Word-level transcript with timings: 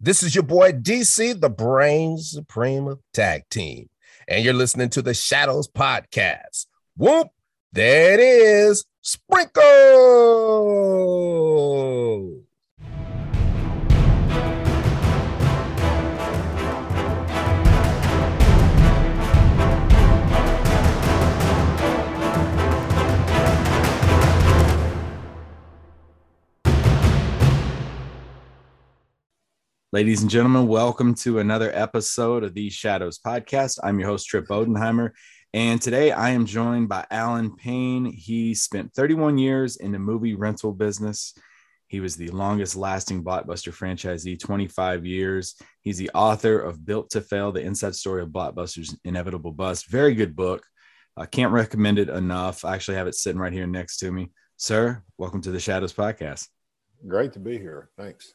This 0.00 0.22
is 0.22 0.32
your 0.32 0.44
boy 0.44 0.70
DC, 0.70 1.40
the 1.40 1.50
Brain 1.50 2.18
Supreme 2.18 2.94
Tag 3.12 3.42
Team, 3.50 3.88
and 4.28 4.44
you're 4.44 4.54
listening 4.54 4.90
to 4.90 5.02
the 5.02 5.12
Shadows 5.12 5.66
Podcast. 5.66 6.66
Whoop! 6.96 7.30
There 7.72 8.14
it 8.14 8.20
is, 8.20 8.84
Sprinkle. 9.00 9.64
Ladies 29.98 30.22
and 30.22 30.30
gentlemen, 30.30 30.68
welcome 30.68 31.12
to 31.16 31.40
another 31.40 31.72
episode 31.74 32.44
of 32.44 32.54
the 32.54 32.70
Shadows 32.70 33.18
Podcast. 33.18 33.80
I'm 33.82 33.98
your 33.98 34.08
host, 34.08 34.28
Trip 34.28 34.46
Bodenheimer, 34.46 35.10
and 35.52 35.82
today 35.82 36.12
I 36.12 36.30
am 36.30 36.46
joined 36.46 36.88
by 36.88 37.04
Alan 37.10 37.56
Payne. 37.56 38.04
He 38.04 38.54
spent 38.54 38.94
31 38.94 39.38
years 39.38 39.74
in 39.74 39.90
the 39.90 39.98
movie 39.98 40.36
rental 40.36 40.72
business. 40.72 41.34
He 41.88 41.98
was 41.98 42.14
the 42.14 42.28
longest 42.28 42.76
lasting 42.76 43.24
blockbuster 43.24 43.74
franchisee, 43.74 44.38
25 44.38 45.04
years. 45.04 45.56
He's 45.80 45.98
the 45.98 46.12
author 46.14 46.60
of 46.60 46.86
Built 46.86 47.10
to 47.10 47.20
Fail 47.20 47.50
The 47.50 47.62
Inside 47.62 47.96
Story 47.96 48.22
of 48.22 48.28
Blockbuster's 48.28 48.96
Inevitable 49.02 49.50
Bust. 49.50 49.88
Very 49.88 50.14
good 50.14 50.36
book. 50.36 50.64
I 51.16 51.26
can't 51.26 51.52
recommend 51.52 51.98
it 51.98 52.08
enough. 52.08 52.64
I 52.64 52.76
actually 52.76 52.98
have 52.98 53.08
it 53.08 53.16
sitting 53.16 53.40
right 53.40 53.52
here 53.52 53.66
next 53.66 53.96
to 53.96 54.12
me. 54.12 54.30
Sir, 54.58 55.02
welcome 55.16 55.40
to 55.40 55.50
the 55.50 55.58
Shadows 55.58 55.92
Podcast. 55.92 56.46
Great 57.08 57.32
to 57.32 57.40
be 57.40 57.58
here. 57.58 57.90
Thanks 57.96 58.34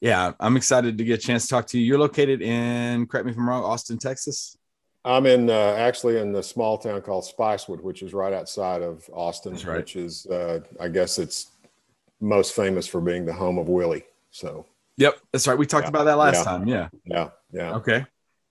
yeah, 0.00 0.32
I'm 0.40 0.56
excited 0.56 0.98
to 0.98 1.04
get 1.04 1.20
a 1.20 1.22
chance 1.22 1.44
to 1.44 1.48
talk 1.48 1.66
to 1.68 1.78
you. 1.78 1.84
You're 1.84 1.98
located 1.98 2.42
in, 2.42 3.06
correct 3.06 3.26
me 3.26 3.32
if 3.32 3.38
I'm 3.38 3.48
wrong, 3.48 3.64
Austin, 3.64 3.98
Texas. 3.98 4.56
I'm 5.04 5.26
in 5.26 5.50
uh, 5.50 5.74
actually 5.76 6.18
in 6.18 6.32
the 6.32 6.42
small 6.42 6.78
town 6.78 7.02
called 7.02 7.24
Spicewood, 7.24 7.82
which 7.82 8.02
is 8.02 8.14
right 8.14 8.32
outside 8.32 8.82
of 8.82 9.08
Austin, 9.12 9.54
right. 9.66 9.76
which 9.76 9.96
is 9.96 10.26
uh, 10.26 10.60
I 10.80 10.88
guess 10.88 11.18
it's 11.18 11.50
most 12.20 12.54
famous 12.54 12.86
for 12.86 13.00
being 13.00 13.26
the 13.26 13.32
home 13.32 13.58
of 13.58 13.68
Willie. 13.68 14.04
So. 14.30 14.66
Yep, 14.96 15.18
that's 15.32 15.46
right. 15.46 15.58
We 15.58 15.66
talked 15.66 15.84
yeah. 15.84 15.88
about 15.90 16.04
that 16.04 16.18
last 16.18 16.38
yeah. 16.38 16.44
time. 16.44 16.68
Yeah. 16.68 16.88
Yeah. 17.04 17.28
Yeah. 17.52 17.74
Okay. 17.74 18.06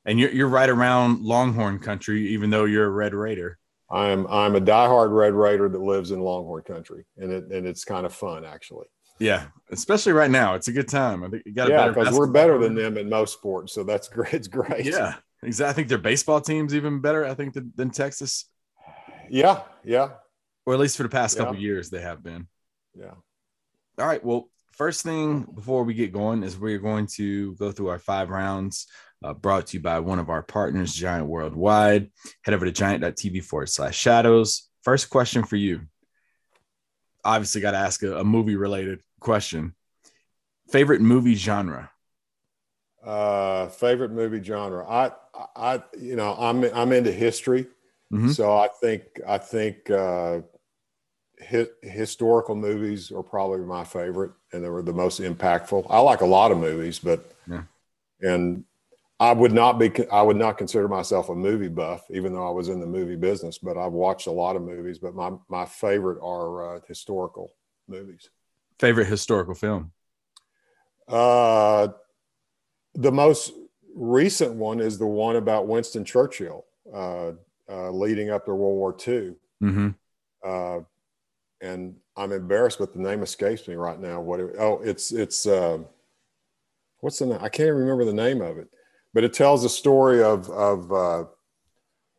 And 0.05 0.19
you're 0.19 0.31
you're 0.31 0.49
right 0.49 0.69
around 0.69 1.21
Longhorn 1.21 1.79
country, 1.79 2.27
even 2.29 2.49
though 2.49 2.65
you're 2.65 2.85
a 2.85 2.89
Red 2.89 3.13
Raider. 3.13 3.57
I'm 3.89 4.27
I'm 4.27 4.55
a 4.55 4.61
diehard 4.61 5.15
Red 5.15 5.33
Raider 5.33 5.69
that 5.69 5.81
lives 5.81 6.11
in 6.11 6.19
Longhorn 6.19 6.63
country, 6.63 7.05
and 7.17 7.31
it 7.31 7.45
and 7.51 7.65
it's 7.65 7.85
kind 7.85 8.05
of 8.05 8.13
fun 8.13 8.43
actually. 8.43 8.87
Yeah, 9.23 9.45
especially 9.71 10.11
right 10.11 10.29
now, 10.29 10.55
it's 10.55 10.67
a 10.67 10.73
good 10.73 10.89
time. 10.89 11.23
I 11.23 11.29
think 11.29 11.43
you 11.45 11.53
got 11.53 11.69
yeah, 11.69 11.87
because 11.87 12.13
we're 12.13 12.27
better 12.27 12.57
than 12.57 12.75
them 12.75 12.97
in 12.97 13.07
most 13.07 13.33
sports, 13.33 13.73
so 13.73 13.83
that's 13.83 14.09
great. 14.09 14.33
It's 14.33 14.49
great. 14.49 14.85
Yeah, 14.85 15.15
exactly. 15.41 15.69
I 15.69 15.73
think 15.73 15.87
their 15.87 15.97
baseball 15.97 16.41
team's 16.41 16.75
even 16.75 16.99
better. 16.99 17.25
I 17.25 17.33
think 17.33 17.53
than, 17.53 17.71
than 17.75 17.89
Texas. 17.89 18.45
Yeah, 19.29 19.61
yeah. 19.85 20.09
Or 20.65 20.73
at 20.73 20.79
least 20.81 20.97
for 20.97 21.03
the 21.03 21.09
past 21.09 21.37
yeah. 21.37 21.43
couple 21.45 21.61
years, 21.61 21.89
they 21.89 22.01
have 22.01 22.21
been. 22.21 22.47
Yeah. 22.93 23.13
All 23.97 24.05
right. 24.05 24.23
Well, 24.23 24.49
first 24.73 25.03
thing 25.03 25.47
before 25.55 25.83
we 25.83 25.93
get 25.93 26.11
going 26.11 26.43
is 26.43 26.59
we're 26.59 26.79
going 26.79 27.07
to 27.15 27.55
go 27.55 27.71
through 27.71 27.87
our 27.87 27.99
five 27.99 28.29
rounds. 28.29 28.87
Uh, 29.23 29.33
brought 29.33 29.67
to 29.67 29.77
you 29.77 29.81
by 29.81 29.99
one 29.99 30.19
of 30.19 30.29
our 30.29 30.43
partners, 30.43 30.93
Giant 30.93 31.27
Worldwide. 31.27 32.11
Head 32.43 32.53
over 32.53 32.65
to 32.65 32.73
giant.tv 32.73 33.41
forward 33.45 33.69
slash 33.69 33.97
shadows. 33.97 34.69
First 34.81 35.09
question 35.09 35.43
for 35.45 35.55
you. 35.55 35.83
Obviously, 37.23 37.61
got 37.61 37.71
to 37.71 37.77
ask 37.77 38.03
a, 38.03 38.17
a 38.17 38.23
movie 38.25 38.57
related 38.57 38.99
question. 39.23 39.73
Favorite 40.69 41.01
movie 41.01 41.35
genre? 41.35 41.91
Uh, 43.03 43.67
favorite 43.67 44.11
movie 44.11 44.41
genre. 44.43 44.87
I, 44.87 45.11
I, 45.55 45.83
you 45.99 46.15
know, 46.15 46.35
I'm 46.39 46.63
I'm 46.73 46.93
into 46.93 47.11
history, 47.11 47.67
mm-hmm. 48.11 48.29
so 48.29 48.55
I 48.55 48.69
think 48.79 49.03
I 49.27 49.37
think 49.37 49.89
uh, 49.89 50.39
hi- 51.49 51.67
historical 51.81 52.55
movies 52.55 53.11
are 53.11 53.23
probably 53.23 53.59
my 53.59 53.83
favorite, 53.83 54.31
and 54.53 54.63
they 54.63 54.69
were 54.69 54.81
the 54.81 54.93
most 54.93 55.19
impactful. 55.19 55.85
I 55.89 55.99
like 55.99 56.21
a 56.21 56.25
lot 56.25 56.51
of 56.51 56.59
movies, 56.59 56.99
but 56.99 57.29
yeah. 57.49 57.63
and 58.21 58.63
I 59.19 59.31
would 59.31 59.51
not 59.51 59.79
be 59.79 59.91
I 60.11 60.21
would 60.21 60.37
not 60.37 60.57
consider 60.57 60.87
myself 60.87 61.29
a 61.29 61.35
movie 61.35 61.67
buff, 61.67 62.05
even 62.09 62.33
though 62.33 62.47
I 62.47 62.51
was 62.51 62.69
in 62.69 62.79
the 62.79 62.85
movie 62.85 63.15
business. 63.15 63.57
But 63.57 63.77
I've 63.77 63.91
watched 63.91 64.27
a 64.27 64.31
lot 64.31 64.55
of 64.55 64.61
movies. 64.63 64.99
But 64.99 65.15
my 65.15 65.31
my 65.49 65.65
favorite 65.65 66.19
are 66.21 66.75
uh, 66.75 66.79
historical 66.87 67.53
movies. 67.87 68.29
Favorite 68.79 69.07
historical 69.07 69.53
film? 69.53 69.91
Uh, 71.07 71.89
the 72.95 73.11
most 73.11 73.53
recent 73.95 74.53
one 74.53 74.79
is 74.79 74.97
the 74.97 75.05
one 75.05 75.35
about 75.35 75.67
Winston 75.67 76.05
Churchill, 76.05 76.65
uh, 76.93 77.31
uh, 77.69 77.91
leading 77.91 78.29
up 78.29 78.45
to 78.45 78.53
World 78.53 78.77
War 78.77 78.95
II. 79.07 79.35
Mm-hmm. 79.61 79.89
Uh, 80.43 80.79
and 81.61 81.95
I'm 82.15 82.31
embarrassed, 82.31 82.79
but 82.79 82.93
the 82.93 82.99
name 82.99 83.23
escapes 83.23 83.67
me 83.67 83.75
right 83.75 83.99
now. 83.99 84.21
What? 84.21 84.39
It, 84.39 84.55
oh, 84.59 84.81
it's 84.83 85.11
it's 85.11 85.45
uh, 85.45 85.79
what's 86.99 87.19
the 87.19 87.27
name? 87.27 87.39
I 87.41 87.49
can't 87.49 87.67
even 87.67 87.77
remember 87.77 88.05
the 88.05 88.13
name 88.13 88.41
of 88.41 88.57
it, 88.57 88.69
but 89.13 89.23
it 89.23 89.33
tells 89.33 89.63
the 89.63 89.69
story 89.69 90.21
of 90.21 90.49
of 90.49 90.91
uh, 90.91 91.23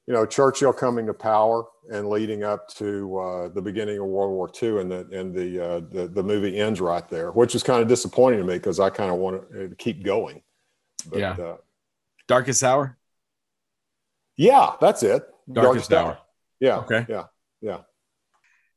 you 0.06 0.14
know 0.14 0.26
Churchill 0.26 0.72
coming 0.72 1.06
to 1.06 1.14
power 1.14 1.64
and 1.90 2.08
leading 2.08 2.44
up 2.44 2.68
to 2.76 3.18
uh, 3.18 3.48
the 3.48 3.62
beginning 3.62 3.98
of 3.98 4.06
World 4.06 4.32
War 4.32 4.50
II, 4.62 4.80
and 4.80 4.90
the 4.90 5.08
and 5.12 5.34
the, 5.34 5.64
uh, 5.64 5.80
the 5.90 6.08
the 6.08 6.22
movie 6.22 6.58
ends 6.58 6.80
right 6.80 7.08
there, 7.08 7.30
which 7.32 7.54
is 7.54 7.62
kind 7.62 7.82
of 7.82 7.88
disappointing 7.88 8.40
to 8.40 8.46
me 8.46 8.54
because 8.54 8.80
I 8.80 8.90
kind 8.90 9.10
of 9.10 9.18
want 9.18 9.50
to 9.52 9.74
keep 9.76 10.04
going. 10.04 10.42
But, 11.08 11.18
yeah. 11.18 11.32
Uh, 11.32 11.56
Darkest 12.26 12.62
Hour. 12.62 12.96
Yeah, 14.36 14.72
that's 14.80 15.02
it. 15.02 15.22
Darkest, 15.50 15.90
Darkest 15.90 15.92
Hour. 15.92 16.06
Hour. 16.06 16.18
Yeah. 16.60 16.76
Okay. 16.78 17.06
Yeah. 17.08 17.24
Yeah. 17.60 17.78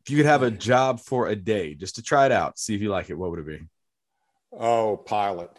If 0.01 0.11
you 0.11 0.17
could 0.17 0.25
have 0.25 0.43
a 0.43 0.51
job 0.51 0.99
for 0.99 1.27
a 1.27 1.35
day, 1.35 1.73
just 1.73 1.95
to 1.95 2.01
try 2.01 2.25
it 2.25 2.31
out, 2.31 2.57
see 2.57 2.75
if 2.75 2.81
you 2.81 2.89
like 2.89 3.09
it, 3.09 3.17
what 3.17 3.29
would 3.29 3.39
it 3.39 3.47
be? 3.47 3.67
Oh, 4.57 4.97
pilot. 4.97 5.51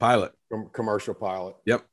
Pilot. 0.00 0.32
Com- 0.50 0.70
commercial 0.72 1.14
pilot. 1.14 1.54
Yep. 1.66 1.84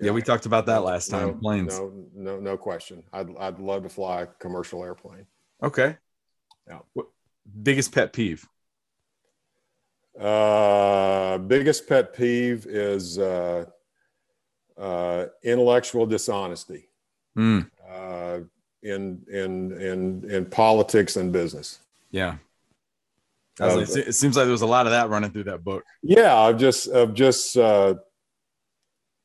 Yeah. 0.00 0.06
yeah, 0.06 0.12
we 0.12 0.22
talked 0.22 0.46
about 0.46 0.66
that 0.66 0.82
last 0.82 1.10
time. 1.10 1.28
No, 1.28 1.34
Planes. 1.34 1.78
No, 1.78 1.92
no, 2.14 2.40
no 2.40 2.56
question. 2.56 3.02
I'd, 3.12 3.36
I'd 3.38 3.58
love 3.58 3.82
to 3.82 3.88
fly 3.88 4.22
a 4.22 4.26
commercial 4.26 4.82
airplane. 4.82 5.26
Okay. 5.62 5.96
Yeah. 6.66 6.78
What, 6.94 7.06
biggest 7.62 7.92
pet 7.92 8.12
peeve? 8.12 8.48
Uh, 10.18 11.38
biggest 11.38 11.88
pet 11.88 12.14
peeve 12.14 12.66
is 12.66 13.18
uh, 13.18 13.64
uh, 14.78 15.26
intellectual 15.42 16.06
dishonesty 16.06 16.88
mm. 17.36 17.70
uh, 17.88 18.40
in 18.82 19.22
in 19.30 19.72
in 19.80 20.30
in 20.30 20.46
politics 20.46 21.16
and 21.16 21.32
business. 21.32 21.80
Yeah. 22.10 22.36
Like, 23.58 23.88
it 23.88 24.14
seems 24.14 24.36
like 24.36 24.44
there 24.44 24.52
was 24.52 24.62
a 24.62 24.66
lot 24.66 24.86
of 24.86 24.92
that 24.92 25.10
running 25.10 25.30
through 25.30 25.44
that 25.44 25.62
book. 25.62 25.84
Yeah, 26.02 26.48
of 26.48 26.56
just 26.56 26.88
of 26.88 27.12
just 27.12 27.58
uh, 27.58 27.94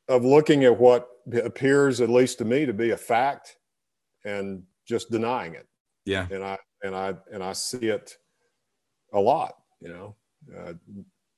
of 0.08 0.24
looking 0.24 0.64
at 0.64 0.78
what 0.78 1.08
appears, 1.44 2.00
at 2.00 2.08
least 2.08 2.38
to 2.38 2.44
me, 2.44 2.66
to 2.66 2.72
be 2.72 2.90
a 2.90 2.96
fact, 2.96 3.56
and 4.24 4.62
just 4.86 5.10
denying 5.10 5.54
it. 5.54 5.66
Yeah. 6.04 6.26
And 6.30 6.44
I 6.44 6.58
and 6.82 6.94
I 6.94 7.14
and 7.32 7.42
I 7.42 7.52
see 7.52 7.88
it 7.88 8.16
a 9.12 9.20
lot. 9.20 9.56
You 9.80 9.88
know, 9.88 10.16
uh, 10.56 10.72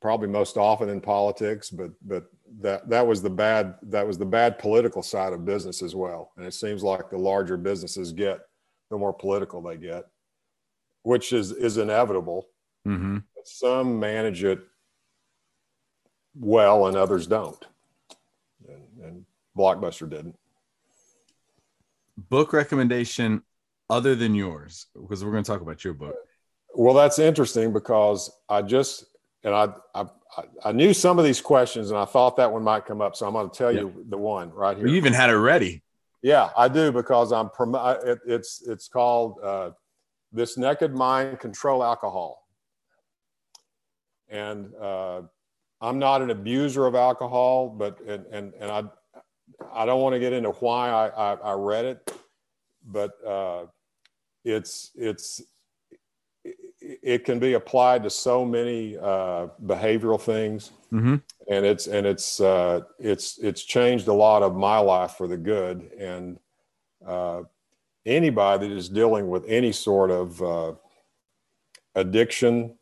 probably 0.01 0.29
most 0.29 0.57
often 0.57 0.89
in 0.89 1.01
politics, 1.01 1.71
but 1.71 1.91
but 2.05 2.27
that 2.61 2.89
that 2.91 3.07
was 3.07 3.23
the 3.23 3.31
bad 3.31 3.77
that 3.85 4.07
was 4.07 4.19
the 4.19 4.27
bad 4.27 4.59
political 4.59 5.03
side 5.03 5.33
of 5.33 5.45
business 5.45 5.83
as 5.83 5.95
well. 5.95 6.33
And 6.37 6.47
it 6.47 6.55
seems 6.55 6.83
like 6.83 7.11
the 7.11 7.19
larger 7.19 7.57
businesses 7.57 8.13
get, 8.13 8.41
the 8.91 8.99
more 8.99 9.13
political 9.13 9.63
they 9.63 9.77
get, 9.79 10.05
which 11.03 11.33
is 11.33 11.53
is 11.53 11.79
inevitable. 11.79 12.47
Mm-hmm. 12.87 13.19
Some 13.45 13.99
manage 13.99 14.45
it 14.45 14.61
well, 16.35 16.87
and 16.87 16.97
others 16.97 17.27
don't 17.27 17.65
Blockbuster 19.59 20.09
didn't. 20.09 20.37
Book 22.17 22.53
recommendation 22.53 23.43
other 23.91 24.15
than 24.15 24.35
yours, 24.35 24.87
because 24.95 25.25
we're 25.25 25.33
going 25.33 25.45
to 25.45 25.51
talk 25.51 25.61
about 25.61 25.85
your 25.85 25.95
book. 25.95 26.17
Well, 26.75 26.95
that's 26.95 27.19
interesting 27.19 27.73
because 27.73 28.31
I 28.49 28.63
just 28.63 29.05
and 29.43 29.55
I 29.55 29.69
I, 29.95 30.07
I 30.65 30.73
knew 30.73 30.93
some 30.93 31.19
of 31.19 31.25
these 31.25 31.41
questions 31.41 31.91
and 31.91 31.99
I 31.99 32.05
thought 32.05 32.37
that 32.37 32.53
one 32.53 32.63
might 32.63 32.87
come 32.87 33.01
up, 33.01 33.17
so 33.17 33.27
I'm 33.27 33.33
going 33.33 33.49
to 33.49 33.57
tell 33.57 33.73
yeah. 33.73 33.81
you 33.81 34.05
the 34.09 34.19
one 34.19 34.51
right 34.51 34.77
here. 34.77 34.87
You 34.87 34.95
even 34.95 35.13
had 35.13 35.31
it 35.31 35.37
ready. 35.37 35.83
Yeah, 36.23 36.51
I 36.57 36.69
do 36.69 36.93
because 36.93 37.33
I'm 37.33 37.51
it, 38.05 38.19
it's 38.27 38.63
it's 38.67 38.89
called 38.89 39.39
uh, 39.43 39.71
"This 40.33 40.59
Naked 40.59 40.93
Mind 40.93 41.39
Control 41.39 41.83
Alcohol," 41.83 42.45
and 44.29 44.75
uh, 44.75 45.23
I'm 45.81 45.99
not 45.99 46.23
an 46.23 46.31
abuser 46.31 46.87
of 46.87 46.95
alcohol, 46.97 47.69
but 47.69 48.01
and 48.01 48.27
and, 48.27 48.53
and 48.55 48.71
I 48.71 48.83
I 49.73 49.87
don't 49.87 50.01
want 50.01 50.15
to 50.15 50.21
get 50.21 50.33
into 50.33 50.51
why 50.51 50.91
I, 50.91 51.09
I, 51.09 51.35
I 51.35 51.53
read 51.55 51.85
it, 51.85 52.13
but 52.87 53.13
uh, 53.27 53.67
it's 54.45 54.91
it's 54.95 55.43
it 56.81 57.25
can 57.25 57.39
be 57.39 57.55
applied 57.55 58.03
to 58.05 58.11
so 58.11 58.45
many 58.45 58.97
uh, 58.97 59.49
behavioral 59.65 60.21
things, 60.21 60.73
Mm-hmm. 60.93 61.17
and 61.51 61.67
it's 61.67 61.87
and 61.87 62.07
it's 62.07 62.41
uh, 62.41 62.81
it's 62.99 63.39
it's 63.39 63.63
changed 63.63 64.09
a 64.09 64.13
lot 64.13 64.43
of 64.43 64.57
my 64.57 64.79
life 64.79 65.13
for 65.13 65.29
the 65.29 65.37
good. 65.37 65.91
And 65.99 66.39
uh, 67.07 67.43
anybody 68.07 68.69
that 68.69 68.75
is 68.75 68.89
dealing 68.89 69.29
with 69.29 69.45
any 69.47 69.71
sort 69.73 70.11
of 70.11 70.43
uh, 70.43 70.73
addiction 71.95 72.79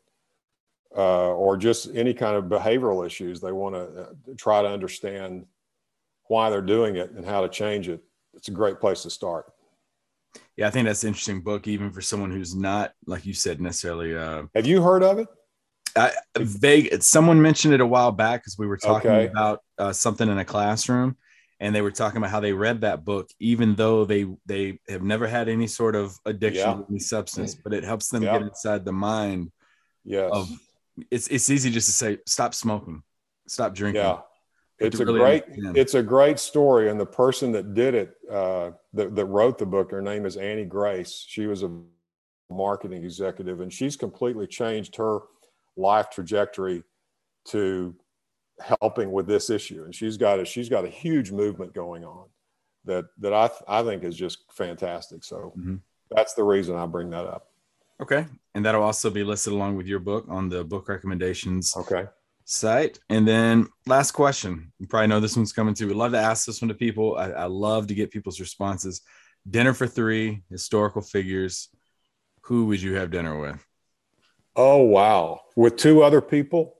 uh, 0.95 1.33
or 1.33 1.57
just 1.57 1.89
any 1.93 2.13
kind 2.13 2.37
of 2.37 2.45
behavioral 2.45 3.05
issues, 3.05 3.41
they 3.41 3.51
want 3.51 3.75
to 3.75 3.81
uh, 3.81 4.05
try 4.37 4.61
to 4.61 4.69
understand 4.69 5.45
why 6.27 6.49
they're 6.49 6.61
doing 6.61 6.95
it 6.97 7.11
and 7.11 7.25
how 7.25 7.41
to 7.41 7.49
change 7.49 7.87
it. 7.89 8.01
It's 8.33 8.47
a 8.47 8.51
great 8.51 8.79
place 8.79 9.03
to 9.03 9.09
start. 9.09 9.45
Yeah, 10.55 10.67
I 10.67 10.69
think 10.71 10.85
that's 10.85 11.03
an 11.03 11.07
interesting 11.09 11.41
book, 11.41 11.67
even 11.67 11.91
for 11.91 12.01
someone 12.01 12.31
who's 12.31 12.55
not, 12.55 12.93
like 13.05 13.25
you 13.25 13.33
said, 13.33 13.61
necessarily 13.61 14.15
uh, 14.15 14.43
Have 14.55 14.67
you 14.67 14.81
heard 14.81 15.03
of 15.03 15.19
it? 15.19 15.27
I, 15.95 16.11
vague. 16.37 17.01
Someone 17.01 17.41
mentioned 17.41 17.73
it 17.73 17.81
a 17.81 17.85
while 17.85 18.11
back 18.11 18.41
because 18.41 18.57
we 18.57 18.67
were 18.67 18.77
talking 18.77 19.09
Okay. 19.09 19.27
about 19.27 19.61
uh, 19.79 19.91
something 19.93 20.29
in 20.29 20.37
a 20.37 20.45
classroom, 20.45 21.17
and 21.59 21.73
they 21.73 21.81
were 21.81 21.91
talking 21.91 22.17
about 22.17 22.29
how 22.29 22.39
they 22.39 22.53
read 22.53 22.81
that 22.81 23.03
book, 23.03 23.29
even 23.39 23.73
though 23.75 24.05
they 24.05 24.27
they 24.45 24.79
have 24.89 25.01
never 25.01 25.25
had 25.27 25.49
any 25.49 25.65
sort 25.65 25.95
of 25.95 26.15
addiction 26.25 26.67
Yeah. 26.69 26.73
to 26.75 26.85
any 26.89 26.99
substance, 26.99 27.55
but 27.55 27.73
it 27.73 27.83
helps 27.83 28.09
them 28.09 28.21
Yeah. 28.21 28.33
get 28.33 28.41
inside 28.43 28.85
the 28.85 28.91
mind 28.93 29.51
Yes. 30.03 30.29
of. 30.31 30.49
It's 31.09 31.27
it's 31.29 31.49
easy 31.49 31.71
just 31.71 31.87
to 31.87 31.93
say 31.93 32.17
stop 32.27 32.53
smoking, 32.53 33.01
stop 33.47 33.73
drinking. 33.73 34.01
yeah. 34.03 34.19
It's 34.79 34.97
to 34.97 35.03
a 35.03 35.05
really 35.05 35.19
great 35.19 35.43
understand. 35.43 35.77
it's 35.77 35.93
a 35.95 36.03
great 36.03 36.39
story. 36.39 36.89
And 36.89 36.99
the 36.99 37.05
person 37.05 37.51
that 37.53 37.73
did 37.73 37.95
it, 37.95 38.15
uh, 38.31 38.71
that, 38.93 39.15
that 39.15 39.25
wrote 39.25 39.57
the 39.57 39.65
book, 39.65 39.91
her 39.91 40.01
name 40.01 40.25
is 40.25 40.37
Annie 40.37 40.65
Grace. 40.65 41.25
She 41.27 41.47
was 41.47 41.63
a 41.63 41.71
marketing 42.49 43.03
executive 43.03 43.59
and 43.61 43.71
she's 43.73 43.95
completely 43.97 44.47
changed 44.47 44.95
her 44.95 45.19
life 45.75 46.09
trajectory 46.09 46.83
to 47.45 47.95
helping 48.59 49.11
with 49.11 49.27
this 49.27 49.49
issue. 49.49 49.83
And 49.83 49.93
she's 49.93 50.17
got 50.17 50.39
a 50.39 50.45
she's 50.45 50.69
got 50.69 50.85
a 50.85 50.89
huge 50.89 51.31
movement 51.31 51.73
going 51.73 52.03
on 52.05 52.25
that 52.85 53.05
that 53.19 53.33
I 53.33 53.49
I 53.67 53.83
think 53.83 54.03
is 54.03 54.15
just 54.15 54.39
fantastic. 54.51 55.23
So 55.23 55.53
Mhm. 55.57 55.81
that's 56.09 56.33
the 56.35 56.43
reason 56.43 56.75
I 56.75 56.85
bring 56.85 57.09
that 57.11 57.25
up. 57.25 57.51
Okay, 57.99 58.25
and 58.53 58.63
that'll 58.63 58.83
also 58.83 59.09
be 59.09 59.23
listed 59.23 59.53
along 59.53 59.75
with 59.75 59.87
your 59.87 59.99
book 59.99 60.25
on 60.29 60.49
the 60.49 60.63
book 60.63 60.87
recommendations 60.87 61.75
Okay. 61.75 62.05
Site. 62.49 62.97
And 63.09 63.27
then 63.27 63.67
last 63.85 64.11
question. 64.11 64.71
You 64.79 64.87
probably 64.87 65.07
know 65.07 65.19
this 65.19 65.35
one's 65.35 65.51
coming 65.53 65.73
too. 65.73 65.85
We 65.87 65.93
love 65.93 66.13
to 66.13 66.17
ask 66.17 66.45
this 66.45 66.61
one 66.61 66.69
to 66.69 66.73
people. 66.75 67.17
I, 67.17 67.31
I 67.31 67.45
love 67.45 67.87
to 67.87 67.93
get 67.93 68.09
people's 68.09 68.39
responses. 68.39 69.01
Dinner 69.49 69.73
for 69.73 69.85
three, 69.85 70.43
historical 70.49 71.01
figures. 71.01 71.69
Who 72.43 72.67
would 72.67 72.81
you 72.81 72.95
have 72.95 73.11
dinner 73.11 73.37
with? 73.39 73.63
Oh 74.55 74.83
wow. 74.83 75.41
With 75.57 75.75
two 75.75 76.01
other 76.03 76.21
people, 76.21 76.75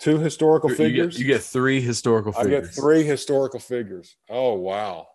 two 0.00 0.18
historical 0.18 0.70
You 0.70 0.76
get- 0.76 0.84
figures. 0.84 1.18
You 1.18 1.24
get, 1.26 1.42
three 1.42 1.80
historical 1.80 2.34
I 2.36 2.46
get 2.46 2.66
three 2.66 3.04
historical 3.04 3.60
figures. 3.60 4.16
Oh 4.28 4.54
wow. 4.54 5.06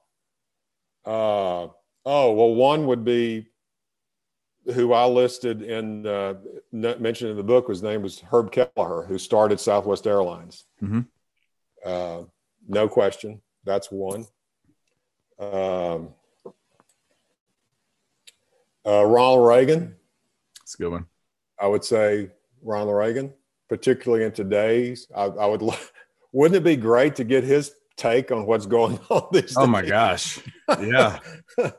Uh, 1.06 1.68
oh 2.06 2.31
well, 2.34 2.56
one 2.56 2.88
would 2.88 3.04
be 3.04 3.48
who 4.73 4.94
I 4.94 5.06
listed 5.06 5.61
in 5.61 6.06
uh, 6.06 6.35
mentioned 6.71 7.31
in 7.31 7.38
the 7.38 7.44
book. 7.44 7.67
His 7.69 7.81
name 7.83 8.01
was 8.01 8.19
Herb 8.19 8.51
Kelleher, 8.51 9.06
who 9.07 9.17
started 9.17 9.59
Southwest 9.59 10.06
Airlines. 10.07 10.65
Mhm. 10.81 11.07
Uh, 11.85 12.23
no 12.67 12.88
question, 12.88 13.41
that's 13.63 13.89
one. 13.91 14.25
Um, 15.39 16.09
uh, 18.85 19.03
Ronald 19.06 19.47
Reagan. 19.47 19.95
That's 20.59 20.75
a 20.75 20.77
good 20.77 20.91
one. 20.91 21.06
I 21.59 21.67
would 21.67 21.83
say 21.83 22.29
Ronald 22.61 22.95
Reagan, 22.95 23.33
particularly 23.69 24.23
in 24.25 24.31
today's. 24.31 25.07
I, 25.15 25.23
I 25.25 25.45
would. 25.45 25.61
lo- 25.61 25.75
Wouldn't 26.31 26.57
it 26.57 26.63
be 26.63 26.75
great 26.75 27.15
to 27.15 27.23
get 27.23 27.44
his 27.44 27.73
take 27.97 28.31
on 28.31 28.45
what's 28.45 28.65
going 28.67 29.00
on 29.09 29.27
these 29.31 29.56
Oh 29.57 29.65
my 29.67 29.83
gosh. 29.83 30.39
Yeah. 30.79 31.19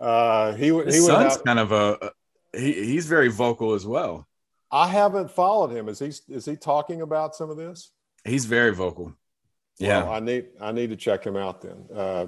uh, 0.00 0.52
he 0.54 0.70
would. 0.72 0.88
He 0.88 0.94
His 0.94 1.06
son's 1.06 1.34
Have, 1.34 1.44
kind 1.44 1.58
of 1.58 1.72
a 1.72 2.12
he, 2.52 2.72
he's 2.72 3.06
very 3.06 3.28
vocal 3.28 3.74
as 3.74 3.86
well. 3.86 4.26
I 4.70 4.88
haven't 4.88 5.30
followed 5.30 5.70
him. 5.70 5.88
Is 5.88 5.98
he? 5.98 6.12
Is 6.32 6.44
he 6.44 6.56
talking 6.56 7.02
about 7.02 7.34
some 7.34 7.50
of 7.50 7.56
this? 7.56 7.90
He's 8.24 8.44
very 8.44 8.74
vocal. 8.74 9.14
Yeah. 9.78 10.02
Well, 10.02 10.12
I 10.12 10.20
need. 10.20 10.46
I 10.60 10.72
need 10.72 10.90
to 10.90 10.96
check 10.96 11.24
him 11.24 11.36
out 11.36 11.62
then. 11.62 11.84
Uh, 11.94 12.26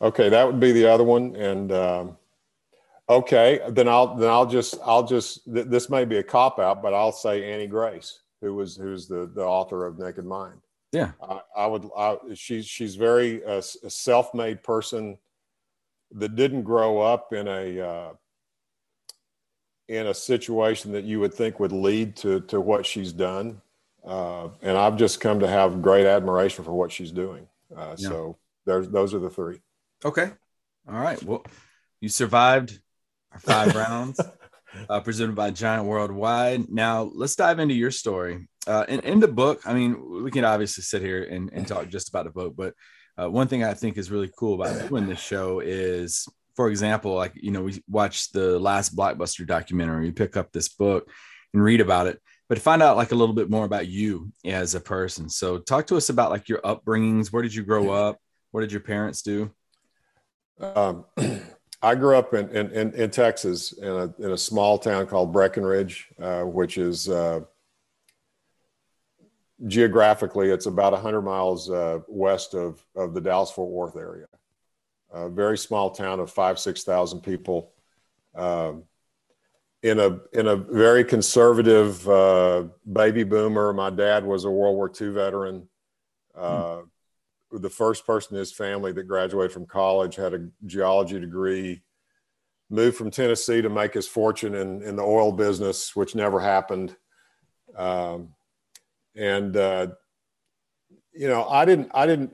okay, 0.00 0.28
that 0.28 0.46
would 0.46 0.60
be 0.60 0.72
the 0.72 0.86
other 0.86 1.04
one. 1.04 1.34
And 1.34 1.72
um, 1.72 2.16
okay, 3.08 3.60
then 3.70 3.88
I'll 3.88 4.14
then 4.16 4.30
I'll 4.30 4.46
just 4.46 4.76
I'll 4.84 5.06
just 5.06 5.44
th- 5.52 5.66
this 5.66 5.90
may 5.90 6.04
be 6.04 6.18
a 6.18 6.22
cop 6.22 6.58
out, 6.58 6.82
but 6.82 6.94
I'll 6.94 7.12
say 7.12 7.52
Annie 7.52 7.66
Grace, 7.66 8.20
who 8.40 8.54
was 8.54 8.76
who's 8.76 9.08
the 9.08 9.30
the 9.34 9.44
author 9.44 9.86
of 9.86 9.98
Naked 9.98 10.24
Mind. 10.26 10.60
yeah. 10.92 11.12
I, 11.22 11.40
I 11.56 11.66
would. 11.66 11.88
I, 11.96 12.18
she's 12.34 12.66
she's 12.66 12.96
very 12.96 13.44
uh, 13.44 13.60
self-made 13.60 14.62
person 14.62 15.18
that 16.12 16.36
didn't 16.36 16.62
grow 16.62 17.00
up 17.00 17.32
in 17.32 17.48
a 17.48 17.80
uh, 17.80 18.12
in 19.88 20.06
a 20.06 20.14
situation 20.14 20.92
that 20.92 21.04
you 21.04 21.20
would 21.20 21.34
think 21.34 21.60
would 21.60 21.72
lead 21.72 22.16
to 22.16 22.40
to 22.42 22.60
what 22.60 22.86
she's 22.86 23.12
done. 23.12 23.60
Uh, 24.04 24.48
and 24.62 24.76
I've 24.76 24.96
just 24.96 25.20
come 25.20 25.40
to 25.40 25.48
have 25.48 25.82
great 25.82 26.06
admiration 26.06 26.64
for 26.64 26.72
what 26.72 26.90
she's 26.90 27.12
doing. 27.12 27.46
Uh, 27.76 27.94
Yeah. 27.98 28.08
So 28.08 28.38
there's 28.66 28.88
those 28.88 29.14
are 29.14 29.18
the 29.18 29.30
three. 29.30 29.60
Okay. 30.04 30.30
All 30.88 30.98
right. 30.98 31.22
Well, 31.22 31.44
you 32.00 32.08
survived 32.08 32.80
our 33.32 33.38
five 33.38 33.74
rounds, 33.84 34.20
uh, 34.88 35.00
presented 35.00 35.34
by 35.36 35.50
Giant 35.50 35.86
Worldwide. 35.86 36.70
Now 36.70 37.10
let's 37.14 37.36
dive 37.36 37.58
into 37.58 37.74
your 37.74 37.90
story. 37.90 38.48
Uh, 38.66 38.84
in, 38.88 39.00
in 39.00 39.20
the 39.20 39.28
book, 39.28 39.60
I 39.64 39.74
mean, 39.74 40.22
we 40.22 40.30
can 40.30 40.44
obviously 40.44 40.82
sit 40.82 41.02
here 41.02 41.22
and, 41.24 41.50
and 41.52 41.66
talk 41.66 41.88
just 41.88 42.08
about 42.08 42.24
the 42.24 42.30
book, 42.30 42.54
but 42.56 42.74
uh, 43.20 43.28
one 43.28 43.48
thing 43.48 43.64
I 43.64 43.74
think 43.74 43.98
is 43.98 44.10
really 44.10 44.30
cool 44.36 44.60
about 44.60 44.88
doing 44.88 45.06
this 45.06 45.20
show 45.20 45.60
is, 45.60 46.26
for 46.54 46.70
example, 46.70 47.14
like, 47.14 47.32
you 47.34 47.50
know, 47.50 47.62
we 47.62 47.82
watch 47.88 48.30
the 48.32 48.58
last 48.58 48.96
Blockbuster 48.96 49.46
documentary, 49.46 50.06
you 50.06 50.12
pick 50.12 50.36
up 50.36 50.52
this 50.52 50.68
book 50.68 51.10
and 51.52 51.62
read 51.62 51.80
about 51.80 52.06
it, 52.06 52.20
but 52.48 52.58
find 52.58 52.82
out 52.82 52.96
like 52.96 53.12
a 53.12 53.14
little 53.14 53.34
bit 53.34 53.50
more 53.50 53.64
about 53.64 53.88
you 53.88 54.32
as 54.44 54.74
a 54.74 54.80
person. 54.80 55.28
So 55.28 55.58
talk 55.58 55.86
to 55.88 55.96
us 55.96 56.08
about 56.08 56.30
like 56.30 56.48
your 56.48 56.60
upbringings. 56.60 57.32
Where 57.32 57.42
did 57.42 57.54
you 57.54 57.62
grow 57.62 57.90
up? 57.90 58.18
What 58.52 58.62
did 58.62 58.72
your 58.72 58.80
parents 58.80 59.22
do? 59.22 59.50
Um, 60.58 61.04
I 61.82 61.94
grew 61.94 62.16
up 62.16 62.34
in, 62.34 62.48
in, 62.50 62.70
in, 62.70 62.94
in 62.94 63.10
Texas 63.10 63.72
in 63.72 63.88
a, 63.88 64.14
in 64.18 64.32
a 64.32 64.38
small 64.38 64.78
town 64.78 65.06
called 65.06 65.32
Breckenridge, 65.32 66.08
uh, 66.20 66.42
which 66.42 66.78
is 66.78 67.08
uh, 67.08 67.40
geographically, 69.66 70.50
it's 70.50 70.66
about 70.66 70.92
100 70.92 71.22
miles 71.22 71.70
uh, 71.70 72.00
west 72.08 72.54
of, 72.54 72.84
of 72.96 73.14
the 73.14 73.20
Dallas 73.20 73.50
Fort 73.50 73.70
Worth 73.70 73.96
area. 73.96 74.26
A 75.12 75.28
very 75.28 75.58
small 75.58 75.90
town 75.90 76.20
of 76.20 76.30
five, 76.30 76.58
6,000 76.58 77.20
people. 77.20 77.72
Um, 78.34 78.84
in 79.82 79.98
a 79.98 80.20
in 80.34 80.46
a 80.46 80.56
very 80.56 81.04
conservative 81.04 82.06
uh, 82.06 82.64
baby 82.92 83.24
boomer, 83.24 83.72
my 83.72 83.88
dad 83.88 84.26
was 84.26 84.44
a 84.44 84.50
World 84.50 84.76
War 84.76 84.92
II 85.00 85.08
veteran. 85.08 85.68
Uh, 86.36 86.82
the 87.50 87.70
first 87.70 88.06
person 88.06 88.36
in 88.36 88.40
his 88.40 88.52
family 88.52 88.92
that 88.92 89.04
graduated 89.04 89.52
from 89.52 89.66
college 89.66 90.16
had 90.16 90.34
a 90.34 90.46
geology 90.66 91.18
degree 91.18 91.82
moved 92.68 92.96
from 92.96 93.10
tennessee 93.10 93.60
to 93.60 93.68
make 93.68 93.92
his 93.92 94.06
fortune 94.06 94.54
in, 94.54 94.80
in 94.82 94.94
the 94.94 95.02
oil 95.02 95.32
business 95.32 95.96
which 95.96 96.14
never 96.14 96.38
happened 96.38 96.96
um, 97.76 98.28
and 99.16 99.56
uh, 99.56 99.88
you 101.12 101.28
know 101.28 101.48
i 101.48 101.64
didn't 101.64 101.90
i 101.94 102.06
didn't 102.06 102.32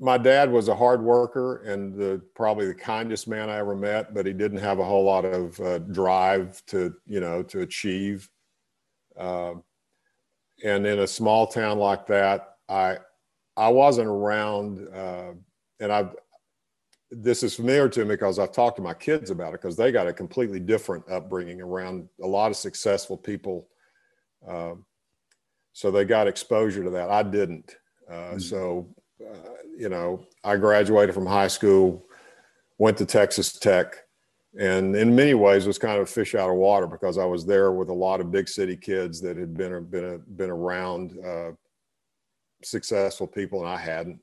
my 0.00 0.16
dad 0.16 0.50
was 0.50 0.68
a 0.68 0.76
hard 0.76 1.02
worker 1.02 1.64
and 1.64 1.94
the, 1.94 2.22
probably 2.36 2.66
the 2.66 2.74
kindest 2.74 3.26
man 3.26 3.50
i 3.50 3.56
ever 3.56 3.74
met 3.74 4.14
but 4.14 4.26
he 4.26 4.32
didn't 4.32 4.58
have 4.58 4.78
a 4.78 4.84
whole 4.84 5.04
lot 5.04 5.24
of 5.24 5.58
uh, 5.60 5.78
drive 5.78 6.64
to 6.66 6.94
you 7.06 7.20
know 7.20 7.42
to 7.42 7.60
achieve 7.60 8.28
um, 9.18 9.62
and 10.64 10.86
in 10.86 11.00
a 11.00 11.06
small 11.06 11.46
town 11.46 11.78
like 11.78 12.06
that 12.06 12.56
i 12.68 12.98
I 13.58 13.68
wasn't 13.68 14.06
around, 14.06 14.88
uh, 14.94 15.32
and 15.80 15.92
I've. 15.92 16.14
This 17.10 17.42
is 17.42 17.54
familiar 17.54 17.88
to 17.88 18.04
me 18.04 18.10
because 18.10 18.38
I've 18.38 18.52
talked 18.52 18.76
to 18.76 18.82
my 18.82 18.92
kids 18.92 19.30
about 19.30 19.54
it 19.54 19.62
because 19.62 19.76
they 19.76 19.90
got 19.90 20.06
a 20.06 20.12
completely 20.12 20.60
different 20.60 21.10
upbringing 21.10 21.62
around 21.62 22.06
a 22.22 22.26
lot 22.26 22.50
of 22.50 22.56
successful 22.56 23.16
people. 23.16 23.66
Um, 24.46 24.84
so 25.78 25.92
they 25.92 26.04
got 26.04 26.26
exposure 26.26 26.82
to 26.82 26.90
that. 26.90 27.08
I 27.08 27.22
didn't. 27.22 27.76
Uh, 28.10 28.32
Mhm. 28.34 28.42
So, 28.42 28.88
uh, 29.24 29.54
you 29.76 29.88
know, 29.88 30.26
I 30.42 30.56
graduated 30.56 31.14
from 31.14 31.24
high 31.24 31.46
school, 31.46 32.04
went 32.78 32.98
to 32.98 33.06
Texas 33.06 33.52
Tech, 33.52 33.94
and 34.58 34.96
in 34.96 35.14
many 35.14 35.34
ways 35.34 35.68
was 35.68 35.78
kind 35.78 35.96
of 35.96 36.02
a 36.02 36.06
fish 36.10 36.34
out 36.34 36.50
of 36.50 36.56
water 36.56 36.88
because 36.88 37.16
I 37.16 37.26
was 37.26 37.46
there 37.46 37.70
with 37.70 37.90
a 37.90 37.94
lot 37.94 38.20
of 38.20 38.32
big 38.32 38.48
city 38.48 38.76
kids 38.76 39.20
that 39.20 39.36
had 39.36 39.54
been 39.56 39.84
been 39.84 40.20
been 40.34 40.50
around. 40.50 41.16
Uh, 41.24 41.52
successful 42.64 43.28
people 43.28 43.60
and 43.60 43.68
I 43.68 43.76
hadn't. 43.76 44.20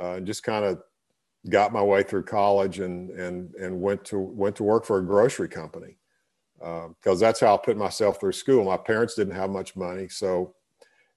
Uh, 0.00 0.12
and 0.12 0.26
just 0.28 0.44
kind 0.44 0.64
of 0.64 0.80
got 1.48 1.72
my 1.72 1.82
way 1.82 2.04
through 2.04 2.22
college 2.22 2.78
and 2.78 3.10
and 3.10 3.52
and 3.56 3.82
went 3.82 4.04
to 4.04 4.20
went 4.20 4.54
to 4.56 4.62
work 4.62 4.84
for 4.84 4.98
a 4.98 5.04
grocery 5.04 5.48
company. 5.48 5.98
because 6.60 7.20
uh, 7.20 7.26
that's 7.26 7.40
how 7.40 7.54
I 7.54 7.56
put 7.56 7.76
myself 7.76 8.20
through 8.20 8.38
school. 8.44 8.62
My 8.62 8.76
parents 8.76 9.16
didn't 9.16 9.34
have 9.34 9.50
much 9.50 9.74
money, 9.74 10.08
so 10.08 10.54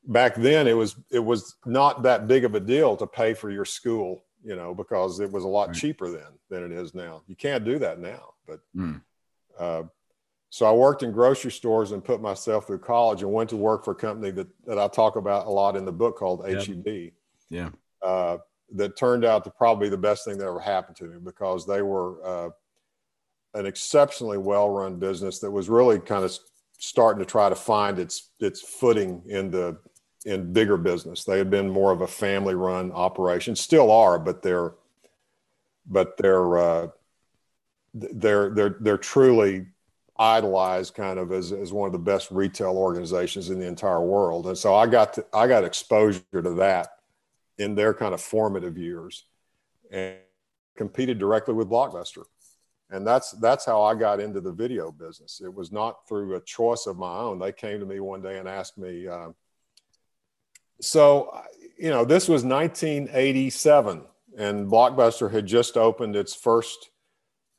back 0.05 0.35
then 0.35 0.67
it 0.67 0.73
was 0.73 0.95
it 1.11 1.19
was 1.19 1.55
not 1.65 2.03
that 2.03 2.27
big 2.27 2.45
of 2.45 2.55
a 2.55 2.59
deal 2.59 2.95
to 2.97 3.07
pay 3.07 3.33
for 3.33 3.49
your 3.49 3.65
school, 3.65 4.23
you 4.43 4.55
know, 4.55 4.73
because 4.73 5.19
it 5.19 5.31
was 5.31 5.43
a 5.43 5.47
lot 5.47 5.69
right. 5.69 5.77
cheaper 5.77 6.09
then 6.09 6.31
than 6.49 6.63
it 6.63 6.71
is 6.71 6.93
now. 6.95 7.21
You 7.27 7.35
can't 7.35 7.63
do 7.63 7.79
that 7.79 7.99
now, 7.99 8.33
but. 8.47 8.59
Mm. 8.75 9.01
Uh, 9.59 9.83
so 10.53 10.65
I 10.65 10.73
worked 10.73 11.01
in 11.01 11.13
grocery 11.13 11.51
stores 11.51 11.93
and 11.93 12.03
put 12.03 12.21
myself 12.21 12.67
through 12.67 12.79
college 12.79 13.23
and 13.23 13.31
went 13.31 13.49
to 13.51 13.55
work 13.55 13.85
for 13.85 13.91
a 13.91 13.95
company 13.95 14.31
that, 14.31 14.47
that 14.65 14.77
I 14.77 14.89
talk 14.89 15.15
about 15.15 15.47
a 15.47 15.49
lot 15.49 15.77
in 15.77 15.85
the 15.85 15.93
book 15.93 16.17
called 16.17 16.45
yep. 16.45 16.65
HEB. 16.65 17.13
Yeah. 17.49 17.69
Uh, 18.01 18.37
that 18.73 18.97
turned 18.97 19.23
out 19.23 19.45
to 19.45 19.49
probably 19.49 19.87
the 19.87 19.97
best 19.97 20.25
thing 20.25 20.37
that 20.37 20.45
ever 20.45 20.59
happened 20.59 20.97
to 20.97 21.05
me 21.05 21.19
because 21.23 21.65
they 21.65 21.81
were 21.81 22.25
uh, 22.25 22.49
an 23.53 23.65
exceptionally 23.65 24.37
well-run 24.37 24.97
business 24.97 25.39
that 25.39 25.51
was 25.51 25.69
really 25.69 25.99
kind 25.99 26.25
of 26.25 26.37
starting 26.77 27.19
to 27.19 27.25
try 27.25 27.47
to 27.47 27.55
find 27.55 27.99
its 27.99 28.31
its 28.39 28.61
footing 28.61 29.21
in 29.27 29.51
the 29.51 29.77
in 30.25 30.53
bigger 30.53 30.77
business. 30.77 31.23
They 31.23 31.37
had 31.37 31.49
been 31.49 31.69
more 31.69 31.91
of 31.91 32.01
a 32.01 32.07
family-run 32.07 32.91
operation, 32.91 33.55
still 33.55 33.91
are, 33.91 34.19
but 34.19 34.41
they're 34.41 34.73
but 35.87 36.15
they're 36.17 36.57
uh, 36.57 36.87
they're 37.93 38.49
they're 38.51 38.77
they're 38.79 38.97
truly 38.97 39.67
idolized 40.19 40.93
kind 40.93 41.17
of 41.17 41.31
as, 41.31 41.51
as 41.51 41.73
one 41.73 41.87
of 41.87 41.93
the 41.93 41.99
best 41.99 42.29
retail 42.29 42.77
organizations 42.77 43.49
in 43.49 43.59
the 43.59 43.65
entire 43.65 44.01
world. 44.01 44.45
And 44.45 44.57
so 44.57 44.75
I 44.75 44.85
got 44.85 45.13
to, 45.13 45.25
I 45.33 45.47
got 45.47 45.63
exposure 45.63 46.21
to 46.31 46.53
that 46.55 46.89
in 47.57 47.73
their 47.73 47.93
kind 47.93 48.13
of 48.13 48.21
formative 48.21 48.77
years 48.77 49.25
and 49.89 50.17
competed 50.77 51.17
directly 51.17 51.55
with 51.55 51.69
Blockbuster. 51.69 52.25
And 52.91 53.07
that's 53.07 53.31
that's 53.31 53.65
how 53.65 53.81
I 53.81 53.95
got 53.95 54.19
into 54.19 54.41
the 54.41 54.51
video 54.51 54.91
business. 54.91 55.41
It 55.43 55.53
was 55.53 55.71
not 55.71 56.07
through 56.07 56.35
a 56.35 56.41
choice 56.41 56.85
of 56.85 56.97
my 56.97 57.17
own. 57.17 57.39
They 57.39 57.51
came 57.51 57.79
to 57.79 57.85
me 57.85 57.99
one 57.99 58.21
day 58.21 58.37
and 58.37 58.47
asked 58.47 58.77
me. 58.77 59.07
Uh, 59.07 59.29
so, 60.81 61.41
you 61.77 61.89
know, 61.89 62.03
this 62.03 62.27
was 62.27 62.43
1987, 62.43 64.03
and 64.37 64.67
Blockbuster 64.69 65.31
had 65.31 65.45
just 65.45 65.77
opened 65.77 66.15
its 66.15 66.33
first 66.33 66.91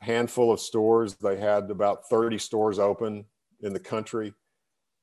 handful 0.00 0.52
of 0.52 0.60
stores. 0.60 1.14
They 1.14 1.36
had 1.36 1.70
about 1.70 2.08
30 2.08 2.38
stores 2.38 2.78
open 2.78 3.24
in 3.60 3.72
the 3.72 3.80
country. 3.80 4.34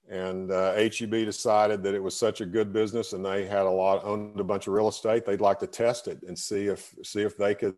And 0.10 0.52
uh, 0.52 0.74
HEB 0.74 1.12
decided 1.12 1.84
that 1.84 1.94
it 1.94 2.02
was 2.02 2.16
such 2.16 2.42
a 2.42 2.46
good 2.46 2.74
business 2.74 3.14
and 3.14 3.24
they 3.24 3.46
had 3.46 3.66
a 3.66 3.70
lot, 3.70 4.04
owned 4.04 4.40
a 4.40 4.44
bunch 4.44 4.68
of 4.68 4.74
real 4.74 4.88
estate. 4.88 5.26
They'd 5.26 5.40
like 5.40 5.60
to 5.60 5.68
test 5.68 6.08
it 6.08 6.24
and 6.24 6.38
see 6.38 6.66
if, 6.66 6.94
see 7.04 7.22
if 7.22 7.38
they 7.38 7.54
could 7.54 7.76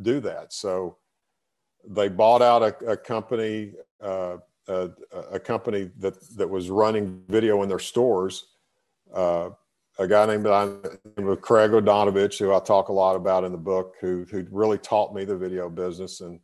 do 0.00 0.20
that. 0.20 0.52
So 0.52 0.96
they 1.86 2.08
bought 2.08 2.40
out 2.40 2.62
a, 2.62 2.92
a 2.92 2.96
company, 2.96 3.72
uh, 4.00 4.36
a, 4.68 4.90
a, 5.32 5.40
company 5.40 5.90
that, 5.98 6.20
that 6.36 6.48
was 6.48 6.70
running 6.70 7.22
video 7.28 7.62
in 7.62 7.68
their 7.68 7.78
stores. 7.80 8.46
Uh, 9.12 9.50
a 9.98 10.06
guy 10.06 10.26
named, 10.26 10.44
Craig 10.44 11.70
Odonovich, 11.70 12.38
who 12.38 12.52
I 12.52 12.60
talk 12.60 12.88
a 12.88 12.92
lot 12.92 13.16
about 13.16 13.44
in 13.44 13.52
the 13.52 13.58
book, 13.58 13.94
who, 14.00 14.26
who 14.30 14.46
really 14.50 14.78
taught 14.78 15.14
me 15.14 15.24
the 15.24 15.36
video 15.36 15.70
business. 15.70 16.20
And 16.20 16.40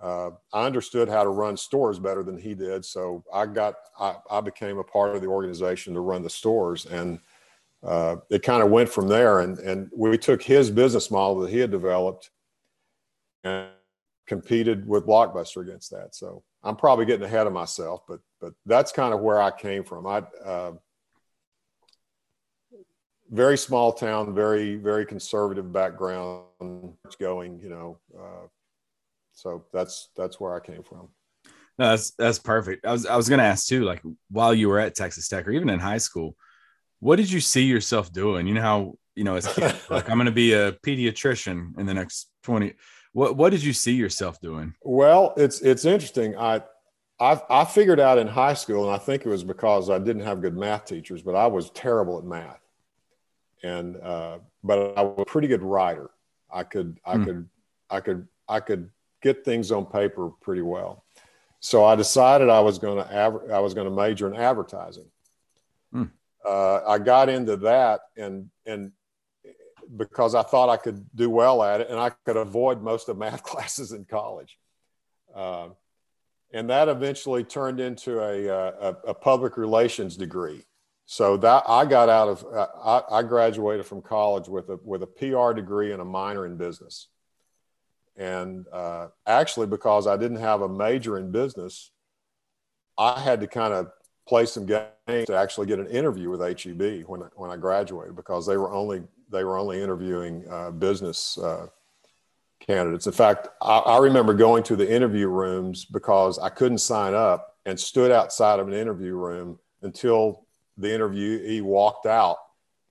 uh, 0.00 0.30
I 0.52 0.66
understood 0.66 1.08
how 1.08 1.24
to 1.24 1.30
run 1.30 1.56
stores 1.56 1.98
better 1.98 2.22
than 2.22 2.38
he 2.38 2.54
did. 2.54 2.84
So 2.84 3.24
I 3.32 3.46
got, 3.46 3.74
I, 3.98 4.16
I 4.30 4.40
became 4.40 4.78
a 4.78 4.84
part 4.84 5.16
of 5.16 5.20
the 5.20 5.26
organization 5.26 5.94
to 5.94 6.00
run 6.00 6.22
the 6.22 6.30
stores. 6.30 6.86
And 6.86 7.18
uh, 7.82 8.16
it 8.30 8.42
kind 8.42 8.62
of 8.62 8.70
went 8.70 8.88
from 8.88 9.08
there. 9.08 9.40
And, 9.40 9.58
and 9.58 9.90
we 9.94 10.16
took 10.16 10.42
his 10.42 10.70
business 10.70 11.10
model 11.10 11.40
that 11.40 11.50
he 11.50 11.58
had 11.58 11.70
developed 11.70 12.30
and 13.42 13.68
competed 14.26 14.86
with 14.86 15.06
Blockbuster 15.06 15.62
against 15.62 15.90
that. 15.90 16.14
So 16.14 16.42
I'm 16.62 16.76
probably 16.76 17.04
getting 17.04 17.24
ahead 17.24 17.46
of 17.46 17.52
myself, 17.52 18.02
but, 18.08 18.20
but 18.40 18.52
that's 18.64 18.92
kind 18.92 19.14
of 19.14 19.20
where 19.20 19.40
I 19.40 19.50
came 19.50 19.82
from. 19.82 20.06
I, 20.06 20.18
uh, 20.44 20.72
very 23.30 23.58
small 23.58 23.92
town, 23.92 24.34
very, 24.34 24.76
very 24.76 25.06
conservative 25.06 25.72
background 25.72 26.44
It's 27.04 27.16
going, 27.16 27.58
you 27.60 27.68
know, 27.68 27.98
uh, 28.18 28.46
so 29.32 29.64
that's 29.72 30.08
that's 30.16 30.40
where 30.40 30.54
I 30.54 30.60
came 30.60 30.82
from. 30.82 31.08
No, 31.78 31.90
that's 31.90 32.12
that's 32.12 32.38
perfect. 32.38 32.86
I 32.86 32.92
was 32.92 33.06
I 33.06 33.16
was 33.16 33.28
gonna 33.28 33.42
ask 33.42 33.66
too, 33.66 33.84
like 33.84 34.02
while 34.30 34.54
you 34.54 34.68
were 34.68 34.78
at 34.78 34.94
Texas 34.94 35.28
Tech 35.28 35.46
or 35.46 35.50
even 35.50 35.68
in 35.68 35.78
high 35.78 35.98
school, 35.98 36.36
what 37.00 37.16
did 37.16 37.30
you 37.30 37.40
see 37.40 37.64
yourself 37.64 38.12
doing? 38.12 38.46
You 38.46 38.54
know 38.54 38.62
how 38.62 38.94
you 39.14 39.24
know 39.24 39.36
as 39.36 39.46
kids, 39.46 39.78
like 39.90 40.08
I'm 40.08 40.16
gonna 40.16 40.30
be 40.30 40.54
a 40.54 40.72
pediatrician 40.72 41.78
in 41.78 41.86
the 41.86 41.94
next 41.94 42.30
20. 42.44 42.74
What 43.12 43.36
what 43.36 43.50
did 43.50 43.62
you 43.62 43.74
see 43.74 43.92
yourself 43.92 44.40
doing? 44.40 44.74
Well, 44.82 45.34
it's 45.36 45.60
it's 45.60 45.84
interesting. 45.84 46.36
I 46.38 46.62
I, 47.18 47.40
I 47.48 47.64
figured 47.64 48.00
out 48.00 48.18
in 48.18 48.26
high 48.26 48.54
school, 48.54 48.84
and 48.84 48.94
I 48.94 48.98
think 48.98 49.24
it 49.24 49.28
was 49.28 49.44
because 49.44 49.88
I 49.88 49.98
didn't 49.98 50.22
have 50.22 50.42
good 50.42 50.56
math 50.56 50.84
teachers, 50.84 51.22
but 51.22 51.34
I 51.34 51.46
was 51.46 51.70
terrible 51.70 52.18
at 52.18 52.24
math. 52.24 52.60
And 53.62 53.96
uh, 53.96 54.38
but 54.62 54.96
I 54.96 55.02
was 55.02 55.14
a 55.18 55.24
pretty 55.24 55.48
good 55.48 55.62
writer. 55.62 56.10
I 56.52 56.62
could 56.62 56.98
I 57.04 57.16
mm. 57.16 57.24
could 57.24 57.48
I 57.90 58.00
could 58.00 58.28
I 58.48 58.60
could 58.60 58.90
get 59.22 59.44
things 59.44 59.72
on 59.72 59.86
paper 59.86 60.30
pretty 60.40 60.62
well. 60.62 61.04
So 61.60 61.84
I 61.84 61.96
decided 61.96 62.48
I 62.48 62.60
was 62.60 62.78
going 62.78 63.02
to 63.04 63.10
aver- 63.10 63.52
I 63.52 63.58
was 63.60 63.74
going 63.74 63.86
to 63.86 63.94
major 63.94 64.28
in 64.28 64.36
advertising. 64.36 65.06
Hmm. 65.92 66.04
Uh, 66.46 66.80
I 66.86 66.98
got 66.98 67.28
into 67.28 67.56
that 67.58 68.00
and 68.16 68.50
and 68.66 68.92
because 69.96 70.34
I 70.34 70.42
thought 70.42 70.68
I 70.68 70.76
could 70.76 71.06
do 71.14 71.30
well 71.30 71.62
at 71.62 71.80
it 71.80 71.90
and 71.90 71.98
I 71.98 72.10
could 72.24 72.36
avoid 72.36 72.82
most 72.82 73.08
of 73.08 73.16
math 73.16 73.42
classes 73.50 73.92
in 73.92 74.04
college. 74.04 74.58
Uh, 75.34 75.68
and 76.52 76.70
that 76.70 76.88
eventually 76.88 77.44
turned 77.44 77.80
into 77.80 78.20
a, 78.20 78.48
uh, 78.48 78.72
a, 79.04 79.10
a, 79.10 79.14
public 79.14 79.56
relations 79.56 80.16
degree. 80.16 80.64
So 81.06 81.36
that 81.36 81.62
I 81.68 81.84
got 81.84 82.08
out 82.08 82.28
of, 82.28 82.44
uh, 82.52 82.66
I, 82.84 83.18
I 83.18 83.22
graduated 83.22 83.86
from 83.86 84.02
college 84.02 84.48
with 84.48 84.68
a, 84.68 84.78
with 84.84 85.04
a 85.04 85.06
PR 85.06 85.52
degree 85.52 85.92
and 85.92 86.02
a 86.02 86.04
minor 86.04 86.46
in 86.46 86.56
business. 86.56 87.08
And 88.16 88.66
uh, 88.72 89.08
actually, 89.26 89.68
because 89.68 90.08
I 90.08 90.16
didn't 90.16 90.38
have 90.38 90.62
a 90.62 90.68
major 90.68 91.18
in 91.18 91.30
business, 91.30 91.92
I 92.98 93.20
had 93.20 93.40
to 93.40 93.46
kind 93.46 93.72
of 93.72 93.90
play 94.26 94.46
some 94.46 94.66
games 94.66 95.26
to 95.26 95.36
actually 95.36 95.66
get 95.66 95.78
an 95.78 95.86
interview 95.86 96.30
with 96.30 96.40
HEB 96.40 97.04
when 97.06 97.20
when 97.36 97.50
I 97.50 97.56
graduated 97.56 98.16
because 98.16 98.46
they 98.46 98.56
were 98.56 98.72
only 98.72 99.02
they 99.30 99.44
were 99.44 99.58
only 99.58 99.82
interviewing 99.82 100.44
uh, 100.50 100.70
business 100.70 101.38
uh, 101.38 101.66
candidates. 102.60 103.06
In 103.06 103.12
fact, 103.12 103.48
I, 103.60 103.78
I, 103.78 103.98
remember 103.98 104.34
going 104.34 104.62
to 104.64 104.76
the 104.76 104.90
interview 104.90 105.28
rooms 105.28 105.84
because 105.84 106.38
I 106.38 106.48
couldn't 106.48 106.78
sign 106.78 107.12
up 107.12 107.56
and 107.66 107.78
stood 107.78 108.10
outside 108.10 108.60
of 108.60 108.68
an 108.68 108.74
interview 108.74 109.14
room 109.14 109.58
until 109.82 110.45
the 110.76 110.88
interviewee 110.88 111.62
walked 111.62 112.06
out 112.06 112.38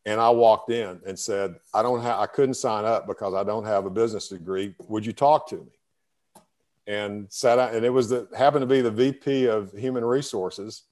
and 0.05 0.21
I 0.21 0.29
walked 0.29 0.69
in 0.69 1.01
and 1.05 1.17
said, 1.17 1.55
I 1.73 1.81
don't 1.81 2.01
have, 2.01 2.19
I 2.19 2.27
couldn't 2.27 2.53
sign 2.55 2.85
up 2.85 3.07
because 3.07 3.33
I 3.33 3.43
don't 3.43 3.65
have 3.65 3.85
a 3.85 3.89
business 3.89 4.29
degree. 4.29 4.75
Would 4.87 5.05
you 5.05 5.13
talk 5.13 5.49
to 5.49 5.57
me? 5.57 5.71
And 6.87 7.25
sat 7.31 7.57
out, 7.57 7.73
and 7.73 7.83
it 7.83 7.89
was 7.89 8.09
the, 8.09 8.27
happened 8.37 8.61
to 8.61 8.67
be 8.67 8.81
the 8.81 8.91
VP 8.91 9.47
of 9.47 9.71
human 9.71 10.05
resources. 10.05 10.83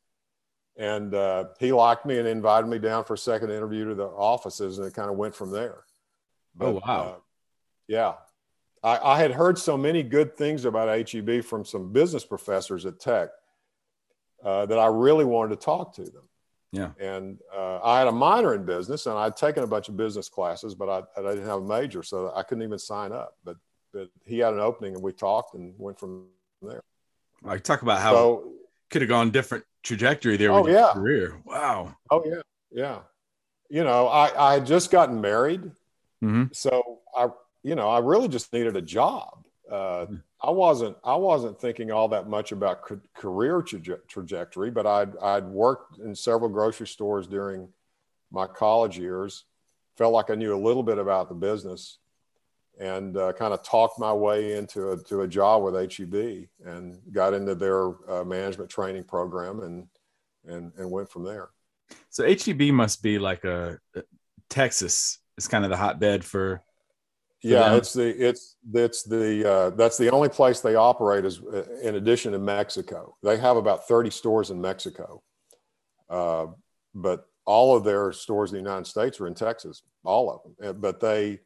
And 0.76 1.14
uh, 1.14 1.50
he 1.60 1.72
liked 1.72 2.08
me 2.08 2.18
and 2.18 2.28
invited 2.28 2.66
me 2.66 2.80
down 2.80 3.04
for 3.04 3.14
a 3.14 3.18
second 3.18 3.52
interview 3.52 3.90
to 3.90 3.94
the 3.94 4.08
offices, 4.08 4.80
and 4.80 4.88
it 4.88 4.96
kind 4.96 5.12
of 5.12 5.18
went 5.18 5.36
from 5.36 5.52
there. 5.52 5.84
Oh, 5.84 6.58
but, 6.58 6.66
oh, 6.66 6.82
wow. 6.84 7.02
Uh, 7.04 7.20
yeah. 7.88 8.14
I, 8.82 8.98
I 9.14 9.20
had 9.20 9.32
heard 9.32 9.60
so 9.60 9.78
many 9.78 10.02
good 10.02 10.36
things 10.36 10.66
about 10.66 11.12
HEB 11.12 11.44
from 11.44 11.64
some 11.64 11.94
business 11.94 12.26
professors 12.26 12.88
at 12.88 13.00
Tech 13.00 13.30
uh, 14.44 14.66
that 14.66 14.80
I 14.80 14.88
really 14.88 15.26
wanted 15.26 15.60
to 15.60 15.64
talk 15.64 15.94
to 15.98 16.04
them. 16.04 16.28
Yeah. 16.74 16.90
And 17.00 17.38
uh, 17.56 17.80
I 17.84 18.00
had 18.00 18.08
a 18.08 18.12
minor 18.12 18.56
in 18.56 18.66
business 18.66 19.06
and 19.06 19.16
I'd 19.16 19.38
taken 19.38 19.64
a 19.64 19.68
bunch 19.68 19.90
of 19.90 19.96
business 19.96 20.28
classes, 20.28 20.74
but 20.74 20.90
I, 20.90 21.20
I 21.20 21.34
didn't 21.36 21.46
have 21.46 21.60
a 21.60 21.66
major, 21.66 22.02
so 22.02 22.34
I 22.36 22.42
couldn't 22.42 22.64
even 22.64 22.80
sign 22.80 23.12
up. 23.12 23.38
But, 23.46 23.58
but 23.94 24.10
he 24.26 24.40
had 24.40 24.56
an 24.56 24.60
opening 24.60 24.96
and 24.96 25.04
we 25.04 25.14
talked 25.14 25.54
and 25.54 25.76
went 25.78 26.00
from 26.00 26.26
there. 26.64 26.82
I 27.46 27.60
talk 27.60 27.84
about 27.84 28.02
how 28.02 28.14
so, 28.14 28.54
could 28.90 29.04
have 29.04 29.10
gone 29.10 29.30
different 29.30 29.66
trajectory 29.84 30.36
there 30.36 30.52
oh, 30.52 30.68
yeah. 30.68 30.94
career. 30.94 31.40
Wow. 31.46 31.96
Oh 32.10 32.24
yeah. 32.26 32.42
Yeah. 32.72 33.00
You 33.70 33.84
know, 33.84 34.08
I, 34.08 34.50
I 34.52 34.54
had 34.56 34.66
just 34.66 34.90
gotten 34.90 35.22
married. 35.22 35.62
Mm-hmm. 36.24 36.46
So 36.54 37.02
I, 37.16 37.28
you 37.62 37.76
know, 37.76 37.88
I 37.88 38.00
really 38.00 38.30
just 38.30 38.52
needed 38.52 38.76
a 38.76 38.82
job. 38.82 39.43
Uh, 39.74 40.06
mm-hmm. 40.06 40.16
I 40.40 40.52
wasn't 40.52 40.98
I 41.04 41.16
wasn't 41.16 41.60
thinking 41.60 41.92
all 41.92 42.08
that 42.10 42.30
much 42.30 42.52
about 42.52 42.84
career 43.16 43.60
traje- 43.64 44.08
trajectory, 44.08 44.70
but 44.70 44.86
I'd 44.86 45.18
I'd 45.18 45.46
worked 45.46 45.98
in 45.98 46.14
several 46.14 46.50
grocery 46.50 46.86
stores 46.86 47.26
during 47.26 47.70
my 48.32 48.46
college 48.46 49.00
years. 49.00 49.46
Felt 49.98 50.14
like 50.14 50.30
I 50.30 50.36
knew 50.36 50.54
a 50.54 50.64
little 50.64 50.84
bit 50.84 51.00
about 51.00 51.28
the 51.28 51.34
business, 51.34 51.98
and 52.80 53.18
uh, 53.18 53.34
kind 53.34 53.52
of 53.52 53.64
talked 53.64 53.98
my 53.98 54.14
way 54.14 54.58
into 54.58 54.92
a, 54.92 54.98
to 55.06 55.22
a 55.22 55.28
job 55.28 55.64
with 55.64 55.74
HEB 55.74 56.50
and 56.64 57.00
got 57.12 57.34
into 57.34 57.56
their 57.56 57.94
uh, 58.08 58.24
management 58.24 58.70
training 58.70 59.06
program 59.06 59.62
and 59.62 59.88
and 60.46 60.72
and 60.78 60.92
went 60.92 61.10
from 61.10 61.24
there. 61.24 61.50
So 62.12 62.28
HEB 62.28 62.62
must 62.74 63.02
be 63.02 63.18
like 63.18 63.44
a 63.44 63.80
Texas 64.50 65.18
is 65.36 65.48
kind 65.48 65.64
of 65.64 65.72
the 65.72 65.78
hotbed 65.78 66.24
for 66.24 66.62
Yeah, 67.44 67.76
it's 67.76 67.94
the 67.94 68.08
it's 68.28 68.56
it's 68.74 69.04
the 69.04 69.52
uh, 69.52 69.70
that's 69.72 69.98
the 69.98 70.10
only 70.12 70.30
place 70.30 70.62
they 70.62 70.76
operate 70.76 71.26
is 71.26 71.42
uh, 71.42 71.66
in 71.82 71.96
addition 71.96 72.32
to 72.32 72.40
Mexico. 72.40 73.18
They 73.22 73.38
have 73.38 73.58
about 73.58 73.88
thirty 73.88 74.10
stores 74.10 74.50
in 74.50 74.62
Mexico, 74.62 75.22
uh, 76.10 76.48
but 76.96 77.28
all 77.46 77.76
of 77.76 77.84
their 77.84 78.14
stores 78.14 78.52
in 78.52 78.56
the 78.56 78.62
United 78.70 78.88
States 78.88 79.20
are 79.20 79.28
in 79.28 79.34
Texas, 79.34 79.84
all 80.06 80.32
of 80.32 80.42
them. 80.58 80.80
But 80.80 81.00
they 81.02 81.42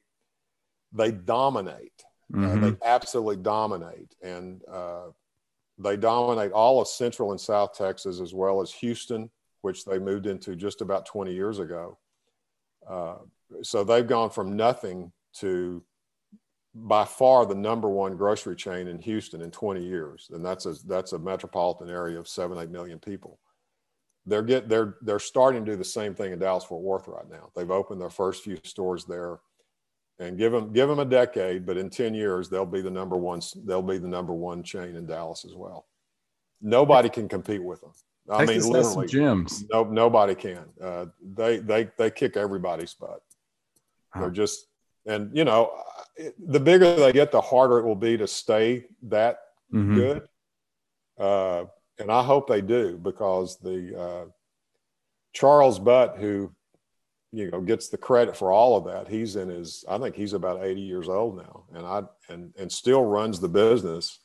they 0.94 1.12
dominate. 1.12 2.04
Uh, 2.34 2.38
Mhm. 2.38 2.62
they 2.62 2.86
absolutely 2.86 3.38
dominate, 3.38 4.13
and 4.22 4.62
uh, 4.68 5.08
they 5.77 5.96
dominate 5.96 6.51
all 6.51 6.82
of 6.82 6.88
Central 6.88 7.32
and 7.32 7.39
South 7.39 7.74
Texas 7.74 8.20
as 8.20 8.34
well 8.34 8.62
as 8.62 8.72
Houston, 8.74 9.32
which 9.62 9.86
they 9.86 9.98
moved 9.98 10.25
into 10.27 10.56
just 10.56 10.82
about 10.82 11.06
20 11.06 11.34
years 11.34 11.60
ago. 11.60 11.98
Uh, 12.86 13.16
so 13.62 13.84
they've 13.86 14.08
gone 14.08 14.30
from 14.30 14.58
nothing 14.58 15.12
to 15.36 15.84
by 16.86 17.05
far 17.05 17.46
the 17.46 17.55
number 17.55 17.89
one 17.89 18.15
grocery 18.15 18.55
chain 18.55 18.88
in 18.88 19.00
Houston 19.00 19.41
in 19.41 19.51
20 19.51 19.84
years, 19.84 20.29
and 20.31 20.46
that's 20.46 20.65
a 20.65 20.75
that's 20.86 21.13
a 21.13 21.19
metropolitan 21.19 21.89
area 21.89 22.19
of 22.19 22.27
seven 22.27 22.57
eight 22.60 22.69
million 22.69 23.00
people. 23.00 23.39
They're 24.25 24.43
get 24.43 24.69
they're 24.69 24.98
they're 25.01 25.19
starting 25.19 25.65
to 25.65 25.72
do 25.72 25.77
the 25.77 25.84
same 25.84 26.13
thing 26.13 26.34
in 26.34 26.39
Dallas 26.39 26.63
Fort 26.63 26.84
Worth 26.84 27.07
right 27.07 27.29
now. 27.29 27.50
They've 27.55 27.72
opened 27.72 28.00
their 28.00 28.10
first 28.10 28.43
few 28.43 28.57
stores 28.63 29.05
there, 29.05 29.39
and 30.19 30.38
give 30.38 30.51
them 30.51 30.72
give 30.72 30.88
them 30.88 31.00
a 31.00 31.05
decade, 31.05 31.65
but 31.65 31.77
in 31.77 31.89
10 31.89 32.13
years 32.13 32.50
they'll 32.50 32.65
be 32.65 32.81
the 32.81 32.91
number 32.91 33.17
one 33.17 33.41
they'll 33.65 33.81
be 33.81 33.98
the 33.98 34.07
number 34.07 34.34
one 34.34 34.62
chain 34.62 34.96
in 34.96 35.05
Dallas 35.05 35.46
as 35.46 35.55
well. 35.55 35.88
Nobody 36.62 37.10
can 37.10 37.27
compete 37.27 37.63
with 37.63 37.81
them. 37.81 37.91
I 38.29 38.46
Texas 38.46 38.65
mean, 38.65 38.74
literally, 38.74 39.07
gyms. 39.07 39.63
no 39.72 39.84
nobody 39.86 40.36
can. 40.36 40.65
Uh, 40.81 41.05
they 41.36 41.57
they 41.57 41.89
they 41.98 42.12
kick 42.12 42.38
everybody's 42.38 42.93
butt. 42.93 43.22
They're 44.15 44.29
just 44.29 44.67
and 45.05 45.36
you 45.36 45.46
know 45.46 45.72
the 46.39 46.59
bigger 46.59 46.95
they 46.95 47.12
get, 47.13 47.31
the 47.31 47.41
harder 47.41 47.77
it 47.79 47.86
will 47.86 47.95
be 47.95 48.17
to 48.17 48.27
stay 48.27 48.86
that 49.03 49.39
Mhm. 49.74 49.95
good. 49.95 50.29
Uh, 51.17 51.65
and 52.00 52.12
I 52.12 52.24
hope 52.24 52.47
they 52.47 52.62
do 52.62 52.97
because 52.97 53.57
the 53.57 54.00
uh, 54.00 54.25
Charles 55.33 55.79
Butt, 55.79 56.17
who 56.17 56.53
you 57.31 57.51
know 57.51 57.59
gets 57.62 57.89
the 57.89 57.97
credit 57.97 58.36
for 58.38 58.51
all 58.51 58.77
of 58.77 58.86
that, 58.86 59.07
he's 59.07 59.36
in 59.36 59.50
his 59.50 59.83
I 59.88 59.97
think 59.97 60.15
he's 60.15 60.33
about 60.33 60.63
80 60.63 60.81
years 60.81 61.09
old 61.09 61.38
now, 61.38 61.65
and 61.74 61.86
I 61.86 62.03
and 62.29 62.53
and 62.57 62.71
still 62.71 63.03
runs 63.03 63.39
the 63.39 63.50
business. 63.50 64.19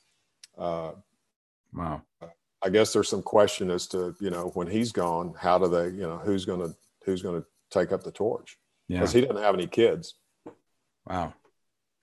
Uh, 0.56 0.92
Wow. 1.74 2.02
I 2.64 2.68
guess 2.68 2.92
there's 2.92 3.08
some 3.08 3.22
question 3.22 3.70
as 3.70 3.86
to 3.88 4.14
you 4.20 4.30
know 4.30 4.50
when 4.54 4.66
he's 4.68 4.92
gone, 4.92 5.34
how 5.38 5.58
do 5.58 5.66
they 5.68 5.86
you 5.86 6.02
know 6.06 6.18
who's 6.18 6.44
going 6.44 6.60
to 6.60 6.76
who's 7.04 7.22
going 7.22 7.40
to 7.40 7.46
take 7.70 7.90
up 7.92 8.02
the 8.04 8.12
torch 8.12 8.58
Yeah. 8.88 8.98
because 8.98 9.12
he 9.12 9.22
doesn't 9.22 9.42
have 9.42 9.54
any 9.54 9.66
kids. 9.66 10.14
Wow. 11.06 11.32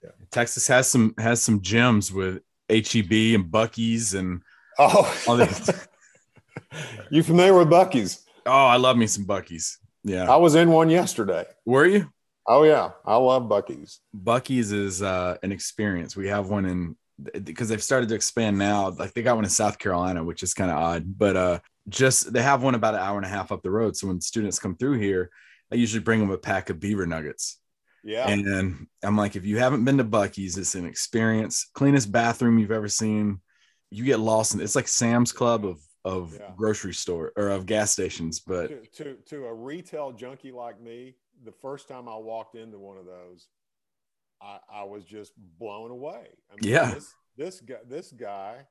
Yeah. 0.03 0.09
Texas 0.31 0.67
has 0.67 0.89
some 0.89 1.13
has 1.17 1.41
some 1.41 1.59
gyms 1.61 2.11
with 2.11 2.41
HEB 2.69 3.35
and 3.35 3.51
Buc-ee's 3.51 4.13
and 4.13 4.41
Oh, 4.77 5.13
all 5.27 5.35
these. 5.37 5.69
you 7.09 7.23
familiar 7.23 7.53
with 7.57 7.69
Buc-ee's? 7.69 8.23
oh, 8.45 8.51
I 8.65 8.77
love 8.77 8.97
me 8.97 9.07
some 9.07 9.25
Buc-ee's. 9.25 9.77
Yeah. 10.03 10.31
I 10.31 10.37
was 10.37 10.55
in 10.55 10.71
one 10.71 10.89
yesterday. 10.89 11.45
Were 11.65 11.85
you? 11.85 12.11
Oh 12.47 12.63
yeah, 12.63 12.91
I 13.05 13.15
love 13.17 13.43
Buc-ee's. 13.43 13.99
Buc-ee's 14.15 14.71
is 14.71 15.01
uh, 15.03 15.37
an 15.43 15.51
experience. 15.51 16.15
We 16.15 16.27
have 16.29 16.49
one 16.49 16.65
in 16.65 16.95
because 17.43 17.67
they've 17.67 17.83
started 17.83 18.07
to 18.09 18.15
expand 18.15 18.57
now. 18.57 18.89
Like 18.91 19.13
they 19.13 19.21
got 19.21 19.35
one 19.35 19.43
in 19.43 19.49
South 19.49 19.77
Carolina, 19.77 20.23
which 20.23 20.41
is 20.41 20.53
kind 20.53 20.71
of 20.71 20.77
odd, 20.77 21.17
but 21.17 21.35
uh, 21.35 21.59
just 21.89 22.31
they 22.31 22.41
have 22.41 22.63
one 22.63 22.75
about 22.75 22.93
an 22.95 23.01
hour 23.01 23.17
and 23.17 23.25
a 23.25 23.29
half 23.29 23.51
up 23.51 23.61
the 23.61 23.69
road. 23.71 23.95
So 23.97 24.07
when 24.07 24.21
students 24.21 24.57
come 24.57 24.77
through 24.77 24.99
here, 24.99 25.29
I 25.71 25.75
usually 25.75 26.01
bring 26.01 26.19
them 26.21 26.31
a 26.31 26.37
pack 26.37 26.69
of 26.69 26.79
beaver 26.79 27.05
nuggets. 27.05 27.58
Yeah, 28.03 28.29
And 28.29 28.87
I'm 29.03 29.17
like, 29.17 29.35
if 29.35 29.45
you 29.45 29.57
haven't 29.59 29.83
been 29.85 29.97
to 29.97 30.03
Buc-ee's, 30.05 30.57
it's 30.57 30.75
an 30.75 30.85
experience. 30.85 31.69
Cleanest 31.73 32.11
bathroom 32.11 32.57
you've 32.57 32.71
ever 32.71 32.87
seen. 32.87 33.41
You 33.91 34.03
get 34.05 34.19
lost 34.19 34.53
in 34.53 34.61
it's 34.61 34.75
like 34.75 34.87
Sam's 34.87 35.31
Club 35.31 35.65
of 35.65 35.79
of 36.05 36.33
Yeah. 36.33 36.51
grocery 36.55 36.93
store 36.93 37.33
or 37.35 37.49
of 37.49 37.65
gas 37.65 37.91
stations. 37.91 38.39
But 38.39 38.67
to, 38.93 39.03
to 39.03 39.15
to 39.25 39.45
a 39.47 39.53
retail 39.53 40.11
junkie 40.13 40.51
like 40.51 40.79
me, 40.79 41.15
the 41.43 41.51
first 41.51 41.87
time 41.87 42.07
I 42.07 42.15
walked 42.15 42.55
into 42.55 42.79
one 42.79 42.97
of 42.97 43.05
those, 43.05 43.47
I, 44.41 44.59
I 44.71 44.83
was 44.83 45.03
just 45.03 45.33
blown 45.59 45.91
away. 45.91 46.27
I 46.51 46.55
mean, 46.61 46.73
Yeah. 46.73 46.93
this, 46.93 47.13
this 47.35 47.59
guy 47.61 47.79
this 47.87 48.11
guy 48.11 48.65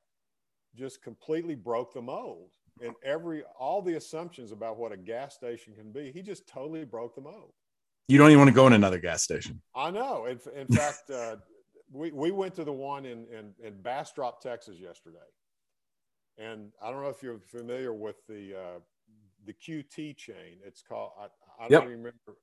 just 0.75 1.03
completely 1.03 1.55
broke 1.55 1.93
the 1.93 2.03
mold, 2.03 2.51
and 2.83 2.95
every 3.03 3.43
all 3.59 3.83
the 3.83 3.95
assumptions 3.95 4.53
about 4.53 4.79
what 4.79 4.93
a 4.93 4.97
gas 4.97 5.35
station 5.35 5.75
can 5.75 5.93
be, 5.93 6.13
he 6.13 6.23
just 6.23 6.47
totally 6.47 6.85
broke 6.85 7.15
the 7.15 7.21
mold. 7.21 7.53
You 8.09 8.17
don't 8.17 8.29
even 8.31 8.39
want 8.39 8.49
to 8.49 8.55
go 8.55 8.67
in 8.67 8.73
another 8.73 8.99
gas 8.99 9.23
station. 9.23 9.61
I 9.75 9.91
know. 9.91 10.25
In, 10.27 10.41
in 10.57 10.67
fact, 10.77 11.11
uh, 11.11 11.37
we, 11.93 12.11
we 12.11 12.31
went 12.31 12.55
to 12.55 12.65
the 12.65 12.73
one 12.73 13.05
in, 13.05 13.27
in, 13.27 13.53
in 13.63 13.81
Bastrop, 13.83 14.41
Texas 14.41 14.79
yesterday. 14.79 15.19
And 16.39 16.73
I 16.83 16.91
don't 16.91 17.03
know 17.03 17.09
if 17.11 17.23
you're 17.23 17.39
familiar 17.41 17.93
with 17.93 18.17
the, 18.27 18.55
uh, 18.59 18.79
the 19.45 19.53
QT 19.53 20.17
chain. 20.17 20.59
It's 20.65 20.83
called, 20.83 21.13
I, 21.21 21.25
I 21.63 21.69
Yep. 21.69 21.83
don't 21.83 21.83
even 21.91 21.99
remember. 21.99 22.39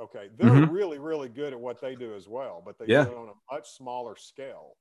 Okay. 0.00 0.28
They're 0.36 0.48
Mhm. 0.48 0.70
really, 0.70 0.98
really 0.98 1.28
good 1.28 1.52
at 1.52 1.60
what 1.60 1.80
they 1.80 1.94
do 1.94 2.14
as 2.14 2.28
well, 2.28 2.62
but 2.64 2.78
they 2.78 2.86
Yeah. 2.86 3.04
do 3.04 3.10
it 3.12 3.16
on 3.16 3.28
a 3.28 3.54
much 3.54 3.68
smaller 3.70 4.16
scale. 4.16 4.76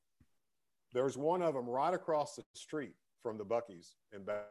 There's 0.93 1.17
one 1.17 1.41
of 1.41 1.53
them 1.53 1.67
right 1.67 1.93
across 1.93 2.35
the 2.35 2.43
street 2.53 2.95
from 3.23 3.37
the 3.37 3.45
Buc-ee's 3.45 3.95
in 4.13 4.23
Bastrop. 4.23 4.47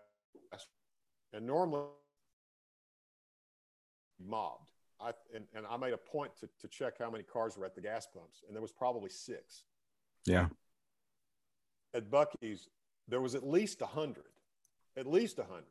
And 1.32 1.46
normally 1.46 1.86
mobbed. 4.18 4.70
I, 5.02 5.12
and, 5.34 5.44
and 5.54 5.66
I 5.66 5.76
made 5.76 5.92
a 5.92 5.98
point 5.98 6.32
to, 6.40 6.48
to 6.60 6.68
check 6.68 6.94
how 6.98 7.10
many 7.10 7.24
cars 7.24 7.56
were 7.56 7.64
at 7.64 7.74
the 7.74 7.80
gas 7.80 8.06
pumps, 8.06 8.42
and 8.46 8.54
there 8.54 8.62
was 8.62 8.72
probably 8.72 9.10
six. 9.10 9.64
Yeah. 10.26 10.48
At 11.94 12.10
Buc-ee's, 12.10 12.68
there 13.08 13.20
was 13.20 13.34
at 13.34 13.46
least 13.46 13.80
a 13.82 13.86
hundred, 13.86 14.24
at 14.96 15.06
least 15.06 15.38
a 15.38 15.44
hundred. 15.44 15.64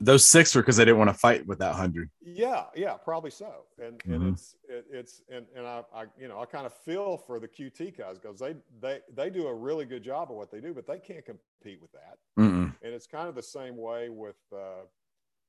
Those 0.00 0.24
six 0.24 0.54
were 0.54 0.60
because 0.62 0.76
they 0.76 0.84
didn't 0.84 0.98
want 0.98 1.10
to 1.10 1.14
fight 1.14 1.46
with 1.46 1.58
that 1.60 1.74
hundred. 1.74 2.10
Yeah, 2.20 2.64
yeah, 2.74 2.94
probably 2.94 3.30
so. 3.30 3.64
And 3.78 4.02
and 4.04 4.22
Mhm. 4.22 4.32
it's 4.32 4.56
it, 4.68 4.84
it's 4.90 5.22
and 5.30 5.46
and 5.56 5.66
I, 5.66 5.82
I 5.94 6.04
you 6.18 6.26
know 6.26 6.40
I 6.40 6.46
kind 6.46 6.66
of 6.66 6.74
feel 6.74 7.16
for 7.16 7.38
the 7.38 7.46
QT 7.46 7.96
guys 7.96 8.18
because 8.18 8.40
they 8.40 8.56
they 8.80 9.00
they 9.14 9.30
do 9.30 9.46
a 9.46 9.54
really 9.54 9.84
good 9.84 10.02
job 10.02 10.30
of 10.30 10.36
what 10.36 10.50
they 10.50 10.60
do, 10.60 10.74
but 10.74 10.86
they 10.86 10.98
can't 10.98 11.24
compete 11.24 11.80
with 11.80 11.92
that. 11.92 12.18
Mm-mm. 12.38 12.74
And 12.82 12.92
it's 12.92 13.06
kind 13.06 13.28
of 13.28 13.36
the 13.36 13.42
same 13.42 13.76
way 13.76 14.08
with 14.08 14.36
uh, 14.52 14.82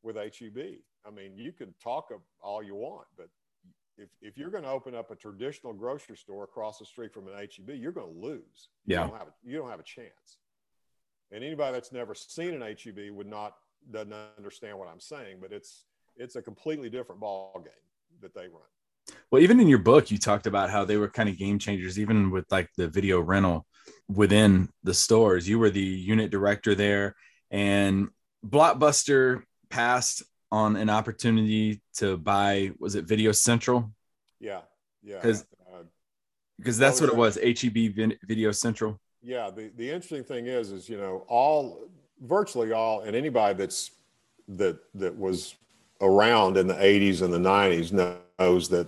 with 0.06 0.16
HEB. 0.16 0.58
I 1.06 1.12
mean, 1.12 1.34
you 1.36 1.52
can 1.52 1.74
talk 1.84 2.10
all 2.42 2.64
you 2.64 2.76
want, 2.76 3.08
but 3.18 3.28
if 3.98 4.10
if 4.22 4.38
you're 4.38 4.52
going 4.52 4.64
to 4.64 4.70
open 4.70 4.96
up 4.96 5.12
a 5.12 5.16
traditional 5.16 5.74
grocery 5.74 6.18
store 6.18 6.44
across 6.44 6.80
the 6.80 6.86
street 6.86 7.14
from 7.14 7.28
an 7.28 7.34
HEB, 7.34 7.76
you're 7.76 7.92
going 7.92 8.14
to 8.14 8.20
lose. 8.20 8.70
Yeah. 8.86 9.04
you 9.04 9.10
don't 9.10 9.18
have 9.18 9.28
a, 9.28 9.34
you 9.44 9.58
don't 9.58 9.70
have 9.70 9.80
a 9.80 9.84
chance. 9.84 10.40
And 11.32 11.44
anybody 11.44 11.74
that's 11.74 11.92
never 11.92 12.14
seen 12.14 12.54
an 12.54 12.62
HEB 12.62 13.12
would 13.12 13.28
not 13.28 13.56
doesn't 13.92 14.14
understand 14.38 14.78
what 14.78 14.88
I'm 14.88 15.00
saying, 15.00 15.38
but 15.42 15.52
it's 15.52 15.86
it's 16.16 16.36
a 16.36 16.42
completely 16.42 16.90
different 16.90 17.20
ball 17.20 17.52
game 17.56 18.22
that 18.22 18.34
they 18.34 18.48
run. 18.48 18.62
Well, 19.32 19.42
even 19.42 19.60
in 19.60 19.68
your 19.68 19.80
book, 19.80 20.12
you 20.12 20.18
talked 20.18 20.48
about 20.48 20.70
how 20.70 20.86
they 20.86 20.98
were 20.98 21.10
kind 21.10 21.30
of 21.30 21.38
game 21.38 21.60
changers, 21.60 22.00
even 22.00 22.32
with 22.32 22.46
like 22.52 22.70
the 22.78 22.88
video 22.88 23.20
rental 23.20 23.66
within 24.08 24.70
the 24.84 24.94
stores. 24.94 25.48
You 25.48 25.60
were 25.60 25.70
the 25.70 25.80
unit 25.80 26.32
director 26.32 26.74
there, 26.74 27.16
and 27.52 28.10
Blockbuster 28.46 29.44
passed 29.70 30.24
on 30.52 30.76
an 30.76 30.90
opportunity 30.90 31.82
to 31.96 32.18
buy, 32.18 32.72
was 32.80 32.96
it 32.96 33.06
Video 33.06 33.32
Central? 33.32 33.92
Yeah, 34.40 34.62
yeah. 35.04 35.20
'Cause- 35.22 35.46
uh, 35.72 35.84
Because 36.58 36.78
that's 36.78 37.02
Oh, 37.02 37.06
what 37.06 37.14
it 37.14 37.18
was 37.18 37.38
HEB 37.38 38.18
Video 38.24 38.52
Central. 38.52 39.00
yeah 39.22 39.50
the, 39.50 39.72
the 39.76 39.90
interesting 39.90 40.24
thing 40.24 40.46
is 40.46 40.72
is 40.72 40.88
you 40.88 40.98
know 40.98 41.26
all 41.28 41.90
virtually 42.22 42.72
all 42.72 43.02
and 43.02 43.16
anybody 43.16 43.54
that's 43.58 43.92
that 44.48 44.78
that 44.94 45.18
was 45.18 45.56
around 46.02 46.56
in 46.58 46.68
the 46.68 46.76
80s 46.76 47.22
and 47.24 47.34
the 47.34 47.40
90s 47.40 47.92
knows 47.92 48.70
that 48.70 48.88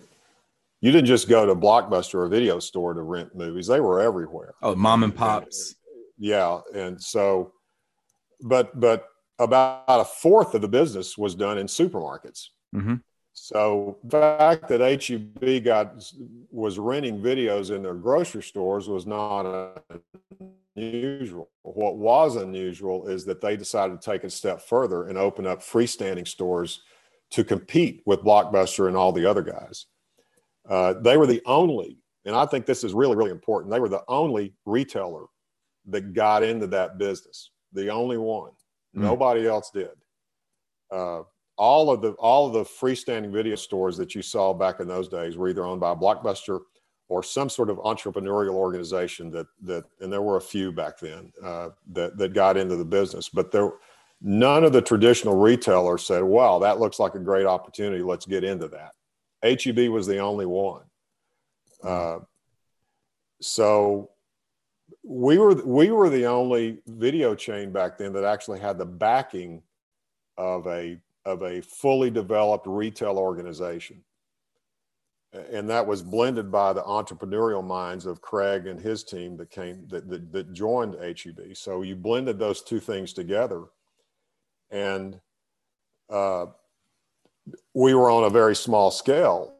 you 0.79 0.91
didn't 0.91 1.07
just 1.07 1.27
go 1.27 1.45
to 1.47 1.55
blockbuster 1.55 2.15
or 2.15 2.27
video 2.27 2.59
store 2.59 2.93
to 2.93 3.01
rent 3.01 3.35
movies 3.35 3.65
they 3.67 3.79
were 3.81 3.99
everywhere 3.99 4.53
Oh, 4.61 4.75
mom 4.75 5.03
and 5.03 5.15
pops. 5.15 5.75
yeah 6.19 6.61
and 6.75 7.01
so 7.01 7.51
but 8.41 8.79
but 8.79 9.07
about 9.39 9.83
a 9.87 10.05
fourth 10.05 10.53
of 10.55 10.61
the 10.61 10.67
business 10.67 11.17
was 11.17 11.35
done 11.35 11.57
in 11.57 11.67
supermarkets 11.67 12.49
Mhm. 12.75 13.01
so 13.33 13.97
the 14.03 14.09
fact 14.19 14.67
that 14.67 14.81
HEB 14.81 15.59
got 15.63 15.93
was 16.51 16.79
renting 16.79 17.21
videos 17.21 17.73
in 17.75 17.83
their 17.83 17.93
grocery 17.93 18.43
stores 18.43 18.87
was 18.89 19.05
not 19.05 19.83
unusual. 20.75 21.49
What 21.63 21.97
was 21.97 22.35
unusual 22.35 23.07
is 23.07 23.25
that 23.25 23.41
they 23.41 23.57
decided 23.57 23.99
to 24.01 24.05
take 24.11 24.23
a 24.23 24.29
step 24.29 24.61
further 24.61 25.07
and 25.07 25.17
open 25.17 25.45
up 25.47 25.59
freestanding 25.61 26.27
stores 26.27 26.81
to 27.31 27.43
compete 27.43 28.03
with 28.05 28.21
Blockbuster 28.23 28.87
and 28.87 28.95
all 28.95 29.11
the 29.11 29.25
other 29.25 29.41
guys. 29.41 29.85
Uh, 30.67 30.93
they 30.93 31.17
were 31.17 31.27
the 31.27 31.41
only, 31.45 31.99
and 32.25 32.35
I 32.35 32.45
think 32.45 32.65
this 32.65 32.83
is 32.83 32.93
really 32.93 33.15
really 33.15 33.31
important. 33.31 33.71
They 33.71 33.79
were 33.79 33.89
the 33.89 34.03
only 34.07 34.55
retailer 34.65 35.25
that 35.85 36.13
got 36.13 36.43
into 36.43 36.67
that 36.67 36.97
business. 36.97 37.51
The 37.73 37.89
only 37.89 38.17
one. 38.17 38.51
Mm. 38.97 39.01
Nobody 39.01 39.47
else 39.47 39.69
did. 39.71 39.91
Uh, 40.91 41.21
all 41.57 41.89
of 41.89 42.01
the 42.01 42.11
all 42.13 42.47
of 42.47 42.53
the 42.53 42.63
freestanding 42.63 43.31
video 43.31 43.55
stores 43.55 43.97
that 43.97 44.15
you 44.15 44.21
saw 44.21 44.53
back 44.53 44.79
in 44.79 44.87
those 44.87 45.07
days 45.07 45.37
were 45.37 45.49
either 45.49 45.65
owned 45.65 45.81
by 45.81 45.91
a 45.91 45.95
Blockbuster 45.95 46.61
or 47.09 47.23
some 47.23 47.49
sort 47.49 47.69
of 47.69 47.77
entrepreneurial 47.77 48.53
organization 48.53 49.31
that 49.31 49.47
that 49.63 49.85
and 50.01 50.11
there 50.11 50.21
were 50.21 50.37
a 50.37 50.41
few 50.41 50.71
back 50.71 50.99
then 50.99 51.31
uh, 51.43 51.69
that 51.93 52.17
that 52.17 52.33
got 52.33 52.57
into 52.57 52.75
the 52.75 52.85
business. 52.85 53.29
But 53.29 53.51
there 53.51 53.71
none 54.21 54.63
of 54.63 54.73
the 54.73 54.81
traditional 54.81 55.35
retailers 55.35 56.03
said 56.03 56.23
wow 56.23 56.57
that 56.59 56.79
looks 56.79 56.99
like 56.99 57.15
a 57.15 57.19
great 57.19 57.45
opportunity. 57.45 58.03
Let's 58.03 58.25
get 58.25 58.43
into 58.43 58.67
that. 58.69 58.93
HEB 59.43 59.89
was 59.89 60.07
the 60.07 60.17
only 60.17 60.45
one. 60.45 60.83
Uh, 61.83 62.19
so 63.41 64.09
we 65.09 65.37
were 65.37 65.55
we 65.65 65.91
were 65.91 66.09
the 66.09 66.25
only 66.25 66.79
video 66.87 67.33
chain 67.33 67.71
back 67.71 67.97
then 67.97 68.11
that 68.13 68.23
actually 68.23 68.59
had 68.59 68.77
the 68.77 68.85
backing 68.85 69.61
of 70.37 70.67
a 70.67 70.99
of 71.25 71.43
a 71.43 71.61
fully 71.61 72.09
developed 72.09 72.67
retail 72.67 73.17
organization 73.17 74.03
and 75.33 75.69
that 75.69 75.85
was 75.85 76.01
blended 76.01 76.51
by 76.51 76.73
the 76.73 76.81
entrepreneurial 76.83 77.65
minds 77.65 78.05
of 78.05 78.21
Craig 78.21 78.67
and 78.67 78.79
his 78.79 79.03
team 79.03 79.35
that 79.37 79.49
came 79.49 79.85
that, 79.89 80.09
that, 80.09 80.31
that 80.31 80.53
joined 80.53 80.95
HEB. 80.95 81.55
So 81.55 81.81
you 81.81 81.95
blended 81.95 82.39
those 82.39 82.61
two 82.61 82.79
things 82.79 83.13
together, 83.13 83.65
and 84.71 85.19
uh, 86.09 86.47
we 87.73 87.93
were 87.93 88.09
on 88.09 88.23
a 88.23 88.29
very 88.29 88.55
small 88.55 88.89
scale, 88.89 89.55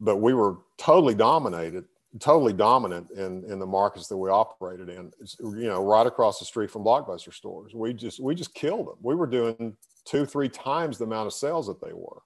but 0.00 0.16
we 0.16 0.34
were 0.34 0.58
totally 0.78 1.14
dominated, 1.14 1.84
totally 2.18 2.52
dominant 2.52 3.10
in 3.10 3.44
in 3.50 3.58
the 3.58 3.66
markets 3.66 4.08
that 4.08 4.16
we 4.16 4.30
operated 4.30 4.88
in. 4.88 5.12
It's, 5.20 5.36
you 5.40 5.68
know, 5.68 5.82
right 5.82 6.06
across 6.06 6.38
the 6.38 6.44
street 6.44 6.70
from 6.70 6.84
Blockbuster 6.84 7.32
stores, 7.32 7.74
we 7.74 7.92
just 7.92 8.20
we 8.20 8.34
just 8.34 8.54
killed 8.54 8.88
them. 8.88 8.96
We 9.02 9.14
were 9.14 9.26
doing 9.26 9.76
two, 10.04 10.24
three 10.24 10.48
times 10.48 10.98
the 10.98 11.04
amount 11.04 11.26
of 11.26 11.32
sales 11.32 11.66
that 11.66 11.80
they 11.80 11.92
were 11.92 12.22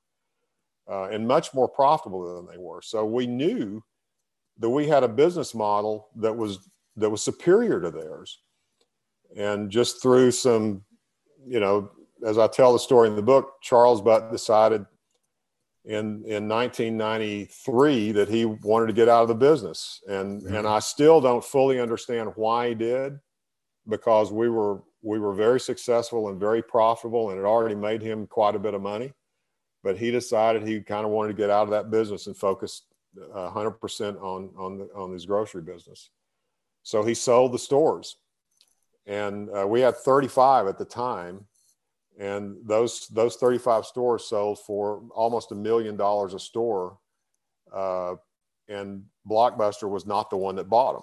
uh, 0.90 1.04
and 1.04 1.26
much 1.26 1.54
more 1.54 1.68
profitable 1.68 2.36
than 2.36 2.46
they 2.46 2.58
were. 2.58 2.82
So 2.82 3.04
we 3.04 3.26
knew 3.26 3.82
that 4.58 4.68
we 4.68 4.86
had 4.86 5.04
a 5.04 5.08
business 5.08 5.54
model 5.54 6.08
that 6.16 6.36
was 6.36 6.68
that 6.96 7.08
was 7.08 7.22
superior 7.22 7.80
to 7.80 7.90
theirs. 7.90 8.40
And 9.36 9.70
just 9.70 10.02
through 10.02 10.32
some, 10.32 10.82
you 11.46 11.60
know, 11.60 11.90
as 12.26 12.36
I 12.36 12.48
tell 12.48 12.72
the 12.72 12.78
story 12.78 13.08
in 13.08 13.16
the 13.16 13.22
book, 13.22 13.54
Charles 13.62 14.02
Butt 14.02 14.32
decided 14.32 14.84
in 15.84 16.24
in 16.26 16.48
1993 16.48 18.12
that 18.12 18.28
he 18.28 18.44
wanted 18.44 18.86
to 18.86 18.92
get 18.92 19.08
out 19.08 19.22
of 19.22 19.28
the 19.28 19.34
business, 19.34 20.02
and 20.08 20.42
mm-hmm. 20.42 20.54
and 20.54 20.66
I 20.66 20.78
still 20.80 21.20
don't 21.20 21.44
fully 21.44 21.80
understand 21.80 22.32
why 22.36 22.68
he 22.68 22.74
did, 22.74 23.18
because 23.88 24.32
we 24.32 24.48
were 24.48 24.82
we 25.02 25.18
were 25.18 25.34
very 25.34 25.60
successful 25.60 26.28
and 26.28 26.38
very 26.38 26.62
profitable, 26.62 27.30
and 27.30 27.38
it 27.38 27.44
already 27.44 27.74
made 27.74 28.02
him 28.02 28.26
quite 28.26 28.54
a 28.54 28.58
bit 28.58 28.74
of 28.74 28.82
money 28.82 29.12
but 29.82 29.96
he 29.96 30.10
decided 30.10 30.62
he 30.62 30.80
kind 30.80 31.04
of 31.04 31.10
wanted 31.10 31.28
to 31.28 31.42
get 31.42 31.50
out 31.50 31.64
of 31.64 31.70
that 31.70 31.90
business 31.90 32.26
and 32.26 32.36
focus 32.36 32.82
100% 33.16 34.22
on 34.22 34.50
on 34.56 34.78
the, 34.78 34.84
on 34.94 35.12
his 35.12 35.26
grocery 35.26 35.62
business. 35.62 36.10
So 36.82 37.02
he 37.02 37.14
sold 37.14 37.52
the 37.52 37.58
stores, 37.58 38.16
and 39.06 39.48
uh, 39.50 39.66
we 39.66 39.80
had 39.80 39.96
35 39.96 40.66
at 40.66 40.78
the 40.78 40.84
time, 40.84 41.46
and 42.18 42.56
those 42.64 43.08
those 43.08 43.36
35 43.36 43.86
stores 43.86 44.24
sold 44.24 44.58
for 44.60 45.02
almost 45.14 45.52
a 45.52 45.54
million 45.54 45.96
dollars 45.96 46.34
a 46.34 46.38
store, 46.38 46.98
uh, 47.72 48.14
and 48.68 49.04
Blockbuster 49.28 49.88
was 49.88 50.06
not 50.06 50.30
the 50.30 50.36
one 50.36 50.56
that 50.56 50.68
bought 50.68 51.00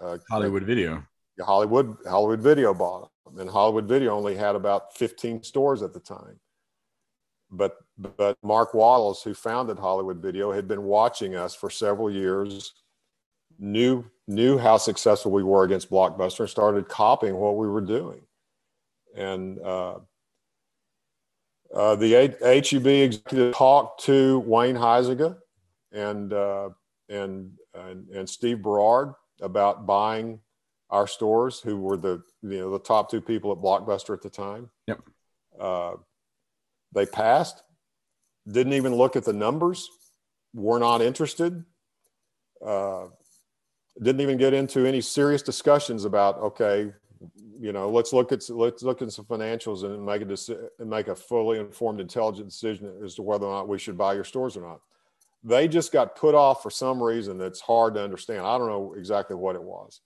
them. 0.00 0.08
Uh, 0.08 0.18
Hollywood 0.30 0.64
Video. 0.64 1.04
Hollywood 1.40 1.96
Hollywood 2.06 2.40
Video 2.40 2.74
bought 2.74 3.10
them, 3.24 3.38
and 3.40 3.50
Hollywood 3.50 3.86
Video 3.86 4.14
only 4.14 4.36
had 4.36 4.56
about 4.56 4.96
15 4.96 5.42
stores 5.42 5.82
at 5.82 5.92
the 5.92 6.00
time 6.00 6.38
but 7.50 7.78
but 7.98 8.36
Mark 8.42 8.74
Wattles, 8.74 9.22
who 9.22 9.34
founded 9.34 9.78
Hollywood 9.78 10.18
Video, 10.18 10.52
had 10.52 10.68
been 10.68 10.84
watching 10.84 11.34
us 11.34 11.54
for 11.54 11.68
several 11.68 12.10
years, 12.10 12.72
knew 13.58 14.04
knew 14.28 14.58
how 14.58 14.76
successful 14.76 15.32
we 15.32 15.42
were 15.42 15.64
against 15.64 15.90
Blockbuster, 15.90 16.40
and 16.40 16.50
started 16.50 16.88
copying 16.88 17.36
what 17.36 17.56
we 17.56 17.68
were 17.68 17.80
doing. 17.80 18.20
And 19.16 19.58
uh, 19.60 19.98
uh, 21.74 21.96
the 21.96 22.12
HEB 22.42 22.86
executive 22.86 23.54
talked 23.54 24.04
to 24.04 24.40
Wayne 24.40 24.76
Huizenga 24.76 25.36
and, 25.92 26.32
uh, 26.32 26.70
and, 27.08 27.52
and 27.74 28.08
and 28.08 28.28
Steve 28.28 28.62
Berrard 28.62 29.14
about 29.40 29.86
buying 29.86 30.40
our 30.90 31.06
stores, 31.06 31.60
who 31.60 31.76
were 31.78 31.96
the 31.96 32.22
you 32.42 32.58
know 32.58 32.70
the 32.70 32.78
top 32.78 33.10
two 33.10 33.20
people 33.20 33.52
at 33.52 33.58
Blockbuster 33.58 34.14
at 34.14 34.22
the 34.22 34.30
time. 34.30 34.70
Yep. 34.86 35.00
Uh, 35.58 35.92
they 36.92 37.06
passed, 37.06 37.62
didn't 38.50 38.72
even 38.72 38.94
look 38.94 39.14
at 39.16 39.24
the 39.24 39.32
numbers, 39.32 39.88
were 40.54 40.78
not 40.78 41.00
interested, 41.00 41.64
uh, 42.64 43.06
didn't 44.02 44.20
even 44.20 44.38
get 44.38 44.54
into 44.54 44.86
any 44.86 45.00
serious 45.00 45.42
discussions 45.42 46.04
about, 46.04 46.38
okay, 46.38 46.92
you 47.60 47.72
know, 47.72 47.90
let's 47.90 48.12
look 48.12 48.32
at 48.32 48.48
let's 48.48 48.82
look 48.82 49.02
at 49.02 49.12
some 49.12 49.26
financials 49.26 49.84
and 49.84 50.04
make 50.04 50.22
a 50.22 50.24
deci- 50.24 50.68
and 50.78 50.88
make 50.88 51.08
a 51.08 51.14
fully 51.14 51.58
informed, 51.58 52.00
intelligent 52.00 52.48
decision 52.48 52.92
as 53.04 53.14
to 53.16 53.22
whether 53.22 53.46
or 53.46 53.52
not 53.52 53.68
we 53.68 53.78
should 53.78 53.98
buy 53.98 54.14
your 54.14 54.24
stores 54.24 54.56
or 54.56 54.62
not. 54.62 54.80
They 55.42 55.68
just 55.68 55.92
got 55.92 56.16
put 56.16 56.34
off 56.34 56.62
for 56.62 56.70
some 56.70 57.02
reason 57.02 57.38
that's 57.38 57.60
hard 57.60 57.94
to 57.94 58.02
understand. 58.02 58.40
I 58.40 58.58
don't 58.58 58.68
know 58.68 58.94
exactly 58.94 59.36
what 59.36 59.56
it 59.56 59.62
was, 59.62 60.00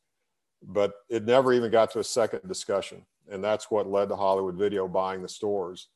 but 0.63 0.93
it 1.09 1.25
never 1.25 1.53
even 1.53 1.71
got 1.71 1.91
to 1.93 2.01
a 2.01 2.05
second 2.05 2.41
discussion, 2.49 3.05
and 3.31 3.43
that's 3.43 3.71
what 3.71 3.89
led 3.89 4.09
to 4.09 4.17
Hollywood 4.17 4.57
Video 4.57 4.89
buying 4.89 5.23
the 5.23 5.29
stores 5.29 5.89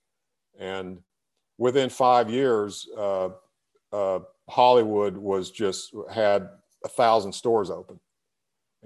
and 0.58 0.98
within 1.56 1.88
five 1.88 2.28
years, 2.30 2.88
uh, 2.96 3.30
uh, 3.92 4.20
Hollywood 4.48 5.16
was 5.16 5.50
just 5.50 5.94
had 6.10 6.48
a 6.84 6.88
thousand 6.88 7.32
stores 7.32 7.70
open 7.70 7.98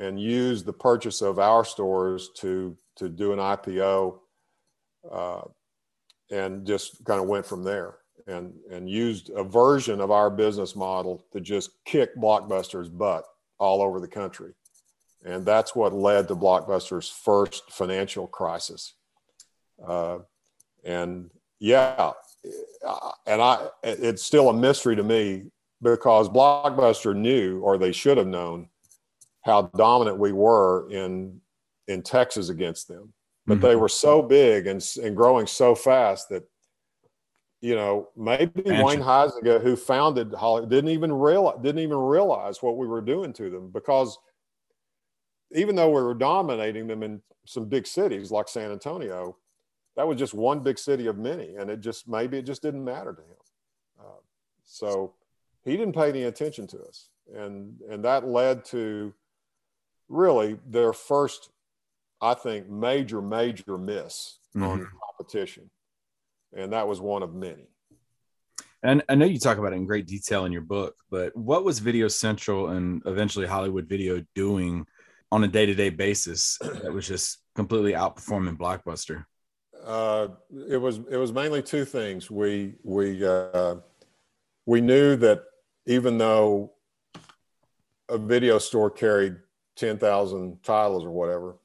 and 0.03 0.21
used 0.21 0.67
the 0.67 0.73
purchase 0.73 1.23
of 1.23 1.39
our 1.39 1.65
stores 1.65 2.31
to, 2.37 2.77
to 2.97 3.09
do 3.09 3.33
an 3.33 3.39
IPO 3.39 4.19
uh, 5.11 5.43
and 6.31 6.67
just 6.67 7.05
kind 7.05 7.21
of 7.21 7.29
went 7.29 7.47
from 7.47 7.63
there 7.63 7.99
and, 8.27 8.53
and 8.71 8.91
used 8.91 9.31
a 9.31 9.45
version 9.45 10.01
of 10.01 10.11
our 10.11 10.29
business 10.29 10.75
model 10.75 11.25
to 11.33 11.41
just 11.41 11.71
kick 11.85 12.17
Blockbuster's 12.17 12.89
butt 12.89 13.25
all 13.59 13.81
over 13.81 14.01
the 14.01 14.09
country. 14.09 14.53
And 15.25 15.47
that's 15.47 15.77
what 15.77 15.93
led 15.93 16.27
to 16.29 16.35
Blockbuster's 16.35 17.09
first 17.09 17.71
financial 17.71 18.27
crisis. 18.27 18.95
Uh, 19.87 20.19
and 20.85 21.31
yeah, 21.61 22.11
and 23.25 23.41
I 23.41 23.69
it's 23.85 24.25
still 24.25 24.49
a 24.49 24.53
mystery 24.53 24.97
to 24.97 25.05
me 25.05 25.45
because 25.81 26.29
Blockbuster 26.29 27.15
knew, 27.15 27.61
or 27.61 27.79
they 27.79 27.93
should 27.93 28.19
have 28.19 28.27
known, 28.27 28.69
how 29.43 29.63
dominant 29.77 30.19
we 30.19 30.33
were 30.33 30.91
in 30.91 31.41
in 31.89 32.03
Texas 32.03 32.49
against 32.49 32.89
them. 32.89 33.13
But 33.47 33.55
mm-hmm. 33.55 33.67
they 33.67 33.77
were 33.77 33.89
so 33.89 34.23
big 34.23 34.67
and 34.67 34.85
and 35.03 35.17
growing 35.17 35.47
so 35.47 35.75
fast 35.75 36.29
that 36.31 36.45
you 37.61 37.75
know 37.75 38.09
maybe. 38.17 38.63
Wayne 38.65 39.01
Huizenga, 39.01 39.63
who 39.63 39.77
founded 39.77 40.33
Holly, 40.33 40.67
didn't 40.67 40.91
even 40.91 41.13
realize 41.13 41.59
didn't 41.63 41.83
even 41.83 41.99
realize 41.99 42.63
what 42.63 42.77
we 42.77 42.87
were 42.87 43.01
doing 43.01 43.33
to 43.35 43.51
them 43.51 43.71
because 43.71 44.19
even 45.55 45.77
though 45.77 45.89
we 45.89 46.03
were 46.03 46.15
dominating 46.15 46.87
them 46.87 47.03
in 47.03 47.21
some 47.45 47.67
big 47.67 47.87
cities 47.87 48.31
like 48.31 48.49
San 48.49 48.71
Antonio, 48.71 49.37
that 49.97 50.07
was 50.07 50.19
just 50.19 50.35
one 50.35 50.61
big 50.61 50.79
city 50.79 51.07
of 51.07 51.19
many, 51.19 51.57
and 51.57 51.69
it 51.71 51.81
just 51.81 52.09
maybe 52.09 52.39
it 52.39 52.47
just 52.47 52.63
didn't 52.63 52.85
matter 52.85 53.13
to 53.13 53.23
him. 53.23 53.37
Uh, 54.01 54.21
so 54.65 55.15
he 55.65 55.77
didn't 55.77 55.95
pay 55.95 56.09
any 56.09 56.25
attention 56.25 56.67
to 56.69 56.79
us, 56.85 57.11
and 57.35 57.75
and 57.91 58.05
that 58.05 58.27
led 58.27 58.65
to 58.67 59.13
really 60.13 60.59
their 60.69 60.93
first, 60.93 61.51
I 62.21 62.35
think, 62.35 62.69
major 62.69 63.21
major 63.21 63.79
miss 63.79 64.39
mm-hmm. 64.55 64.63
on 64.65 64.89
competition, 65.07 65.71
and 66.55 66.73
that 66.73 66.87
was 66.87 67.01
one 67.01 67.23
of 67.23 67.35
many. 67.35 67.67
And 68.85 69.03
I 69.09 69.15
know 69.15 69.27
you 69.27 69.39
talk 69.39 69.59
about 69.59 69.73
it 69.73 69.77
in 69.77 69.87
great 69.87 70.07
detail 70.07 70.45
in 70.45 70.53
your 70.53 70.63
book, 70.63 70.97
but 71.11 71.37
what 71.37 71.65
was 71.65 71.79
Video 71.79 72.09
Central 72.09 72.71
and 72.71 73.01
eventually 73.07 73.47
Hollywood 73.47 73.89
Video 73.89 74.25
doing 74.35 74.87
on 75.31 75.45
a 75.45 75.49
day 75.49 75.67
to 75.67 75.75
day 75.75 75.89
basis 75.89 76.59
that 76.61 76.93
was 76.93 77.07
just 77.07 77.39
completely 77.55 77.93
outperforming 77.93 78.57
Blockbuster? 78.57 79.25
uh, 79.85 80.29
it 80.69 80.77
was 80.77 81.01
it 81.11 81.17
was 81.17 81.33
mainly 81.33 81.63
two 81.63 81.85
things. 81.85 82.31
We 82.31 82.75
we 82.83 83.25
uh, 83.25 83.77
we 84.67 84.81
knew 84.81 85.17
that 85.17 85.45
even 85.87 86.19
though 86.19 86.73
a 88.09 88.19
video 88.19 88.59
store 88.59 88.91
carried 88.91 89.37
ten 89.77 89.99
thousand 89.99 90.63
titles 90.63 91.05
or 91.05 91.11
whatever, 91.11 91.57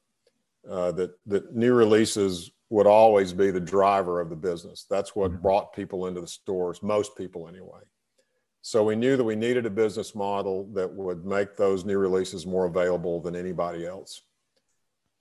uh, 0.69 0.91
that 0.93 1.11
that 1.25 1.55
new 1.55 1.73
releases 1.73 2.51
would 2.69 2.87
always 2.87 3.31
be 3.31 3.49
the 3.49 3.59
driver 3.59 4.19
of 4.19 4.29
the 4.29 4.35
business. 4.35 4.85
That's 4.89 5.15
what 5.15 5.31
mm-hmm. 5.31 5.41
brought 5.41 5.73
people 5.73 6.07
into 6.07 6.19
the 6.19 6.27
stores, 6.27 6.83
most 6.83 7.15
people 7.15 7.47
anyway. 7.47 7.79
So 8.61 8.83
we 8.83 8.97
knew 8.97 9.15
that 9.15 9.23
we 9.23 9.37
needed 9.37 9.65
a 9.65 9.69
business 9.69 10.13
model 10.13 10.67
that 10.73 10.91
would 10.91 11.25
make 11.25 11.55
those 11.55 11.85
new 11.85 11.97
releases 11.97 12.45
more 12.45 12.65
available 12.65 13.21
than 13.21 13.35
anybody 13.35 13.85
else 13.85 14.23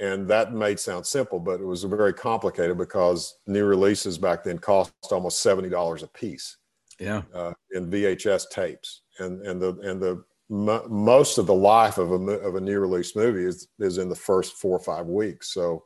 and 0.00 0.28
that 0.28 0.52
may 0.52 0.76
sound 0.76 1.06
simple, 1.06 1.38
but 1.38 1.60
it 1.60 1.64
was 1.64 1.84
very 1.84 2.12
complicated 2.12 2.76
because 2.76 3.38
new 3.46 3.64
releases 3.64 4.18
back 4.18 4.44
then 4.44 4.58
cost 4.58 4.92
almost 5.10 5.40
seventy 5.40 5.68
dollars 5.68 6.02
a 6.02 6.08
piece. 6.08 6.58
Yeah, 6.98 7.22
uh, 7.34 7.52
in 7.72 7.90
VHS 7.90 8.50
tapes, 8.50 9.02
and 9.18 9.40
and 9.46 9.60
the 9.60 9.78
and 9.80 10.00
the 10.00 10.24
m- 10.50 10.82
most 10.88 11.38
of 11.38 11.46
the 11.46 11.54
life 11.54 11.98
of 11.98 12.12
a 12.12 12.14
of 12.14 12.56
a 12.56 12.60
new 12.60 12.78
release 12.80 13.16
movie 13.16 13.44
is 13.44 13.68
is 13.78 13.98
in 13.98 14.08
the 14.08 14.14
first 14.14 14.54
four 14.54 14.76
or 14.76 14.80
five 14.82 15.06
weeks. 15.06 15.52
So 15.52 15.84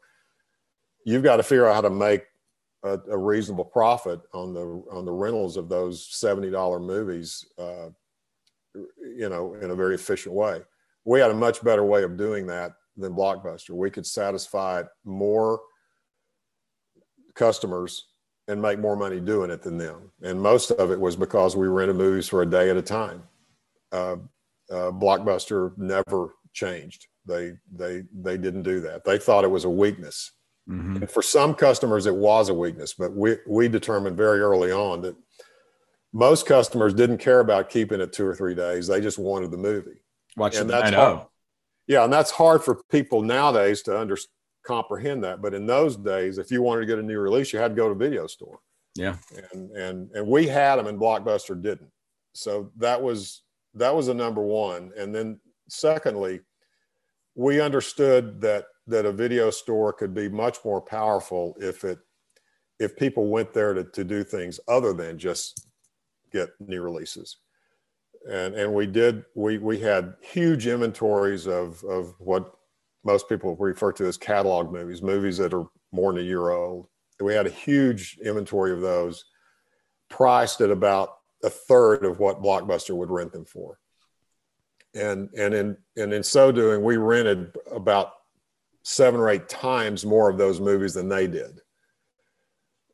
you've 1.05 1.23
got 1.23 1.37
to 1.37 1.43
figure 1.43 1.67
out 1.67 1.75
how 1.75 1.81
to 1.83 1.91
make 1.91 2.25
a, 2.83 2.99
a 3.11 3.19
reasonable 3.19 3.65
profit 3.65 4.21
on 4.33 4.55
the 4.55 4.83
on 4.91 5.05
the 5.05 5.13
rentals 5.13 5.57
of 5.57 5.69
those 5.69 6.07
seventy 6.11 6.51
dollar 6.51 6.81
movies. 6.81 7.45
Uh, 7.59 7.89
you 8.75 9.29
know, 9.29 9.55
in 9.55 9.71
a 9.71 9.75
very 9.75 9.95
efficient 9.95 10.35
way. 10.35 10.61
We 11.05 11.21
had 11.21 11.31
a 11.31 11.35
much 11.35 11.63
better 11.63 11.85
way 11.85 12.03
of 12.05 12.17
doing 12.17 12.47
that 12.47 12.73
than 12.97 13.15
Blockbuster. 13.15 13.71
We 13.71 13.91
could 13.91 14.07
satisfy 14.07 14.83
more 15.05 15.61
customers 17.35 18.07
and 18.49 18.61
make 18.61 18.79
more 18.79 18.97
money 18.97 19.21
doing 19.21 19.51
it 19.51 19.63
than 19.63 19.79
them. 19.79 20.13
And 20.23 20.41
most 20.41 20.71
of 20.71 20.91
it 20.91 21.01
was 21.01 21.17
because 21.17 21.57
we 21.57 21.69
rented 21.69 21.97
movies 21.97 22.29
for 22.29 22.43
a 22.43 22.47
day 22.47 22.71
at 22.71 22.77
a 22.77 22.83
time. 22.83 23.23
Uh, 23.93 24.17
uh, 24.71 24.91
Blockbuster 24.91 25.77
never 25.77 26.35
changed. 26.53 27.07
They 27.27 27.53
they 27.73 28.03
they 28.15 28.37
didn't 28.37 28.63
do 28.63 28.81
that. 28.81 29.05
They 29.05 29.19
thought 29.19 29.45
it 29.45 29.51
was 29.51 29.65
a 29.65 29.71
weakness. 29.71 30.33
Mm-hmm. 30.69 30.97
And 30.97 31.11
for 31.11 31.23
some 31.23 31.55
customers, 31.55 32.07
it 32.07 32.15
was 32.15 32.49
a 32.49 32.55
weakness. 32.55 32.95
But 32.95 33.13
we 33.13 33.37
we 33.47 33.69
determined 33.69 34.17
very 34.17 34.41
early 34.41 34.73
on 34.73 35.03
that 35.03 35.17
most 36.13 36.47
customers 36.47 36.95
didn't 36.95 37.19
care 37.19 37.41
about 37.41 37.71
keeping 37.71 38.01
it 38.01 38.13
two 38.13 38.27
or 38.27 38.35
three 38.35 38.55
days. 38.55 38.87
They 38.87 39.01
just 39.01 39.19
wanted 39.19 39.51
the 39.51 39.57
movie. 39.57 40.03
Watch 40.37 40.57
and 40.57 40.71
that's 40.71 40.91
hard. 40.91 41.27
Yeah, 41.87 42.05
and 42.05 42.13
that's 42.13 42.31
hard 42.31 42.63
for 42.63 42.81
people 42.91 43.23
nowadays 43.23 43.83
to 43.83 43.99
under, 43.99 44.17
comprehend 44.65 45.25
that. 45.25 45.43
But 45.43 45.55
in 45.55 45.67
those 45.67 45.97
days, 45.97 46.39
if 46.39 46.51
you 46.51 46.63
wanted 46.63 46.83
to 46.83 46.87
get 46.87 46.99
a 46.99 47.03
new 47.03 47.19
release, 47.19 47.53
you 47.53 47.59
had 47.59 47.69
to 47.69 47.75
go 47.75 47.89
to 47.89 47.95
a 47.95 47.97
video 47.97 48.27
store. 48.27 48.61
Yeah, 48.95 49.17
and 49.53 49.71
and 49.73 50.11
and 50.13 50.27
we 50.27 50.47
had 50.47 50.77
them, 50.77 50.87
and 50.87 50.99
Blockbuster 50.99 51.61
didn't. 51.61 51.91
So 52.33 52.71
that 52.77 53.03
was 53.03 53.43
that 53.75 53.95
was 53.95 54.09
a 54.09 54.15
number 54.15 54.43
one. 54.43 54.93
And 54.97 55.15
then 55.15 55.41
secondly, 55.69 56.41
we 57.35 57.61
understood 57.61 58.41
that 58.41 58.67
that 58.87 59.07
a 59.07 59.13
video 59.13 59.51
store 59.51 59.93
could 59.93 60.15
be 60.15 60.29
much 60.29 60.59
more 60.65 60.81
powerful 60.81 61.57
if 61.61 61.85
it 61.85 61.99
if 62.81 62.97
people 62.97 63.29
went 63.29 63.53
there 63.53 63.75
to, 63.75 63.85
to 63.85 64.03
do 64.03 64.25
things 64.25 64.59
other 64.67 64.93
than 64.93 65.19
just 65.19 65.69
get 66.33 66.49
new 66.61 66.81
releases. 66.81 67.37
And, 68.29 68.55
and 68.55 68.73
we 68.73 68.87
did, 68.87 69.25
we, 69.35 69.59
we 69.59 69.79
had 69.79 70.15
huge 70.21 70.67
inventories 70.67 71.47
of, 71.47 71.83
of 71.85 72.15
what 72.19 72.53
most 73.05 73.29
people 73.29 73.57
refer 73.57 73.93
to 73.93 74.07
as 74.07 74.17
catalog 74.17 74.73
movies, 74.73 75.03
movies 75.03 75.39
that 75.39 75.55
are 75.55 75.67
more 75.93 76.13
than 76.13 76.23
a 76.23 76.27
year 76.27 76.51
old. 76.51 76.89
We 77.21 77.35
had 77.35 77.47
a 77.47 77.51
huge 77.51 78.19
inventory 78.25 78.73
of 78.73 78.81
those 78.81 79.25
priced 80.09 80.61
at 80.61 80.71
about 80.71 81.19
a 81.43 81.51
third 81.51 82.05
of 82.05 82.19
what 82.19 82.43
Blockbuster 82.43 82.97
would 82.97 83.11
rent 83.11 83.33
them 83.33 83.45
for. 83.45 83.79
And, 84.95 85.31
and, 85.39 85.55
in, 85.55 85.77
and 85.97 86.13
in 86.13 86.23
so 86.23 86.51
doing, 86.51 86.83
we 86.83 86.97
rented 86.97 87.55
about 87.71 88.13
seven 88.83 89.21
or 89.21 89.29
eight 89.29 89.49
times 89.49 90.05
more 90.05 90.29
of 90.29 90.39
those 90.39 90.61
movies 90.61 90.95
than 90.95 91.09
they 91.09 91.27
did, 91.27 91.61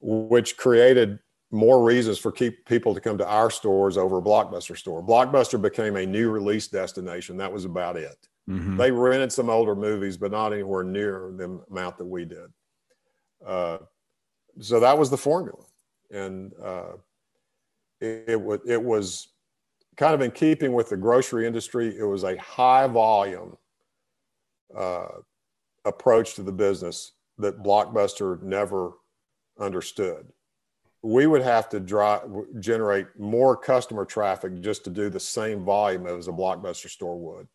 which 0.01 0.57
created 0.57 1.19
more 1.51 1.83
reasons 1.83 2.19
for 2.19 2.33
keep 2.33 2.67
people 2.67 2.95
to 2.95 3.01
come 3.01 3.17
to 3.19 3.27
our 3.27 3.51
stores 3.51 3.97
over 3.97 4.19
a 4.19 4.23
Blockbuster 4.23 4.77
store. 4.77 5.03
Blockbuster 5.03 5.61
became 5.61 5.97
a 5.97 6.05
new 6.05 6.31
release 6.31 6.69
destination. 6.69 7.37
That 7.37 7.53
was 7.53 7.65
about 7.65 7.97
it. 7.97 8.29
Mm-hmm. 8.49 8.77
They 8.77 8.91
rented 8.91 9.33
some 9.33 9.51
older 9.51 9.75
movies, 9.75 10.17
but 10.17 10.31
not 10.31 10.53
anywhere 10.53 10.85
near 10.85 11.33
the 11.37 11.61
amount 11.71 11.99
that 11.99 12.05
we 12.05 12.25
did. 12.25 12.53
Uh, 13.45 13.79
so 14.61 14.81
that 14.81 14.99
was 14.99 15.11
the 15.11 15.17
formula, 15.17 15.63
and 16.11 16.53
uh, 16.63 16.93
it, 18.01 18.25
it, 18.29 18.39
w- 18.39 18.63
it 18.67 18.83
was 18.83 19.29
kind 19.97 20.15
of 20.15 20.21
in 20.21 20.31
keeping 20.31 20.73
with 20.73 20.91
the 20.91 20.97
grocery 20.97 21.47
industry. 21.47 21.97
It 21.97 22.05
was 22.05 22.25
a 22.25 22.37
high 22.37 22.87
volume 22.87 23.57
uh, 24.77 25.09
approach 25.85 26.35
to 26.35 26.43
the 26.43 26.53
business 26.53 27.13
that 27.39 27.63
Blockbuster 27.63 28.43
never 28.43 28.93
understood 29.59 30.27
we 31.07 31.27
would 31.27 31.43
have 31.43 31.69
to 31.69 31.79
drive, 31.79 32.23
generate 32.59 33.07
more 33.19 33.57
customer 33.57 34.05
traffic 34.05 34.61
just 34.61 34.83
to 34.85 34.91
do 34.91 35.09
the 35.09 35.21
same 35.21 35.65
volume 35.65 36.07
as 36.07 36.27
a 36.27 36.33
blockbuster 36.33 36.91
store 36.91 37.19
would. 37.19 37.47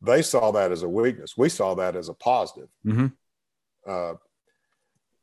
They 0.00 0.22
saw 0.22 0.50
that 0.52 0.72
as 0.72 0.82
a 0.82 0.88
weakness. 0.88 1.36
We 1.36 1.50
saw 1.50 1.74
that 1.74 1.96
as 1.96 2.08
a 2.08 2.14
positive. 2.14 2.68
Mm-hmm. 2.86 3.06
Uh, 3.86 4.14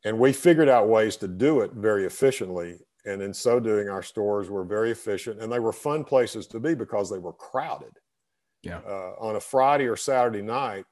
and 0.03 0.19
we 0.19 0.31
figured 0.31 0.69
out 0.69 0.89
ways 0.89 1.17
to 1.17 1.27
do 1.27 1.61
it 1.61 1.71
very 1.73 2.05
efficiently. 2.05 2.79
And 3.05 3.21
in 3.21 3.33
so 3.33 3.59
doing, 3.59 3.89
our 3.89 4.01
stores 4.01 4.49
were 4.49 4.63
very 4.63 4.91
efficient 4.91 5.39
and 5.39 5.51
they 5.51 5.59
were 5.59 5.71
fun 5.71 6.03
places 6.03 6.47
to 6.47 6.59
be 6.59 6.73
because 6.73 7.09
they 7.09 7.19
were 7.19 7.33
crowded. 7.33 7.93
Yeah. 8.63 8.79
Uh, 8.79 9.13
on 9.19 9.35
a 9.35 9.39
Friday 9.39 9.85
or 9.85 9.95
Saturday 9.95 10.41
night, 10.41 10.85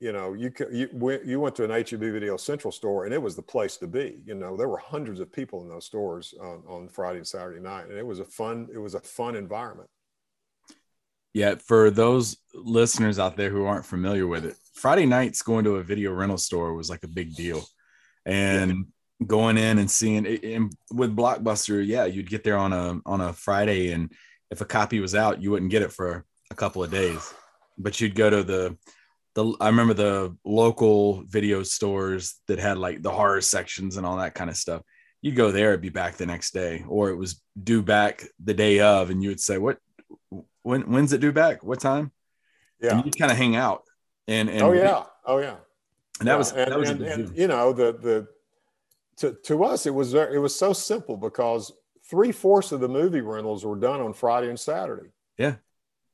you 0.00 0.12
know, 0.12 0.34
you 0.34 0.52
you 0.70 1.20
you 1.24 1.40
went 1.40 1.56
to 1.56 1.64
an 1.64 1.70
HEB 1.70 2.00
Video 2.00 2.36
Central 2.36 2.70
store 2.70 3.04
and 3.04 3.12
it 3.12 3.20
was 3.20 3.34
the 3.34 3.42
place 3.42 3.76
to 3.78 3.86
be. 3.88 4.20
You 4.24 4.34
know, 4.34 4.56
there 4.56 4.68
were 4.68 4.78
hundreds 4.78 5.18
of 5.18 5.32
people 5.32 5.62
in 5.62 5.68
those 5.68 5.86
stores 5.86 6.34
on, 6.40 6.62
on 6.68 6.88
Friday 6.88 7.18
and 7.18 7.26
Saturday 7.26 7.60
night, 7.60 7.88
and 7.88 7.98
it 7.98 8.06
was 8.06 8.20
a 8.20 8.24
fun 8.24 8.68
it 8.72 8.78
was 8.78 8.94
a 8.94 9.00
fun 9.00 9.34
environment. 9.34 9.88
Yeah, 11.32 11.56
for 11.56 11.90
those 11.90 12.36
listeners 12.54 13.18
out 13.18 13.36
there 13.36 13.50
who 13.50 13.64
aren't 13.64 13.86
familiar 13.86 14.26
with 14.26 14.44
it, 14.44 14.56
Friday 14.74 15.06
nights 15.06 15.42
going 15.42 15.64
to 15.64 15.76
a 15.76 15.82
video 15.82 16.12
rental 16.12 16.38
store 16.38 16.74
was 16.74 16.90
like 16.90 17.02
a 17.02 17.08
big 17.08 17.34
deal, 17.34 17.64
and. 18.24 18.86
Going 19.26 19.58
in 19.58 19.78
and 19.78 19.90
seeing 19.90 20.24
it 20.26 20.44
and 20.44 20.72
with 20.92 21.16
Blockbuster, 21.16 21.84
yeah, 21.84 22.04
you'd 22.04 22.30
get 22.30 22.44
there 22.44 22.56
on 22.56 22.72
a 22.72 23.00
on 23.04 23.20
a 23.20 23.32
Friday, 23.32 23.92
and 23.92 24.12
if 24.50 24.60
a 24.60 24.64
copy 24.64 25.00
was 25.00 25.14
out, 25.14 25.42
you 25.42 25.50
wouldn't 25.50 25.70
get 25.70 25.82
it 25.82 25.92
for 25.92 26.24
a 26.50 26.54
couple 26.54 26.82
of 26.82 26.90
days, 26.90 27.34
but 27.76 28.00
you'd 28.00 28.14
go 28.14 28.30
to 28.30 28.42
the 28.42 28.76
the 29.34 29.54
I 29.60 29.66
remember 29.66 29.94
the 29.94 30.36
local 30.44 31.22
video 31.26 31.62
stores 31.62 32.36
that 32.46 32.58
had 32.58 32.78
like 32.78 33.02
the 33.02 33.10
horror 33.10 33.40
sections 33.40 33.96
and 33.96 34.06
all 34.06 34.16
that 34.18 34.34
kind 34.34 34.50
of 34.50 34.56
stuff. 34.56 34.82
You'd 35.20 35.36
go 35.36 35.50
there, 35.50 35.70
it'd 35.70 35.80
be 35.80 35.88
back 35.88 36.16
the 36.16 36.26
next 36.26 36.52
day, 36.52 36.84
or 36.88 37.10
it 37.10 37.16
was 37.16 37.42
due 37.60 37.82
back 37.82 38.24
the 38.42 38.54
day 38.54 38.80
of, 38.80 39.10
and 39.10 39.22
you 39.22 39.30
would 39.30 39.40
say, 39.40 39.58
"What? 39.58 39.78
When? 40.62 40.82
When's 40.82 41.12
it 41.12 41.20
due 41.20 41.32
back? 41.32 41.64
What 41.64 41.80
time?" 41.80 42.12
Yeah, 42.80 43.02
you'd 43.04 43.18
kind 43.18 43.32
of 43.32 43.36
hang 43.36 43.56
out. 43.56 43.82
And, 44.28 44.48
and 44.48 44.62
oh 44.62 44.72
yeah, 44.72 45.04
oh 45.24 45.38
yeah, 45.38 45.56
and 46.20 46.28
that 46.28 46.32
yeah. 46.32 46.36
was 46.36 46.52
and, 46.52 46.70
that 46.70 46.78
was 46.78 46.90
and, 46.90 47.02
and, 47.02 47.36
you 47.36 47.48
know 47.48 47.72
the 47.72 47.92
the 47.92 48.28
to 49.18 49.36
to 49.44 49.64
us 49.64 49.86
it 49.86 49.94
was 49.94 50.14
it 50.14 50.40
was 50.40 50.56
so 50.56 50.72
simple 50.72 51.16
because 51.16 51.72
three 52.08 52.32
fourths 52.32 52.72
of 52.72 52.80
the 52.80 52.88
movie 52.88 53.20
rentals 53.20 53.64
were 53.64 53.76
done 53.76 54.00
on 54.00 54.12
Friday 54.12 54.48
and 54.48 54.58
Saturday. 54.58 55.08
Yeah. 55.36 55.56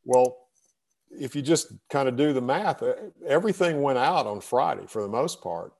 Well, 0.04 0.36
if 1.10 1.36
you 1.36 1.42
just 1.42 1.72
kind 1.88 2.08
of 2.08 2.16
do 2.16 2.32
the 2.32 2.40
math, 2.40 2.82
everything 3.26 3.80
went 3.80 3.98
out 3.98 4.26
on 4.26 4.40
Friday 4.40 4.84
for 4.88 5.02
the 5.02 5.08
most 5.08 5.40
part. 5.42 5.72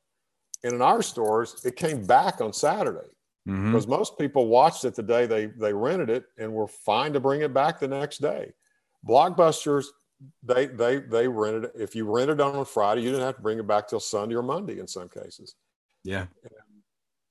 And 0.63 0.73
in 0.73 0.83
our 0.83 1.03
stores, 1.03 1.61
it 1.65 1.77
came 1.77 2.07
back 2.07 2.41
on 2.41 2.53
Saturday 2.53 3.11
mm-hmm. 3.47 3.67
because 3.67 3.87
most 3.87 4.19
people 4.19 4.47
watched 4.47 4.85
it 4.85 4.95
the 4.95 5.03
day 5.03 5.27
they, 5.27 5.47
they 5.47 5.73
rented 5.73 6.11
it 6.11 6.25
and 6.39 6.53
were 6.53 6.69
fine 6.69 7.13
to 7.13 7.21
bring 7.21 7.43
it 7.43 7.53
back 7.53 7.81
the 7.81 7.89
next 7.89 8.19
day. 8.19 8.53
Blockbusters, 9.07 9.87
they, 10.43 10.67
they, 10.67 10.99
they 10.99 11.29
rented 11.29 11.65
it. 11.65 11.73
If 11.75 11.95
you 11.95 12.11
rented 12.11 12.41
on 12.41 12.57
a 12.57 12.65
Friday, 12.65 13.03
you 13.03 13.11
didn't 13.11 13.27
have 13.27 13.37
to 13.37 13.43
bring 13.43 13.59
it 13.59 13.67
back 13.67 13.89
till 13.89 14.01
Sunday 14.01 14.37
or 14.37 14.43
Monday 14.43 14.79
in 14.79 14.87
some 14.87 15.09
cases. 15.09 15.57
Yeah. 16.05 16.27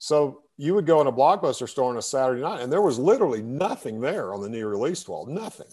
So 0.04 0.42
you 0.58 0.76
would 0.76 0.86
go 0.86 1.00
in 1.00 1.08
a 1.08 1.14
Blockbuster 1.14 1.68
store 1.68 1.90
on 1.90 1.96
a 1.96 2.02
Saturday 2.02 2.42
night 2.42 2.60
and 2.60 2.70
there 2.70 2.82
was 2.82 3.00
literally 3.00 3.42
nothing 3.42 4.02
there 4.02 4.34
on 4.34 4.42
the 4.42 4.50
new 4.50 4.68
release 4.68 5.08
wall, 5.08 5.26
nothing. 5.28 5.70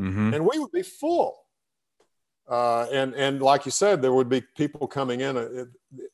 Mm-hmm. 0.00 0.34
And 0.34 0.44
we 0.44 0.58
would 0.58 0.72
be 0.72 0.82
full. 0.82 1.36
Uh, 2.50 2.88
and 2.92 3.14
and 3.14 3.40
like 3.40 3.66
you 3.66 3.70
said, 3.70 4.02
there 4.02 4.12
would 4.12 4.28
be 4.28 4.42
people 4.56 4.88
coming 4.88 5.20
in. 5.20 5.36
It, 5.36 5.68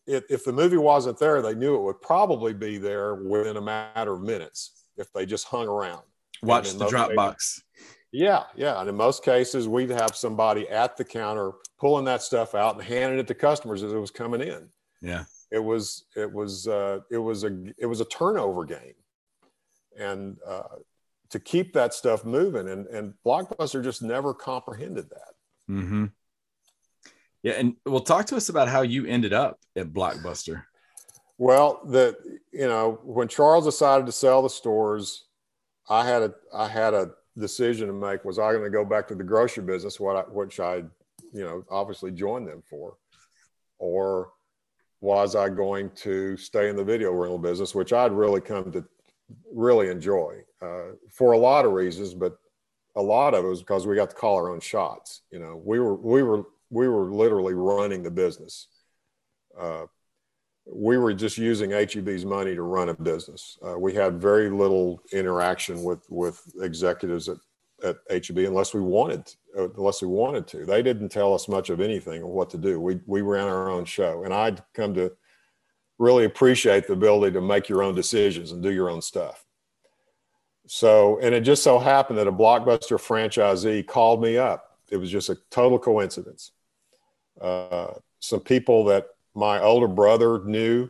it, 0.07 0.24
if 0.29 0.44
the 0.44 0.53
movie 0.53 0.77
wasn't 0.77 1.18
there, 1.18 1.40
they 1.40 1.55
knew 1.55 1.77
it 1.77 1.83
would 1.85 2.03
probably 2.03 2.53
be 2.53 2.77
there 2.77 3.14
within 3.14 3.57
a 3.57 3.62
matter 3.62 4.12
of 4.12 4.20
minutes 4.20 4.85
if 4.98 5.11
they 5.14 5.24
just 5.24 5.46
hung 5.46 5.66
around. 5.66 6.03
Watch 6.42 6.74
the 6.74 6.85
Dropbox. 6.85 7.62
Yeah, 8.12 8.42
yeah. 8.57 8.79
And 8.79 8.90
in 8.90 8.94
most 8.94 9.24
cases, 9.24 9.68
we'd 9.68 9.88
have 9.88 10.14
somebody 10.14 10.68
at 10.68 10.98
the 10.98 11.05
counter 11.05 11.53
pulling 11.81 12.05
that 12.05 12.20
stuff 12.20 12.55
out 12.55 12.74
and 12.74 12.85
handing 12.85 13.20
it 13.20 13.27
to 13.29 13.35
customers 13.35 13.83
as 13.83 13.94
it 13.94 13.98
was 13.98 14.11
coming 14.11 14.42
in. 14.42 14.68
Yeah, 15.00 15.24
it 15.54 15.62
was 15.62 16.06
it 16.16 16.30
was 16.30 16.66
uh, 16.66 16.98
it 17.10 17.18
was 17.18 17.44
a 17.44 17.72
it 17.78 17.86
was 17.86 18.00
a 18.00 18.04
turnover 18.06 18.64
game, 18.64 18.94
and 19.96 20.36
uh, 20.44 20.80
to 21.30 21.38
keep 21.38 21.72
that 21.74 21.94
stuff 21.94 22.24
moving, 22.24 22.68
and 22.68 22.86
and 22.88 23.14
Blockbuster 23.24 23.82
just 23.82 24.02
never 24.02 24.34
comprehended 24.34 25.08
that. 25.10 25.72
Mm-hmm. 25.72 26.06
Yeah, 27.44 27.52
and 27.52 27.76
well, 27.86 28.00
talk 28.00 28.26
to 28.26 28.36
us 28.36 28.48
about 28.48 28.66
how 28.66 28.82
you 28.82 29.06
ended 29.06 29.32
up 29.32 29.60
at 29.76 29.92
Blockbuster. 29.92 30.64
Well, 31.38 31.80
the 31.86 32.16
you 32.52 32.66
know 32.66 32.98
when 33.04 33.28
Charles 33.28 33.64
decided 33.64 34.06
to 34.06 34.12
sell 34.12 34.42
the 34.42 34.50
stores, 34.50 35.26
I 35.88 36.04
had 36.04 36.22
a 36.22 36.34
I 36.52 36.66
had 36.66 36.94
a 36.94 37.12
decision 37.38 37.86
to 37.86 37.92
make. 37.92 38.24
Was 38.24 38.40
I 38.40 38.50
going 38.50 38.64
to 38.64 38.70
go 38.70 38.84
back 38.84 39.06
to 39.08 39.14
the 39.14 39.22
grocery 39.22 39.62
business, 39.62 40.00
what 40.00 40.16
I, 40.16 40.20
which 40.22 40.58
I 40.58 40.78
you 41.32 41.44
know 41.44 41.64
obviously 41.70 42.10
joined 42.10 42.48
them 42.48 42.64
for, 42.68 42.96
or 43.78 44.30
was 45.04 45.36
I 45.36 45.50
going 45.50 45.90
to 45.96 46.34
stay 46.38 46.70
in 46.70 46.76
the 46.76 46.82
video 46.82 47.12
rental 47.12 47.36
business, 47.36 47.74
which 47.74 47.92
I'd 47.92 48.10
really 48.10 48.40
come 48.40 48.72
to 48.72 48.82
really 49.52 49.90
enjoy 49.90 50.40
uh, 50.62 50.92
for 51.12 51.32
a 51.32 51.38
lot 51.38 51.66
of 51.66 51.72
reasons, 51.72 52.14
but 52.14 52.38
a 52.96 53.02
lot 53.02 53.34
of 53.34 53.44
it 53.44 53.48
was 53.48 53.60
because 53.60 53.86
we 53.86 53.96
got 53.96 54.08
to 54.08 54.16
call 54.16 54.36
our 54.36 54.50
own 54.50 54.60
shots. 54.60 55.20
You 55.30 55.40
know, 55.40 55.60
we 55.62 55.78
were 55.78 55.94
we 55.94 56.22
were 56.22 56.44
we 56.70 56.88
were 56.88 57.12
literally 57.12 57.52
running 57.52 58.02
the 58.02 58.10
business. 58.10 58.68
Uh, 59.58 59.84
we 60.66 60.96
were 60.96 61.12
just 61.12 61.36
using 61.36 61.70
HEB's 61.70 62.24
money 62.24 62.54
to 62.54 62.62
run 62.62 62.88
a 62.88 62.94
business. 62.94 63.58
Uh, 63.62 63.78
we 63.78 63.92
had 63.92 64.18
very 64.18 64.48
little 64.48 65.02
interaction 65.12 65.82
with 65.82 66.06
with 66.08 66.40
executives 66.62 67.28
at, 67.28 67.36
at 67.82 67.96
HEB 68.10 68.38
unless 68.38 68.72
we 68.72 68.80
wanted 68.80 69.34
uh, 69.56 69.70
unless 69.70 70.02
we 70.02 70.08
wanted 70.08 70.46
to. 70.48 70.64
They 70.64 70.82
didn't 70.82 71.08
tell 71.10 71.34
us 71.34 71.48
much 71.48 71.70
of 71.70 71.80
anything 71.80 72.22
of 72.22 72.28
what 72.28 72.50
to 72.50 72.58
do. 72.58 72.80
We 72.80 73.00
we 73.06 73.22
ran 73.22 73.48
our 73.48 73.70
own 73.70 73.84
show, 73.84 74.24
and 74.24 74.32
I'd 74.32 74.62
come 74.74 74.94
to 74.94 75.12
really 75.98 76.24
appreciate 76.24 76.87
the 76.87 76.92
ability 76.92 77.32
to 77.34 77.40
make 77.40 77.68
your 77.68 77.82
own 77.82 77.94
decisions 77.94 78.52
and 78.52 78.62
do 78.62 78.72
your 78.72 78.90
own 78.90 79.00
stuff. 79.00 79.44
So, 80.66 81.18
and 81.20 81.34
it 81.34 81.42
just 81.42 81.62
so 81.62 81.78
happened 81.78 82.18
that 82.18 82.26
a 82.26 82.32
blockbuster 82.32 82.98
franchisee 82.98 83.87
called 83.87 84.22
me 84.22 84.38
up. 84.38 84.78
It 84.90 84.96
was 84.96 85.10
just 85.10 85.28
a 85.28 85.37
total 85.50 85.78
coincidence. 85.78 86.52
Uh, 87.40 87.94
some 88.20 88.40
people 88.40 88.84
that 88.87 89.08
my 89.34 89.60
older 89.60 89.88
brother 89.88 90.42
knew, 90.44 90.88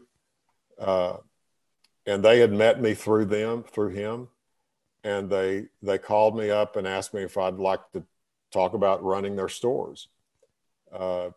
uh, 0.78 1.16
and 2.06 2.22
they 2.22 2.38
had 2.38 2.52
met 2.52 2.80
me 2.80 2.94
through 2.94 3.24
them, 3.24 3.64
through 3.64 3.90
him, 3.90 4.28
and 5.04 5.28
they 5.30 5.66
they 5.82 5.98
called 5.98 6.36
me 6.36 6.50
up 6.50 6.76
and 6.76 6.88
asked 6.88 7.14
me 7.14 7.22
if 7.22 7.36
I'd 7.36 7.58
like 7.58 7.80
to 7.92 8.02
talk 8.52 8.74
about 8.74 9.04
running 9.04 9.36
their 9.36 9.48
stores. 9.48 10.08
Uh, 10.92 11.30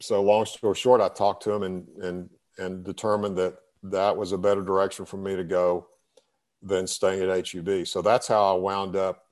so, 0.00 0.22
long 0.22 0.46
story 0.46 0.74
short, 0.74 1.00
I 1.00 1.08
talked 1.08 1.42
to 1.44 1.50
them 1.50 1.62
and 1.64 1.88
and 2.02 2.30
and 2.58 2.84
determined 2.84 3.36
that 3.38 3.56
that 3.82 4.16
was 4.16 4.32
a 4.32 4.38
better 4.38 4.62
direction 4.62 5.04
for 5.04 5.16
me 5.16 5.36
to 5.36 5.44
go 5.44 5.88
than 6.62 6.86
staying 6.86 7.28
at 7.28 7.48
HEB. 7.48 7.86
So 7.86 8.02
that's 8.02 8.28
how 8.28 8.54
I 8.54 8.58
wound 8.58 8.94
up. 8.94 9.26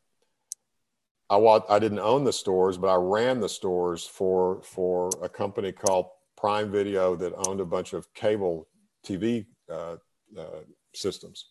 I 1.28 1.36
I 1.36 1.78
didn't 1.78 2.00
own 2.00 2.24
the 2.24 2.32
stores, 2.32 2.76
but 2.76 2.88
I 2.88 2.96
ran 2.96 3.40
the 3.40 3.48
stores 3.48 4.04
for 4.04 4.62
for 4.62 5.10
a 5.22 5.28
company 5.28 5.70
called 5.70 6.06
Prime 6.36 6.72
Video 6.72 7.14
that 7.16 7.32
owned 7.46 7.60
a 7.60 7.64
bunch 7.64 7.92
of 7.92 8.12
cable 8.14 8.66
TV 9.06 9.46
uh, 9.70 9.96
uh, 10.36 10.62
systems. 10.92 11.49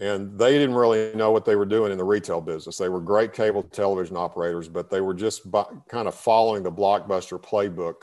And 0.00 0.38
they 0.38 0.52
didn't 0.52 0.76
really 0.76 1.12
know 1.16 1.32
what 1.32 1.44
they 1.44 1.56
were 1.56 1.66
doing 1.66 1.90
in 1.90 1.98
the 1.98 2.04
retail 2.04 2.40
business. 2.40 2.76
They 2.76 2.88
were 2.88 3.00
great 3.00 3.32
cable 3.32 3.64
television 3.64 4.16
operators, 4.16 4.68
but 4.68 4.90
they 4.90 5.00
were 5.00 5.14
just 5.14 5.42
kind 5.88 6.06
of 6.06 6.14
following 6.14 6.62
the 6.62 6.70
blockbuster 6.70 7.42
playbook 7.42 8.02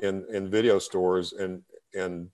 in 0.00 0.24
in 0.32 0.50
video 0.50 0.78
stores, 0.78 1.32
and 1.34 1.62
and 1.94 2.30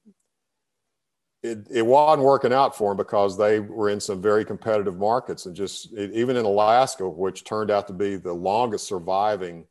it, 1.44 1.66
it 1.70 1.86
wasn't 1.86 2.24
working 2.24 2.54
out 2.54 2.74
for 2.76 2.90
them 2.90 2.96
because 2.96 3.36
they 3.36 3.60
were 3.60 3.90
in 3.90 4.00
some 4.00 4.22
very 4.22 4.46
competitive 4.46 4.96
markets 4.96 5.44
and 5.44 5.54
just 5.54 5.92
it, 5.92 6.10
even 6.12 6.36
in 6.36 6.46
Alaska, 6.46 7.06
which 7.08 7.44
turned 7.44 7.70
out 7.70 7.86
to 7.88 7.92
be 7.92 8.16
the 8.16 8.32
longest 8.32 8.86
surviving 8.86 9.66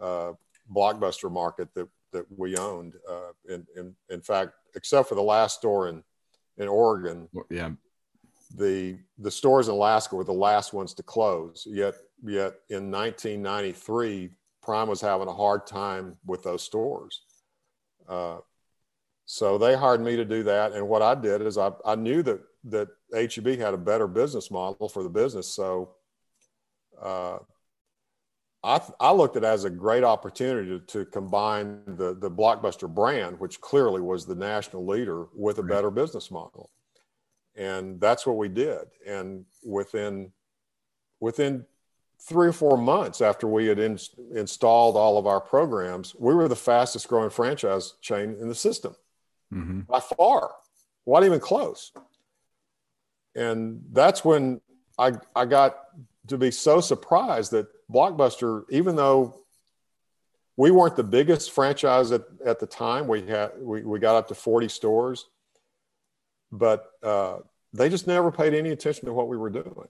uh, 0.00 0.32
blockbuster 0.74 1.30
market 1.30 1.68
that, 1.74 1.88
that 2.12 2.24
we 2.36 2.56
owned. 2.56 2.94
Uh, 3.08 3.30
in, 3.48 3.64
in, 3.76 3.94
in 4.10 4.20
fact, 4.20 4.52
except 4.74 5.08
for 5.08 5.14
the 5.14 5.22
last 5.22 5.58
store 5.58 5.88
in, 5.88 6.02
in 6.58 6.66
Oregon, 6.66 7.28
yeah, 7.50 7.70
the, 8.54 8.98
the 9.18 9.30
stores 9.30 9.68
in 9.68 9.74
Alaska 9.74 10.16
were 10.16 10.24
the 10.24 10.32
last 10.32 10.72
ones 10.72 10.94
to 10.94 11.02
close. 11.02 11.66
Yet, 11.68 11.94
yet 12.22 12.54
in 12.68 12.90
1993, 12.90 14.30
Prime 14.62 14.88
was 14.88 15.00
having 15.00 15.28
a 15.28 15.34
hard 15.34 15.66
time 15.66 16.16
with 16.24 16.42
those 16.42 16.62
stores. 16.62 17.22
Uh, 18.08 18.38
so 19.24 19.58
they 19.58 19.76
hired 19.76 20.00
me 20.00 20.16
to 20.16 20.24
do 20.24 20.42
that. 20.44 20.72
And 20.72 20.88
what 20.88 21.02
I 21.02 21.14
did 21.14 21.42
is 21.42 21.58
I, 21.58 21.72
I 21.84 21.96
knew 21.96 22.22
that, 22.22 22.40
that 22.64 22.88
HEB 23.12 23.58
had 23.58 23.74
a 23.74 23.78
better 23.78 24.06
business 24.06 24.50
model 24.50 24.88
for 24.88 25.02
the 25.02 25.08
business. 25.08 25.52
So 25.52 25.94
uh, 27.00 27.38
I, 28.62 28.80
I 29.00 29.12
looked 29.12 29.36
at 29.36 29.44
it 29.44 29.46
as 29.46 29.64
a 29.64 29.70
great 29.70 30.04
opportunity 30.04 30.70
to, 30.70 30.80
to, 30.86 31.04
combine 31.06 31.82
the, 31.86 32.14
the 32.14 32.30
Blockbuster 32.30 32.92
brand, 32.92 33.38
which 33.38 33.60
clearly 33.60 34.00
was 34.00 34.26
the 34.26 34.34
national 34.34 34.86
leader, 34.86 35.26
with 35.34 35.58
a 35.58 35.62
better 35.62 35.90
business 35.90 36.30
model. 36.30 36.70
And 37.56 38.00
that's 38.00 38.26
what 38.26 38.36
we 38.36 38.48
did. 38.48 38.84
And 39.06 39.46
within, 39.64 40.32
within 41.20 41.64
three 42.20 42.48
or 42.48 42.52
four 42.52 42.76
months 42.76 43.20
after 43.20 43.46
we 43.46 43.66
had 43.66 43.78
in, 43.78 43.98
installed 44.34 44.96
all 44.96 45.18
of 45.18 45.26
our 45.26 45.40
programs, 45.40 46.14
we 46.18 46.34
were 46.34 46.48
the 46.48 46.56
fastest 46.56 47.08
growing 47.08 47.30
franchise 47.30 47.94
chain 48.00 48.36
in 48.40 48.48
the 48.48 48.54
system 48.54 48.94
mm-hmm. 49.52 49.80
by 49.80 50.00
far, 50.00 50.50
not 51.06 51.24
even 51.24 51.40
close. 51.40 51.92
And 53.34 53.82
that's 53.92 54.24
when 54.24 54.60
I, 54.98 55.12
I 55.34 55.44
got 55.44 55.78
to 56.28 56.38
be 56.38 56.50
so 56.50 56.80
surprised 56.80 57.52
that 57.52 57.68
Blockbuster, 57.90 58.64
even 58.70 58.96
though 58.96 59.42
we 60.56 60.70
weren't 60.70 60.96
the 60.96 61.04
biggest 61.04 61.52
franchise 61.52 62.12
at, 62.12 62.22
at 62.44 62.58
the 62.58 62.66
time, 62.66 63.06
we 63.06 63.22
had 63.26 63.52
we, 63.60 63.82
we 63.82 63.98
got 63.98 64.16
up 64.16 64.28
to 64.28 64.34
40 64.34 64.68
stores, 64.68 65.26
but 66.58 66.90
uh, 67.02 67.38
they 67.72 67.88
just 67.88 68.06
never 68.06 68.30
paid 68.30 68.54
any 68.54 68.70
attention 68.70 69.06
to 69.06 69.12
what 69.12 69.28
we 69.28 69.36
were 69.36 69.50
doing. 69.50 69.88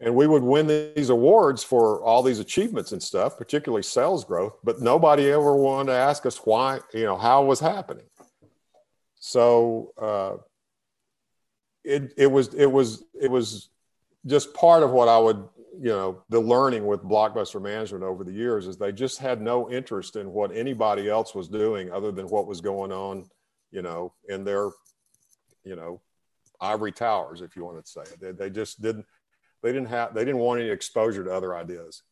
And 0.00 0.14
we 0.14 0.26
would 0.26 0.42
win 0.42 0.66
these 0.66 1.08
awards 1.08 1.62
for 1.62 2.02
all 2.02 2.22
these 2.22 2.40
achievements 2.40 2.92
and 2.92 3.02
stuff, 3.02 3.38
particularly 3.38 3.82
sales 3.82 4.24
growth, 4.24 4.58
but 4.64 4.80
nobody 4.80 5.30
ever 5.30 5.54
wanted 5.54 5.92
to 5.92 5.98
ask 5.98 6.26
us 6.26 6.38
why, 6.38 6.80
you 6.92 7.04
know, 7.04 7.16
how 7.16 7.42
it 7.44 7.46
was 7.46 7.60
happening. 7.60 8.04
So 9.14 9.92
uh, 9.96 10.42
it 11.84 12.12
it 12.16 12.26
was 12.26 12.52
it 12.54 12.66
was 12.66 13.04
it 13.18 13.30
was 13.30 13.68
just 14.26 14.52
part 14.54 14.82
of 14.82 14.90
what 14.90 15.08
I 15.08 15.18
would 15.18 15.48
you 15.80 15.90
know 15.90 16.22
the 16.28 16.40
learning 16.40 16.86
with 16.86 17.02
blockbuster 17.02 17.60
management 17.60 18.04
over 18.04 18.24
the 18.24 18.32
years 18.32 18.66
is 18.66 18.76
they 18.76 18.92
just 18.92 19.18
had 19.18 19.40
no 19.40 19.70
interest 19.70 20.16
in 20.16 20.32
what 20.32 20.54
anybody 20.54 21.08
else 21.08 21.34
was 21.34 21.48
doing 21.48 21.90
other 21.90 22.12
than 22.12 22.26
what 22.28 22.46
was 22.46 22.60
going 22.60 22.92
on 22.92 23.28
you 23.70 23.82
know 23.82 24.12
in 24.28 24.44
their 24.44 24.70
you 25.64 25.76
know 25.76 26.00
ivory 26.60 26.92
towers 26.92 27.40
if 27.40 27.56
you 27.56 27.64
want 27.64 27.84
to 27.84 27.90
say 27.90 28.02
it. 28.02 28.20
They, 28.20 28.32
they 28.32 28.50
just 28.50 28.80
didn't 28.80 29.06
they 29.62 29.72
didn't 29.72 29.88
have 29.88 30.14
they 30.14 30.24
didn't 30.24 30.40
want 30.40 30.60
any 30.60 30.70
exposure 30.70 31.24
to 31.24 31.32
other 31.32 31.54
ideas. 31.54 32.02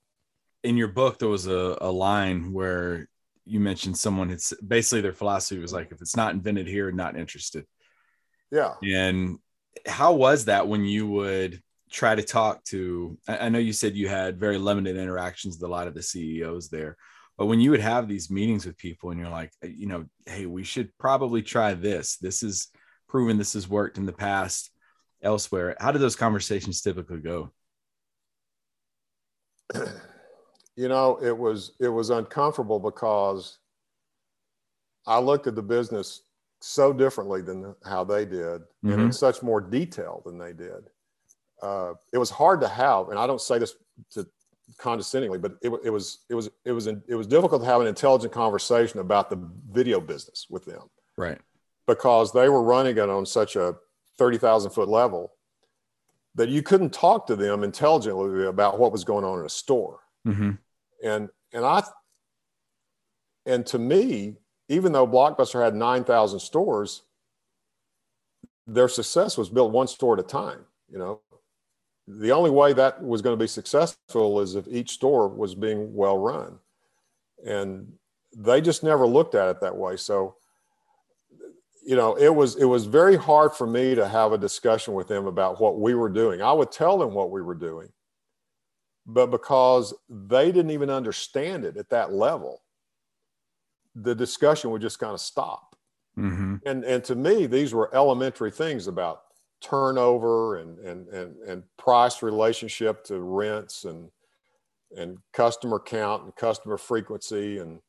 In 0.64 0.76
your 0.76 0.88
book 0.88 1.18
there 1.18 1.28
was 1.28 1.46
a, 1.46 1.78
a 1.80 1.90
line 1.90 2.52
where 2.52 3.08
you 3.44 3.60
mentioned 3.60 3.96
someone 3.96 4.30
it's 4.30 4.52
basically 4.60 5.00
their 5.00 5.12
philosophy 5.12 5.60
was 5.60 5.72
like 5.72 5.90
if 5.90 6.00
it's 6.00 6.16
not 6.16 6.34
invented 6.34 6.66
here 6.66 6.90
not 6.92 7.16
interested. 7.16 7.66
Yeah. 8.50 8.74
And 8.82 9.38
how 9.86 10.12
was 10.12 10.44
that 10.46 10.68
when 10.68 10.84
you 10.84 11.06
would 11.06 11.60
try 11.90 12.14
to 12.14 12.22
talk 12.22 12.64
to 12.64 13.18
i 13.28 13.50
know 13.50 13.58
you 13.58 13.72
said 13.72 13.94
you 13.94 14.08
had 14.08 14.40
very 14.40 14.56
limited 14.56 14.96
interactions 14.96 15.56
with 15.56 15.68
a 15.68 15.70
lot 15.70 15.86
of 15.86 15.92
the 15.92 16.02
ceos 16.02 16.70
there 16.70 16.96
but 17.36 17.46
when 17.46 17.60
you 17.60 17.70
would 17.70 17.80
have 17.80 18.08
these 18.08 18.30
meetings 18.30 18.64
with 18.64 18.78
people 18.78 19.10
and 19.10 19.20
you're 19.20 19.28
like 19.28 19.52
you 19.62 19.86
know 19.86 20.04
hey 20.26 20.46
we 20.46 20.64
should 20.64 20.96
probably 20.98 21.42
try 21.42 21.74
this. 21.74 22.16
This 22.16 22.42
is 22.42 22.68
proven 23.12 23.36
this 23.36 23.52
has 23.52 23.68
worked 23.68 23.98
in 23.98 24.06
the 24.06 24.12
past 24.12 24.70
elsewhere 25.22 25.76
how 25.78 25.92
do 25.92 25.98
those 25.98 26.16
conversations 26.16 26.80
typically 26.80 27.20
go 27.20 27.52
you 30.76 30.88
know 30.88 31.18
it 31.22 31.36
was 31.36 31.72
it 31.78 31.90
was 31.90 32.08
uncomfortable 32.08 32.80
because 32.80 33.58
i 35.06 35.18
looked 35.18 35.46
at 35.46 35.54
the 35.54 35.62
business 35.62 36.22
so 36.62 36.90
differently 36.90 37.42
than 37.42 37.74
how 37.84 38.02
they 38.02 38.24
did 38.24 38.62
mm-hmm. 38.62 38.88
and 38.88 38.94
in 38.94 39.00
mm-hmm. 39.00 39.10
such 39.10 39.42
more 39.42 39.60
detail 39.60 40.22
than 40.24 40.38
they 40.38 40.54
did 40.54 40.88
uh, 41.62 41.92
it 42.12 42.18
was 42.18 42.30
hard 42.30 42.62
to 42.62 42.68
have 42.68 43.10
and 43.10 43.18
i 43.18 43.26
don't 43.26 43.42
say 43.42 43.58
this 43.58 43.74
to 44.10 44.26
condescendingly 44.78 45.38
but 45.38 45.52
it, 45.60 45.70
it 45.84 45.90
was 45.90 46.20
it 46.30 46.34
was 46.34 46.48
it 46.64 46.72
was 46.72 46.86
it 46.86 47.14
was 47.14 47.26
difficult 47.26 47.60
to 47.60 47.68
have 47.68 47.82
an 47.82 47.86
intelligent 47.86 48.32
conversation 48.32 49.00
about 49.00 49.28
the 49.28 49.38
video 49.70 50.00
business 50.00 50.46
with 50.48 50.64
them 50.64 50.88
right 51.18 51.38
because 51.86 52.32
they 52.32 52.48
were 52.48 52.62
running 52.62 52.96
it 52.96 53.08
on 53.08 53.26
such 53.26 53.56
a 53.56 53.74
30,000 54.18 54.70
foot 54.70 54.88
level 54.88 55.32
that 56.34 56.48
you 56.48 56.62
couldn't 56.62 56.92
talk 56.92 57.26
to 57.26 57.36
them 57.36 57.62
intelligently 57.62 58.46
about 58.46 58.78
what 58.78 58.92
was 58.92 59.04
going 59.04 59.24
on 59.24 59.40
in 59.40 59.46
a 59.46 59.50
store 59.50 60.00
Mm-hmm. 60.26 60.50
And 61.04 61.28
and 61.52 61.64
I 61.64 61.82
and 63.44 63.66
to 63.66 63.78
me, 63.78 64.36
even 64.68 64.92
though 64.92 65.06
Blockbuster 65.06 65.62
had 65.62 65.74
nine 65.74 66.04
thousand 66.04 66.40
stores, 66.40 67.02
their 68.66 68.88
success 68.88 69.36
was 69.36 69.48
built 69.48 69.72
one 69.72 69.88
store 69.88 70.14
at 70.14 70.24
a 70.24 70.26
time. 70.26 70.60
You 70.90 70.98
know, 70.98 71.20
the 72.06 72.32
only 72.32 72.50
way 72.50 72.72
that 72.72 73.02
was 73.02 73.22
going 73.22 73.36
to 73.36 73.42
be 73.42 73.48
successful 73.48 74.40
is 74.40 74.54
if 74.54 74.68
each 74.68 74.90
store 74.90 75.28
was 75.28 75.54
being 75.54 75.94
well 75.94 76.18
run, 76.18 76.58
and 77.44 77.92
they 78.36 78.60
just 78.60 78.82
never 78.82 79.06
looked 79.06 79.34
at 79.34 79.48
it 79.48 79.60
that 79.60 79.76
way. 79.76 79.96
So 79.96 80.36
you 81.84 81.96
know 81.96 82.14
it 82.14 82.34
was 82.34 82.56
it 82.56 82.64
was 82.64 82.86
very 82.86 83.16
hard 83.16 83.52
for 83.52 83.66
me 83.66 83.94
to 83.94 84.06
have 84.06 84.32
a 84.32 84.38
discussion 84.38 84.94
with 84.94 85.08
them 85.08 85.26
about 85.26 85.60
what 85.60 85.80
we 85.80 85.94
were 85.94 86.08
doing 86.08 86.40
i 86.40 86.52
would 86.52 86.70
tell 86.70 86.96
them 86.96 87.12
what 87.12 87.30
we 87.30 87.42
were 87.42 87.54
doing 87.54 87.88
but 89.06 89.26
because 89.26 89.94
they 90.08 90.52
didn't 90.52 90.70
even 90.70 90.90
understand 90.90 91.64
it 91.64 91.76
at 91.76 91.90
that 91.90 92.12
level, 92.12 92.62
the 93.94 94.14
discussion 94.14 94.70
would 94.70 94.82
just 94.82 94.98
kind 94.98 95.12
of 95.12 95.20
stop. 95.20 95.76
Mm-hmm. 96.16 96.56
And 96.66 96.84
and 96.84 97.02
to 97.04 97.14
me, 97.14 97.46
these 97.46 97.74
were 97.74 97.94
elementary 97.94 98.50
things 98.50 98.86
about 98.86 99.22
turnover 99.60 100.56
and, 100.56 100.78
and, 100.80 101.08
and, 101.08 101.36
and 101.46 101.62
price 101.78 102.22
relationship 102.22 103.04
to 103.04 103.20
rents 103.20 103.84
and, 103.84 104.10
and 104.96 105.18
customer 105.32 105.78
count 105.78 106.24
and 106.24 106.34
customer 106.34 106.76
frequency 106.76 107.58
and, 107.58 107.80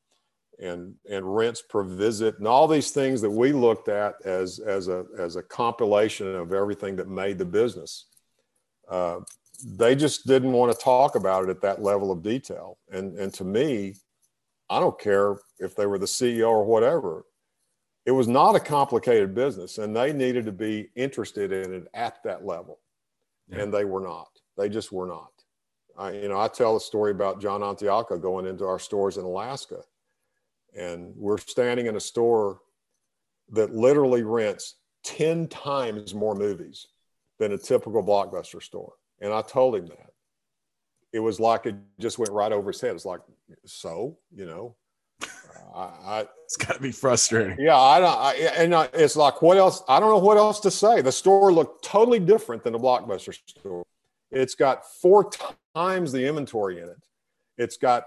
and, 0.59 0.95
and 1.09 1.35
rents 1.35 1.61
per 1.61 1.83
visit 1.83 2.37
and 2.37 2.47
all 2.47 2.67
these 2.67 2.91
things 2.91 3.21
that 3.21 3.29
we 3.29 3.51
looked 3.51 3.89
at 3.89 4.15
as, 4.25 4.59
as, 4.59 4.87
a, 4.87 5.05
as 5.17 5.35
a 5.35 5.43
compilation 5.43 6.35
of 6.35 6.53
everything 6.53 6.95
that 6.95 7.09
made 7.09 7.37
the 7.37 7.45
business. 7.45 8.05
Uh, 8.89 9.19
they 9.65 9.95
just 9.95 10.27
didn't 10.27 10.51
want 10.51 10.71
to 10.71 10.83
talk 10.83 11.15
about 11.15 11.43
it 11.43 11.49
at 11.49 11.61
that 11.61 11.81
level 11.81 12.11
of 12.11 12.21
detail. 12.21 12.77
And, 12.91 13.17
and 13.17 13.33
to 13.35 13.43
me, 13.43 13.95
I 14.69 14.79
don't 14.79 14.99
care 14.99 15.37
if 15.59 15.75
they 15.75 15.85
were 15.85 15.99
the 15.99 16.05
CEO 16.05 16.49
or 16.49 16.65
whatever. 16.65 17.25
It 18.05 18.11
was 18.11 18.27
not 18.27 18.55
a 18.55 18.59
complicated 18.59 19.33
business, 19.33 19.77
and 19.77 19.95
they 19.95 20.11
needed 20.11 20.45
to 20.45 20.51
be 20.51 20.89
interested 20.95 21.51
in 21.51 21.73
it 21.73 21.87
at 21.93 22.21
that 22.23 22.45
level, 22.45 22.79
yeah. 23.47 23.61
and 23.61 23.73
they 23.73 23.85
were 23.85 24.01
not. 24.01 24.27
They 24.57 24.67
just 24.67 24.91
were 24.91 25.07
not. 25.07 25.31
I, 25.97 26.11
you 26.11 26.27
know, 26.27 26.39
I 26.39 26.47
tell 26.47 26.75
a 26.75 26.81
story 26.81 27.11
about 27.11 27.41
John 27.41 27.61
Antioco 27.61 28.19
going 28.19 28.45
into 28.45 28.65
our 28.65 28.79
stores 28.79 29.17
in 29.17 29.23
Alaska, 29.23 29.81
and 30.75 31.13
we're 31.15 31.37
standing 31.37 31.87
in 31.87 31.95
a 31.95 31.99
store 31.99 32.59
that 33.51 33.73
literally 33.73 34.23
rents 34.23 34.75
ten 35.03 35.47
times 35.47 36.13
more 36.13 36.35
movies 36.35 36.87
than 37.39 37.51
a 37.51 37.57
typical 37.57 38.03
blockbuster 38.03 38.61
store. 38.61 38.93
And 39.21 39.33
I 39.33 39.41
told 39.41 39.75
him 39.75 39.87
that. 39.87 40.11
It 41.11 41.19
was 41.19 41.39
like 41.39 41.65
it 41.65 41.75
just 41.99 42.17
went 42.17 42.31
right 42.31 42.51
over 42.51 42.71
his 42.71 42.81
head. 42.81 42.95
It's 42.95 43.05
like, 43.05 43.19
so, 43.65 44.17
you 44.33 44.45
know, 44.45 44.75
I, 45.75 45.81
I 45.81 46.25
it's 46.45 46.57
got 46.57 46.73
to 46.73 46.81
be 46.81 46.91
frustrating. 46.91 47.57
Yeah, 47.59 47.77
I 47.77 47.99
don't. 47.99 48.17
I, 48.17 48.33
and 48.57 48.73
I, 48.73 48.89
it's 48.93 49.15
like, 49.15 49.41
what 49.41 49.57
else? 49.57 49.83
I 49.87 49.99
don't 49.99 50.09
know 50.09 50.17
what 50.17 50.37
else 50.37 50.59
to 50.61 50.71
say. 50.71 51.01
The 51.01 51.11
store 51.11 51.53
looked 51.53 51.83
totally 51.83 52.19
different 52.19 52.63
than 52.63 52.73
a 52.73 52.79
blockbuster 52.79 53.37
store. 53.47 53.83
It's 54.31 54.55
got 54.55 54.85
four 55.01 55.29
times 55.75 56.11
the 56.11 56.27
inventory 56.27 56.81
in 56.81 56.89
it. 56.89 57.03
It's 57.57 57.77
got 57.77 58.05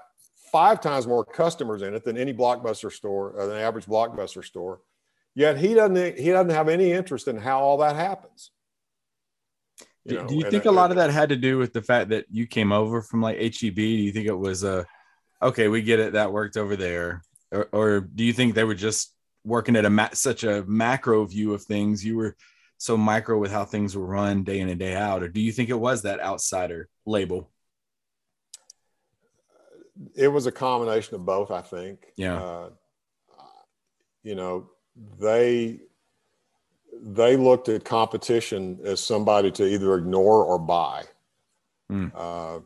five 0.50 0.80
times 0.80 1.06
more 1.06 1.24
customers 1.24 1.82
in 1.82 1.94
it 1.94 2.04
than 2.04 2.16
any 2.16 2.32
blockbuster 2.32 2.92
store, 2.92 3.30
or 3.30 3.50
an 3.50 3.56
average 3.56 3.86
blockbuster 3.86 4.44
store. 4.44 4.80
Yet 5.34 5.58
he 5.58 5.74
doesn't. 5.74 6.18
He 6.18 6.30
doesn't 6.30 6.50
have 6.50 6.68
any 6.68 6.92
interest 6.92 7.28
in 7.28 7.36
how 7.36 7.60
all 7.60 7.78
that 7.78 7.96
happens. 7.96 8.50
You 10.04 10.18
know, 10.18 10.26
do, 10.26 10.36
you 10.36 10.50
think 10.50 10.66
a 10.66 10.70
lot 10.70 10.90
of 10.90 10.96
that 10.98 11.10
had 11.10 11.30
to 11.30 11.36
do 11.36 11.58
with 11.58 11.72
the 11.72 11.82
fact 11.82 12.10
that 12.10 12.26
you 12.30 12.46
came 12.46 12.70
over 12.70 13.02
from 13.02 13.20
like 13.20 13.38
HEB? 13.38 13.74
Do 13.74 13.82
you 13.82 14.12
think 14.12 14.28
it 14.28 14.38
was 14.38 14.62
a, 14.62 14.86
uh, 15.42 15.48
okay, 15.48 15.66
we 15.66 15.82
get 15.82 15.98
it, 15.98 16.12
that 16.12 16.32
worked 16.32 16.56
over 16.56 16.76
there, 16.76 17.22
or, 17.50 17.68
or 17.72 18.00
do 18.00 18.24
you 18.24 18.32
think 18.32 18.54
they 18.54 18.64
were 18.64 18.74
just 18.74 19.12
working 19.44 19.74
at 19.74 19.84
a 19.84 19.90
ma- 19.90 20.10
such 20.12 20.44
a 20.44 20.64
macro 20.66 21.24
view 21.24 21.54
of 21.54 21.64
things? 21.64 22.04
You 22.04 22.16
were 22.16 22.36
so 22.78 22.96
micro 22.96 23.36
with 23.36 23.50
how 23.50 23.64
things 23.64 23.96
were 23.96 24.06
run 24.06 24.44
day 24.44 24.60
in 24.60 24.68
and 24.68 24.78
day 24.78 24.94
out, 24.94 25.24
or 25.24 25.28
do 25.28 25.40
you 25.40 25.50
think 25.50 25.70
it 25.70 25.78
was 25.78 26.02
that 26.02 26.20
outsider 26.20 26.88
label? 27.04 27.50
It 30.14 30.28
was 30.28 30.46
a 30.46 30.52
combination 30.52 31.14
of 31.14 31.24
both, 31.24 31.50
I 31.50 31.62
think. 31.62 32.12
Yeah. 32.16 32.42
Uh, 32.42 32.70
you 34.22 34.34
know, 34.34 34.70
they 35.18 35.80
they 37.00 37.36
looked 37.36 37.68
at 37.68 37.84
competition 37.84 38.78
as 38.84 39.00
somebody 39.00 39.50
to 39.52 39.66
either 39.66 39.96
ignore 39.96 40.44
or 40.44 40.58
buy. 40.58 41.04
Mm. 41.90 42.10
Uh, 42.14 42.60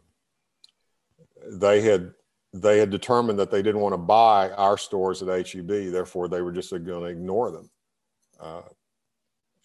they 1.46 1.80
had 1.80 2.14
they 2.52 2.78
had 2.78 2.90
determined 2.90 3.38
that 3.38 3.50
they 3.50 3.62
didn't 3.62 3.80
want 3.80 3.92
to 3.92 3.98
buy 3.98 4.50
our 4.52 4.76
stores 4.76 5.22
at 5.22 5.28
HEB, 5.28 5.68
therefore 5.92 6.28
they 6.28 6.42
were 6.42 6.52
just 6.52 6.70
going 6.70 6.84
to 6.84 7.04
ignore 7.04 7.50
them. 7.50 7.70
Uh, 8.40 8.62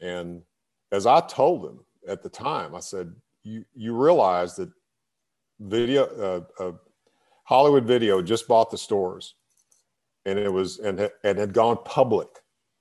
and 0.01 0.43
as 0.91 1.07
I 1.07 1.22
told 1.22 1.63
them 1.63 1.86
at 2.07 2.22
the 2.22 2.30
time, 2.30 2.76
I 2.76 2.80
said, 2.80 3.13
"You 3.43 3.66
you 3.74 3.95
realize 3.95 4.55
that 4.57 4.70
video 5.59 6.03
uh, 6.59 6.63
uh 6.63 6.72
Hollywood 7.45 7.85
Video 7.85 8.21
just 8.21 8.47
bought 8.47 8.69
the 8.69 8.77
stores, 8.77 9.35
and 10.25 10.37
it 10.37 10.51
was 10.51 10.79
and 10.79 11.09
and 11.23 11.37
had 11.37 11.53
gone 11.53 11.77
public." 11.85 12.27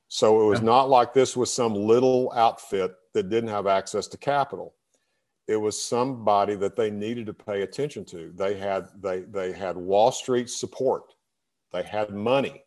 So 0.09 0.43
it 0.43 0.45
was 0.45 0.61
yeah. 0.61 0.67
not 0.67 0.91
like 0.91 1.13
this 1.13 1.37
was 1.37 1.53
some 1.53 1.75
little 1.75 2.33
outfit 2.35 2.95
that 3.15 3.31
didn't 3.31 3.51
have 3.51 3.67
access 3.67 4.07
to 4.09 4.19
capital. 4.19 4.75
It 5.49 5.57
was 5.57 5.83
somebody 5.83 6.55
that 6.57 6.77
they 6.77 6.91
needed 6.91 7.27
to 7.27 7.35
pay 7.35 7.63
attention 7.63 8.05
to. 8.07 8.33
They 8.35 8.57
had 8.59 8.89
they 9.01 9.21
they 9.21 9.53
had 9.53 9.77
Wall 9.77 10.13
Street 10.13 10.51
support. 10.51 11.15
They 11.73 11.83
had 11.83 12.11
money 12.11 12.65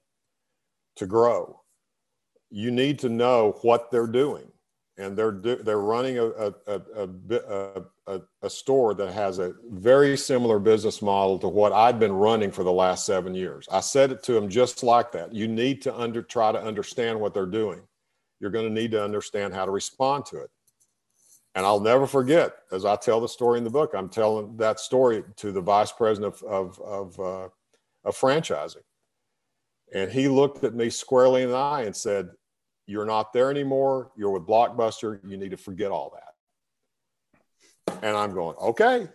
to 0.95 1.05
grow. 1.05 1.61
You 2.49 2.71
need 2.71 2.99
to 2.99 3.09
know 3.09 3.57
what 3.61 3.91
they're 3.91 4.07
doing 4.07 4.51
and 4.97 5.17
they're 5.17 5.31
they're 5.31 5.79
running 5.79 6.17
a 6.17 6.25
a, 6.25 6.53
a, 6.67 6.81
a, 6.95 7.35
a, 7.35 7.83
store 8.47 8.93
that 8.93 9.13
has 9.13 9.39
a 9.39 9.53
very 9.71 10.15
similar 10.17 10.59
business 10.59 11.01
model 11.01 11.37
to 11.39 11.47
what 11.47 11.73
I'd 11.73 11.99
been 11.99 12.13
running 12.13 12.51
for 12.51 12.63
the 12.63 12.71
last 12.71 13.05
seven 13.05 13.35
years. 13.35 13.67
I 13.71 13.81
said 13.81 14.11
it 14.11 14.23
to 14.23 14.33
them 14.33 14.49
just 14.49 14.83
like 14.83 15.11
that. 15.11 15.33
You 15.33 15.47
need 15.47 15.81
to 15.83 15.95
under 15.95 16.21
try 16.21 16.51
to 16.51 16.61
understand 16.61 17.19
what 17.19 17.33
they're 17.33 17.45
doing. 17.45 17.81
You're 18.39 18.51
going 18.51 18.67
to 18.67 18.73
need 18.73 18.91
to 18.91 19.03
understand 19.03 19.53
how 19.53 19.65
to 19.65 19.71
respond 19.71 20.25
to 20.27 20.41
it. 20.41 20.49
And 21.55 21.65
I'll 21.65 21.79
never 21.79 22.05
forget, 22.05 22.53
as 22.71 22.85
I 22.85 22.95
tell 22.95 23.19
the 23.19 23.27
story 23.27 23.57
in 23.57 23.63
the 23.63 23.69
book, 23.69 23.93
I'm 23.95 24.09
telling 24.09 24.55
that 24.57 24.79
story 24.79 25.23
to 25.37 25.51
the 25.51 25.61
vice 25.61 25.91
president 25.91 26.35
of 26.35 26.43
of 26.43 26.79
of, 26.81 27.19
uh, 27.19 27.49
of 28.05 28.15
franchising, 28.15 28.83
and 29.93 30.11
he 30.11 30.27
looked 30.27 30.63
at 30.63 30.75
me 30.75 30.89
squarely 30.89 31.41
in 31.41 31.49
the 31.49 31.55
eye 31.55 31.83
and 31.83 31.95
said, 31.95 32.29
you're 32.85 33.05
not 33.05 33.33
there 33.33 33.51
anymore. 33.51 34.11
You're 34.15 34.31
with 34.31 34.47
Blockbuster. 34.47 35.19
You 35.27 35.35
need 35.35 35.51
to 35.51 35.57
forget 35.57 35.91
all 35.91 36.11
that. 36.13 36.26
And 38.01 38.15
I'm 38.15 38.33
going, 38.33 38.55
okay. 38.57 39.07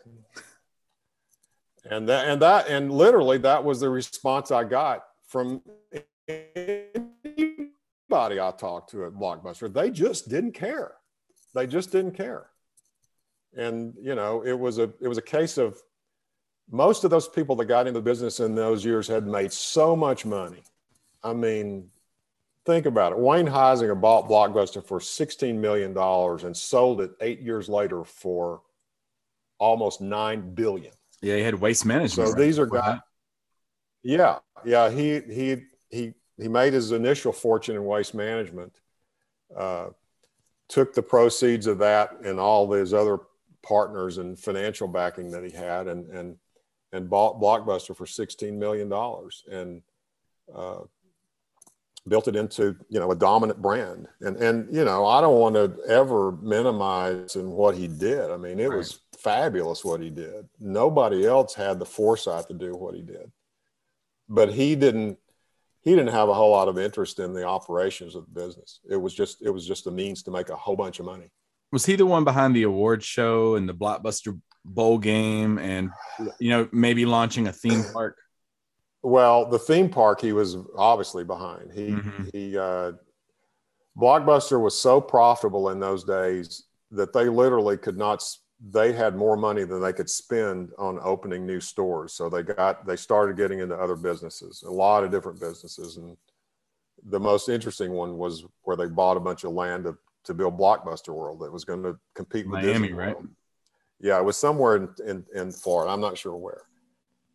And 1.85 2.09
that, 2.09 2.29
and 2.29 2.43
that, 2.43 2.69
and 2.69 2.93
literally 2.93 3.39
that 3.39 3.65
was 3.65 3.81
the 3.81 3.89
response 3.89 4.51
I 4.51 4.65
got 4.65 5.05
from 5.27 5.63
anybody 6.29 6.81
I 8.11 8.53
talked 8.57 8.91
to 8.91 9.05
at 9.05 9.13
Blockbuster. 9.13 9.73
They 9.73 9.91
just 9.91 10.29
didn't 10.29 10.53
care. 10.53 10.93
They 11.55 11.67
just 11.67 11.91
didn't 11.91 12.13
care. 12.13 12.49
And, 13.57 13.95
you 14.01 14.15
know, 14.15 14.43
it 14.43 14.59
was 14.59 14.79
a, 14.79 14.91
it 15.01 15.09
was 15.09 15.19
a 15.19 15.23
case 15.23 15.59
of 15.59 15.77
most 16.71 17.05
of 17.05 17.11
those 17.11 17.29
people 17.29 17.57
that 17.57 17.67
got 17.67 17.87
into 17.87 18.01
the 18.01 18.05
business 18.05 18.41
in 18.41 18.55
those 18.55 18.85
years 18.85 19.07
had 19.07 19.27
made 19.27 19.53
so 19.53 19.95
much 19.95 20.25
money. 20.25 20.63
I 21.23 21.35
mean, 21.35 21.91
Think 22.65 22.87
about 22.87 23.13
it. 23.13 23.19
Wayne 23.19 23.47
Huizenga 23.47 24.01
bought 24.01 24.29
Blockbuster 24.29 24.85
for 24.85 25.01
$16 25.01 25.57
million 25.57 25.97
and 25.99 26.57
sold 26.57 27.01
it 27.01 27.11
eight 27.21 27.41
years 27.41 27.69
later 27.69 28.05
for 28.05 28.63
almost 29.59 30.01
9 30.01 30.55
billion. 30.55 30.93
Yeah, 31.23 31.37
he 31.37 31.43
had 31.43 31.55
waste 31.55 31.87
management. 31.87 32.29
So 32.29 32.35
right? 32.35 32.41
these 32.41 32.59
are 32.59 32.67
guys. 32.67 32.99
Yeah, 34.03 34.39
yeah. 34.65 34.91
He 34.91 35.21
he 35.21 35.63
he 35.89 36.15
he 36.37 36.49
made 36.49 36.73
his 36.73 36.91
initial 36.91 37.33
fortune 37.33 37.77
in 37.77 37.85
waste 37.85 38.15
management. 38.15 38.81
Uh, 39.57 39.91
took 40.69 40.93
the 40.95 41.03
proceeds 41.03 41.69
of 41.69 41.79
that 41.79 42.11
and 42.25 42.41
all 42.41 42.71
his 42.73 42.93
other 42.93 43.19
partners 43.63 44.19
and 44.19 44.37
financial 44.37 44.89
backing 44.89 45.31
that 45.31 45.45
he 45.45 45.51
had, 45.51 45.87
and 45.87 46.11
and 46.11 46.37
and 46.93 47.09
bought 47.09 47.41
Blockbuster 47.41 47.95
for 47.95 48.07
sixteen 48.07 48.59
million 48.59 48.89
dollars. 48.89 49.45
And 49.49 49.83
uh, 50.53 50.81
built 52.09 52.29
it 52.29 52.37
into 52.37 52.77
you 52.89 52.99
know 52.99 53.11
a 53.11 53.17
dominant 53.17 53.61
brand. 53.61 54.09
And 54.21 54.37
and 54.37 54.75
you 54.75 54.85
know 54.85 55.07
i 55.07 55.21
don't 55.21 55.39
want 55.39 55.55
to 55.55 55.77
ever 55.89 56.33
minimize 56.33 57.37
in 57.37 57.51
what 57.51 57.77
he 57.77 57.89
did. 57.89 58.31
I 58.31 58.37
mean 58.37 58.59
it 58.61 58.69
right. 58.69 58.79
was 58.79 59.01
fabulous 59.19 59.85
what 59.85 60.01
he 60.01 60.11
did. 60.11 60.49
Nobody 60.59 61.27
else 61.27 61.55
had 61.55 61.79
the 61.79 61.87
foresight 61.87 62.49
to 62.49 62.55
do 62.55 62.73
what 62.73 62.95
he 62.95 63.03
did. 63.03 63.31
But 64.29 64.53
he 64.53 64.75
didn't 64.75 65.19
he 65.83 65.91
didn't 65.91 66.13
have 66.13 66.29
a 66.29 66.35
whole 66.35 66.51
lot 66.51 66.69
of 66.69 66.79
interest 66.79 67.19
in 67.19 67.33
the 67.33 67.45
operations 67.45 68.15
of 68.15 68.25
the 68.27 68.41
business. 68.41 68.81
It 68.89 68.97
was 68.97 69.15
just 69.15 69.43
it 69.43 69.51
was 69.51 69.67
just 69.67 69.87
a 69.87 69.91
means 69.91 70.23
to 70.25 70.31
make 70.31 70.49
a 70.49 70.57
whole 70.57 70.77
bunch 70.77 71.01
of 71.01 71.07
money. 71.07 71.31
Was 71.73 71.87
he 71.87 71.97
the 71.97 72.07
one 72.07 72.25
behind 72.25 72.55
the 72.55 72.65
award 72.65 73.03
show 73.03 73.55
and 73.55 73.69
the 73.69 73.75
blockbuster 73.75 74.39
bowl 74.65 74.99
game 74.99 75.59
and 75.59 75.91
you 76.39 76.51
know 76.51 76.69
maybe 76.73 77.05
launching 77.05 77.49
a 77.49 77.53
theme 77.53 77.85
park 77.93 78.17
well, 79.03 79.47
the 79.47 79.59
theme 79.59 79.89
park 79.89 80.21
he 80.21 80.33
was 80.33 80.57
obviously 80.77 81.25
behind. 81.25 81.73
He 81.73 81.91
mm-hmm. 81.91 82.25
he 82.33 82.57
uh, 82.57 82.93
Blockbuster 83.99 84.61
was 84.61 84.79
so 84.79 85.01
profitable 85.01 85.71
in 85.71 85.81
those 85.81 86.05
days 86.05 86.65
that 86.91 87.13
they 87.13 87.29
literally 87.29 87.77
could 87.77 87.99
not. 87.99 88.25
They 88.65 88.93
had 88.93 89.17
more 89.17 89.37
money 89.37 89.65
than 89.65 89.83
they 89.83 89.93
could 89.93 90.09
spend 90.09 90.71
on 90.79 91.01
opening 91.03 91.45
new 91.45 91.59
stores. 91.61 92.13
So 92.13 92.29
they 92.29 92.45
got 92.45 92.87
they 92.87 92.97
started 92.97 93.37
getting 93.37 93.59
into 93.59 93.75
other 93.75 93.97
businesses, 93.97 94.63
a 94.63 94.71
lot 94.71 95.03
of 95.03 95.11
different 95.11 95.41
businesses, 95.41 95.97
and 95.97 96.17
the 97.05 97.21
most 97.21 97.49
interesting 97.49 97.93
one 97.93 98.17
was 98.17 98.45
where 98.63 98.77
they 98.77 98.87
bought 98.87 99.17
a 99.17 99.21
bunch 99.21 99.43
of 99.43 99.53
land 99.53 99.85
to, 99.85 99.97
to 100.25 100.35
build 100.35 100.57
Blockbuster 100.57 101.13
World 101.13 101.41
that 101.41 101.53
was 101.53 101.65
going 101.65 101.83
to 101.83 101.99
compete 102.15 102.47
with 102.47 102.63
Miami, 102.63 102.73
Disney 102.73 102.93
right? 102.93 103.17
World. 103.17 103.29
Yeah, 103.99 104.19
it 104.19 104.25
was 104.25 104.37
somewhere 104.37 104.77
in, 104.77 104.89
in, 105.07 105.25
in 105.35 105.53
Florida. 105.53 105.93
I'm 105.93 106.01
not 106.01 106.17
sure 106.17 106.37
where, 106.37 106.63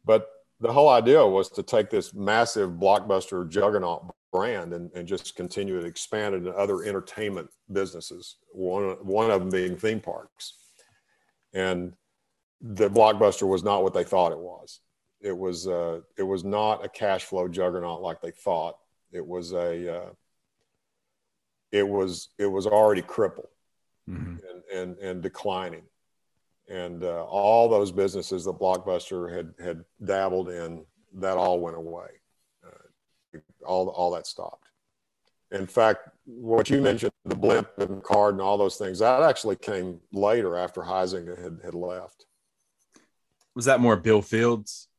but 0.06 0.30
the 0.60 0.72
whole 0.74 0.90
idea 0.90 1.26
was 1.26 1.50
to 1.52 1.64
take 1.64 1.90
this 1.90 2.14
massive 2.14 2.72
blockbuster 2.72 3.48
juggernaut 3.48 4.14
brand 4.32 4.74
and, 4.74 4.92
and 4.94 5.08
just 5.08 5.36
continue 5.36 5.80
to 5.80 5.86
expand 5.86 6.36
it 6.36 6.40
into 6.40 6.52
other 6.52 6.84
entertainment 6.84 7.50
businesses. 7.72 8.38
One 8.52 8.96
one 9.06 9.32
of 9.32 9.40
them 9.40 9.50
being 9.50 9.78
theme 9.78 10.00
parks, 10.00 10.54
and 11.54 11.94
the 12.62 12.90
blockbuster 12.90 13.48
was 13.48 13.64
not 13.64 13.84
what 13.84 13.94
they 13.94 14.04
thought 14.04 14.32
it 14.32 14.40
was. 14.40 14.80
It 15.22 15.38
was 15.38 15.68
uh, 15.68 16.02
it 16.18 16.24
was 16.24 16.44
not 16.44 16.84
a 16.84 16.90
cash 16.90 17.26
flow 17.26 17.48
juggernaut 17.48 18.02
like 18.02 18.22
they 18.22 18.32
thought. 18.32 18.78
It 19.12 19.26
was 19.26 19.54
a 19.54 20.02
uh, 20.02 20.10
it 21.72 21.88
was 21.88 22.30
it 22.38 22.48
was 22.48 22.66
already 22.66 23.02
crippled 23.02 23.50
mm-hmm. 24.10 24.36
and, 24.50 24.64
and 24.74 24.98
and 25.00 25.22
declining, 25.22 25.84
and 26.68 27.04
uh, 27.04 27.24
all 27.26 27.70
those 27.70 27.92
businesses 27.92 28.46
that 28.46 28.60
Blockbuster 28.60 29.34
had 29.34 29.54
had 29.64 29.84
dabbled 30.04 30.50
in 30.50 30.86
that 31.14 31.38
all 31.38 31.60
went 31.60 31.78
away. 31.78 32.10
Uh, 32.66 33.40
all 33.66 33.90
all 33.90 34.12
that 34.12 34.28
stopped. 34.28 34.68
In 35.52 35.66
fact, 35.66 36.10
what 36.26 36.70
you 36.70 36.82
mentioned, 36.82 37.14
the 37.24 37.36
blimp 37.36 37.70
and 37.78 38.04
card 38.04 38.34
and 38.34 38.42
all 38.42 38.58
those 38.58 38.76
things, 38.76 39.00
that 39.00 39.24
actually 39.24 39.56
came 39.56 40.02
later 40.12 40.58
after 40.58 40.82
Huizenga 40.82 41.42
had, 41.42 41.60
had 41.64 41.74
left. 41.74 42.26
Was 43.56 43.66
that 43.66 43.80
more 43.80 43.96
Bill 43.96 44.22
Fields? 44.22 44.90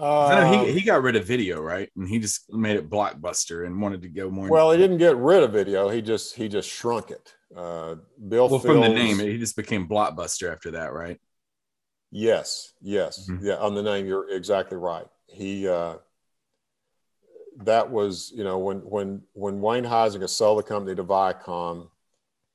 Uh, 0.00 0.64
he, 0.64 0.72
he 0.72 0.80
got 0.80 1.02
rid 1.02 1.14
of 1.14 1.26
video, 1.26 1.60
right? 1.60 1.90
And 1.94 2.08
he 2.08 2.18
just 2.18 2.50
made 2.50 2.76
it 2.76 2.88
blockbuster 2.88 3.66
and 3.66 3.80
wanted 3.82 4.00
to 4.02 4.08
go 4.08 4.30
more. 4.30 4.48
Well, 4.48 4.70
he 4.70 4.78
didn't 4.78 4.96
get 4.96 5.16
rid 5.16 5.42
of 5.42 5.52
video. 5.52 5.90
He 5.90 6.00
just 6.00 6.34
he 6.34 6.48
just 6.48 6.70
shrunk 6.70 7.10
it. 7.10 7.34
Uh, 7.54 7.96
Bill. 8.28 8.48
Well, 8.48 8.60
from 8.60 8.80
the 8.80 8.88
name, 8.88 9.18
he 9.18 9.36
just 9.36 9.56
became 9.56 9.86
blockbuster 9.86 10.50
after 10.50 10.70
that, 10.72 10.94
right? 10.94 11.20
Yes, 12.10 12.72
yes, 12.80 13.28
mm-hmm. 13.30 13.44
yeah. 13.44 13.56
On 13.56 13.74
the 13.74 13.82
name, 13.82 14.06
you're 14.06 14.30
exactly 14.30 14.78
right. 14.78 15.06
He 15.28 15.68
uh, 15.68 15.96
that 17.58 17.90
was 17.90 18.32
you 18.34 18.42
know 18.42 18.58
when 18.58 18.78
when 18.78 19.22
when 19.34 19.60
Wayne 19.60 19.84
Huizenga 19.84 20.30
sold 20.30 20.60
the 20.60 20.62
company 20.62 20.96
to 20.96 21.04
Viacom, 21.04 21.90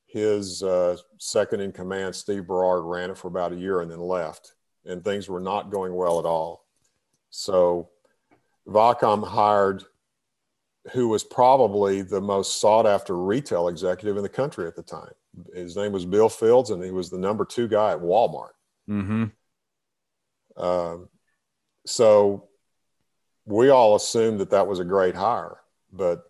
his 0.07 0.63
uh, 0.63 0.97
second 1.19 1.61
in 1.61 1.71
command, 1.71 2.15
Steve 2.15 2.47
Berrard, 2.47 2.85
ran 2.85 3.11
it 3.11 3.17
for 3.17 3.27
about 3.27 3.53
a 3.53 3.55
year 3.55 3.81
and 3.81 3.91
then 3.91 3.99
left, 3.99 4.53
and 4.83 5.03
things 5.03 5.29
were 5.29 5.39
not 5.39 5.69
going 5.69 5.93
well 5.93 6.17
at 6.17 6.25
all. 6.25 6.64
So 7.37 7.89
Viacom 8.65 9.27
hired 9.27 9.83
who 10.93 11.09
was 11.09 11.23
probably 11.23 12.01
the 12.01 12.21
most 12.21 12.61
sought 12.61 12.85
after 12.85 13.17
retail 13.17 13.67
executive 13.67 14.15
in 14.17 14.23
the 14.23 14.29
country 14.29 14.67
at 14.67 14.75
the 14.75 14.83
time. 14.83 15.11
His 15.53 15.75
name 15.75 15.91
was 15.91 16.05
Bill 16.05 16.29
Fields, 16.29 16.69
and 16.69 16.81
he 16.81 16.91
was 16.91 17.09
the 17.09 17.17
number 17.17 17.43
two 17.43 17.67
guy 17.67 17.91
at 17.91 17.99
Walmart. 17.99 18.51
Mm-hmm. 18.89 19.25
Um, 20.63 21.09
so 21.85 22.47
we 23.45 23.69
all 23.69 23.95
assumed 23.95 24.39
that 24.39 24.51
that 24.51 24.67
was 24.67 24.79
a 24.79 24.85
great 24.85 25.15
hire, 25.15 25.57
but 25.91 26.23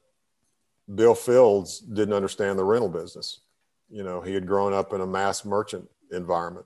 Bill 0.93 1.15
Fields 1.15 1.79
didn't 1.79 2.15
understand 2.15 2.57
the 2.57 2.63
rental 2.63 2.89
business. 2.89 3.41
You 3.89 4.03
know, 4.03 4.21
he 4.21 4.33
had 4.33 4.47
grown 4.47 4.73
up 4.73 4.93
in 4.93 5.01
a 5.01 5.07
mass 5.07 5.45
merchant 5.45 5.87
environment 6.11 6.65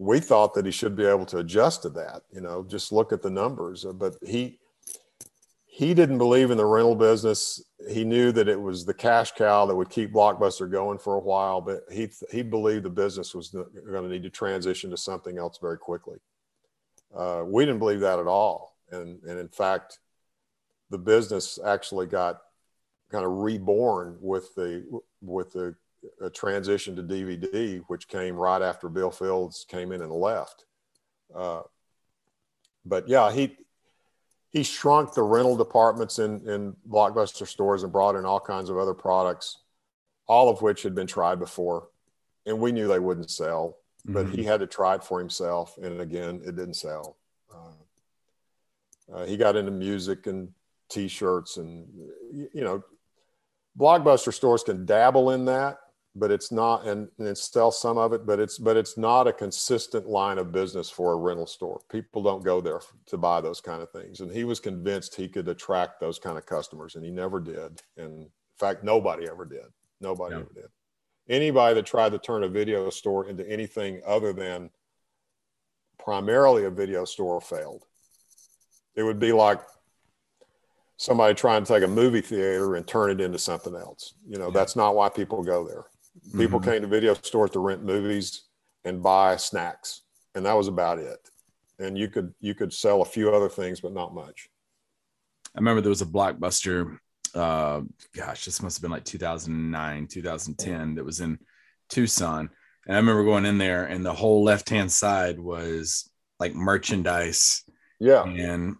we 0.00 0.18
thought 0.18 0.54
that 0.54 0.64
he 0.64 0.72
should 0.72 0.96
be 0.96 1.04
able 1.04 1.26
to 1.26 1.36
adjust 1.36 1.82
to 1.82 1.90
that. 1.90 2.22
You 2.32 2.40
know, 2.40 2.64
just 2.66 2.90
look 2.90 3.12
at 3.12 3.20
the 3.20 3.28
numbers. 3.28 3.84
But 3.84 4.16
he 4.26 4.58
he 5.66 5.92
didn't 5.92 6.16
believe 6.16 6.50
in 6.50 6.56
the 6.56 6.64
rental 6.64 6.94
business. 6.94 7.62
He 7.86 8.02
knew 8.04 8.32
that 8.32 8.48
it 8.48 8.58
was 8.58 8.86
the 8.86 8.94
cash 8.94 9.32
cow 9.32 9.66
that 9.66 9.76
would 9.76 9.90
keep 9.90 10.10
Blockbuster 10.10 10.70
going 10.70 10.96
for 10.96 11.16
a 11.16 11.20
while, 11.20 11.60
but 11.60 11.82
he 11.92 12.08
he 12.32 12.42
believed 12.42 12.86
the 12.86 12.90
business 12.90 13.34
was 13.34 13.50
going 13.50 14.02
to 14.02 14.08
need 14.08 14.22
to 14.22 14.30
transition 14.30 14.88
to 14.88 14.96
something 14.96 15.36
else 15.36 15.58
very 15.60 15.76
quickly. 15.76 16.16
Uh, 17.14 17.42
we 17.44 17.66
didn't 17.66 17.78
believe 17.78 18.00
that 18.00 18.18
at 18.18 18.26
all, 18.26 18.78
and 18.90 19.22
and 19.24 19.38
in 19.38 19.48
fact, 19.48 19.98
the 20.88 20.98
business 20.98 21.58
actually 21.62 22.06
got 22.06 22.40
kind 23.12 23.26
of 23.26 23.32
reborn 23.32 24.16
with 24.22 24.54
the 24.54 25.02
with 25.20 25.52
the 25.52 25.74
a 26.20 26.30
transition 26.30 26.96
to 26.96 27.02
DVD, 27.02 27.82
which 27.88 28.08
came 28.08 28.36
right 28.36 28.62
after 28.62 28.88
Bill 28.88 29.10
Fields 29.10 29.66
came 29.68 29.92
in 29.92 30.02
and 30.02 30.12
left. 30.12 30.64
Uh, 31.34 31.62
but 32.84 33.08
yeah, 33.08 33.30
he 33.30 33.56
he 34.50 34.62
shrunk 34.62 35.14
the 35.14 35.22
rental 35.22 35.56
departments 35.56 36.18
in 36.18 36.48
in 36.48 36.76
blockbuster 36.88 37.46
stores 37.46 37.82
and 37.82 37.92
brought 37.92 38.16
in 38.16 38.24
all 38.24 38.40
kinds 38.40 38.70
of 38.70 38.78
other 38.78 38.94
products, 38.94 39.58
all 40.26 40.48
of 40.48 40.62
which 40.62 40.82
had 40.82 40.94
been 40.94 41.06
tried 41.06 41.38
before, 41.38 41.88
and 42.46 42.58
we 42.58 42.72
knew 42.72 42.88
they 42.88 42.98
wouldn't 42.98 43.30
sell. 43.30 43.76
But 44.04 44.26
mm-hmm. 44.26 44.36
he 44.36 44.44
had 44.44 44.60
to 44.60 44.66
try 44.66 44.94
it 44.94 45.04
for 45.04 45.18
himself, 45.18 45.76
and 45.76 46.00
again, 46.00 46.40
it 46.46 46.56
didn't 46.56 46.74
sell. 46.74 47.18
Uh, 47.52 49.14
uh, 49.14 49.26
he 49.26 49.36
got 49.36 49.56
into 49.56 49.70
music 49.70 50.26
and 50.26 50.48
T-shirts, 50.88 51.58
and 51.58 51.86
you 52.32 52.64
know, 52.64 52.82
blockbuster 53.78 54.32
stores 54.32 54.62
can 54.62 54.86
dabble 54.86 55.30
in 55.30 55.44
that, 55.44 55.78
but 56.16 56.30
it's 56.30 56.50
not 56.50 56.86
and, 56.86 57.08
and 57.18 57.38
sell 57.38 57.70
some 57.70 57.96
of 57.96 58.12
it 58.12 58.26
but 58.26 58.40
it's 58.40 58.58
but 58.58 58.76
it's 58.76 58.98
not 58.98 59.28
a 59.28 59.32
consistent 59.32 60.08
line 60.08 60.38
of 60.38 60.52
business 60.52 60.90
for 60.90 61.12
a 61.12 61.16
rental 61.16 61.46
store. 61.46 61.80
People 61.90 62.22
don't 62.22 62.44
go 62.44 62.60
there 62.60 62.80
to 63.06 63.16
buy 63.16 63.40
those 63.40 63.60
kind 63.60 63.82
of 63.82 63.90
things. 63.90 64.20
And 64.20 64.30
he 64.30 64.44
was 64.44 64.60
convinced 64.60 65.14
he 65.14 65.28
could 65.28 65.48
attract 65.48 66.00
those 66.00 66.18
kind 66.18 66.36
of 66.36 66.46
customers 66.46 66.96
and 66.96 67.04
he 67.04 67.10
never 67.10 67.40
did. 67.40 67.80
And 67.96 68.22
in 68.22 68.28
fact 68.58 68.82
nobody 68.82 69.28
ever 69.28 69.44
did. 69.44 69.66
Nobody 70.00 70.34
ever 70.34 70.50
did. 70.54 70.68
Anybody 71.28 71.74
that 71.74 71.86
tried 71.86 72.10
to 72.12 72.18
turn 72.18 72.42
a 72.42 72.48
video 72.48 72.90
store 72.90 73.28
into 73.28 73.48
anything 73.48 74.00
other 74.04 74.32
than 74.32 74.70
primarily 75.98 76.64
a 76.64 76.70
video 76.70 77.04
store 77.04 77.40
failed. 77.40 77.84
It 78.96 79.04
would 79.04 79.20
be 79.20 79.32
like 79.32 79.60
somebody 80.96 81.34
trying 81.34 81.64
to 81.64 81.72
take 81.72 81.84
a 81.84 81.88
movie 81.88 82.20
theater 82.20 82.74
and 82.74 82.86
turn 82.86 83.10
it 83.10 83.20
into 83.20 83.38
something 83.38 83.76
else. 83.76 84.14
You 84.26 84.38
know 84.38 84.46
yeah. 84.46 84.54
that's 84.54 84.74
not 84.74 84.96
why 84.96 85.08
people 85.08 85.44
go 85.44 85.64
there 85.64 85.84
People 86.36 86.60
mm-hmm. 86.60 86.70
came 86.70 86.82
to 86.82 86.88
video 86.88 87.14
stores 87.14 87.50
to 87.50 87.60
rent 87.60 87.84
movies 87.84 88.44
and 88.84 89.02
buy 89.02 89.36
snacks, 89.36 90.02
and 90.34 90.44
that 90.46 90.56
was 90.56 90.68
about 90.68 90.98
it. 90.98 91.18
And 91.78 91.96
you 91.96 92.08
could 92.08 92.34
you 92.40 92.54
could 92.54 92.72
sell 92.72 93.02
a 93.02 93.06
few 93.06 93.34
other 93.34 93.48
things, 93.48 93.80
but 93.80 93.92
not 93.92 94.14
much. 94.14 94.48
I 95.54 95.58
remember 95.58 95.80
there 95.80 95.88
was 95.88 96.02
a 96.02 96.06
blockbuster. 96.06 96.98
Uh, 97.34 97.82
gosh, 98.14 98.44
this 98.44 98.62
must 98.62 98.76
have 98.76 98.82
been 98.82 98.90
like 98.90 99.04
2009, 99.04 100.06
2010. 100.08 100.94
That 100.96 101.04
was 101.04 101.20
in 101.20 101.38
Tucson, 101.88 102.50
and 102.86 102.96
I 102.96 102.98
remember 102.98 103.24
going 103.24 103.46
in 103.46 103.58
there, 103.58 103.84
and 103.84 104.04
the 104.04 104.12
whole 104.12 104.44
left 104.44 104.68
hand 104.68 104.90
side 104.90 105.38
was 105.38 106.10
like 106.38 106.54
merchandise. 106.54 107.64
Yeah, 107.98 108.24
and 108.24 108.76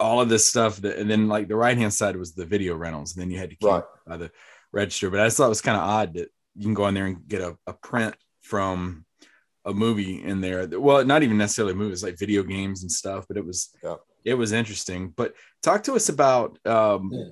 all 0.00 0.20
of 0.20 0.28
this 0.28 0.46
stuff. 0.46 0.76
That, 0.78 0.98
and 0.98 1.10
then 1.10 1.28
like 1.28 1.48
the 1.48 1.56
right 1.56 1.76
hand 1.76 1.94
side 1.94 2.16
was 2.16 2.34
the 2.34 2.46
video 2.46 2.76
rentals, 2.76 3.14
and 3.14 3.22
then 3.22 3.30
you 3.30 3.38
had 3.38 3.50
to 3.50 3.56
keep 3.56 3.68
right. 3.68 3.84
by 4.06 4.16
the 4.16 4.30
register. 4.72 5.10
But 5.10 5.20
I 5.20 5.26
just 5.26 5.36
thought 5.36 5.46
it 5.46 5.50
was 5.50 5.62
kind 5.62 5.76
of 5.76 5.84
odd 5.84 6.14
that 6.14 6.28
you 6.54 6.64
can 6.64 6.74
go 6.74 6.86
in 6.86 6.94
there 6.94 7.06
and 7.06 7.26
get 7.26 7.40
a, 7.40 7.56
a 7.66 7.72
print 7.72 8.14
from 8.40 9.04
a 9.64 9.72
movie 9.72 10.22
in 10.22 10.40
there. 10.40 10.68
Well, 10.78 11.04
not 11.04 11.22
even 11.22 11.38
necessarily 11.38 11.74
movies, 11.74 12.02
like 12.02 12.18
video 12.18 12.42
games 12.42 12.82
and 12.82 12.90
stuff, 12.90 13.26
but 13.28 13.36
it 13.36 13.46
was 13.46 13.70
yeah. 13.82 13.96
it 14.24 14.34
was 14.34 14.52
interesting. 14.52 15.12
But 15.16 15.34
talk 15.62 15.84
to 15.84 15.94
us 15.94 16.08
about 16.08 16.58
um, 16.66 17.10
yeah. 17.12 17.24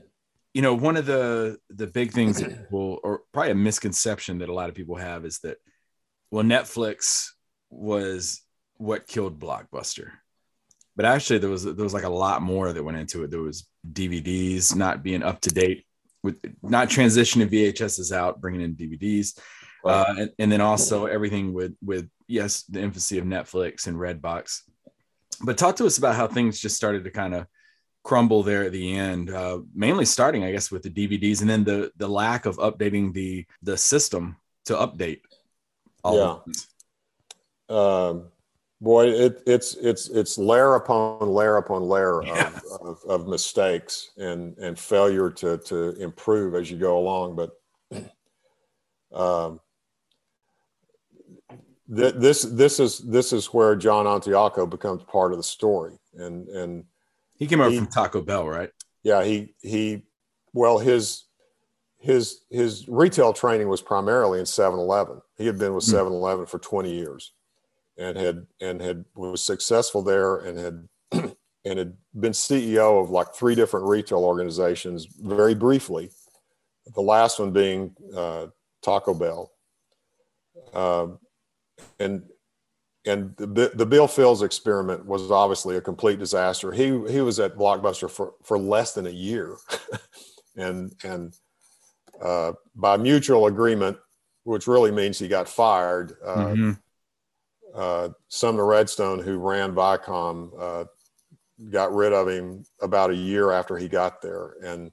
you 0.54 0.62
know, 0.62 0.74
one 0.74 0.96
of 0.96 1.06
the 1.06 1.58
the 1.70 1.86
big 1.86 2.12
things 2.12 2.38
that 2.38 2.48
people 2.58 3.00
or 3.02 3.22
probably 3.32 3.52
a 3.52 3.56
misconception 3.56 4.38
that 4.38 4.48
a 4.48 4.54
lot 4.54 4.68
of 4.68 4.74
people 4.74 4.96
have 4.96 5.24
is 5.24 5.38
that 5.40 5.58
well, 6.30 6.44
Netflix 6.44 7.30
was 7.70 8.42
what 8.76 9.06
killed 9.06 9.38
Blockbuster. 9.38 10.10
But 10.96 11.04
actually 11.04 11.38
there 11.38 11.50
was 11.50 11.64
there 11.64 11.74
was 11.74 11.94
like 11.94 12.04
a 12.04 12.08
lot 12.08 12.42
more 12.42 12.72
that 12.72 12.82
went 12.82 12.98
into 12.98 13.24
it. 13.24 13.30
There 13.30 13.40
was 13.40 13.66
DVDs 13.90 14.74
not 14.76 15.02
being 15.02 15.22
up 15.22 15.40
to 15.42 15.50
date 15.50 15.86
with 16.22 16.40
not 16.62 16.88
transitioning 16.88 17.50
VHSs 17.50 18.12
out, 18.12 18.40
bringing 18.40 18.60
in 18.60 18.74
DVDs, 18.74 19.38
uh, 19.84 20.04
and, 20.08 20.30
and, 20.38 20.52
then 20.52 20.60
also 20.60 21.06
everything 21.06 21.52
with 21.52 21.74
with 21.82 22.08
yes, 22.28 22.62
the 22.64 22.80
infancy 22.80 23.18
of 23.18 23.24
Netflix 23.24 23.86
and 23.86 23.96
Redbox. 23.96 24.60
But 25.42 25.56
talk 25.56 25.76
to 25.76 25.86
us 25.86 25.98
about 25.98 26.16
how 26.16 26.26
things 26.26 26.60
just 26.60 26.76
started 26.76 27.04
to 27.04 27.10
kind 27.10 27.34
of 27.34 27.46
crumble 28.02 28.42
there 28.42 28.64
at 28.64 28.72
the 28.72 28.94
end. 28.96 29.30
Uh, 29.30 29.60
mainly 29.74 30.04
starting, 30.04 30.44
I 30.44 30.52
guess, 30.52 30.70
with 30.70 30.82
the 30.82 30.90
DVDs, 30.90 31.40
and 31.40 31.48
then 31.48 31.64
the 31.64 31.90
the 31.96 32.08
lack 32.08 32.46
of 32.46 32.58
updating 32.58 33.12
the 33.14 33.46
the 33.62 33.76
system 33.76 34.36
to 34.66 34.74
update. 34.74 35.20
All 36.04 36.42
yeah. 37.68 37.76
Um, 37.76 38.29
boy, 38.80 39.08
it, 39.08 39.42
it's 39.46 39.74
it's 39.74 40.08
it's 40.08 40.38
layer 40.38 40.74
upon 40.74 41.28
layer 41.28 41.56
upon 41.56 41.82
layer 41.82 42.22
yeah. 42.24 42.48
of, 42.48 42.80
of, 42.80 42.98
of, 43.08 43.28
mistakes 43.28 44.10
and 44.16 44.56
and 44.58 44.78
failure 44.78 45.30
to 45.30 45.58
to 45.58 45.90
improve 46.02 46.54
as 46.54 46.70
you 46.70 46.78
go 46.78 46.98
along. 46.98 47.36
But 47.36 48.12
um, 49.12 49.60
th- 51.94 52.14
this 52.14 52.42
this 52.42 52.80
is 52.80 52.98
this 52.98 53.32
is 53.32 53.46
where 53.46 53.76
John 53.76 54.06
Antioco 54.06 54.68
becomes 54.68 55.02
part 55.04 55.32
of 55.32 55.38
the 55.38 55.44
story, 55.44 55.98
and 56.14 56.48
and 56.48 56.84
he 57.36 57.46
came 57.46 57.60
over 57.60 57.74
from 57.74 57.86
Taco 57.86 58.22
Bell, 58.22 58.48
right? 58.48 58.70
Yeah, 59.02 59.24
he 59.24 59.54
he 59.60 60.02
well 60.52 60.78
his 60.78 61.24
his 61.98 62.40
his 62.50 62.88
retail 62.88 63.34
training 63.34 63.68
was 63.68 63.82
primarily 63.82 64.38
in 64.38 64.46
7-Eleven. 64.46 65.20
He 65.36 65.44
had 65.44 65.58
been 65.58 65.74
with 65.74 65.84
7-Eleven 65.84 66.46
hmm. 66.46 66.48
for 66.48 66.58
20 66.58 66.90
years 66.94 67.32
and 68.00 68.16
had 68.16 68.46
and 68.60 68.80
had 68.80 69.04
was 69.14 69.42
successful 69.42 70.02
there 70.02 70.38
and 70.38 70.58
had 70.58 70.88
and 71.64 71.78
had 71.78 71.96
been 72.18 72.32
CEO 72.32 73.00
of 73.00 73.10
like 73.10 73.34
three 73.34 73.54
different 73.54 73.86
retail 73.86 74.24
organizations 74.24 75.06
very 75.20 75.54
briefly. 75.54 76.10
The 76.94 77.02
last 77.02 77.38
one 77.38 77.52
being 77.52 77.94
uh, 78.16 78.46
Taco 78.82 79.14
Bell, 79.14 79.52
um, 80.72 81.18
and 82.00 82.24
and 83.06 83.34
the, 83.36 83.72
the 83.74 83.86
Bill 83.86 84.08
Fields 84.08 84.42
experiment 84.42 85.06
was 85.06 85.30
obviously 85.30 85.76
a 85.76 85.80
complete 85.80 86.18
disaster. 86.18 86.72
He 86.72 86.86
he 87.10 87.20
was 87.20 87.38
at 87.38 87.56
Blockbuster 87.56 88.10
for 88.10 88.32
for 88.42 88.58
less 88.58 88.94
than 88.94 89.06
a 89.06 89.10
year, 89.10 89.56
and 90.56 90.92
and 91.04 91.36
uh, 92.22 92.52
by 92.74 92.96
mutual 92.96 93.46
agreement, 93.46 93.98
which 94.44 94.66
really 94.66 94.90
means 94.90 95.18
he 95.18 95.28
got 95.28 95.48
fired. 95.48 96.16
Uh, 96.24 96.36
mm-hmm. 96.36 96.72
Uh, 97.74 98.08
Sumner 98.28 98.64
Redstone, 98.64 99.20
who 99.20 99.38
ran 99.38 99.74
Viacom, 99.74 100.50
uh, 100.58 100.84
got 101.70 101.94
rid 101.94 102.12
of 102.12 102.28
him 102.28 102.64
about 102.80 103.10
a 103.10 103.14
year 103.14 103.52
after 103.52 103.76
he 103.76 103.88
got 103.88 104.22
there, 104.22 104.54
and 104.62 104.90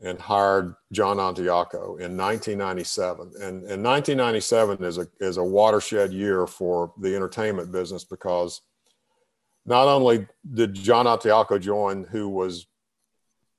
and 0.00 0.20
hired 0.20 0.74
John 0.92 1.16
Antioco 1.16 1.98
in 1.98 2.16
1997. 2.16 3.32
And, 3.36 3.64
and 3.64 3.82
1997 3.82 4.84
is 4.84 4.98
a, 4.98 5.06
is 5.20 5.38
a 5.38 5.44
watershed 5.44 6.12
year 6.12 6.46
for 6.46 6.92
the 7.00 7.16
entertainment 7.16 7.72
business 7.72 8.04
because 8.04 8.60
not 9.64 9.88
only 9.88 10.26
did 10.52 10.74
John 10.74 11.06
Antioco 11.06 11.58
join, 11.58 12.04
who 12.04 12.28
was, 12.28 12.66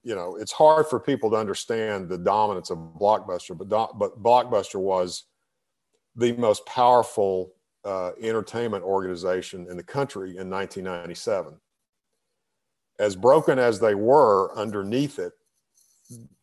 you 0.04 0.16
know, 0.16 0.38
it's 0.38 0.52
hard 0.52 0.86
for 0.88 1.00
people 1.00 1.32
to 1.32 1.38
understand 1.38 2.08
the 2.08 2.20
dominance 2.20 2.70
of 2.70 2.78
Blockbuster, 2.78 3.58
but, 3.58 3.98
but 3.98 4.22
Blockbuster 4.22 4.80
was 4.80 5.24
the 6.16 6.34
most 6.34 6.66
powerful 6.68 7.52
uh, 7.88 8.12
entertainment 8.22 8.84
organization 8.84 9.66
in 9.70 9.78
the 9.78 9.84
country 9.84 10.32
in 10.32 10.50
1997. 10.50 11.54
As 13.00 13.16
broken 13.16 13.58
as 13.58 13.80
they 13.80 13.96
were 13.96 14.54
underneath 14.58 15.20
it, 15.20 15.32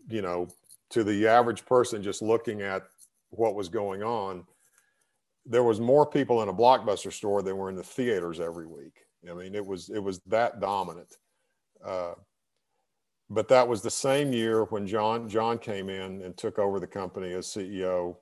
you 0.09 0.23
know, 0.23 0.49
to 0.91 1.05
the 1.05 1.29
average 1.29 1.67
person 1.67 2.03
just 2.03 2.23
looking 2.23 2.63
at 2.63 2.85
what 3.29 3.55
was 3.55 3.69
going 3.69 4.03
on, 4.03 4.47
there 5.45 5.65
was 5.65 5.81
more 5.81 6.07
people 6.07 6.43
in 6.43 6.49
a 6.49 6.55
blockbuster 6.55 7.13
store 7.13 7.43
than 7.43 7.59
were 7.59 7.69
in 7.69 7.77
the 7.77 7.83
theaters 7.83 8.41
every 8.41 8.67
week. 8.67 9.01
I 9.29 9.35
mean, 9.35 9.55
it 9.55 9.67
was 9.67 9.91
it 9.91 10.03
was 10.03 10.21
that 10.27 10.61
dominant. 10.61 11.15
Uh, 11.85 12.15
but 13.29 13.49
that 13.49 13.69
was 13.69 13.83
the 13.83 13.91
same 13.91 14.33
year 14.33 14.65
when 14.65 14.87
John 14.87 15.29
John 15.29 15.59
came 15.59 15.91
in 15.91 16.23
and 16.23 16.35
took 16.39 16.59
over 16.59 16.81
the 16.81 16.87
company 16.87 17.33
as 17.35 17.49
CEO 17.49 18.17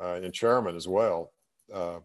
uh, 0.00 0.20
and 0.22 0.32
chairman 0.32 0.76
as 0.76 0.86
well. 0.86 1.32
Uh, 1.72 1.98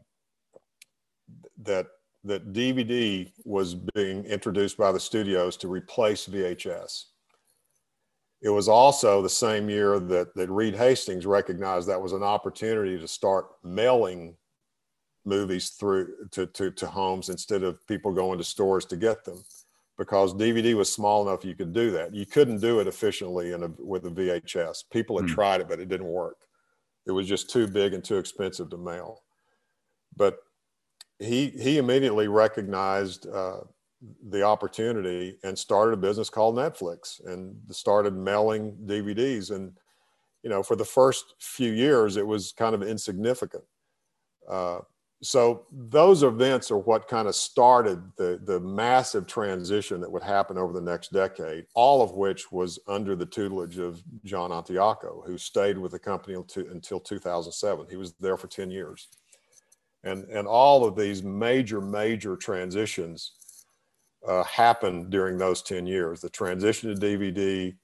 that 1.63 1.87
that 2.25 2.53
DVD 2.53 3.29
was 3.43 3.75
being 3.75 4.23
introduced 4.25 4.77
by 4.77 4.91
the 4.91 4.99
studios 4.99 5.57
to 5.57 5.67
replace 5.67 6.25
VHS. 6.25 7.05
It 8.41 8.49
was 8.49 8.69
also 8.69 9.21
the 9.21 9.29
same 9.29 9.69
year 9.69 9.99
that, 9.99 10.33
that 10.35 10.49
Reed 10.49 10.75
Hastings 10.75 11.25
recognized 11.25 11.87
that 11.87 12.01
was 12.01 12.13
an 12.13 12.23
opportunity 12.23 12.97
to 12.97 13.07
start 13.07 13.47
mailing 13.63 14.35
movies 15.25 15.69
through 15.71 16.13
to, 16.31 16.45
to, 16.47 16.71
to 16.71 16.87
homes 16.87 17.29
instead 17.29 17.63
of 17.63 17.85
people 17.87 18.13
going 18.13 18.37
to 18.37 18.43
stores 18.43 18.85
to 18.85 18.97
get 18.97 19.23
them 19.23 19.43
because 19.97 20.33
DVD 20.33 20.73
was 20.73 20.91
small 20.91 21.27
enough 21.27 21.45
you 21.45 21.55
could 21.55 21.73
do 21.73 21.91
that. 21.91 22.13
You 22.13 22.25
couldn't 22.25 22.59
do 22.59 22.79
it 22.79 22.87
efficiently 22.87 23.53
in 23.53 23.63
a, 23.63 23.67
with 23.79 24.05
a 24.05 24.09
VHS. 24.09 24.83
People 24.91 25.17
had 25.17 25.29
mm. 25.29 25.33
tried 25.33 25.61
it, 25.61 25.69
but 25.69 25.79
it 25.79 25.87
didn't 25.87 26.07
work. 26.07 26.37
It 27.05 27.11
was 27.11 27.27
just 27.27 27.49
too 27.49 27.67
big 27.67 27.93
and 27.93 28.03
too 28.03 28.17
expensive 28.17 28.69
to 28.71 28.77
mail. 28.77 29.23
But 30.15 30.37
he 31.23 31.49
he 31.49 31.77
immediately 31.77 32.27
recognized 32.27 33.27
uh, 33.27 33.61
the 34.29 34.43
opportunity 34.43 35.37
and 35.43 35.57
started 35.57 35.93
a 35.93 35.97
business 35.97 36.29
called 36.29 36.55
Netflix 36.55 37.25
and 37.25 37.55
started 37.71 38.15
mailing 38.15 38.75
DVDs. 38.85 39.51
And, 39.51 39.73
you 40.43 40.49
know, 40.49 40.63
for 40.63 40.75
the 40.75 40.85
first 40.85 41.35
few 41.39 41.71
years, 41.71 42.17
it 42.17 42.25
was 42.25 42.51
kind 42.51 42.75
of 42.75 42.83
insignificant. 42.83 43.63
Uh, 44.49 44.79
so 45.21 45.65
those 45.71 46.21
events 46.21 46.69
are 46.69 46.79
what 46.79 47.07
kind 47.07 47.29
of 47.29 47.35
started 47.35 48.01
the, 48.17 48.41
the 48.43 48.59
massive 48.59 49.25
transition 49.25 50.01
that 50.01 50.11
would 50.11 50.23
happen 50.23 50.57
over 50.57 50.73
the 50.73 50.81
next 50.81 51.13
decade, 51.13 51.65
all 51.75 52.01
of 52.01 52.11
which 52.11 52.51
was 52.51 52.77
under 52.89 53.15
the 53.15 53.25
tutelage 53.25 53.77
of 53.77 54.03
John 54.25 54.49
Antioco, 54.49 55.25
who 55.25 55.37
stayed 55.37 55.77
with 55.77 55.93
the 55.93 55.99
company 55.99 56.35
until, 56.35 56.67
until 56.69 56.99
2007. 56.99 57.85
He 57.89 57.95
was 57.95 58.13
there 58.19 58.35
for 58.35 58.47
10 58.47 58.69
years. 58.69 59.07
And, 60.03 60.25
and 60.25 60.47
all 60.47 60.85
of 60.85 60.95
these 60.95 61.23
major, 61.23 61.79
major 61.79 62.35
transitions 62.35 63.31
uh, 64.27 64.43
happened 64.43 65.09
during 65.09 65.37
those 65.37 65.61
10 65.61 65.85
years 65.85 66.21
the 66.21 66.29
transition 66.29 66.93
to 66.93 66.99
DVD, 66.99 67.75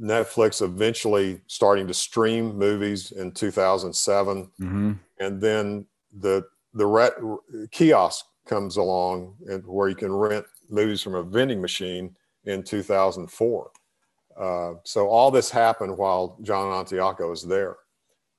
Netflix 0.00 0.62
eventually 0.62 1.40
starting 1.46 1.86
to 1.86 1.94
stream 1.94 2.56
movies 2.56 3.10
in 3.12 3.32
2007, 3.32 4.50
mm-hmm. 4.60 4.92
and 5.18 5.40
then 5.40 5.86
the 6.20 6.44
the 6.74 6.86
ret- 6.86 7.16
kiosk 7.72 8.26
comes 8.46 8.76
along 8.76 9.34
and 9.46 9.66
where 9.66 9.88
you 9.88 9.96
can 9.96 10.12
rent 10.12 10.46
movies 10.70 11.02
from 11.02 11.14
a 11.14 11.22
vending 11.22 11.60
machine 11.60 12.14
in 12.44 12.62
2004. 12.62 13.70
Uh, 14.38 14.74
so 14.84 15.08
all 15.08 15.30
this 15.30 15.50
happened 15.50 15.96
while 15.96 16.38
John 16.42 16.66
Antioco 16.66 17.30
was 17.30 17.42
there. 17.42 17.76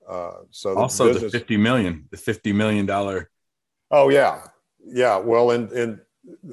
Uh, 0.10 0.32
so 0.50 0.74
the 0.74 0.80
also 0.80 1.14
business, 1.14 1.32
the 1.32 1.40
50 1.40 1.58
million, 1.58 2.06
the 2.10 2.18
50 2.18 2.52
million 2.54 2.86
dollar. 2.86 3.30
Oh 3.92 4.10
yeah, 4.10 4.42
yeah. 4.86 5.18
Well, 5.18 5.52
in 5.52 5.72
in 5.72 6.02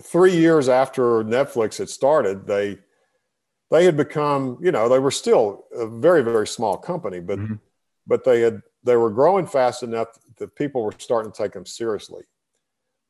three 0.03 0.37
years 0.37 0.69
after 0.69 1.25
Netflix 1.25 1.79
had 1.79 1.89
started, 1.89 2.47
they 2.47 2.79
they 3.71 3.85
had 3.85 3.97
become, 3.97 4.59
you 4.61 4.71
know, 4.73 4.89
they 4.89 4.99
were 4.99 5.11
still 5.11 5.65
a 5.75 5.87
very 5.87 6.23
very 6.23 6.47
small 6.47 6.77
company, 6.77 7.21
but 7.21 7.39
mm-hmm. 7.39 7.55
but 8.07 8.25
they 8.25 8.43
had 8.43 8.61
they 8.85 8.97
were 8.97 9.11
growing 9.11 9.47
fast 9.47 9.83
enough 9.83 10.09
that 10.39 10.55
people 10.55 10.85
were 10.85 10.95
starting 10.99 11.33
to 11.33 11.43
take 11.43 11.53
them 11.53 11.67
seriously. 11.67 12.25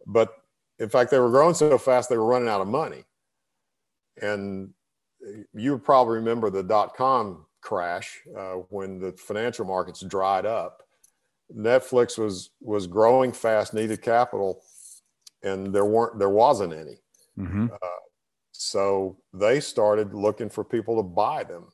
But 0.06 0.32
in 0.78 0.88
fact, 0.88 1.10
they 1.10 1.18
were 1.18 1.30
growing 1.30 1.54
so 1.54 1.76
fast 1.76 2.08
they 2.08 2.16
were 2.16 2.26
running 2.26 2.48
out 2.48 2.60
of 2.60 2.68
money. 2.68 3.04
And 4.22 4.70
you 5.52 5.78
probably 5.78 6.16
remember 6.16 6.50
the 6.50 6.62
dot 6.62 6.96
com 6.96 7.46
crash 7.66 8.22
uh, 8.38 8.54
when 8.70 9.00
the 9.00 9.12
financial 9.12 9.64
markets 9.64 10.00
dried 10.00 10.46
up. 10.46 10.82
Netflix 11.54 12.16
was 12.16 12.50
was 12.60 12.86
growing 12.86 13.32
fast, 13.32 13.74
needed 13.74 14.02
capital, 14.02 14.62
and 15.42 15.74
there 15.74 15.84
weren't 15.84 16.18
there 16.18 16.30
wasn't 16.30 16.72
any. 16.72 16.98
Mm-hmm. 17.36 17.66
Uh, 17.72 18.00
so 18.52 19.18
they 19.34 19.58
started 19.60 20.14
looking 20.14 20.48
for 20.48 20.64
people 20.64 20.96
to 20.96 21.02
buy 21.02 21.42
them, 21.42 21.66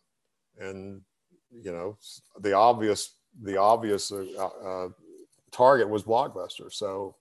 and 0.59 1.03
you 1.51 1.73
know 1.73 1.99
the 2.41 2.55
obvious 2.55 3.15
the 3.43 3.59
obvious 3.59 4.13
uh, 4.13 4.49
uh, 4.65 4.89
target 5.51 5.89
was 5.89 6.05
Blockbuster. 6.05 6.73
So 6.73 7.17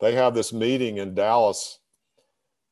they 0.00 0.14
have 0.14 0.34
this 0.34 0.52
meeting 0.52 0.98
in 0.98 1.14
Dallas 1.14 1.78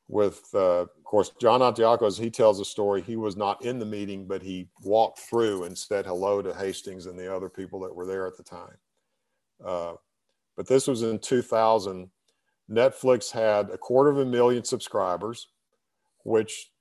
with, 0.07 0.43
uh, 0.53 0.85
of 1.05 1.09
course, 1.09 1.31
John 1.39 1.59
Antioco. 1.59 2.07
As 2.07 2.17
he 2.17 2.31
tells 2.31 2.57
the 2.57 2.65
story, 2.65 2.99
he 2.99 3.15
was 3.15 3.37
not 3.37 3.63
in 3.63 3.77
the 3.77 3.85
meeting, 3.85 4.25
but 4.25 4.41
he 4.41 4.69
walked 4.81 5.19
through 5.19 5.65
and 5.65 5.77
said 5.77 6.03
hello 6.03 6.41
to 6.41 6.51
Hastings 6.51 7.05
and 7.05 7.17
the 7.17 7.31
other 7.31 7.47
people 7.47 7.79
that 7.81 7.95
were 7.95 8.07
there 8.07 8.25
at 8.25 8.35
the 8.37 8.41
time. 8.41 8.75
Uh, 9.63 9.93
but 10.57 10.65
this 10.67 10.87
was 10.87 11.03
in 11.03 11.19
2000 11.19 12.09
Netflix 12.71 13.29
had 13.29 13.69
a 13.69 13.77
quarter 13.77 14.09
of 14.09 14.17
a 14.17 14.25
million 14.25 14.63
subscribers, 14.63 15.47
which 16.23 16.71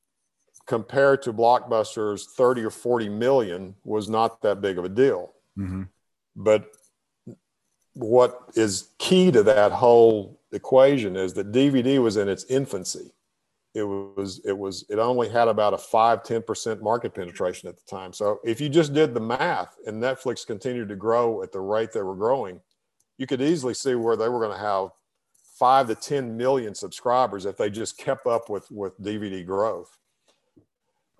compared 0.66 1.20
to 1.20 1.34
Blockbuster's 1.34 2.32
30 2.34 2.62
or 2.62 2.70
40 2.70 3.10
million 3.10 3.74
was 3.84 4.08
not 4.08 4.40
that 4.40 4.62
big 4.62 4.78
of 4.78 4.86
a 4.86 4.88
deal. 4.88 5.34
Mm-hmm. 5.58 5.82
But 6.34 6.70
what 7.92 8.40
is 8.54 8.88
key 8.96 9.30
to 9.32 9.42
that 9.42 9.72
whole 9.72 10.40
equation 10.50 11.14
is 11.14 11.34
that 11.34 11.52
DVD 11.52 12.02
was 12.02 12.16
in 12.16 12.30
its 12.30 12.44
infancy. 12.44 13.10
It 13.74 13.82
was, 13.82 14.40
it 14.44 14.56
was, 14.56 14.84
it 14.88 15.00
only 15.00 15.28
had 15.28 15.48
about 15.48 15.74
a 15.74 15.78
five, 15.78 16.22
10% 16.22 16.80
market 16.80 17.12
penetration 17.12 17.68
at 17.68 17.76
the 17.76 17.82
time. 17.90 18.12
So 18.12 18.38
if 18.44 18.60
you 18.60 18.68
just 18.68 18.94
did 18.94 19.14
the 19.14 19.20
math 19.20 19.74
and 19.84 20.00
Netflix 20.00 20.46
continued 20.46 20.88
to 20.90 20.96
grow 20.96 21.42
at 21.42 21.50
the 21.50 21.60
rate 21.60 21.92
they 21.92 22.02
were 22.02 22.14
growing, 22.14 22.60
you 23.18 23.26
could 23.26 23.42
easily 23.42 23.74
see 23.74 23.96
where 23.96 24.16
they 24.16 24.28
were 24.28 24.38
going 24.38 24.56
to 24.56 24.64
have 24.64 24.90
five 25.56 25.88
to 25.88 25.94
10 25.96 26.36
million 26.36 26.74
subscribers 26.74 27.46
if 27.46 27.56
they 27.56 27.68
just 27.68 27.98
kept 27.98 28.26
up 28.26 28.48
with, 28.48 28.70
with 28.70 29.00
DVD 29.00 29.44
growth. 29.44 29.96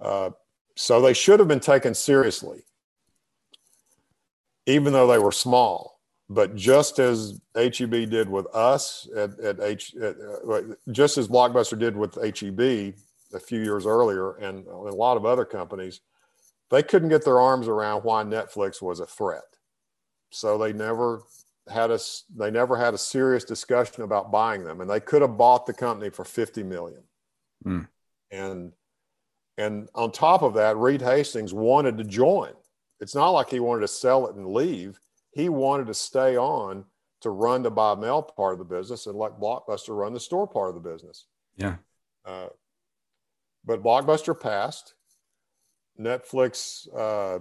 Uh, 0.00 0.30
so 0.76 1.00
they 1.00 1.14
should 1.14 1.38
have 1.40 1.48
been 1.48 1.61
taken 1.61 1.94
seriously, 1.94 2.62
even 4.66 4.92
though 4.92 5.07
they 5.07 5.18
were 5.18 5.32
small. 5.32 5.93
But 6.30 6.54
just 6.54 6.98
as 6.98 7.40
HEB 7.54 8.08
did 8.08 8.28
with 8.28 8.46
us 8.54 9.06
at, 9.14 9.38
at 9.40 9.60
H, 9.60 9.94
at, 9.96 10.16
uh, 10.48 10.60
just 10.90 11.18
as 11.18 11.28
Blockbuster 11.28 11.78
did 11.78 11.96
with 11.96 12.14
HEB 12.14 12.94
a 13.34 13.40
few 13.40 13.60
years 13.60 13.84
earlier, 13.84 14.36
and 14.36 14.66
a 14.66 14.72
lot 14.72 15.18
of 15.18 15.26
other 15.26 15.44
companies, 15.44 16.00
they 16.70 16.82
couldn't 16.82 17.10
get 17.10 17.24
their 17.24 17.40
arms 17.40 17.68
around 17.68 18.04
why 18.04 18.24
Netflix 18.24 18.80
was 18.80 19.00
a 19.00 19.06
threat. 19.06 19.42
So 20.30 20.56
they 20.56 20.72
never 20.72 21.22
had 21.68 21.90
a 21.90 21.98
they 22.36 22.50
never 22.50 22.76
had 22.76 22.94
a 22.94 22.98
serious 22.98 23.44
discussion 23.44 24.02
about 24.02 24.30
buying 24.30 24.64
them 24.64 24.82
and 24.82 24.90
they 24.90 25.00
could 25.00 25.22
have 25.22 25.38
bought 25.38 25.64
the 25.64 25.72
company 25.72 26.10
for 26.10 26.22
50 26.22 26.62
million 26.62 27.02
Mm. 27.64 27.88
And 28.30 28.72
and 29.56 29.88
on 29.94 30.10
top 30.10 30.42
of 30.42 30.54
that, 30.54 30.76
Reed 30.76 31.00
Hastings 31.00 31.54
wanted 31.54 31.96
to 31.98 32.04
join. 32.04 32.52
It's 33.00 33.14
not 33.14 33.30
like 33.30 33.50
he 33.50 33.60
wanted 33.60 33.82
to 33.82 33.88
sell 33.88 34.26
it 34.26 34.34
and 34.34 34.46
leave. 34.46 34.98
He 35.35 35.49
wanted 35.49 35.89
to 35.89 35.95
stay 35.95 36.37
on 36.37 36.85
to 37.20 37.30
run 37.30 37.62
the 37.62 37.70
Bob 37.70 38.01
Mail 38.01 38.22
part 38.22 38.53
of 38.53 38.59
the 38.59 38.64
business 38.64 39.07
and 39.07 39.16
let 39.16 39.41
Blockbuster 39.41 39.97
run 39.97 40.12
the 40.12 40.20
store 40.20 40.47
part 40.47 40.68
of 40.68 40.82
the 40.82 40.89
business. 40.89 41.26
Yeah. 41.57 41.76
Uh, 42.24 42.49
but 43.64 43.82
Blockbuster 43.82 44.39
passed. 44.39 44.95
Netflix, 45.99 46.87
uh, 46.95 47.41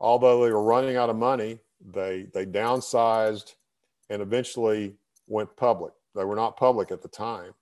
although 0.00 0.44
they 0.44 0.52
were 0.52 0.62
running 0.62 0.96
out 0.96 1.10
of 1.10 1.16
money, 1.16 1.60
they 1.80 2.26
they 2.34 2.44
downsized 2.44 3.54
and 4.10 4.20
eventually 4.20 4.94
went 5.26 5.56
public. 5.56 5.92
They 6.14 6.24
were 6.24 6.36
not 6.36 6.56
public 6.56 6.90
at 6.90 7.02
the 7.02 7.08
time. 7.08 7.52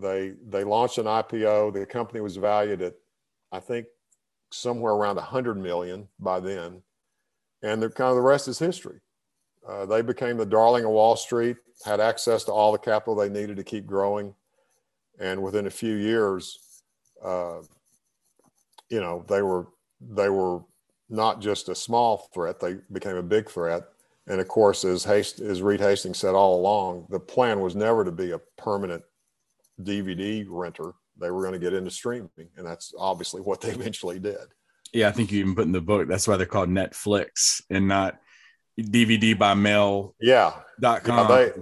They 0.00 0.34
they 0.48 0.64
launched 0.64 0.98
an 0.98 1.04
IPO. 1.06 1.74
The 1.74 1.86
company 1.86 2.20
was 2.20 2.36
valued 2.36 2.80
at, 2.82 2.94
I 3.52 3.60
think, 3.60 3.86
somewhere 4.50 4.94
around 4.94 5.16
100 5.16 5.56
million 5.56 6.08
by 6.18 6.40
then, 6.40 6.82
and 7.64 7.82
the 7.82 7.88
kind 7.88 8.10
of 8.10 8.16
the 8.16 8.22
rest 8.22 8.46
is 8.46 8.58
history. 8.58 9.00
Uh, 9.66 9.86
they 9.86 10.02
became 10.02 10.36
the 10.36 10.44
darling 10.44 10.84
of 10.84 10.90
Wall 10.90 11.16
Street, 11.16 11.56
had 11.84 11.98
access 11.98 12.44
to 12.44 12.52
all 12.52 12.70
the 12.70 12.78
capital 12.78 13.14
they 13.14 13.30
needed 13.30 13.56
to 13.56 13.64
keep 13.64 13.86
growing, 13.86 14.34
and 15.18 15.42
within 15.42 15.66
a 15.66 15.70
few 15.70 15.94
years, 15.94 16.58
uh, 17.24 17.60
you 18.90 19.00
know, 19.00 19.24
they 19.28 19.40
were 19.40 19.68
they 20.00 20.28
were 20.28 20.60
not 21.08 21.40
just 21.40 21.70
a 21.70 21.74
small 21.74 22.28
threat; 22.34 22.60
they 22.60 22.76
became 22.92 23.16
a 23.16 23.22
big 23.22 23.50
threat. 23.50 23.84
And 24.26 24.40
of 24.40 24.48
course, 24.48 24.84
as 24.84 25.04
Hast- 25.04 25.40
as 25.40 25.62
Reed 25.62 25.80
Hastings 25.80 26.18
said 26.18 26.34
all 26.34 26.60
along, 26.60 27.06
the 27.10 27.20
plan 27.20 27.60
was 27.60 27.74
never 27.74 28.04
to 28.04 28.12
be 28.12 28.32
a 28.32 28.40
permanent 28.58 29.02
DVD 29.82 30.44
renter. 30.48 30.92
They 31.18 31.30
were 31.30 31.42
going 31.42 31.52
to 31.54 31.58
get 31.58 31.74
into 31.74 31.90
streaming, 31.90 32.30
and 32.56 32.66
that's 32.66 32.92
obviously 32.98 33.40
what 33.40 33.62
they 33.62 33.70
eventually 33.78 34.18
did. 34.18 34.52
Yeah, 34.94 35.08
I 35.08 35.10
think 35.12 35.32
you 35.32 35.40
even 35.40 35.54
put 35.54 35.66
in 35.66 35.72
the 35.72 35.80
book 35.80 36.08
that's 36.08 36.26
why 36.28 36.36
they're 36.36 36.46
called 36.46 36.68
Netflix 36.68 37.60
and 37.68 37.88
not 37.88 38.18
DVD 38.80 39.36
by 39.36 39.54
mail. 39.54 40.14
Yeah. 40.20 40.54
Dot 40.80 41.02
com. 41.02 41.28
Yeah, 41.28 41.36
they, 41.36 41.52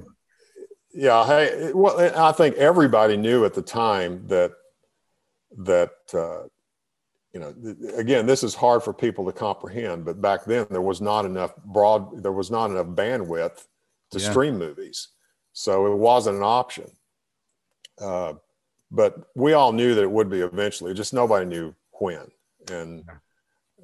yeah. 0.95 1.27
Hey, 1.27 1.73
well, 1.73 1.99
I 2.17 2.33
think 2.33 2.57
everybody 2.57 3.17
knew 3.17 3.45
at 3.45 3.55
the 3.55 3.63
time 3.63 4.27
that 4.29 4.53
that 5.59 5.91
uh, 6.15 6.43
you 7.33 7.41
know 7.41 7.55
again 7.97 8.27
this 8.27 8.43
is 8.43 8.55
hard 8.55 8.83
for 8.83 8.93
people 8.93 9.25
to 9.25 9.33
comprehend 9.33 10.05
but 10.05 10.21
back 10.21 10.45
then 10.45 10.67
there 10.71 10.83
was 10.83 11.01
not 11.01 11.25
enough 11.25 11.55
broad 11.65 12.23
there 12.23 12.33
was 12.33 12.51
not 12.51 12.71
enough 12.71 12.87
bandwidth 12.89 13.67
to 14.11 14.19
yeah. 14.19 14.31
stream 14.31 14.59
movies 14.59 15.09
so 15.53 15.93
it 15.93 15.97
wasn't 15.97 16.37
an 16.37 16.43
option 16.43 16.91
uh, 18.01 18.35
but 18.91 19.31
we 19.35 19.53
all 19.53 19.73
knew 19.73 19.95
that 19.95 20.03
it 20.03 20.11
would 20.11 20.31
be 20.31 20.41
eventually 20.41 20.95
just 20.95 21.15
nobody 21.15 21.47
knew 21.47 21.75
when 21.93 22.27
and 22.71 23.05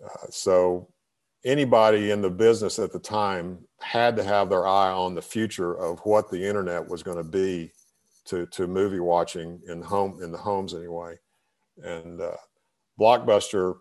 uh, 0.05 0.27
so 0.31 0.89
anybody 1.45 2.11
in 2.11 2.21
the 2.21 2.31
business 2.31 2.79
at 2.79 2.93
the 2.93 2.99
time 2.99 3.59
had 3.81 4.17
to 4.17 4.25
have 4.25 4.49
their 4.49 4.67
eye 4.67 4.91
on 4.91 5.15
the 5.15 5.23
future 5.23 5.75
of 5.75 6.01
what 6.01 6.31
the 6.31 6.45
internet 6.45 6.87
was 6.89 7.03
going 7.03 7.17
to 7.17 7.25
be 7.25 7.71
to, 8.27 8.47
to 8.47 8.67
movie 8.67 9.01
watching 9.01 9.61
in 9.69 9.81
home 9.81 10.21
in 10.23 10.33
the 10.33 10.39
homes 10.39 10.75
anyway 10.75 11.17
and 11.83 12.21
uh, 12.21 12.33
Blockbuster 12.99 13.77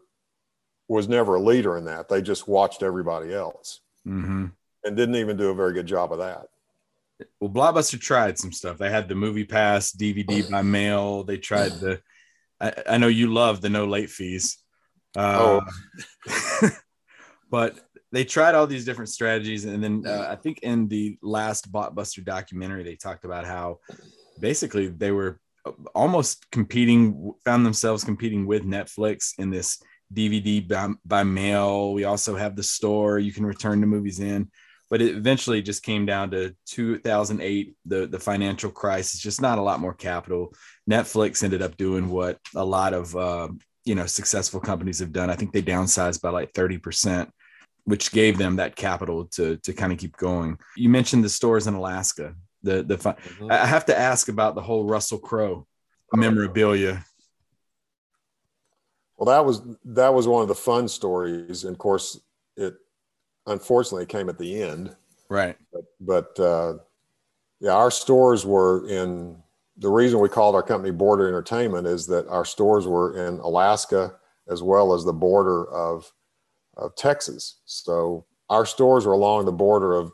was 0.88 1.08
never 1.08 1.36
a 1.36 1.42
leader 1.42 1.78
in 1.78 1.86
that. 1.86 2.10
They 2.10 2.22
just 2.22 2.48
watched 2.48 2.84
everybody 2.84 3.34
else 3.34 3.82
mm-hmm. 4.08 4.48
and 4.84 4.98
didn't 4.98 5.16
even 5.16 5.38
do 5.38 5.50
a 5.50 5.56
very 5.56 5.74
good 5.74 5.88
job 5.88 6.12
of 6.12 6.20
that. 6.20 6.46
Well, 7.40 7.50
Blockbuster 7.50 8.00
tried 8.00 8.38
some 8.38 8.52
stuff. 8.52 8.78
They 8.78 8.92
had 8.92 9.10
the 9.10 9.16
Movie 9.16 9.46
Pass, 9.46 9.92
DVD 9.92 10.50
by 10.50 10.62
mail. 10.62 11.24
They 11.24 11.38
tried 11.38 11.72
the. 11.74 12.00
I, 12.60 12.74
I 12.90 12.98
know 12.98 13.08
you 13.08 13.34
love 13.34 13.60
the 13.60 13.70
no 13.70 13.86
late 13.86 14.10
fees. 14.10 14.58
Uh, 15.18 15.62
oh. 16.30 16.70
but 17.50 17.80
they 18.12 18.24
tried 18.24 18.56
all 18.56 18.68
these 18.68 18.86
different 18.86 19.10
strategies, 19.10 19.66
and 19.66 19.84
then 19.84 20.04
uh, 20.06 20.28
I 20.30 20.36
think 20.36 20.60
in 20.60 20.88
the 20.88 21.18
last 21.22 21.72
Blockbuster 21.72 22.24
documentary, 22.24 22.84
they 22.84 22.96
talked 22.96 23.26
about 23.26 23.46
how 23.46 23.80
basically 24.40 24.88
they 24.88 25.12
were 25.12 25.40
almost 25.94 26.50
competing, 26.52 27.34
found 27.44 27.66
themselves 27.66 28.04
competing 28.04 28.46
with 28.46 28.64
Netflix 28.64 29.34
in 29.38 29.50
this 29.50 29.82
DVD 30.14 30.66
by, 30.66 30.90
by, 31.06 31.24
mail. 31.24 31.94
We 31.94 32.06
also 32.06 32.36
have 32.36 32.56
the 32.56 32.64
store 32.64 33.20
you 33.20 33.34
can 33.34 33.46
return 33.46 33.82
the 33.82 33.88
movies 33.88 34.20
in, 34.20 34.50
but 34.90 35.02
it 35.02 35.16
eventually 35.16 35.62
just 35.62 35.84
came 35.84 36.06
down 36.06 36.32
to 36.32 36.56
2008, 36.68 37.76
the, 37.86 38.08
the 38.08 38.20
financial 38.20 38.72
crisis, 38.72 39.20
just 39.20 39.42
not 39.42 39.58
a 39.58 39.62
lot 39.62 39.82
more 39.82 39.94
capital. 39.94 40.54
Netflix 40.90 41.44
ended 41.44 41.62
up 41.62 41.76
doing 41.76 42.08
what 42.08 42.40
a 42.56 42.64
lot 42.64 42.94
of, 42.94 43.16
uh, 43.16 43.50
you 43.88 43.96
know, 43.96 44.06
successful 44.06 44.60
companies 44.60 45.00
have 45.00 45.14
done. 45.14 45.30
I 45.30 45.36
think 45.36 45.54
they 45.54 45.62
downsized 45.62 46.22
by 46.22 46.30
like 46.30 46.54
30%, 46.54 47.30
which 47.86 48.12
gave 48.12 48.38
them 48.38 48.58
that 48.58 48.76
capital 48.76 49.26
to, 49.36 49.58
to 49.58 49.74
kind 49.74 49.94
of 49.94 49.98
keep 49.98 50.18
going. 50.18 50.60
You 50.76 50.90
mentioned 50.90 51.24
the 51.24 51.30
stores 51.30 51.68
in 51.68 51.74
Alaska 51.74 52.36
the 52.64 52.84
the 52.84 52.98
mm-hmm. 52.98 53.52
I 53.52 53.66
have 53.66 53.86
to 53.86 53.98
ask 53.98 54.28
about 54.30 54.56
the 54.56 54.62
whole 54.62 54.86
Russell 54.86 55.20
Crowe 55.20 55.66
memorabilia. 56.14 57.04
Well, 59.18 59.28
that 59.28 59.46
was 59.46 59.62
that 59.86 60.14
was 60.14 60.28
one 60.28 60.42
of 60.42 60.48
the 60.48 60.56
fun 60.56 60.88
stories, 60.88 61.64
and 61.64 61.74
of 61.74 61.80
course, 61.80 62.20
it 62.56 62.76
unfortunately 63.46 64.06
came 64.06 64.30
at 64.30 64.38
the 64.38 64.62
end. 64.62 64.96
Right. 65.30 65.58
But, 65.74 65.84
but 66.00 66.40
uh, 66.40 66.74
yeah, 67.60 67.72
our 67.72 67.92
stores 67.92 68.46
were 68.46 68.88
in. 68.88 69.42
The 69.80 69.90
reason 69.90 70.20
we 70.20 70.30
called 70.30 70.56
our 70.56 70.64
company 70.64 70.92
Border 70.92 71.28
Entertainment 71.28 71.86
is 71.86 72.08
that 72.08 72.28
our 72.28 72.46
stores 72.46 72.88
were 72.88 73.28
in 73.28 73.40
Alaska 73.40 74.16
as 74.50 74.64
well 74.64 74.94
as 74.94 75.04
the 75.04 75.14
border 75.14 75.70
of 75.72 76.12
of 76.76 76.96
Texas. 76.96 77.60
So 77.66 78.26
our 78.50 78.66
stores 78.66 79.06
were 79.06 79.14
along 79.14 79.46
the 79.46 79.52
border 79.52 79.94
of 79.94 80.12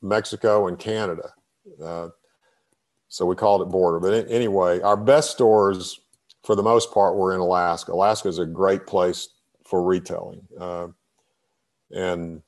Mexico 0.00 0.68
and 0.68 0.78
Canada. 0.78 1.32
Uh, 1.82 2.08
so 3.08 3.26
we 3.26 3.36
called 3.36 3.62
it 3.62 3.66
border. 3.66 4.00
But 4.00 4.30
anyway, 4.30 4.80
our 4.80 4.96
best 4.96 5.32
stores 5.32 6.00
for 6.44 6.56
the 6.56 6.62
most 6.62 6.92
part 6.92 7.16
were 7.16 7.34
in 7.34 7.40
Alaska. 7.40 7.92
Alaska 7.92 8.28
is 8.28 8.38
a 8.38 8.46
great 8.46 8.86
place 8.86 9.28
for 9.64 9.82
retailing. 9.82 10.42
Uh, 10.58 10.88
and 11.90 12.42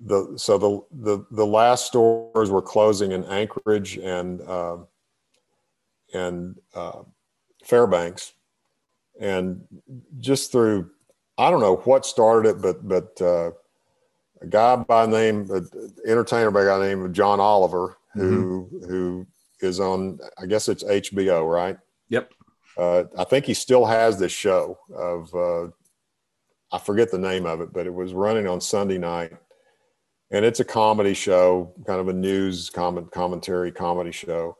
the 0.00 0.34
so 0.36 0.58
the, 0.58 0.80
the 0.92 1.26
the 1.30 1.46
last 1.46 1.86
stores 1.86 2.50
were 2.50 2.62
closing 2.62 3.12
in 3.12 3.24
Anchorage 3.24 3.96
and 3.98 4.40
uh, 4.42 4.78
and 6.14 6.56
uh, 6.74 7.02
Fairbanks, 7.64 8.32
and 9.20 9.62
just 10.18 10.52
through 10.52 10.90
I 11.38 11.50
don't 11.50 11.60
know 11.60 11.76
what 11.76 12.06
started 12.06 12.50
it, 12.50 12.62
but 12.62 12.86
but 12.86 13.20
uh, 13.20 13.50
a 14.40 14.46
guy 14.48 14.76
by 14.76 15.06
name, 15.06 15.50
an 15.50 15.68
entertainer 16.06 16.50
by 16.50 16.64
the 16.64 16.78
name 16.78 17.04
of 17.04 17.12
John 17.12 17.40
Oliver, 17.40 17.96
who 18.14 18.68
mm-hmm. 18.72 18.90
who 18.90 19.26
is 19.60 19.80
on 19.80 20.18
I 20.40 20.46
guess 20.46 20.68
it's 20.68 20.84
HBO, 20.84 21.50
right? 21.50 21.78
Yep. 22.08 22.32
Uh, 22.76 23.04
I 23.18 23.24
think 23.24 23.46
he 23.46 23.54
still 23.54 23.86
has 23.86 24.18
this 24.18 24.32
show 24.32 24.78
of 24.94 25.34
uh, 25.34 25.70
I 26.72 26.78
forget 26.78 27.10
the 27.10 27.18
name 27.18 27.46
of 27.46 27.60
it, 27.60 27.72
but 27.72 27.86
it 27.86 27.94
was 27.94 28.12
running 28.12 28.46
on 28.46 28.60
Sunday 28.60 28.98
night, 28.98 29.32
and 30.30 30.44
it's 30.44 30.60
a 30.60 30.64
comedy 30.64 31.14
show, 31.14 31.72
kind 31.86 32.00
of 32.00 32.08
a 32.08 32.12
news 32.12 32.70
comment 32.70 33.10
commentary 33.10 33.72
comedy 33.72 34.12
show. 34.12 34.56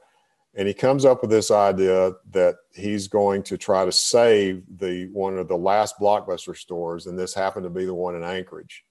And 0.57 0.67
he 0.67 0.73
comes 0.73 1.05
up 1.05 1.21
with 1.21 1.31
this 1.31 1.51
idea 1.51 2.13
that 2.31 2.57
he's 2.73 3.09
going 3.09 3.43
to 3.45 3.59
try 3.59 3.85
to 3.85 3.93
save 3.93 4.63
the 4.79 5.11
one 5.13 5.37
of 5.37 5.49
the 5.49 5.57
last 5.57 5.97
blockbuster 6.01 6.57
stores, 6.57 7.07
and 7.07 7.19
this 7.19 7.35
happened 7.35 7.65
to 7.65 7.71
be 7.71 7.85
the 7.85 7.95
one 7.95 8.17
in 8.17 8.25
Anchorage. 8.25 8.83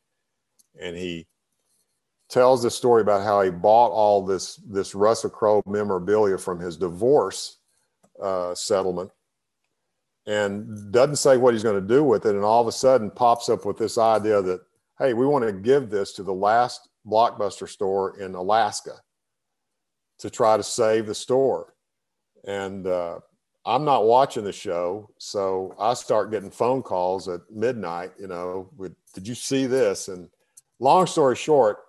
And 0.79 0.95
he 0.95 1.25
tells 2.29 2.61
the 2.61 2.69
story 2.69 3.01
about 3.01 3.23
how 3.23 3.41
he 3.41 3.49
bought 3.49 3.89
all 3.89 4.23
this 4.23 4.57
this 4.57 4.93
Russell 4.93 5.31
Crowe 5.31 5.63
memorabilia 5.65 6.37
from 6.37 6.59
his 6.59 6.77
divorce 6.77 7.57
uh, 8.21 8.53
settlement, 8.53 9.09
and 10.27 10.91
doesn't 10.91 11.15
say 11.15 11.37
what 11.37 11.55
he's 11.55 11.63
going 11.63 11.81
to 11.81 11.95
do 11.95 12.03
with 12.03 12.27
it, 12.27 12.35
and 12.35 12.43
all 12.43 12.61
of 12.61 12.67
a 12.67 12.71
sudden 12.71 13.09
pops 13.09 13.49
up 13.49 13.65
with 13.65 13.77
this 13.77 13.97
idea 13.97 14.39
that 14.43 14.61
hey, 14.99 15.13
we 15.13 15.25
want 15.25 15.43
to 15.43 15.51
give 15.51 15.89
this 15.89 16.13
to 16.13 16.21
the 16.21 16.33
last 16.33 16.89
blockbuster 17.07 17.67
store 17.67 18.19
in 18.19 18.35
Alaska 18.35 18.99
to 20.19 20.29
try 20.29 20.57
to 20.57 20.63
save 20.63 21.07
the 21.07 21.15
store, 21.15 21.73
and 22.45 22.87
uh, 22.87 23.19
I'm 23.65 23.83
not 23.83 24.05
watching 24.05 24.43
the 24.43 24.53
show, 24.53 25.09
so 25.17 25.75
I 25.79 25.95
start 25.95 26.31
getting 26.31 26.51
phone 26.51 26.83
calls 26.83 27.27
at 27.27 27.41
midnight. 27.51 28.11
You 28.19 28.27
know, 28.27 28.69
with, 28.77 28.93
did 29.13 29.27
you 29.27 29.35
see 29.35 29.65
this? 29.65 30.07
And 30.07 30.29
long 30.79 31.07
story 31.07 31.35
short, 31.35 31.79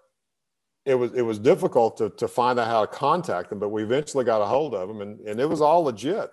it 0.86 0.94
was 0.94 1.12
it 1.12 1.22
was 1.22 1.38
difficult 1.38 1.98
to 1.98 2.10
to 2.10 2.28
find 2.28 2.58
out 2.58 2.68
how 2.68 2.80
to 2.80 2.86
contact 2.86 3.50
them, 3.50 3.58
but 3.58 3.68
we 3.68 3.82
eventually 3.82 4.24
got 4.24 4.40
a 4.40 4.46
hold 4.46 4.74
of 4.74 4.88
them, 4.88 5.02
and 5.02 5.20
and 5.20 5.38
it 5.38 5.48
was 5.48 5.60
all 5.60 5.82
legit. 5.82 6.30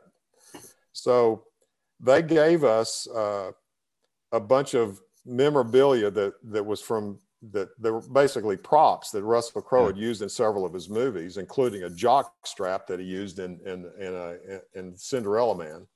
So 0.93 1.43
they 1.99 2.21
gave 2.21 2.63
us 2.63 3.07
uh, 3.07 3.51
a 4.31 4.39
bunch 4.39 4.75
of 4.75 5.01
memorabilia 5.25 6.11
that 6.11 6.33
that 6.51 6.65
was 6.65 6.81
from 6.81 7.19
that 7.51 7.69
they 7.81 7.91
were 7.91 8.01
basically 8.01 8.55
props 8.55 9.11
that 9.11 9.23
Russell 9.23 9.61
Crowe 9.61 9.87
had 9.87 9.97
used 9.97 10.21
in 10.21 10.29
several 10.29 10.65
of 10.65 10.73
his 10.73 10.89
movies, 10.89 11.37
including 11.37 11.83
a 11.83 11.89
jock 11.89 12.33
strap 12.45 12.87
that 12.87 12.99
he 12.99 13.05
used 13.05 13.39
in 13.39 13.59
in 13.65 13.91
in, 13.99 14.13
a, 14.13 14.37
in 14.73 14.95
Cinderella 14.95 15.55
Man, 15.55 15.87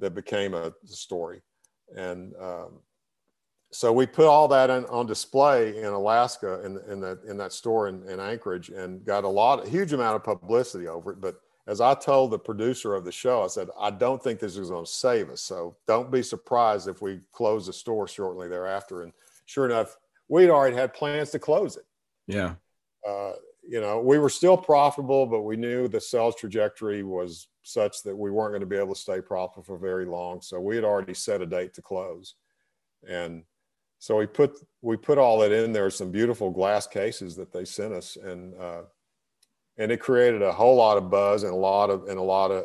that 0.00 0.14
became 0.14 0.54
a 0.54 0.72
story, 0.84 1.40
and 1.96 2.34
um, 2.40 2.80
so 3.70 3.92
we 3.92 4.04
put 4.04 4.26
all 4.26 4.48
that 4.48 4.68
in, 4.68 4.84
on 4.86 5.06
display 5.06 5.78
in 5.78 5.86
Alaska 5.86 6.64
in 6.64 6.78
in 6.90 7.00
that 7.00 7.20
in 7.24 7.36
that 7.36 7.52
store 7.52 7.88
in, 7.88 8.02
in 8.08 8.18
Anchorage, 8.18 8.70
and 8.70 9.04
got 9.04 9.24
a 9.24 9.28
lot, 9.28 9.64
a 9.66 9.70
huge 9.70 9.92
amount 9.92 10.16
of 10.16 10.24
publicity 10.24 10.88
over 10.88 11.12
it, 11.12 11.20
but. 11.20 11.36
As 11.68 11.80
I 11.80 11.94
told 11.94 12.32
the 12.32 12.40
producer 12.40 12.96
of 12.96 13.04
the 13.04 13.12
show, 13.12 13.44
I 13.44 13.46
said, 13.46 13.68
I 13.78 13.90
don't 13.92 14.20
think 14.20 14.40
this 14.40 14.56
is 14.56 14.70
going 14.70 14.84
to 14.84 14.90
save 14.90 15.30
us. 15.30 15.42
So 15.42 15.76
don't 15.86 16.10
be 16.10 16.20
surprised 16.20 16.88
if 16.88 17.00
we 17.00 17.20
close 17.30 17.66
the 17.66 17.72
store 17.72 18.08
shortly 18.08 18.48
thereafter. 18.48 19.02
And 19.02 19.12
sure 19.46 19.66
enough, 19.66 19.96
we'd 20.28 20.50
already 20.50 20.76
had 20.76 20.94
plans 20.94 21.30
to 21.30 21.38
close 21.38 21.76
it. 21.76 21.84
Yeah. 22.26 22.54
Uh, 23.06 23.32
you 23.62 23.80
know, 23.80 24.00
we 24.00 24.18
were 24.18 24.28
still 24.28 24.56
profitable, 24.56 25.26
but 25.26 25.42
we 25.42 25.56
knew 25.56 25.88
the 25.88 26.00
sales 26.00 26.34
trajectory 26.36 27.02
was 27.02 27.48
such 27.62 28.02
that 28.02 28.16
we 28.16 28.30
weren't 28.30 28.52
going 28.52 28.60
to 28.60 28.66
be 28.66 28.76
able 28.76 28.94
to 28.94 29.00
stay 29.00 29.20
profitable 29.20 29.62
for 29.62 29.78
very 29.78 30.04
long. 30.04 30.40
So 30.40 30.60
we 30.60 30.74
had 30.74 30.84
already 30.84 31.14
set 31.14 31.42
a 31.42 31.46
date 31.46 31.74
to 31.74 31.82
close, 31.82 32.34
and 33.08 33.44
so 33.98 34.16
we 34.16 34.26
put 34.26 34.56
we 34.80 34.96
put 34.96 35.18
all 35.18 35.38
that 35.40 35.52
in 35.52 35.72
there. 35.72 35.90
Some 35.90 36.10
beautiful 36.10 36.50
glass 36.50 36.86
cases 36.86 37.36
that 37.36 37.52
they 37.52 37.64
sent 37.64 37.92
us, 37.92 38.16
and 38.16 38.54
uh, 38.60 38.82
and 39.78 39.92
it 39.92 40.00
created 40.00 40.42
a 40.42 40.52
whole 40.52 40.74
lot 40.74 40.98
of 40.98 41.08
buzz 41.08 41.44
and 41.44 41.52
a 41.52 41.56
lot 41.56 41.88
of 41.88 42.08
and 42.08 42.18
a 42.18 42.22
lot 42.22 42.50
of 42.50 42.64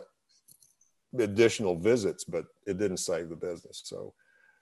additional 1.19 1.75
visits, 1.75 2.23
but 2.23 2.45
it 2.65 2.77
didn't 2.77 2.97
save 2.97 3.29
the 3.29 3.35
business. 3.35 3.81
So 3.85 4.13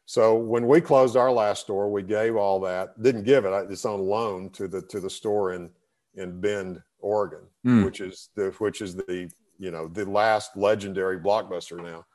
so 0.05 0.35
when 0.35 0.67
we 0.67 0.81
closed 0.81 1.15
our 1.17 1.31
last 1.31 1.61
store, 1.61 1.91
we 1.91 2.03
gave 2.03 2.35
all 2.35 2.59
that, 2.61 3.01
didn't 3.01 3.23
give 3.23 3.45
it, 3.45 3.71
it's 3.71 3.85
on 3.85 3.99
loan 4.01 4.49
to 4.51 4.67
the 4.67 4.81
to 4.83 4.99
the 4.99 5.09
store 5.09 5.53
in 5.53 5.69
in 6.15 6.39
Bend, 6.39 6.81
Oregon, 6.99 7.41
Hmm. 7.63 7.83
which 7.83 8.01
is 8.01 8.29
the 8.35 8.51
which 8.59 8.81
is 8.81 8.95
the 8.95 9.29
you 9.57 9.71
know 9.71 9.87
the 9.87 10.05
last 10.05 10.55
legendary 10.55 11.19
blockbuster 11.19 11.81
now. 11.81 12.05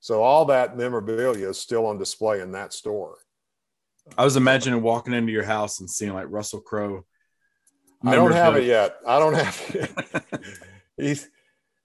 So 0.00 0.22
all 0.22 0.46
that 0.46 0.76
memorabilia 0.78 1.48
is 1.50 1.58
still 1.58 1.86
on 1.86 1.98
display 1.98 2.40
in 2.40 2.52
that 2.52 2.72
store. 2.72 3.16
I 4.16 4.24
was 4.24 4.36
imagining 4.36 4.82
walking 4.82 5.12
into 5.12 5.30
your 5.30 5.44
house 5.44 5.80
and 5.80 5.90
seeing 5.90 6.14
like 6.14 6.26
Russell 6.30 6.60
Crowe. 6.60 7.04
I 8.02 8.14
don't 8.14 8.32
have 8.32 8.56
it 8.56 8.64
yet. 8.64 8.96
I 9.06 9.18
don't 9.18 9.34
have 9.34 9.62
it. 9.74 10.44
He's 10.96 11.28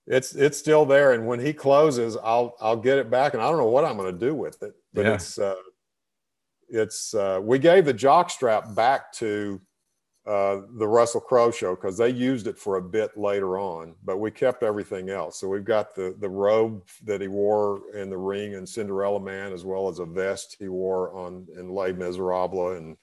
it's 0.08 0.36
it's 0.36 0.58
still 0.58 0.86
there, 0.86 1.14
and 1.14 1.26
when 1.28 1.40
he 1.40 1.54
closes, 1.54 2.16
I'll 2.24 2.56
I'll 2.60 2.78
get 2.78 2.98
it 2.98 3.10
back, 3.10 3.34
and 3.34 3.42
I 3.42 3.50
don't 3.50 3.58
know 3.58 3.70
what 3.70 3.86
I'm 3.86 3.98
going 3.98 4.14
to 4.14 4.26
do 4.26 4.36
with 4.36 4.62
it. 4.64 4.74
But 4.94 5.06
Yeah. 5.06 5.14
it's 5.16 5.38
uh, 5.40 5.56
it's 6.70 7.14
uh, 7.14 7.40
we 7.42 7.60
gave 7.60 7.86
the 7.86 7.94
jock 7.94 8.30
strap 8.30 8.76
back 8.76 9.12
to 9.14 9.60
uh, 10.28 10.62
the 10.78 10.88
Russell 10.88 11.22
Crowe 11.22 11.52
show 11.52 11.76
because 11.76 11.98
they 11.98 12.10
used 12.10 12.48
it 12.48 12.58
for 12.58 12.78
a 12.78 12.82
bit 12.82 13.16
later 13.18 13.60
on, 13.60 13.96
but 14.04 14.18
we 14.18 14.32
kept 14.32 14.64
everything 14.64 15.10
else. 15.10 15.40
So 15.40 15.48
we've 15.48 15.66
got 15.66 15.96
the 15.96 16.16
the 16.20 16.30
robe 16.30 16.88
that 17.04 17.22
he 17.22 17.28
wore 17.28 17.82
in 17.96 18.10
the 18.10 18.18
ring 18.18 18.56
and 18.56 18.68
Cinderella 18.68 19.20
Man, 19.20 19.54
as 19.54 19.66
well 19.66 19.88
as 19.88 20.00
a 20.00 20.06
vest 20.06 20.56
he 20.60 20.68
wore 20.68 21.14
on 21.16 21.48
in 21.58 21.70
Les 21.70 21.94
Miserables, 21.94 22.78
and 22.78 22.98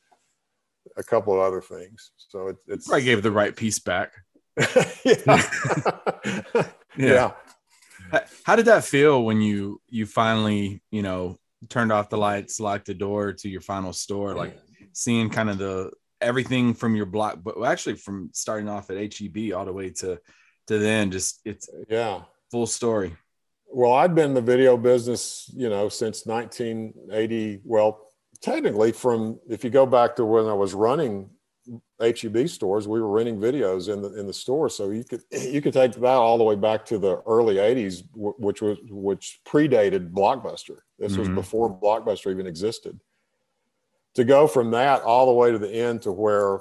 a 0.97 1.03
couple 1.03 1.33
of 1.33 1.41
other 1.41 1.61
things. 1.61 2.11
So 2.17 2.49
it, 2.49 2.57
it's 2.67 2.87
Probably 2.89 3.05
gave 3.05 3.23
the 3.23 3.31
right 3.31 3.55
piece 3.55 3.79
back. 3.79 4.13
yeah. 5.05 5.43
yeah. 6.97 7.33
How- 8.11 8.21
How 8.45 8.57
did 8.57 8.67
that 8.67 8.85
feel 8.85 9.25
when 9.25 9.41
you 9.41 9.81
you 9.89 10.07
finally 10.07 10.83
you 10.91 11.03
know 11.03 11.39
turned 11.69 11.93
off 11.93 12.11
the 12.11 12.19
lights, 12.19 12.59
locked 12.61 12.87
the 12.87 12.95
door 12.95 13.33
to 13.33 13.49
your 13.49 13.61
final 13.61 13.93
store, 13.93 14.35
like 14.35 14.59
seeing 14.93 15.31
kind 15.31 15.49
of 15.49 15.59
the 15.59 15.91
everything 16.21 16.75
from 16.75 16.95
your 16.95 17.07
block, 17.07 17.39
but 17.43 17.63
actually 17.65 17.97
from 17.97 18.31
starting 18.33 18.69
off 18.69 18.91
at 18.91 18.97
HEB 19.15 19.53
all 19.55 19.65
the 19.65 19.73
way 19.73 19.91
to 19.91 20.19
to 20.69 20.79
then, 20.79 21.11
just 21.11 21.41
it's 21.45 21.69
Yeah. 21.89 22.23
full 22.51 22.67
story. 22.67 23.17
Well, 23.75 23.93
I'd 23.95 24.15
been 24.15 24.27
in 24.31 24.35
the 24.35 24.43
video 24.43 24.77
business, 24.77 25.51
you 25.55 25.71
know, 25.71 25.89
since 25.89 26.27
1980. 26.27 27.61
Well, 27.65 28.07
technically, 28.43 28.93
from 28.93 29.39
if 29.49 29.65
you 29.65 29.71
go 29.71 29.87
back 29.87 30.17
to 30.17 30.25
when 30.25 30.47
I 30.47 30.53
was 30.53 30.75
running 30.75 31.31
HEB 32.03 32.49
stores, 32.49 32.89
we 32.89 33.01
were 33.01 33.09
renting 33.09 33.39
videos 33.39 33.93
in 33.93 34.03
the 34.03 34.13
in 34.19 34.27
the 34.27 34.33
store, 34.33 34.69
so 34.69 34.91
you 34.91 35.05
could 35.05 35.23
you 35.31 35.63
could 35.63 35.73
take 35.73 35.93
that 35.93 36.05
all 36.05 36.37
the 36.39 36.45
way 36.45 36.57
back 36.57 36.85
to 36.87 36.99
the 36.99 37.23
early 37.27 37.57
80s, 37.57 38.03
which 38.15 38.61
was 38.61 38.79
which 38.91 39.41
predated 39.47 40.13
Blockbuster. 40.13 40.79
This 40.99 41.17
was 41.17 41.29
Mhm. 41.29 41.35
before 41.37 41.79
Blockbuster 41.81 42.31
even 42.31 42.47
existed. 42.47 43.01
To 44.15 44.25
go 44.25 44.47
from 44.47 44.71
that 44.73 45.03
all 45.03 45.27
the 45.27 45.33
way 45.33 45.53
to 45.53 45.59
the 45.59 45.71
end 45.73 46.03
to 46.03 46.13
where, 46.13 46.61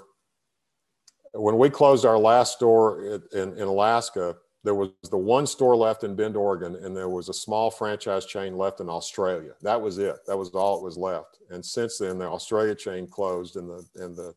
when 1.33 1.57
we 1.57 1.69
closed 1.69 2.05
our 2.05 2.17
last 2.17 2.53
store 2.53 3.03
in, 3.03 3.23
in, 3.33 3.57
in 3.57 3.67
Alaska, 3.67 4.37
there 4.63 4.75
was 4.75 4.91
the 5.09 5.17
one 5.17 5.47
store 5.47 5.75
left 5.75 6.03
in 6.03 6.15
Bend, 6.15 6.37
Oregon, 6.37 6.75
and 6.75 6.95
there 6.95 7.09
was 7.09 7.29
a 7.29 7.33
small 7.33 7.71
franchise 7.71 8.25
chain 8.25 8.57
left 8.57 8.79
in 8.79 8.87
Australia. 8.89 9.53
That 9.61 9.81
was 9.81 9.97
it. 9.97 10.17
That 10.27 10.37
was 10.37 10.51
all 10.51 10.77
it 10.77 10.83
was 10.83 10.97
left. 10.97 11.39
And 11.49 11.65
since 11.65 11.97
then, 11.97 12.19
the 12.19 12.27
Australia 12.27 12.75
chain 12.75 13.07
closed, 13.07 13.55
and 13.57 13.67
the 13.69 13.83
and 13.95 14.15
the 14.15 14.33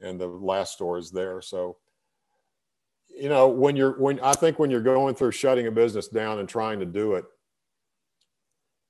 and 0.00 0.20
the 0.20 0.26
last 0.26 0.74
store 0.74 0.98
is 0.98 1.10
there. 1.10 1.40
So, 1.42 1.76
you 3.08 3.28
know, 3.28 3.48
when 3.48 3.76
you're 3.76 3.98
when 3.98 4.20
I 4.20 4.32
think 4.32 4.58
when 4.58 4.70
you're 4.70 4.80
going 4.80 5.14
through 5.14 5.32
shutting 5.32 5.66
a 5.66 5.70
business 5.72 6.08
down 6.08 6.38
and 6.38 6.48
trying 6.48 6.80
to 6.80 6.86
do 6.86 7.14
it 7.14 7.24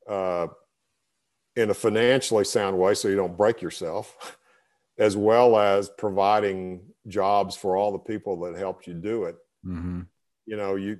uh, 0.08 0.48
in 1.56 1.70
a 1.70 1.74
financially 1.74 2.44
sound 2.44 2.78
way, 2.78 2.94
so 2.94 3.08
you 3.08 3.16
don't 3.16 3.36
break 3.36 3.60
yourself, 3.62 4.36
as 4.98 5.16
well 5.16 5.56
as 5.58 5.88
providing 5.88 6.82
jobs 7.06 7.56
for 7.56 7.76
all 7.76 7.92
the 7.92 7.98
people 7.98 8.38
that 8.40 8.56
helped 8.56 8.86
you 8.86 8.92
do 8.92 9.24
it 9.24 9.36
Mhm. 9.64 10.06
you 10.44 10.56
know 10.58 10.74
you 10.76 10.98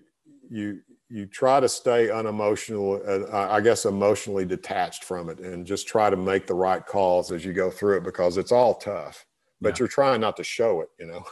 you 0.48 0.80
you 1.10 1.26
try 1.26 1.60
to 1.60 1.68
stay 1.68 2.10
unemotional 2.10 3.02
uh, 3.06 3.48
I 3.50 3.60
guess 3.60 3.84
emotionally 3.84 4.46
detached 4.46 5.04
from 5.04 5.28
it 5.28 5.38
and 5.38 5.66
just 5.66 5.86
try 5.86 6.08
to 6.08 6.16
make 6.16 6.46
the 6.46 6.54
right 6.54 6.84
calls 6.84 7.30
as 7.30 7.44
you 7.44 7.52
go 7.52 7.70
through 7.70 7.98
it 7.98 8.04
because 8.04 8.38
it's 8.38 8.52
all 8.52 8.74
tough 8.76 9.26
but 9.60 9.74
Yeah. 9.74 9.74
you're 9.80 9.88
trying 9.88 10.20
not 10.20 10.36
to 10.36 10.44
show 10.44 10.80
it 10.80 10.88
you 10.98 11.06
know 11.06 11.24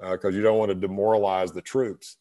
because 0.12 0.34
you 0.34 0.42
don't 0.42 0.58
want 0.58 0.70
to 0.70 0.74
demoralize 0.88 1.52
the 1.52 1.62
troops 1.62 2.18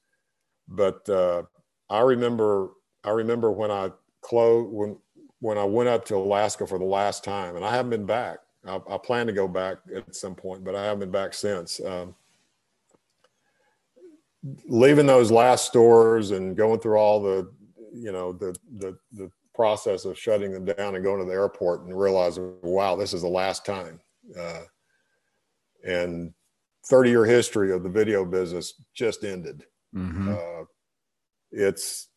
but 0.68 1.08
uh, 1.10 1.44
i 1.90 2.00
remember 2.00 2.72
i 3.04 3.10
remember 3.10 3.52
when 3.52 3.72
i 3.72 3.90
closed 4.22 4.72
when 4.72 4.98
when 5.40 5.58
i 5.58 5.64
went 5.64 5.90
up 5.90 6.06
to 6.06 6.16
alaska 6.16 6.66
for 6.66 6.80
the 6.80 6.86
last 6.86 7.24
time 7.24 7.56
and 7.56 7.66
i 7.66 7.72
haven't 7.72 7.90
been 7.90 8.06
back 8.06 8.40
i, 8.68 8.80
I 8.90 8.98
plan 8.98 9.28
to 9.28 9.34
go 9.34 9.48
back 9.48 9.78
at 9.96 10.16
some 10.16 10.36
point 10.36 10.64
but 10.64 10.76
i 10.76 10.84
haven't 10.84 11.00
been 11.00 11.12
back 11.12 11.34
since 11.34 11.82
um, 11.86 12.16
leaving 14.68 15.06
those 15.06 15.32
last 15.32 15.66
stores 15.66 16.32
and 16.32 16.56
going 16.56 16.80
through 16.80 16.98
all 16.98 17.22
the 17.22 17.52
you 17.94 18.12
know 18.12 18.34
the 18.34 18.56
the 18.78 18.98
the 19.14 19.32
process 19.54 20.06
of 20.06 20.18
shutting 20.18 20.52
them 20.52 20.66
down 20.66 20.96
and 20.96 21.04
going 21.04 21.20
to 21.20 21.26
the 21.26 21.32
airport 21.32 21.84
and 21.84 21.98
realizing 21.98 22.56
wow 22.64 22.96
this 22.96 23.14
is 23.14 23.22
the 23.22 23.28
last 23.28 23.66
time 23.66 24.00
uh, 24.40 24.62
and 25.84 26.34
30 26.86 27.10
year 27.10 27.26
history 27.26 27.72
of 27.72 27.84
the 27.84 27.90
video 27.90 28.26
business 28.26 28.74
just 28.94 29.24
ended 29.24 29.64
Mhm. 29.96 30.28
uh, 30.62 30.66
it's 31.52 32.10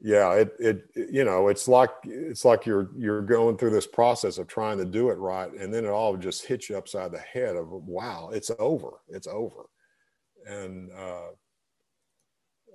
yeah 0.00 0.32
it, 0.34 0.52
it 0.60 0.84
you 1.10 1.24
know 1.24 1.48
it's 1.48 1.66
like 1.68 1.90
it's 2.04 2.44
like 2.44 2.64
you're 2.66 2.90
you're 2.96 3.20
going 3.22 3.56
through 3.58 3.70
this 3.70 3.86
process 3.86 4.38
of 4.38 4.46
trying 4.46 4.78
to 4.78 4.84
do 4.84 5.10
it 5.10 5.18
right 5.18 5.52
and 5.52 5.74
then 5.74 5.84
it 5.84 5.88
all 5.90 6.16
just 6.16 6.46
hits 6.46 6.68
you 6.70 6.76
upside 6.78 7.10
the 7.12 7.18
head 7.18 7.56
of 7.56 7.68
wow 7.70 8.30
it's 8.32 8.50
over 8.58 8.92
it's 9.08 9.26
over 9.26 9.64
and 10.46 10.90
uh, 10.92 11.28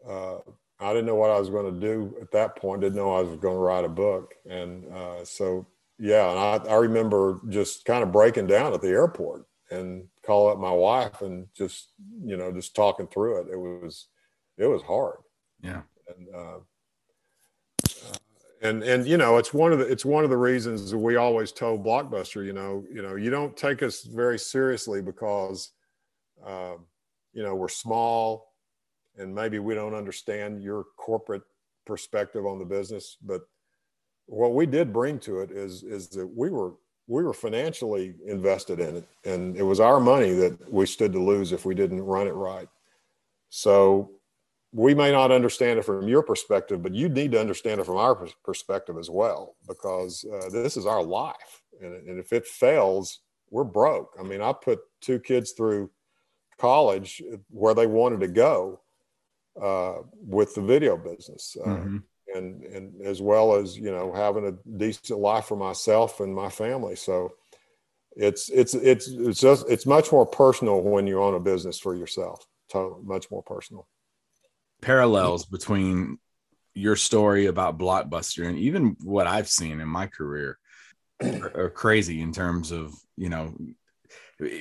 uh, 0.08 0.40
I 0.80 0.90
didn't 0.92 1.06
know 1.06 1.16
what 1.16 1.32
I 1.32 1.40
was 1.40 1.50
going 1.50 1.74
to 1.74 1.80
do 1.80 2.16
at 2.22 2.32
that 2.32 2.56
point. 2.58 2.82
Didn't 2.82 2.98
know 2.98 3.14
I 3.16 3.22
was 3.22 3.38
going 3.38 3.56
to 3.56 3.60
write 3.62 3.86
a 3.86 3.90
book, 3.90 4.36
and 4.46 4.86
uh, 4.94 5.24
so 5.24 5.66
yeah. 5.98 6.30
And 6.30 6.68
I, 6.68 6.74
I 6.74 6.76
remember 6.76 7.40
just 7.50 7.86
kind 7.86 8.04
of 8.04 8.12
breaking 8.12 8.48
down 8.48 8.74
at 8.74 8.82
the 8.82 8.90
airport 8.90 9.46
and 9.72 10.08
call 10.26 10.50
up 10.50 10.58
my 10.60 10.72
wife 10.72 11.22
and 11.22 11.48
just 11.54 11.92
you 12.24 12.38
know 12.38 12.52
just 12.52 12.76
talking 12.76 13.08
through 13.08 13.42
it. 13.42 13.48
It 13.52 13.58
was 13.58 14.08
it 14.58 14.68
was 14.68 14.82
hard, 14.84 15.18
Yeah. 15.62 15.82
and 16.08 16.28
uh, 16.34 16.58
uh, 17.86 18.18
and 18.62 18.84
and 18.84 19.08
you 19.08 19.18
know 19.18 19.38
it's 19.38 19.54
one 19.54 19.74
of 19.74 19.80
the 19.80 19.86
it's 19.86 20.06
one 20.06 20.24
of 20.24 20.30
the 20.30 20.38
reasons 20.38 20.92
that 20.92 20.98
we 20.98 21.16
always 21.16 21.52
told 21.52 21.86
Blockbuster, 21.86 22.46
you 22.46 22.54
know, 22.54 22.86
you 22.92 23.02
know, 23.02 23.16
you 23.16 23.30
don't 23.30 23.56
take 23.58 23.84
us 23.84 24.04
very 24.04 24.40
seriously 24.40 25.02
because 25.02 25.72
um, 26.46 26.86
you 27.34 27.44
know 27.44 27.56
we're 27.56 27.70
small 27.70 28.54
and 29.18 29.34
maybe 29.34 29.60
we 29.60 29.76
don't 29.76 29.94
understand 29.94 30.62
your 30.62 30.86
corporate 30.98 31.44
perspective 31.86 32.46
on 32.46 32.60
the 32.60 32.66
business 32.66 33.18
but 33.22 33.42
what 34.26 34.56
we 34.56 34.66
did 34.66 34.94
bring 34.94 35.20
to 35.20 35.40
it 35.40 35.52
is 35.52 35.84
is 35.84 36.08
that 36.10 36.26
we 36.26 36.50
were 36.50 36.74
we 37.08 37.24
were 37.24 37.34
financially 37.34 38.16
invested 38.26 38.80
in 38.80 38.98
it 38.98 39.08
and 39.26 39.58
it 39.58 39.64
was 39.64 39.80
our 39.80 40.00
money 40.00 40.32
that 40.32 40.72
we 40.72 40.86
stood 40.86 41.14
to 41.14 41.20
lose 41.20 41.52
if 41.52 41.66
we 41.66 41.76
didn't 41.76 42.02
run 42.02 42.28
it 42.28 42.32
right 42.32 42.70
so 43.50 44.12
we 44.72 44.96
may 44.96 45.12
not 45.12 45.32
understand 45.32 45.78
it 45.78 45.84
from 45.84 46.08
your 46.08 46.24
perspective 46.24 46.82
but 46.82 46.94
you 46.94 47.10
need 47.10 47.32
to 47.32 47.40
understand 47.40 47.80
it 47.80 47.86
from 47.86 47.98
our 47.98 48.16
perspective 48.44 48.98
as 48.98 49.10
well 49.10 49.56
because 49.68 50.26
uh, 50.34 50.50
this 50.50 50.78
is 50.78 50.86
our 50.86 51.04
life 51.04 51.62
and, 51.82 52.08
and 52.08 52.20
if 52.20 52.32
it 52.32 52.46
fails 52.46 53.20
we're 53.54 53.64
broke. 53.64 54.18
I 54.20 54.24
mean, 54.24 54.42
I 54.42 54.52
put 54.52 54.80
two 55.00 55.20
kids 55.20 55.52
through 55.52 55.92
college 56.58 57.22
where 57.52 57.76
they 57.76 57.86
wanted 57.86 58.20
to 58.22 58.28
go 58.28 58.82
uh, 59.62 59.98
with 60.12 60.56
the 60.56 60.62
video 60.62 60.98
business. 60.98 61.56
Uh, 61.64 61.70
mm-hmm. 61.70 61.98
And, 62.36 62.64
and 62.64 63.02
as 63.02 63.22
well 63.22 63.56
as 63.56 63.78
you 63.78 63.92
know 63.92 64.12
having 64.12 64.48
a 64.48 64.78
decent 64.78 65.20
life 65.20 65.46
for 65.46 65.58
myself 65.58 66.20
and 66.20 66.34
my 66.34 66.50
family. 66.50 66.96
So 66.96 67.34
it's 68.16 68.50
it's 68.50 68.74
it's 68.74 69.08
it's 69.08 69.40
just 69.40 69.66
it's 69.70 69.86
much 69.86 70.12
more 70.12 70.26
personal 70.26 70.82
when 70.82 71.08
you 71.08 71.22
own 71.22 71.36
a 71.36 71.40
business 71.40 71.80
for 71.80 71.96
yourself. 71.96 72.46
Totally 72.70 73.04
much 73.04 73.30
more 73.30 73.44
personal. 73.44 73.88
Parallels 74.82 75.46
between 75.46 76.18
your 76.74 76.96
story 76.96 77.46
about 77.46 77.78
blockbuster 77.78 78.48
and 78.48 78.58
even 78.58 78.96
what 79.04 79.28
i've 79.28 79.48
seen 79.48 79.80
in 79.80 79.88
my 79.88 80.08
career 80.08 80.58
are, 81.22 81.66
are 81.66 81.70
crazy 81.70 82.22
in 82.22 82.34
terms 82.34 82.72
of 82.72 82.94
you 83.16 83.30
know 83.30 83.54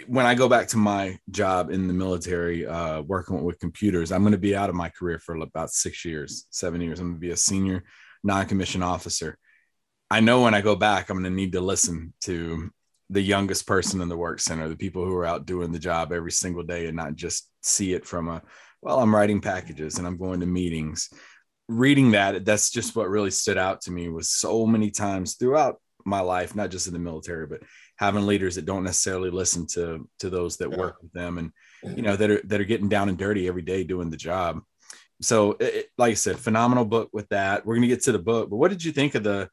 when 0.06 0.26
I 0.26 0.34
go 0.34 0.48
back 0.48 0.68
to 0.68 0.76
my 0.76 1.18
job 1.30 1.70
in 1.70 1.88
the 1.88 1.94
military, 1.94 2.66
uh, 2.66 3.00
working 3.02 3.42
with 3.42 3.58
computers, 3.58 4.12
I'm 4.12 4.22
going 4.22 4.32
to 4.32 4.38
be 4.38 4.54
out 4.54 4.68
of 4.68 4.74
my 4.74 4.90
career 4.90 5.18
for 5.18 5.34
about 5.36 5.70
six 5.70 6.04
years, 6.04 6.46
seven 6.50 6.80
years. 6.80 7.00
I'm 7.00 7.08
going 7.08 7.16
to 7.16 7.20
be 7.20 7.30
a 7.30 7.36
senior 7.36 7.84
non-commissioned 8.22 8.84
officer. 8.84 9.38
I 10.10 10.20
know 10.20 10.42
when 10.42 10.54
I 10.54 10.60
go 10.60 10.76
back, 10.76 11.08
I'm 11.08 11.16
going 11.16 11.30
to 11.30 11.36
need 11.36 11.52
to 11.52 11.60
listen 11.60 12.12
to 12.22 12.70
the 13.08 13.22
youngest 13.22 13.66
person 13.66 14.00
in 14.00 14.08
the 14.08 14.16
work 14.16 14.40
center, 14.40 14.68
the 14.68 14.76
people 14.76 15.04
who 15.04 15.14
are 15.16 15.26
out 15.26 15.46
doing 15.46 15.72
the 15.72 15.78
job 15.78 16.12
every 16.12 16.32
single 16.32 16.62
day, 16.62 16.86
and 16.86 16.96
not 16.96 17.14
just 17.14 17.48
see 17.62 17.94
it 17.94 18.06
from 18.06 18.28
a, 18.28 18.42
well, 18.82 19.00
I'm 19.00 19.14
writing 19.14 19.40
packages 19.40 19.98
and 19.98 20.06
I'm 20.06 20.18
going 20.18 20.40
to 20.40 20.46
meetings. 20.46 21.08
Reading 21.68 22.10
that, 22.12 22.44
that's 22.44 22.70
just 22.70 22.94
what 22.94 23.08
really 23.08 23.30
stood 23.30 23.58
out 23.58 23.82
to 23.82 23.90
me 23.90 24.08
was 24.08 24.28
so 24.30 24.66
many 24.66 24.90
times 24.90 25.34
throughout 25.34 25.80
my 26.04 26.20
life, 26.20 26.54
not 26.54 26.70
just 26.70 26.86
in 26.86 26.92
the 26.92 26.98
military, 26.98 27.46
but 27.46 27.62
having 28.02 28.26
leaders 28.26 28.56
that 28.56 28.64
don't 28.64 28.82
necessarily 28.82 29.30
listen 29.30 29.64
to 29.64 30.08
to 30.18 30.28
those 30.28 30.56
that 30.56 30.72
yeah. 30.72 30.76
work 30.76 30.96
with 31.00 31.12
them 31.12 31.38
and 31.38 31.52
you 31.96 32.02
know 32.02 32.16
that 32.16 32.28
are 32.28 32.42
that 32.42 32.60
are 32.60 32.64
getting 32.64 32.88
down 32.88 33.08
and 33.08 33.16
dirty 33.16 33.46
every 33.46 33.62
day 33.62 33.84
doing 33.84 34.10
the 34.10 34.16
job. 34.16 34.60
So 35.20 35.52
it, 35.60 35.86
like 35.96 36.10
i 36.10 36.14
said 36.14 36.36
phenomenal 36.36 36.84
book 36.84 37.10
with 37.12 37.28
that. 37.28 37.64
We're 37.64 37.76
going 37.76 37.88
to 37.88 37.94
get 37.94 38.02
to 38.04 38.12
the 38.12 38.18
book 38.18 38.50
but 38.50 38.56
what 38.56 38.72
did 38.72 38.84
you 38.84 38.90
think 38.90 39.14
of 39.14 39.22
the 39.22 39.48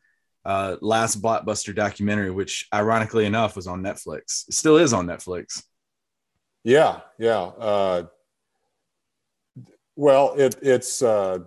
uh, 0.46 0.78
last 0.82 1.22
blockbuster 1.22 1.76
documentary 1.76 2.32
which 2.32 2.68
ironically 2.74 3.26
enough 3.26 3.56
was 3.56 3.68
on 3.68 3.84
netflix? 3.84 4.48
It 4.48 4.56
still 4.56 4.78
is 4.78 4.94
on 4.94 5.06
netflix. 5.06 5.62
Yeah 6.64 7.02
yeah 7.20 7.44
uh, 7.70 8.04
well 9.96 10.34
it, 10.34 10.56
it's 10.64 11.04
uh, 11.04 11.38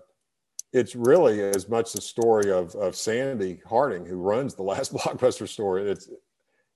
it's 0.73 0.95
really 0.95 1.41
as 1.41 1.69
much 1.69 1.93
the 1.93 2.01
story 2.01 2.51
of, 2.51 2.75
of 2.77 2.97
Sandy 2.97 3.61
Harding, 3.67 4.07
who 4.07 4.17
runs 4.17 4.55
the 4.55 4.63
last 4.63 4.93
blockbuster 4.95 5.49
store. 5.49 5.79
It's 5.79 6.09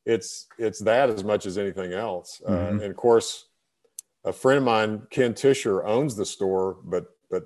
it's 0.06 0.46
it's 0.56 0.78
that 0.78 1.10
as 1.10 1.24
much 1.24 1.44
as 1.44 1.58
anything 1.58 1.92
else. 1.92 2.40
Uh, 2.46 2.50
mm-hmm. 2.50 2.78
Uh, 2.78 2.82
and 2.82 2.90
of 2.90 2.96
course, 2.96 3.46
a 4.24 4.32
friend 4.32 4.58
of 4.58 4.64
mine, 4.64 5.02
Ken 5.10 5.34
Tisher, 5.34 5.84
owns 5.84 6.14
the 6.14 6.24
store, 6.24 6.78
but 6.84 7.06
but 7.28 7.44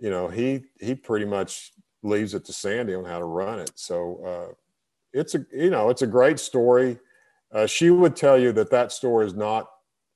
you 0.00 0.10
know 0.10 0.28
he 0.28 0.64
he 0.80 0.94
pretty 0.94 1.24
much 1.24 1.72
leaves 2.02 2.34
it 2.34 2.44
to 2.46 2.52
Sandy 2.52 2.94
on 2.94 3.04
how 3.04 3.20
to 3.20 3.24
run 3.24 3.60
it. 3.60 3.70
So 3.76 4.24
uh, 4.26 4.54
it's 5.12 5.36
a 5.36 5.46
you 5.52 5.70
know 5.70 5.88
it's 5.88 6.02
a 6.02 6.06
great 6.06 6.40
story. 6.40 6.98
Uh, 7.52 7.66
she 7.66 7.90
would 7.90 8.16
tell 8.16 8.38
you 8.38 8.50
that 8.52 8.70
that 8.70 8.92
store 8.92 9.22
is 9.22 9.34
not 9.34 9.68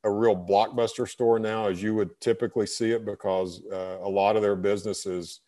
a 0.02 0.10
real 0.10 0.36
blockbuster 0.36 1.08
store 1.08 1.38
now, 1.38 1.68
as 1.68 1.82
you 1.82 1.94
would 1.94 2.18
typically 2.20 2.66
see 2.66 2.92
it, 2.92 3.04
because 3.04 3.62
uh, 3.72 3.98
a 4.00 4.08
lot 4.08 4.36
of 4.36 4.42
their 4.42 4.56
business 4.56 5.06
is 5.06 5.40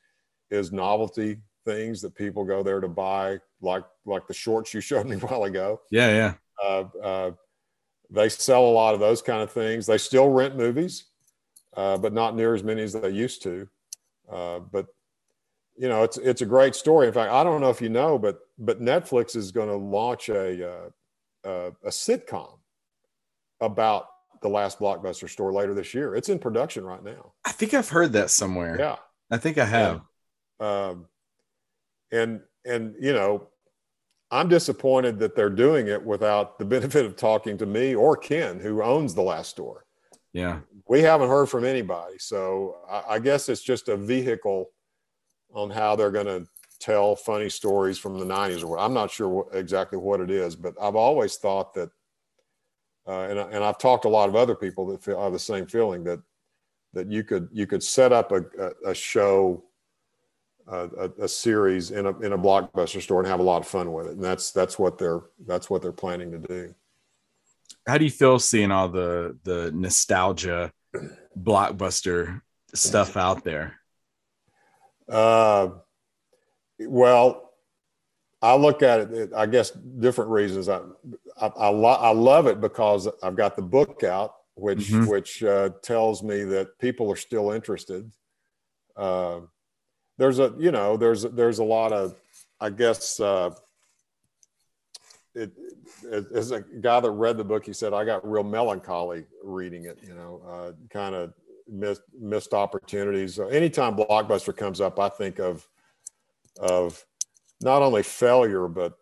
is 0.51 0.71
novelty 0.71 1.39
things 1.69 2.01
that 2.03 2.15
people 2.15 2.45
go 2.45 2.63
there 2.63 2.81
to 2.81 2.89
buy, 2.89 3.39
like 3.61 3.85
like 4.07 4.27
the 4.27 4.35
shorts 4.35 4.73
you 4.75 4.81
showed 4.91 5.07
me 5.07 5.17
a 5.17 5.19
while 5.19 5.45
ago. 5.45 5.81
Yeah, 5.91 6.11
yeah. 6.11 6.35
Uh, 6.63 6.85
uh, 7.03 7.31
they 8.11 8.29
sell 8.29 8.65
a 8.65 8.75
lot 8.83 8.95
of 8.95 9.01
those 9.01 9.23
kind 9.23 9.43
of 9.43 9.51
things. 9.53 9.87
They 9.87 9.99
still 9.99 10.31
rent 10.31 10.57
movies, 10.57 11.05
uh, 11.77 11.99
but 11.99 12.13
not 12.13 12.35
near 12.35 12.55
as 12.55 12.63
many 12.65 12.83
as 12.83 12.93
they 12.95 13.11
used 13.11 13.43
to. 13.43 13.69
Uh, 14.31 14.61
but 14.61 14.87
you 15.77 15.89
know, 15.89 16.03
it's 16.03 16.19
it's 16.19 16.43
a 16.43 16.47
great 16.47 16.75
story. 16.75 17.07
In 17.07 17.13
fact, 17.13 17.31
I 17.33 17.45
don't 17.45 17.61
know 17.61 17.71
if 17.71 17.81
you 17.81 17.89
know, 17.89 18.19
but 18.19 18.41
but 18.59 18.81
Netflix 18.81 19.37
is 19.37 19.53
going 19.53 19.69
to 19.69 19.77
launch 19.77 20.29
a, 20.29 20.71
uh, 20.71 20.91
a 21.45 21.67
a 21.85 21.91
sitcom 21.91 22.59
about 23.61 24.07
the 24.43 24.49
last 24.49 24.79
blockbuster 24.79 25.29
store 25.29 25.53
later 25.53 25.75
this 25.75 25.95
year. 25.95 26.15
It's 26.15 26.29
in 26.29 26.39
production 26.39 26.85
right 26.85 27.03
now. 27.03 27.33
I 27.45 27.53
think 27.53 27.75
I've 27.75 27.89
heard 27.89 28.13
that 28.13 28.31
somewhere. 28.31 28.77
Yeah, 28.79 28.97
I 29.31 29.37
think 29.37 29.59
I 29.59 29.65
have. 29.65 30.01
um, 30.61 31.07
and 32.13 32.41
and 32.65 32.95
you 33.01 33.13
know 33.13 33.49
i'm 34.31 34.49
disappointed 34.49 35.19
that 35.19 35.35
they're 35.35 35.51
doing 35.51 35.89
it 35.89 36.03
without 36.03 36.59
the 36.59 36.65
benefit 36.65 37.05
of 37.05 37.17
talking 37.17 37.57
to 37.59 37.67
me 37.67 37.95
or 37.95 38.17
ken 38.17 38.59
who 38.59 38.83
owns 38.83 39.15
the 39.15 39.23
last 39.23 39.51
store. 39.51 39.85
Yeah. 40.33 40.61
We 40.87 41.01
haven't 41.01 41.31
heard 41.31 41.47
from 41.47 41.65
anybody. 41.65 42.19
So 42.19 42.77
i, 42.91 43.15
I 43.15 43.19
guess 43.19 43.49
it's 43.49 43.63
just 43.63 43.89
a 43.89 43.97
vehicle 43.97 44.71
on 45.55 45.71
how 45.71 45.97
they're 45.97 46.11
going 46.11 46.27
to 46.27 46.47
tell 46.79 47.17
funny 47.17 47.49
stories 47.49 47.99
from 47.99 48.19
the 48.19 48.25
90s 48.25 48.63
or 48.63 48.69
what. 48.69 48.81
I'm 48.81 48.95
not 48.95 49.11
sure 49.11 49.29
what, 49.29 49.49
exactly 49.53 49.99
what 49.99 50.21
it 50.21 50.31
is 50.31 50.55
but 50.55 50.75
i've 50.81 50.95
always 50.97 51.37
thought 51.37 51.75
that 51.75 51.91
uh, 53.07 53.23
and, 53.23 53.39
and 53.39 53.65
i've 53.65 53.79
talked 53.79 54.03
to 54.03 54.09
a 54.09 54.11
lot 54.11 54.29
of 54.29 54.37
other 54.37 54.55
people 54.55 54.87
that 54.87 55.03
feel, 55.03 55.21
have 55.21 55.33
the 55.33 55.39
same 55.39 55.67
feeling 55.67 56.05
that 56.05 56.21
that 56.93 57.11
you 57.11 57.25
could 57.25 57.49
you 57.53 57.67
could 57.67 57.83
set 57.83 58.13
up 58.13 58.33
a, 58.33 58.45
a, 58.61 58.91
a 58.91 58.95
show 58.95 59.63
a, 60.71 61.11
a, 61.23 61.29
series 61.29 61.91
in 61.91 62.07
a 62.07 62.19
in 62.21 62.33
a 62.33 62.39
blockbuster 62.39 63.01
store 63.01 63.21
and 63.21 63.29
have 63.29 63.41
a 63.41 63.43
lot 63.43 63.63
of 63.63 63.69
fun 63.69 63.93
with 63.93 64.07
it. 64.07 64.13
And 64.13 64.25
that's 64.25 64.53
that's 64.53 64.79
what 64.79 64.99
they're 64.99 65.23
that's 65.47 65.71
what 65.71 65.83
they're 65.83 65.93
planning 65.93 66.31
to 66.33 66.39
do. 66.39 66.75
How 67.87 67.99
do 67.99 68.05
you 68.05 68.11
feel 68.11 68.39
seeing 68.39 68.71
all 68.71 68.89
the 68.89 69.37
the 69.45 69.73
nostalgia 69.73 70.73
blockbuster 71.39 72.43
stuff 72.75 73.17
out 73.17 73.45
there? 73.45 73.81
Uh, 75.09 75.69
well, 76.81 77.53
I 78.43 78.55
look 78.57 78.83
at 78.83 79.11
it. 79.13 79.31
I 79.35 79.47
guess 79.47 79.71
different 79.71 80.31
reasons. 80.31 80.69
I 80.69 80.81
I, 81.41 81.47
I, 81.47 81.69
lo- 81.69 81.89
I 82.01 82.11
love 82.11 82.47
it 82.47 82.61
because 82.61 83.09
I've 83.23 83.37
got 83.37 83.57
the 83.57 83.63
book 83.63 84.05
out, 84.05 84.35
which 84.55 84.91
mm-hmm. 84.91 85.07
which 85.07 85.43
uh, 85.43 85.71
tells 85.83 86.23
me 86.23 86.45
that 86.45 86.79
people 86.79 87.11
are 87.11 87.17
still 87.17 87.53
interested. 87.53 88.11
Uh, 88.97 89.41
there's 90.19 90.39
a 90.41 90.53
you 90.59 90.71
know 90.71 90.97
there's 90.97 91.23
there's 91.23 91.61
a 91.61 91.65
lot 91.65 91.93
of 91.93 92.15
I 92.61 92.71
guess 92.71 93.21
uh, 93.21 93.51
it, 95.35 95.53
as 96.13 96.51
a 96.51 96.61
guy 96.61 97.01
that 97.01 97.11
read 97.11 97.37
the 97.37 97.45
book, 97.45 97.65
he 97.65 97.73
said 97.73 97.95
I 97.95 98.05
got 98.05 98.29
real 98.29 98.45
melancholy 98.45 99.25
reading 99.43 99.85
it. 99.85 99.99
You 100.03 100.15
know, 100.15 100.43
uh, 100.47 100.73
kind 100.91 101.15
of 101.15 101.33
missed 101.69 102.03
missed 102.19 102.53
opportunities. 102.53 103.39
anytime 103.39 103.97
blockbuster 103.97 104.55
comes 104.55 104.81
up, 104.81 104.99
I 104.99 105.09
think 105.09 105.39
of 105.39 105.67
of 106.61 107.05
not 107.61 107.83
only 107.83 108.03
failure, 108.03 108.69
but 108.69 108.99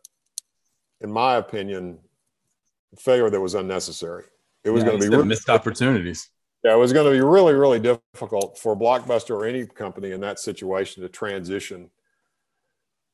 in 1.01 1.11
my 1.11 1.37
opinion, 1.37 1.99
failure 2.99 3.31
that 3.31 3.41
was 3.41 3.55
unnecessary. 3.55 4.25
It 4.65 4.71
was 4.71 4.83
yeah, 4.83 4.91
going 4.91 5.03
to 5.03 5.11
be 5.11 5.25
missed 5.25 5.49
opportunities. 5.49 6.31
Yeah, 6.67 6.75
it 6.75 6.79
was 6.79 6.93
going 6.93 7.07
to 7.07 7.13
be 7.13 7.21
really, 7.21 7.55
really 7.55 7.79
difficult 7.79 8.59
for 8.59 8.77
Blockbuster 8.77 9.31
or 9.31 9.47
any 9.47 9.67
company 9.67 10.11
in 10.11 10.21
that 10.23 10.41
situation 10.41 11.01
to 11.05 11.09
transition. 11.09 11.89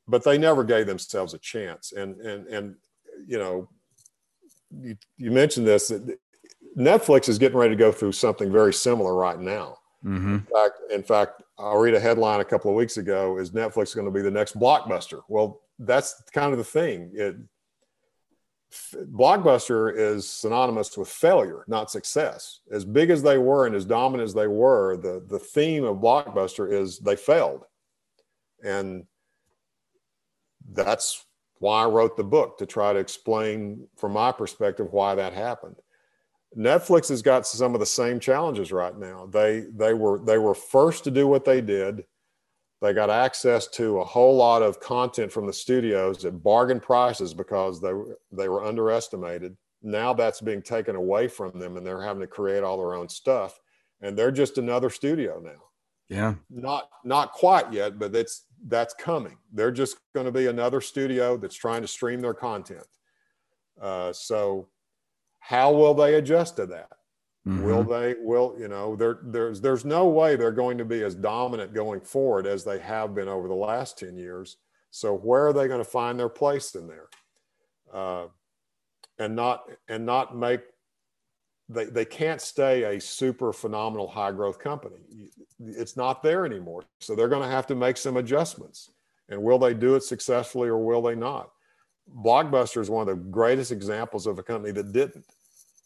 But 0.07 0.23
they 0.23 0.39
never 0.39 0.63
gave 0.63 0.87
themselves 0.87 1.35
a 1.35 1.37
chance. 1.37 1.91
And 1.91 2.19
and 2.21 2.47
and 2.47 2.75
you 3.27 3.37
know, 3.37 3.69
you, 4.81 4.97
you 5.17 5.29
mentioned 5.29 5.67
this. 5.67 5.89
that 5.89 6.17
Netflix 6.75 7.29
is 7.29 7.37
getting 7.37 7.59
ready 7.59 7.75
to 7.75 7.79
go 7.79 7.91
through 7.91 8.13
something 8.13 8.51
very 8.51 8.73
similar 8.73 9.13
right 9.13 9.39
now. 9.39 9.77
Mm-hmm. 10.03 10.33
In 10.33 10.47
fact, 10.51 10.79
in 10.91 11.03
fact, 11.03 11.43
I'll 11.59 11.77
read 11.77 11.93
a 11.93 11.99
headline 11.99 12.39
a 12.39 12.45
couple 12.45 12.71
of 12.71 12.75
weeks 12.75 12.97
ago: 12.97 13.37
"Is 13.37 13.51
Netflix 13.51 13.93
going 13.93 14.07
to 14.07 14.11
be 14.11 14.23
the 14.23 14.31
next 14.31 14.59
Blockbuster?" 14.59 15.21
Well, 15.29 15.61
that's 15.77 16.23
kind 16.33 16.53
of 16.53 16.57
the 16.57 16.63
thing. 16.63 17.11
It, 17.13 17.35
Blockbuster 19.11 19.95
is 19.95 20.29
synonymous 20.29 20.97
with 20.97 21.07
failure, 21.07 21.63
not 21.67 21.91
success. 21.91 22.61
As 22.71 22.85
big 22.85 23.09
as 23.09 23.21
they 23.21 23.37
were 23.37 23.65
and 23.65 23.75
as 23.75 23.85
dominant 23.85 24.27
as 24.27 24.33
they 24.33 24.47
were, 24.47 24.97
the, 24.97 25.23
the 25.27 25.39
theme 25.39 25.83
of 25.83 25.97
Blockbuster 25.97 26.71
is 26.71 26.99
they 26.99 27.15
failed. 27.15 27.65
And 28.63 29.05
that's 30.71 31.25
why 31.59 31.83
I 31.83 31.87
wrote 31.87 32.17
the 32.17 32.23
book 32.23 32.57
to 32.57 32.65
try 32.65 32.93
to 32.93 32.99
explain 32.99 33.87
from 33.95 34.13
my 34.13 34.31
perspective 34.31 34.91
why 34.91 35.15
that 35.15 35.33
happened. 35.33 35.75
Netflix 36.57 37.09
has 37.09 37.21
got 37.21 37.47
some 37.47 37.73
of 37.73 37.79
the 37.79 37.85
same 37.85 38.19
challenges 38.19 38.71
right 38.71 38.97
now. 38.97 39.25
They 39.25 39.65
they 39.73 39.93
were 39.93 40.19
they 40.19 40.37
were 40.37 40.53
first 40.53 41.03
to 41.05 41.11
do 41.11 41.27
what 41.27 41.45
they 41.45 41.61
did. 41.61 42.05
They 42.83 42.91
got 42.91 43.09
access 43.09 43.67
to 43.67 43.99
a 43.99 44.03
whole 44.03 44.35
lot 44.35 44.61
of 44.61 44.81
content 44.81 45.31
from 45.31 45.47
the 45.47 45.53
studios 45.53 46.25
at 46.25 46.43
bargain 46.43 46.81
prices 46.81 47.33
because 47.33 47.79
they, 47.79 47.93
they 48.33 48.49
were 48.49 48.65
underestimated. 48.65 49.55
Now 49.81 50.13
that's 50.13 50.41
being 50.41 50.61
taken 50.61 50.97
away 50.97 51.29
from 51.29 51.57
them 51.57 51.77
and 51.77 51.87
they're 51.87 52.01
having 52.01 52.19
to 52.19 52.27
create 52.27 52.61
all 52.61 52.77
their 52.77 52.95
own 52.95 53.07
stuff. 53.07 53.57
And 54.01 54.17
they're 54.17 54.33
just 54.33 54.57
another 54.57 54.89
studio 54.89 55.39
now. 55.41 55.63
Yeah. 56.09 56.35
Not 56.49 56.89
not 57.05 57.31
quite 57.31 57.71
yet, 57.71 57.97
but 57.97 58.13
it's 58.13 58.47
that's 58.67 58.93
coming. 58.93 59.37
They're 59.53 59.71
just 59.71 59.95
going 60.13 60.25
to 60.25 60.33
be 60.33 60.47
another 60.47 60.81
studio 60.81 61.37
that's 61.37 61.55
trying 61.55 61.83
to 61.83 61.87
stream 61.87 62.19
their 62.19 62.33
content. 62.33 62.85
Uh, 63.81 64.11
so 64.11 64.67
how 65.39 65.71
will 65.71 65.93
they 65.93 66.15
adjust 66.15 66.57
to 66.57 66.65
that? 66.65 66.89
Mhm. 67.47 67.63
Will 67.63 67.83
they? 67.83 68.15
Will 68.19 68.55
you 68.57 68.67
know? 68.69 68.95
There, 68.95 69.19
there's 69.23 69.59
there's 69.59 69.83
no 69.83 70.07
way 70.07 70.35
they're 70.35 70.51
going 70.51 70.77
to 70.77 70.85
be 70.85 71.03
as 71.03 71.13
dominant 71.15 71.73
going 71.73 72.01
forward 72.01 72.47
as 72.47 72.63
they 72.63 72.79
have 72.79 73.13
been 73.13 73.27
over 73.27 73.47
the 73.47 73.53
last 73.53 73.97
ten 73.97 74.15
years. 74.17 74.57
So 74.91 75.15
where 75.17 75.47
are 75.47 75.53
they 75.53 75.67
going 75.67 75.83
to 75.83 75.89
find 75.89 76.17
their 76.19 76.29
place 76.29 76.75
in 76.75 76.87
there? 76.87 77.09
Uh, 77.91 78.27
and 79.19 79.35
not 79.35 79.69
and 79.89 80.05
not 80.05 80.37
make 80.37 80.61
they 81.69 81.85
they 81.85 82.05
can't 82.05 82.41
stay 82.41 82.95
a 82.95 83.01
super 83.01 83.51
phenomenal 83.51 84.07
high 84.07 84.31
growth 84.31 84.59
company. 84.59 84.97
It's 85.59 85.97
not 85.97 86.23
there 86.23 86.45
anymore. 86.45 86.83
So 86.99 87.15
they're 87.15 87.27
going 87.27 87.41
to 87.43 87.47
have 87.55 87.67
to 87.67 87.75
make 87.75 87.97
some 87.97 88.17
adjustments. 88.17 88.91
And 89.29 89.41
will 89.41 89.57
they 89.59 89.73
do 89.73 89.95
it 89.95 90.03
successfully 90.03 90.69
or 90.69 90.77
will 90.77 91.01
they 91.01 91.15
not? 91.15 91.51
Blockbuster 92.23 92.81
is 92.81 92.89
one 92.89 93.07
of 93.07 93.15
the 93.15 93.23
greatest 93.23 93.71
examples 93.71 94.27
of 94.27 94.37
a 94.39 94.43
company 94.43 94.71
that 94.73 94.91
didn't. 94.91 95.25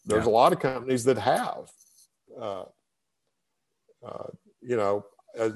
There's 0.04 0.24
Yeah. 0.24 0.30
a 0.30 0.32
lot 0.32 0.52
of 0.52 0.60
companies 0.60 1.04
that 1.04 1.18
have. 1.18 1.70
Uh, 2.38 2.64
uh, 4.04 4.28
you 4.60 4.76
know, 4.76 5.04
as 5.36 5.52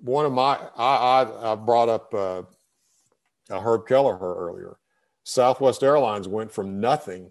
one 0.00 0.24
of 0.26 0.32
my, 0.32 0.56
I, 0.76 1.22
I, 1.22 1.52
I 1.52 1.54
brought 1.54 1.88
up 1.88 2.12
uh, 2.14 2.42
uh, 3.50 3.60
Herb 3.60 3.86
Kelleher 3.86 4.18
earlier. 4.18 4.76
Southwest 5.24 5.82
Airlines 5.82 6.26
went 6.26 6.50
from 6.50 6.80
nothing 6.80 7.30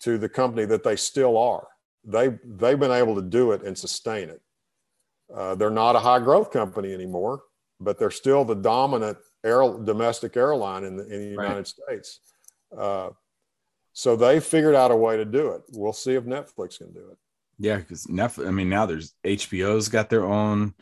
to 0.00 0.18
the 0.18 0.28
company 0.28 0.64
that 0.66 0.84
they 0.84 0.96
still 0.96 1.36
are. 1.36 1.66
They 2.04 2.38
they've 2.44 2.78
been 2.78 2.92
able 2.92 3.16
to 3.16 3.22
do 3.22 3.52
it 3.52 3.62
and 3.62 3.76
sustain 3.76 4.28
it. 4.28 4.40
Uh, 5.34 5.54
they're 5.56 5.70
not 5.70 5.96
a 5.96 5.98
high 5.98 6.20
growth 6.20 6.50
company 6.52 6.94
anymore, 6.94 7.42
but 7.80 7.98
they're 7.98 8.10
still 8.10 8.44
the 8.44 8.54
dominant 8.54 9.18
air, 9.44 9.62
domestic 9.84 10.36
airline 10.36 10.84
in 10.84 10.96
the, 10.96 11.04
in 11.04 11.10
the 11.30 11.36
Right. 11.36 11.44
United 11.48 11.66
States. 11.66 12.20
Uh, 12.76 13.10
so 13.98 14.14
they 14.14 14.38
figured 14.38 14.76
out 14.76 14.92
a 14.92 14.96
way 14.96 15.16
to 15.16 15.24
do 15.24 15.48
it. 15.48 15.62
We'll 15.72 15.92
see 15.92 16.14
if 16.14 16.22
Netflix 16.22 16.78
can 16.78 16.92
do 16.92 17.00
it. 17.10 17.18
Yeah, 17.58 17.78
because 17.78 18.06
Netflix. 18.06 18.46
I 18.46 18.52
mean, 18.52 18.68
now 18.68 18.86
there's 18.86 19.12
HBO's 19.26 19.88
got 19.88 20.08
their 20.08 20.24
own 20.24 20.72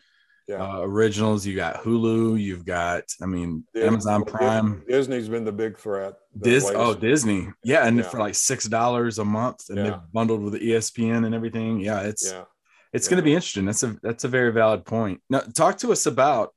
Yeah. 0.46 0.56
uh, 0.62 0.80
originals. 0.80 1.46
You 1.46 1.56
got 1.56 1.82
Hulu. 1.82 2.38
You've 2.38 2.66
got, 2.66 3.04
I 3.22 3.24
mean, 3.24 3.64
Dis- 3.72 3.84
Amazon 3.86 4.26
Prime. 4.26 4.84
Disney's 4.86 5.30
been 5.30 5.46
the 5.46 5.50
big 5.52 5.78
threat. 5.78 6.12
The 6.34 6.50
Dis- 6.50 6.70
oh, 6.74 6.92
Disney. 6.92 7.48
Yeah, 7.64 7.86
and 7.86 7.96
Yeah. 7.96 8.02
for 8.02 8.18
like 8.18 8.34
six 8.34 8.66
dollars 8.66 9.18
a 9.18 9.24
month, 9.24 9.70
and 9.70 9.78
Yeah. 9.78 9.84
they've 9.84 10.12
bundled 10.12 10.42
with 10.42 10.60
ESPN 10.60 11.24
and 11.24 11.34
everything. 11.34 11.80
Yeah, 11.80 12.02
it's 12.02 12.30
yeah. 12.30 12.44
it's 12.92 13.08
going 13.08 13.16
to 13.16 13.22
be 13.24 13.32
interesting. 13.32 13.64
That's 13.64 13.82
a 13.82 13.96
that's 14.02 14.24
a 14.24 14.28
very 14.28 14.52
valid 14.52 14.84
point. 14.84 15.22
Now, 15.30 15.38
talk 15.40 15.78
to 15.78 15.90
us 15.90 16.04
about 16.04 16.52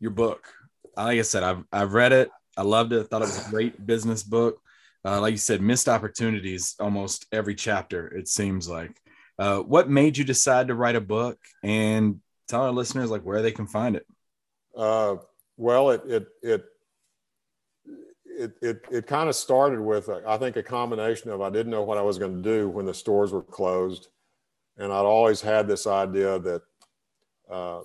your 0.00 0.10
book. 0.10 0.48
Like 0.96 1.20
I 1.20 1.22
said, 1.22 1.44
I've 1.44 1.62
I've 1.70 1.92
read 1.94 2.10
it. 2.12 2.28
I 2.56 2.62
loved 2.62 2.92
it. 2.92 3.02
I 3.02 3.04
thought 3.04 3.22
it 3.22 3.26
was 3.26 3.46
a 3.46 3.50
great 3.50 3.86
business 3.86 4.24
book. 4.24 4.58
Uh, 5.06 5.20
like 5.20 5.30
you 5.30 5.38
said, 5.38 5.62
missed 5.62 5.88
opportunities 5.88 6.74
almost 6.80 7.26
every 7.30 7.54
chapter. 7.54 8.08
It 8.08 8.26
seems 8.26 8.68
like. 8.68 9.00
Uh, 9.38 9.60
what 9.60 9.88
made 9.88 10.16
you 10.18 10.24
decide 10.24 10.66
to 10.68 10.74
write 10.74 10.96
a 10.96 11.00
book? 11.00 11.38
And 11.62 12.20
tell 12.48 12.62
our 12.62 12.72
listeners 12.72 13.10
like 13.10 13.22
where 13.22 13.42
they 13.42 13.52
can 13.52 13.66
find 13.68 13.94
it. 13.94 14.06
Uh, 14.76 15.16
well, 15.56 15.90
it 15.90 16.02
it 16.06 16.26
it 16.42 16.64
it 18.26 18.52
it, 18.60 18.84
it 18.90 19.06
kind 19.06 19.28
of 19.28 19.36
started 19.36 19.80
with 19.80 20.08
uh, 20.08 20.20
I 20.26 20.38
think 20.38 20.56
a 20.56 20.62
combination 20.62 21.30
of 21.30 21.40
I 21.40 21.50
didn't 21.50 21.70
know 21.70 21.82
what 21.84 21.98
I 21.98 22.02
was 22.02 22.18
going 22.18 22.36
to 22.36 22.42
do 22.42 22.68
when 22.68 22.84
the 22.86 22.94
stores 22.94 23.32
were 23.32 23.42
closed, 23.42 24.08
and 24.76 24.92
I'd 24.92 25.06
always 25.06 25.40
had 25.40 25.68
this 25.68 25.86
idea 25.86 26.38
that 26.40 26.62
uh, 27.50 27.80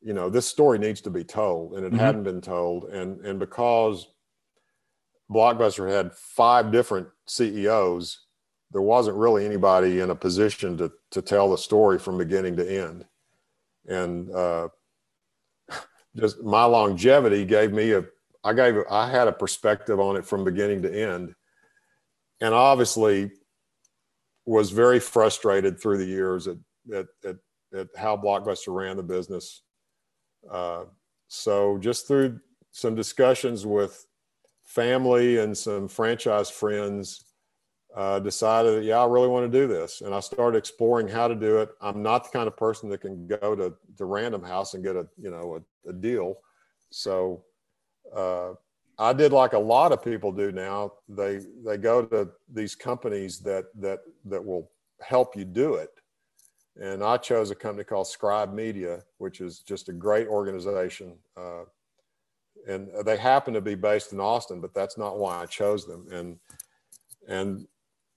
you 0.00 0.14
know 0.14 0.30
this 0.30 0.46
story 0.46 0.78
needs 0.78 1.00
to 1.02 1.10
be 1.10 1.24
told, 1.24 1.74
and 1.74 1.84
it 1.84 1.92
Mhm. 1.92 1.98
hadn't 1.98 2.22
been 2.22 2.40
told, 2.40 2.84
and 2.84 3.20
and 3.26 3.38
because 3.38 4.06
Blockbuster 5.30 5.90
had 5.90 6.14
five 6.14 6.72
different 6.72 7.08
CEOs, 7.26 8.26
there 8.70 8.82
wasn't 8.82 9.16
really 9.16 9.46
anybody 9.46 10.00
in 10.00 10.10
a 10.10 10.14
position 10.14 10.76
to 10.78 10.92
to 11.10 11.22
tell 11.22 11.50
the 11.50 11.58
story 11.58 11.98
from 11.98 12.18
beginning 12.18 12.56
to 12.56 12.84
end, 12.84 13.04
and 13.86 14.30
uh, 14.30 14.68
just 16.16 16.42
my 16.42 16.64
longevity 16.64 17.44
gave 17.44 17.72
me 17.72 17.92
a 17.92 18.04
I 18.44 18.52
gave 18.52 18.76
I 18.90 19.10
had 19.10 19.28
a 19.28 19.32
perspective 19.32 19.98
on 20.00 20.16
it 20.16 20.26
from 20.26 20.44
beginning 20.44 20.82
to 20.82 21.02
end, 21.02 21.34
and 22.40 22.54
obviously 22.54 23.30
was 24.44 24.70
very 24.70 25.00
frustrated 25.00 25.80
through 25.80 25.98
the 25.98 26.06
years 26.06 26.46
at 26.46 26.58
at 26.94 27.06
at, 27.24 27.36
at 27.74 27.88
how 27.96 28.16
Blockbuster 28.16 28.74
ran 28.74 28.96
the 28.98 29.02
business. 29.02 29.62
Uh, 30.50 30.84
so 31.28 31.78
just 31.78 32.06
through 32.06 32.38
some 32.70 32.94
discussions 32.94 33.66
with 33.66 34.06
family 34.68 35.38
and 35.38 35.56
some 35.56 35.88
franchise 35.88 36.50
friends, 36.50 37.24
uh, 37.96 38.20
decided 38.20 38.76
that 38.76 38.84
yeah, 38.84 38.98
I 38.98 39.06
really 39.06 39.26
want 39.26 39.50
to 39.50 39.58
do 39.60 39.66
this, 39.66 40.02
and 40.02 40.14
I 40.14 40.20
started 40.20 40.58
exploring 40.58 41.08
how 41.08 41.26
to 41.26 41.34
do 41.34 41.58
it. 41.58 41.70
I'm 41.80 42.02
not 42.02 42.24
the 42.24 42.30
kind 42.30 42.46
of 42.46 42.56
person 42.56 42.90
that 42.90 43.00
can 43.00 43.26
go 43.26 43.56
to 43.56 43.74
the 43.96 44.04
Random 44.04 44.42
House 44.42 44.74
and 44.74 44.84
get 44.84 44.94
a 44.94 45.08
you 45.16 45.30
know 45.30 45.56
a, 45.56 45.88
a 45.88 45.92
deal, 45.94 46.36
so 46.90 47.44
uh, 48.14 48.52
I 48.98 49.14
did 49.14 49.32
like 49.32 49.54
a 49.54 49.58
lot 49.58 49.90
of 49.90 50.04
people 50.04 50.32
do 50.32 50.52
now. 50.52 50.92
They 51.08 51.40
they 51.64 51.78
go 51.78 52.04
to 52.04 52.28
these 52.52 52.74
companies 52.74 53.38
that 53.40 53.64
that 53.80 54.00
that 54.26 54.44
will 54.44 54.70
help 55.00 55.34
you 55.34 55.46
do 55.46 55.74
it, 55.76 55.90
and 56.80 57.02
I 57.02 57.16
chose 57.16 57.50
a 57.50 57.54
company 57.54 57.84
called 57.84 58.06
Scribe 58.06 58.52
Media, 58.52 59.02
which 59.16 59.40
is 59.40 59.60
just 59.60 59.88
a 59.88 59.94
great 59.94 60.28
organization. 60.28 61.16
Uh, 61.38 61.62
and 62.66 62.88
they 63.04 63.16
happen 63.16 63.54
to 63.54 63.60
be 63.60 63.74
based 63.74 64.12
in 64.12 64.20
Austin, 64.20 64.60
but 64.60 64.74
that's 64.74 64.98
not 64.98 65.18
why 65.18 65.42
I 65.42 65.46
chose 65.46 65.86
them. 65.86 66.06
And 66.10 66.38
and 67.28 67.66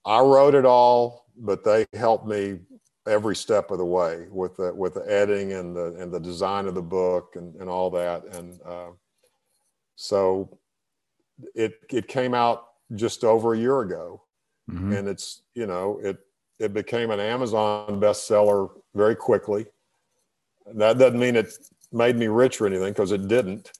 I 0.05 0.19
wrote 0.21 0.55
it 0.55 0.65
all, 0.65 1.25
but 1.37 1.63
they 1.63 1.85
helped 1.93 2.25
me 2.25 2.59
every 3.07 3.35
step 3.35 3.71
of 3.71 3.77
the 3.77 3.85
way 3.85 4.27
with 4.29 4.55
the 4.57 4.73
with 4.73 4.93
the 4.95 5.11
editing 5.11 5.53
and 5.53 5.75
the 5.75 5.95
and 5.99 6.11
the 6.11 6.19
design 6.19 6.67
of 6.67 6.75
the 6.75 6.81
book 6.81 7.35
and, 7.35 7.55
and 7.55 7.69
all 7.69 7.89
that. 7.91 8.23
And 8.35 8.59
uh, 8.65 8.91
so 9.95 10.57
it 11.55 11.73
it 11.89 12.07
came 12.07 12.33
out 12.33 12.67
just 12.95 13.23
over 13.23 13.53
a 13.53 13.57
year 13.57 13.81
ago, 13.81 14.21
Mhm. 14.69 14.97
and 14.97 15.07
it's 15.07 15.41
you 15.53 15.65
know 15.67 15.99
it 16.03 16.19
it 16.59 16.73
became 16.73 17.09
an 17.11 17.19
Amazon 17.19 17.99
bestseller 17.99 18.69
very 18.93 19.15
quickly. 19.15 19.65
That 20.67 20.97
doesn't 20.99 21.19
mean 21.19 21.35
it 21.35 21.51
made 21.91 22.15
me 22.15 22.27
rich 22.27 22.61
or 22.61 22.67
anything 22.67 22.93
because 22.93 23.11
it 23.11 23.27
didn't, 23.27 23.71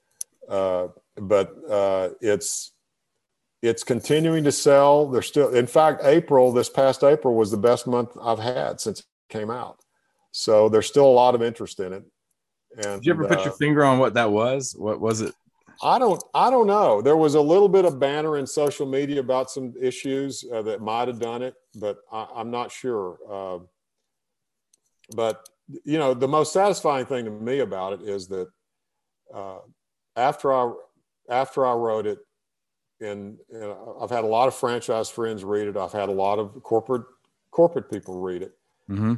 uh, 0.50 0.88
but 1.16 1.56
uh, 1.70 2.10
it's 2.22 2.74
it's 3.62 3.84
continuing 3.84 4.44
to 4.44 4.52
sell. 4.52 5.08
There's 5.08 5.28
still, 5.28 5.54
in 5.54 5.68
fact, 5.68 6.02
April 6.04 6.52
this 6.52 6.70
past 6.70 7.04
April 7.04 7.36
was 7.36 7.52
the 7.52 7.58
best 7.58 7.86
month 7.86 8.10
I've 8.22 8.40
had 8.40 8.82
since 8.82 9.02
it 9.02 9.06
came 9.30 9.52
out. 9.52 9.80
So 10.32 10.70
there's 10.70 10.88
still 10.88 11.06
a 11.06 11.12
lot 11.12 11.36
of 11.36 11.44
interest 11.44 11.80
in 11.80 11.94
it. 11.94 12.04
And 12.86 13.02
Did 13.02 13.06
you 13.06 13.14
ever 13.14 13.28
put 13.28 13.40
uh, 13.40 13.44
your 13.44 13.54
finger 13.54 13.84
on 13.84 14.00
what 14.00 14.14
that 14.16 14.32
was? 14.32 14.74
What 14.78 15.00
was 15.00 15.22
it? 15.22 15.36
I 15.84 16.00
don't. 16.00 16.24
I 16.34 16.50
don't 16.50 16.68
know. 16.68 17.02
There 17.02 17.18
was 17.18 17.36
a 17.36 17.42
little 17.42 17.68
bit 17.68 17.86
of 17.86 18.00
banner 18.00 18.38
in 18.38 18.48
social 18.48 18.86
media 18.86 19.20
about 19.20 19.50
some 19.50 19.74
issues 19.82 20.46
uh, 20.54 20.62
that 20.64 20.82
might 20.82 21.08
have 21.08 21.20
done 21.20 21.42
it, 21.42 21.56
but 21.76 21.98
I, 22.12 22.28
I'm 22.36 22.52
not 22.52 22.72
sure. 22.72 23.18
Uh, 23.30 23.60
but 25.16 25.48
you 25.84 25.98
know, 25.98 26.14
the 26.14 26.28
most 26.28 26.54
satisfying 26.54 27.06
thing 27.06 27.26
to 27.26 27.32
me 27.32 27.60
about 27.60 27.94
it 27.94 28.02
is 28.04 28.28
that 28.28 28.48
uh, 29.34 29.60
after 30.16 30.54
I 30.54 30.74
after 31.30 31.66
I 31.66 31.74
wrote 31.74 32.08
it, 32.08 32.20
and, 33.00 33.38
and 33.50 33.76
I've 34.02 34.10
had 34.10 34.24
a 34.24 34.28
lot 34.28 34.48
of 34.48 34.56
franchise 34.56 35.10
friends 35.10 35.44
read 35.44 35.68
it. 35.68 35.78
I've 35.78 35.92
had 35.94 36.10
a 36.10 36.14
lot 36.14 36.40
of 36.40 36.62
corporate 36.64 37.06
corporate 37.52 37.90
people 37.92 38.20
read 38.20 38.42
it. 38.42 38.54
hmm 38.88 39.16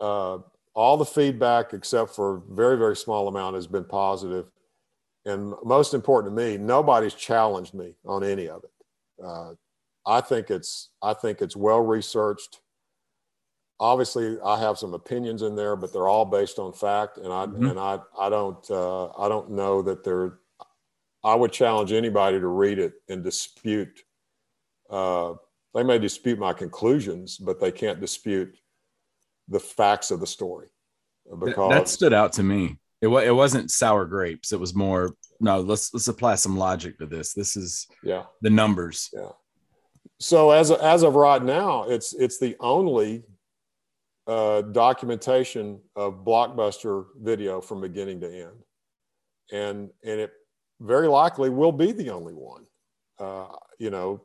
Uh, 0.00 0.38
all 0.74 0.96
the 0.96 1.04
feedback, 1.04 1.72
except 1.74 2.14
for 2.14 2.36
a 2.36 2.54
very 2.54 2.78
very 2.78 2.96
small 2.96 3.28
amount, 3.28 3.56
has 3.56 3.66
been 3.66 3.84
positive. 3.84 4.46
positive 4.46 4.52
and 5.26 5.54
most 5.64 5.92
important 5.94 6.34
to 6.34 6.42
me, 6.42 6.56
nobody's 6.56 7.14
challenged 7.14 7.74
me 7.74 7.94
on 8.06 8.24
any 8.24 8.48
of 8.48 8.64
it. 8.64 8.70
Uh, 9.22 9.52
I 10.06 10.20
think 10.20 10.50
it's 10.50 10.90
I 11.02 11.12
think 11.12 11.42
it's 11.42 11.56
well 11.56 11.82
researched. 11.82 12.60
Obviously, 13.80 14.38
I 14.44 14.60
have 14.60 14.76
some 14.78 14.92
opinions 14.92 15.40
in 15.40 15.56
there, 15.56 15.74
but 15.74 15.90
they're 15.90 16.06
all 16.06 16.26
based 16.26 16.58
on 16.58 16.72
fact, 16.74 17.16
and 17.16 17.32
I 17.32 17.46
Mhm. 17.46 17.70
and 17.70 17.80
I 17.80 17.98
I 18.18 18.28
don't 18.28 18.70
uh, 18.70 19.06
I 19.18 19.28
don't 19.28 19.50
know 19.52 19.80
that 19.82 20.04
they're. 20.04 20.38
I 21.24 21.34
would 21.34 21.50
challenge 21.52 21.90
anybody 21.92 22.38
to 22.38 22.46
read 22.46 22.78
it 22.78 22.94
and 23.08 23.24
dispute. 23.24 24.02
Uh, 24.88 25.34
they 25.74 25.82
may 25.82 25.98
dispute 25.98 26.38
my 26.38 26.52
conclusions, 26.52 27.36
but 27.38 27.58
they 27.60 27.72
can't 27.72 28.00
dispute 28.00 28.54
the 29.48 29.60
facts 29.60 30.10
of 30.10 30.20
the 30.20 30.26
story 30.26 30.68
because 31.38 31.70
that 31.70 31.88
stood 31.88 32.12
out 32.12 32.32
to 32.34 32.42
me. 32.42 32.78
It, 33.02 33.06
wa- 33.06 33.20
it 33.20 33.34
wasn't 33.34 33.70
sour 33.70 34.04
grapes. 34.04 34.52
It 34.52 34.60
was 34.60 34.74
more 34.74 35.14
no. 35.40 35.60
Let's 35.60 35.92
let's 35.94 36.08
apply 36.08 36.34
some 36.34 36.58
logic 36.58 36.98
to 36.98 37.06
this. 37.06 37.32
This 37.32 37.56
is 37.56 37.86
yeah. 38.02 38.24
the 38.42 38.50
numbers. 38.50 39.08
Yeah. 39.14 39.30
so 40.18 40.50
as 40.50 40.70
as 40.70 41.02
of 41.02 41.14
right 41.14 41.42
now, 41.42 41.84
it's 41.88 42.12
it's 42.14 42.38
the 42.38 42.56
only 42.60 43.24
uh, 44.30 44.62
documentation 44.62 45.80
of 45.96 46.24
blockbuster 46.24 47.06
video 47.20 47.60
from 47.60 47.80
beginning 47.80 48.20
to 48.20 48.32
end, 48.32 48.62
and 49.50 49.90
and 50.04 50.20
it 50.20 50.32
very 50.80 51.08
likely 51.08 51.50
will 51.50 51.72
be 51.72 51.90
the 51.90 52.10
only 52.10 52.32
one. 52.32 52.64
Uh, 53.18 53.48
you 53.80 53.90
know, 53.90 54.22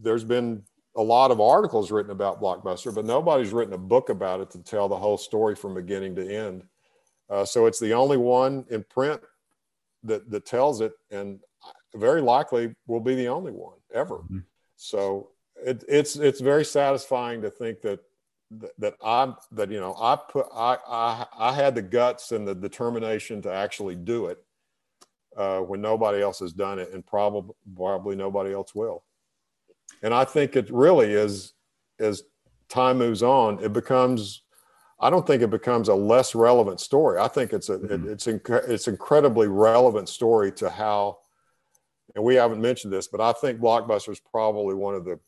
there's 0.00 0.22
been 0.22 0.62
a 0.96 1.02
lot 1.02 1.32
of 1.32 1.40
articles 1.40 1.90
written 1.90 2.12
about 2.12 2.40
Blockbuster, 2.40 2.94
but 2.94 3.04
nobody's 3.04 3.52
written 3.52 3.74
a 3.74 3.78
book 3.78 4.08
about 4.08 4.40
it 4.40 4.50
to 4.50 4.62
tell 4.62 4.88
the 4.88 4.96
whole 4.96 5.18
story 5.18 5.56
from 5.56 5.74
beginning 5.74 6.14
to 6.14 6.34
end. 6.34 6.62
Uh, 7.28 7.44
so 7.44 7.66
it's 7.66 7.80
the 7.80 7.92
only 7.94 8.16
one 8.16 8.64
in 8.70 8.84
print 8.84 9.20
that 10.04 10.30
that 10.30 10.46
tells 10.46 10.80
it, 10.80 10.92
and 11.10 11.40
very 11.96 12.20
likely 12.20 12.72
will 12.86 13.00
be 13.00 13.16
the 13.16 13.26
only 13.26 13.50
one 13.50 13.78
ever. 13.92 14.18
Mm-hmm. 14.18 14.38
So 14.76 15.30
it, 15.56 15.82
it's 15.88 16.14
it's 16.14 16.40
very 16.40 16.64
satisfying 16.64 17.42
to 17.42 17.50
think 17.50 17.80
that 17.80 17.98
that 18.50 18.94
I'm 19.04 19.36
that 19.52 19.70
you 19.70 19.78
know 19.78 19.94
I 20.00 20.16
put 20.16 20.46
I, 20.54 20.78
I 20.86 21.26
I 21.38 21.52
had 21.52 21.74
the 21.74 21.82
guts 21.82 22.32
and 22.32 22.48
the 22.48 22.54
determination 22.54 23.42
to 23.42 23.52
actually 23.52 23.94
do 23.94 24.26
it 24.26 24.38
uh, 25.36 25.60
when 25.60 25.80
nobody 25.80 26.22
else 26.22 26.38
has 26.40 26.52
done 26.52 26.78
it, 26.78 26.92
and 26.92 27.06
probably 27.06 27.54
probably 27.76 28.16
nobody 28.16 28.52
else 28.52 28.74
will. 28.74 29.04
And 30.02 30.14
I 30.14 30.24
think 30.24 30.56
it 30.56 30.70
really 30.70 31.12
is 31.12 31.52
as 31.98 32.22
time 32.68 32.98
moves 32.98 33.22
on, 33.22 33.62
it 33.62 33.72
becomes. 33.72 34.42
I 35.00 35.10
don't 35.10 35.24
think 35.24 35.42
it 35.42 35.50
becomes 35.50 35.88
a 35.88 35.94
less 35.94 36.34
relevant 36.34 36.80
story. 36.80 37.20
I 37.20 37.28
think 37.28 37.52
it's 37.52 37.68
a 37.68 37.78
mm-hmm. 37.78 38.08
it, 38.08 38.12
it's 38.12 38.26
inc- 38.26 38.68
it's 38.68 38.88
incredibly 38.88 39.46
relevant 39.46 40.08
story 40.08 40.50
to 40.52 40.70
how, 40.70 41.18
and 42.16 42.24
we 42.24 42.34
haven't 42.34 42.60
mentioned 42.60 42.92
this, 42.92 43.06
but 43.06 43.20
I 43.20 43.32
think 43.32 43.60
Blockbuster 43.60 44.10
is 44.10 44.20
probably 44.20 44.74
one 44.74 44.96
of 44.96 45.04
the 45.04 45.20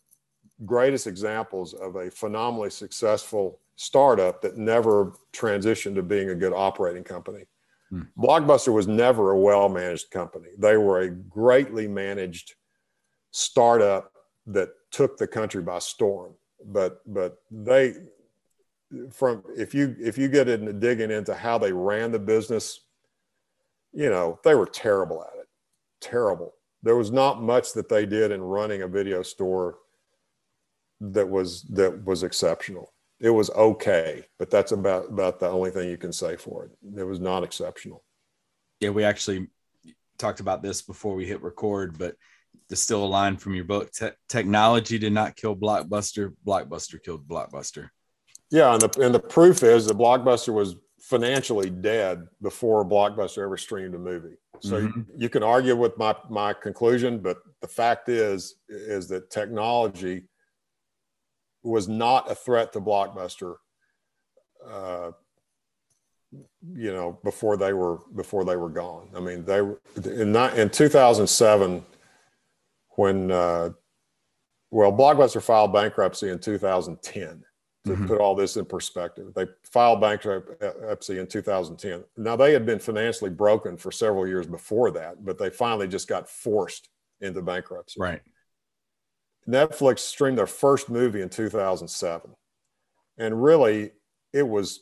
greatest 0.64 1.06
examples 1.06 1.74
of 1.74 1.96
a 1.96 2.10
phenomenally 2.10 2.70
successful 2.70 3.60
startup 3.76 4.42
that 4.42 4.58
never 4.58 5.14
transitioned 5.32 5.94
to 5.94 6.02
being 6.02 6.30
a 6.30 6.34
good 6.34 6.52
operating 6.52 7.04
company. 7.04 7.44
Hmm. 7.88 8.02
Blockbuster 8.18 8.72
was 8.72 8.86
never 8.86 9.30
a 9.30 9.38
well 9.38 9.68
managed 9.68 10.10
company. 10.10 10.50
They 10.58 10.76
were 10.76 11.00
a 11.00 11.10
greatly 11.10 11.88
managed 11.88 12.54
startup 13.30 14.12
that 14.46 14.70
took 14.90 15.16
the 15.16 15.26
country 15.26 15.62
by 15.62 15.78
storm. 15.78 16.34
But 16.64 17.00
but 17.06 17.38
they 17.50 17.94
from 19.10 19.42
if 19.56 19.74
you 19.74 19.96
if 19.98 20.18
you 20.18 20.28
get 20.28 20.48
into 20.48 20.72
digging 20.72 21.10
into 21.10 21.34
how 21.34 21.58
they 21.58 21.72
ran 21.72 22.12
the 22.12 22.18
business, 22.18 22.80
you 23.92 24.10
know, 24.10 24.38
they 24.44 24.54
were 24.54 24.66
terrible 24.66 25.22
at 25.22 25.38
it. 25.38 25.48
Terrible. 26.00 26.54
There 26.82 26.96
was 26.96 27.10
not 27.10 27.42
much 27.42 27.72
that 27.74 27.88
they 27.88 28.06
did 28.06 28.30
in 28.30 28.42
running 28.42 28.82
a 28.82 28.88
video 28.88 29.22
store 29.22 29.78
that 31.00 31.28
was 31.28 31.62
that 31.70 32.04
was 32.04 32.22
exceptional. 32.22 32.92
It 33.20 33.30
was 33.30 33.50
okay, 33.50 34.24
but 34.38 34.50
that's 34.50 34.72
about 34.72 35.08
about 35.08 35.40
the 35.40 35.48
only 35.48 35.70
thing 35.70 35.88
you 35.88 35.96
can 35.96 36.12
say 36.12 36.36
for 36.36 36.66
it. 36.66 36.98
It 36.98 37.04
was 37.04 37.20
not 37.20 37.42
exceptional. 37.42 38.02
Yeah, 38.80 38.90
we 38.90 39.04
actually 39.04 39.48
talked 40.18 40.40
about 40.40 40.62
this 40.62 40.82
before 40.82 41.14
we 41.14 41.26
hit 41.26 41.42
record, 41.42 41.98
but 41.98 42.16
there's 42.68 42.82
still 42.82 43.04
a 43.04 43.06
line 43.06 43.36
from 43.36 43.54
your 43.54 43.64
book: 43.64 43.92
Te- 43.92 44.10
technology 44.28 44.98
did 44.98 45.12
not 45.12 45.36
kill 45.36 45.56
Blockbuster. 45.56 46.34
Blockbuster 46.46 47.02
killed 47.02 47.26
Blockbuster. 47.26 47.90
Yeah, 48.50 48.72
and 48.72 48.82
the 48.82 49.00
and 49.02 49.14
the 49.14 49.20
proof 49.20 49.62
is 49.62 49.86
that 49.86 49.98
Blockbuster 49.98 50.52
was 50.52 50.76
financially 51.00 51.70
dead 51.70 52.26
before 52.42 52.84
Blockbuster 52.84 53.42
ever 53.42 53.56
streamed 53.56 53.94
a 53.94 53.98
movie. 53.98 54.36
So 54.60 54.80
mm-hmm. 54.80 55.00
you, 55.00 55.06
you 55.16 55.28
can 55.28 55.42
argue 55.42 55.76
with 55.76 55.96
my 55.98 56.14
my 56.28 56.52
conclusion, 56.52 57.18
but 57.18 57.38
the 57.60 57.68
fact 57.68 58.08
is 58.08 58.56
is 58.68 59.08
that 59.08 59.30
technology 59.30 60.24
was 61.62 61.88
not 61.88 62.30
a 62.30 62.34
threat 62.34 62.72
to 62.72 62.80
Blockbuster. 62.80 63.56
Uh, 64.66 65.12
you 66.72 66.92
know, 66.92 67.18
before 67.24 67.56
they 67.56 67.72
were 67.72 67.98
before 68.14 68.44
they 68.44 68.56
were 68.56 68.68
gone. 68.68 69.08
I 69.16 69.20
mean, 69.20 69.44
they 69.44 69.62
were 69.62 69.80
in 70.04 70.32
not, 70.32 70.56
in 70.56 70.70
2007 70.70 71.84
when 72.90 73.30
uh, 73.30 73.70
well, 74.70 74.92
Blockbuster 74.92 75.42
filed 75.42 75.72
bankruptcy 75.72 76.28
in 76.28 76.38
2010 76.38 77.42
to 77.86 77.90
mm-hmm. 77.90 78.06
put 78.06 78.20
all 78.20 78.34
this 78.34 78.56
in 78.56 78.64
perspective. 78.64 79.32
They 79.34 79.46
filed 79.64 80.00
bankruptcy 80.00 81.18
in 81.18 81.26
2010. 81.26 82.04
Now 82.16 82.36
they 82.36 82.52
had 82.52 82.66
been 82.66 82.78
financially 82.78 83.30
broken 83.30 83.76
for 83.76 83.90
several 83.90 84.26
years 84.26 84.46
before 84.46 84.90
that, 84.92 85.24
but 85.24 85.38
they 85.38 85.50
finally 85.50 85.88
just 85.88 86.06
got 86.06 86.28
forced 86.28 86.88
into 87.20 87.42
bankruptcy. 87.42 88.00
Right. 88.00 88.20
Netflix 89.50 90.00
streamed 90.00 90.38
their 90.38 90.46
first 90.46 90.88
movie 90.88 91.22
in 91.22 91.28
2007. 91.28 92.30
And 93.18 93.42
really, 93.42 93.92
it 94.32 94.46
was 94.46 94.80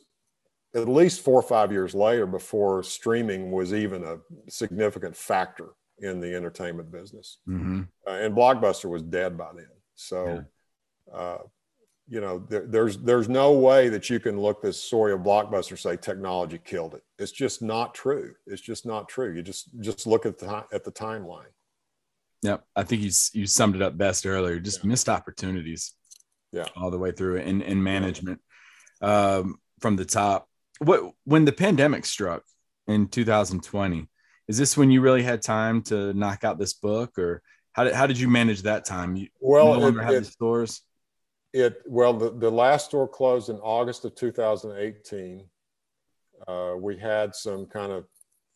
at 0.75 0.87
least 0.87 1.21
four 1.21 1.35
or 1.35 1.43
five 1.43 1.71
years 1.71 1.95
later 1.95 2.25
before 2.25 2.83
streaming 2.83 3.51
was 3.51 3.73
even 3.73 4.03
a 4.03 4.17
significant 4.47 5.15
factor 5.15 5.69
in 5.97 6.19
the 6.19 6.35
entertainment 6.35 6.91
business. 6.91 7.39
Mm-hmm. 7.47 7.81
Uh, 8.07 8.11
and 8.11 8.35
Blockbuster 8.35 8.89
was 8.89 9.01
dead 9.01 9.37
by 9.37 9.49
then. 9.55 9.67
So, 9.95 10.45
yeah. 11.07 11.13
uh, 11.13 11.37
you 12.07 12.21
know, 12.21 12.39
there, 12.49 12.65
there's 12.65 12.97
there's 12.97 13.29
no 13.29 13.53
way 13.53 13.89
that 13.89 14.09
you 14.09 14.19
can 14.19 14.39
look 14.39 14.61
this 14.61 14.81
story 14.81 15.13
of 15.13 15.19
Blockbuster 15.19 15.77
say 15.77 15.95
technology 15.95 16.59
killed 16.63 16.95
it. 16.95 17.03
It's 17.19 17.31
just 17.31 17.61
not 17.61 17.93
true. 17.93 18.33
It's 18.47 18.61
just 18.61 18.85
not 18.85 19.07
true. 19.07 19.33
You 19.33 19.43
just 19.43 19.69
just 19.79 20.07
look 20.07 20.25
at 20.25 20.39
the 20.39 20.65
at 20.73 20.83
the 20.83 20.91
timeline. 20.91 21.51
Yep. 22.41 22.63
I 22.75 22.83
think 22.83 23.01
you 23.01 23.11
you 23.33 23.45
summed 23.45 23.75
it 23.75 23.81
up 23.81 23.97
best 23.97 24.25
earlier. 24.25 24.59
Just 24.59 24.83
yeah. 24.83 24.89
missed 24.89 25.09
opportunities. 25.09 25.93
Yeah. 26.51 26.65
All 26.75 26.89
the 26.89 26.97
way 26.97 27.11
through 27.11 27.37
it 27.37 27.47
in, 27.47 27.61
in 27.61 27.83
management 27.83 28.41
um, 29.01 29.59
from 29.79 29.95
the 29.95 30.05
top. 30.05 30.47
What 30.79 31.11
when 31.25 31.45
the 31.45 31.51
pandemic 31.51 32.05
struck 32.05 32.43
in 32.87 33.07
2020, 33.07 34.07
is 34.47 34.57
this 34.57 34.77
when 34.77 34.89
you 34.89 35.01
really 35.01 35.21
had 35.21 35.41
time 35.41 35.83
to 35.83 36.13
knock 36.13 36.43
out 36.43 36.57
this 36.57 36.73
book 36.73 37.19
or 37.19 37.43
how 37.73 37.83
did, 37.83 37.93
how 37.93 38.07
did 38.07 38.19
you 38.19 38.27
manage 38.27 38.63
that 38.63 38.85
time? 38.85 39.15
You 39.15 39.27
well, 39.39 39.73
no 39.73 39.79
longer 39.79 40.01
it, 40.01 40.05
have 40.05 40.13
the 40.15 40.25
stores. 40.25 40.81
It 41.53 41.81
well, 41.85 42.13
the, 42.13 42.31
the 42.31 42.49
last 42.49 42.85
store 42.85 43.07
closed 43.07 43.49
in 43.49 43.57
August 43.57 44.05
of 44.05 44.15
2018. 44.15 45.45
Uh, 46.47 46.73
we 46.77 46.97
had 46.97 47.35
some 47.35 47.65
kind 47.65 47.91
of 47.91 48.05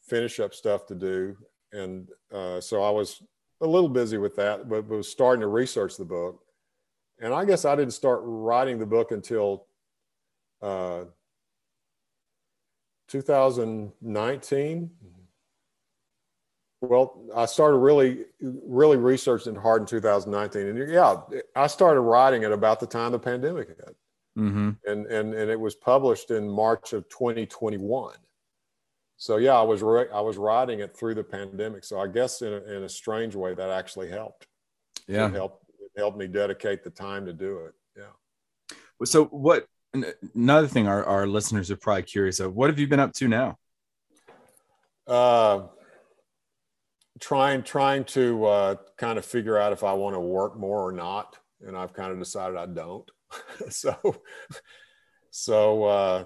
finish 0.07 0.39
up 0.39 0.53
stuff 0.53 0.85
to 0.87 0.95
do, 0.95 1.37
and 1.73 2.09
uh, 2.33 2.59
so 2.59 2.81
I 2.81 2.89
was 2.89 3.21
a 3.63 3.67
little 3.67 3.89
busy 3.89 4.17
with 4.17 4.35
that, 4.35 4.69
but 4.69 4.87
was 4.87 5.07
starting 5.07 5.41
to 5.41 5.47
research 5.47 5.97
the 5.97 6.05
book. 6.05 6.41
And 7.19 7.33
I 7.33 7.45
guess 7.45 7.65
I 7.65 7.75
didn't 7.75 7.93
start 7.93 8.21
writing 8.23 8.77
the 8.77 8.85
book 8.85 9.11
until 9.11 9.65
uh, 10.61 11.05
2019. 13.07 14.89
Well, 16.81 17.23
I 17.33 17.45
started 17.45 17.77
really, 17.77 18.25
really 18.41 18.97
researching 18.97 19.55
hard 19.55 19.83
in 19.83 19.87
2019, 19.87 20.67
and 20.67 20.91
yeah, 20.91 21.15
I 21.55 21.67
started 21.67 22.01
writing 22.01 22.43
it 22.43 22.51
about 22.51 22.81
the 22.81 22.87
time 22.87 23.13
the 23.13 23.19
pandemic 23.19 23.69
hit, 23.69 23.95
mm-hmm. 24.37 24.71
and 24.85 25.05
and 25.05 25.33
and 25.33 25.49
it 25.49 25.57
was 25.57 25.75
published 25.75 26.31
in 26.31 26.49
March 26.49 26.91
of 26.91 27.07
2021 27.07 28.15
so 29.23 29.37
yeah, 29.37 29.57
I 29.57 29.61
was 29.61 29.81
re- 29.81 30.09
I 30.13 30.19
was 30.19 30.35
riding 30.35 30.81
it 30.81 30.97
through 30.97 31.15
the 31.15 31.23
pandemic. 31.23 31.85
So 31.85 31.97
I 31.97 32.07
guess 32.07 32.41
in 32.41 32.51
a, 32.51 32.57
in 32.57 32.83
a 32.83 32.89
strange 32.89 33.35
way 33.35 33.53
that 33.53 33.69
actually 33.69 34.09
helped. 34.09 34.47
Yeah, 35.07 35.29
it 35.29 35.33
helped 35.33 35.63
it 35.79 35.97
helped 35.97 36.17
me 36.17 36.27
dedicate 36.27 36.83
the 36.83 36.89
time 36.89 37.25
to 37.27 37.31
do 37.31 37.59
it. 37.59 37.73
Yeah. 37.95 38.75
So 39.05 39.23
what? 39.27 39.65
Another 40.35 40.67
thing 40.67 40.89
our, 40.89 41.05
our 41.05 41.25
listeners 41.25 41.71
are 41.71 41.77
probably 41.77 42.03
curious 42.03 42.41
of. 42.41 42.53
What 42.53 42.69
have 42.69 42.79
you 42.79 42.85
been 42.85 42.99
up 42.99 43.13
to 43.13 43.29
now? 43.29 43.57
Uh, 45.07 45.67
trying 47.21 47.63
trying 47.63 48.03
to 48.03 48.43
uh, 48.43 48.75
kind 48.97 49.17
of 49.17 49.23
figure 49.23 49.57
out 49.57 49.71
if 49.71 49.85
I 49.85 49.93
want 49.93 50.15
to 50.15 50.19
work 50.19 50.59
more 50.59 50.85
or 50.85 50.91
not, 50.91 51.37
and 51.65 51.77
I've 51.77 51.93
kind 51.93 52.11
of 52.11 52.19
decided 52.19 52.57
I 52.57 52.65
don't. 52.65 53.09
so 53.69 53.95
so 55.31 55.83
uh, 55.85 56.23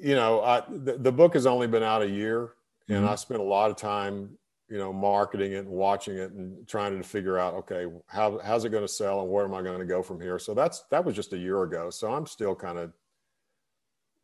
you 0.00 0.14
know, 0.14 0.40
I, 0.42 0.62
the, 0.68 0.96
the, 0.98 1.12
book 1.12 1.34
has 1.34 1.46
only 1.46 1.66
been 1.66 1.82
out 1.82 2.02
a 2.02 2.08
year, 2.08 2.54
and 2.88 2.98
mm-hmm. 2.98 3.08
I 3.08 3.14
spent 3.16 3.40
a 3.40 3.44
lot 3.44 3.70
of 3.70 3.76
time, 3.76 4.30
you 4.68 4.78
know, 4.78 4.92
marketing 4.92 5.52
it 5.52 5.66
and 5.66 5.68
watching 5.68 6.16
it 6.16 6.32
and 6.32 6.66
trying 6.66 6.96
to 6.96 7.06
figure 7.06 7.38
out, 7.38 7.54
okay, 7.54 7.86
how, 8.06 8.38
how's 8.38 8.64
it 8.64 8.70
going 8.70 8.84
to 8.84 8.88
sell 8.88 9.20
and 9.20 9.30
where 9.30 9.44
am 9.44 9.54
I 9.54 9.62
going 9.62 9.78
to 9.78 9.84
go 9.84 10.02
from 10.02 10.20
here? 10.20 10.38
So 10.38 10.54
that's 10.54 10.84
that 10.90 11.04
was 11.04 11.14
just 11.14 11.32
a 11.32 11.38
year 11.38 11.62
ago. 11.64 11.90
So 11.90 12.12
I'm 12.12 12.26
still 12.26 12.54
kind 12.54 12.78
of, 12.78 12.92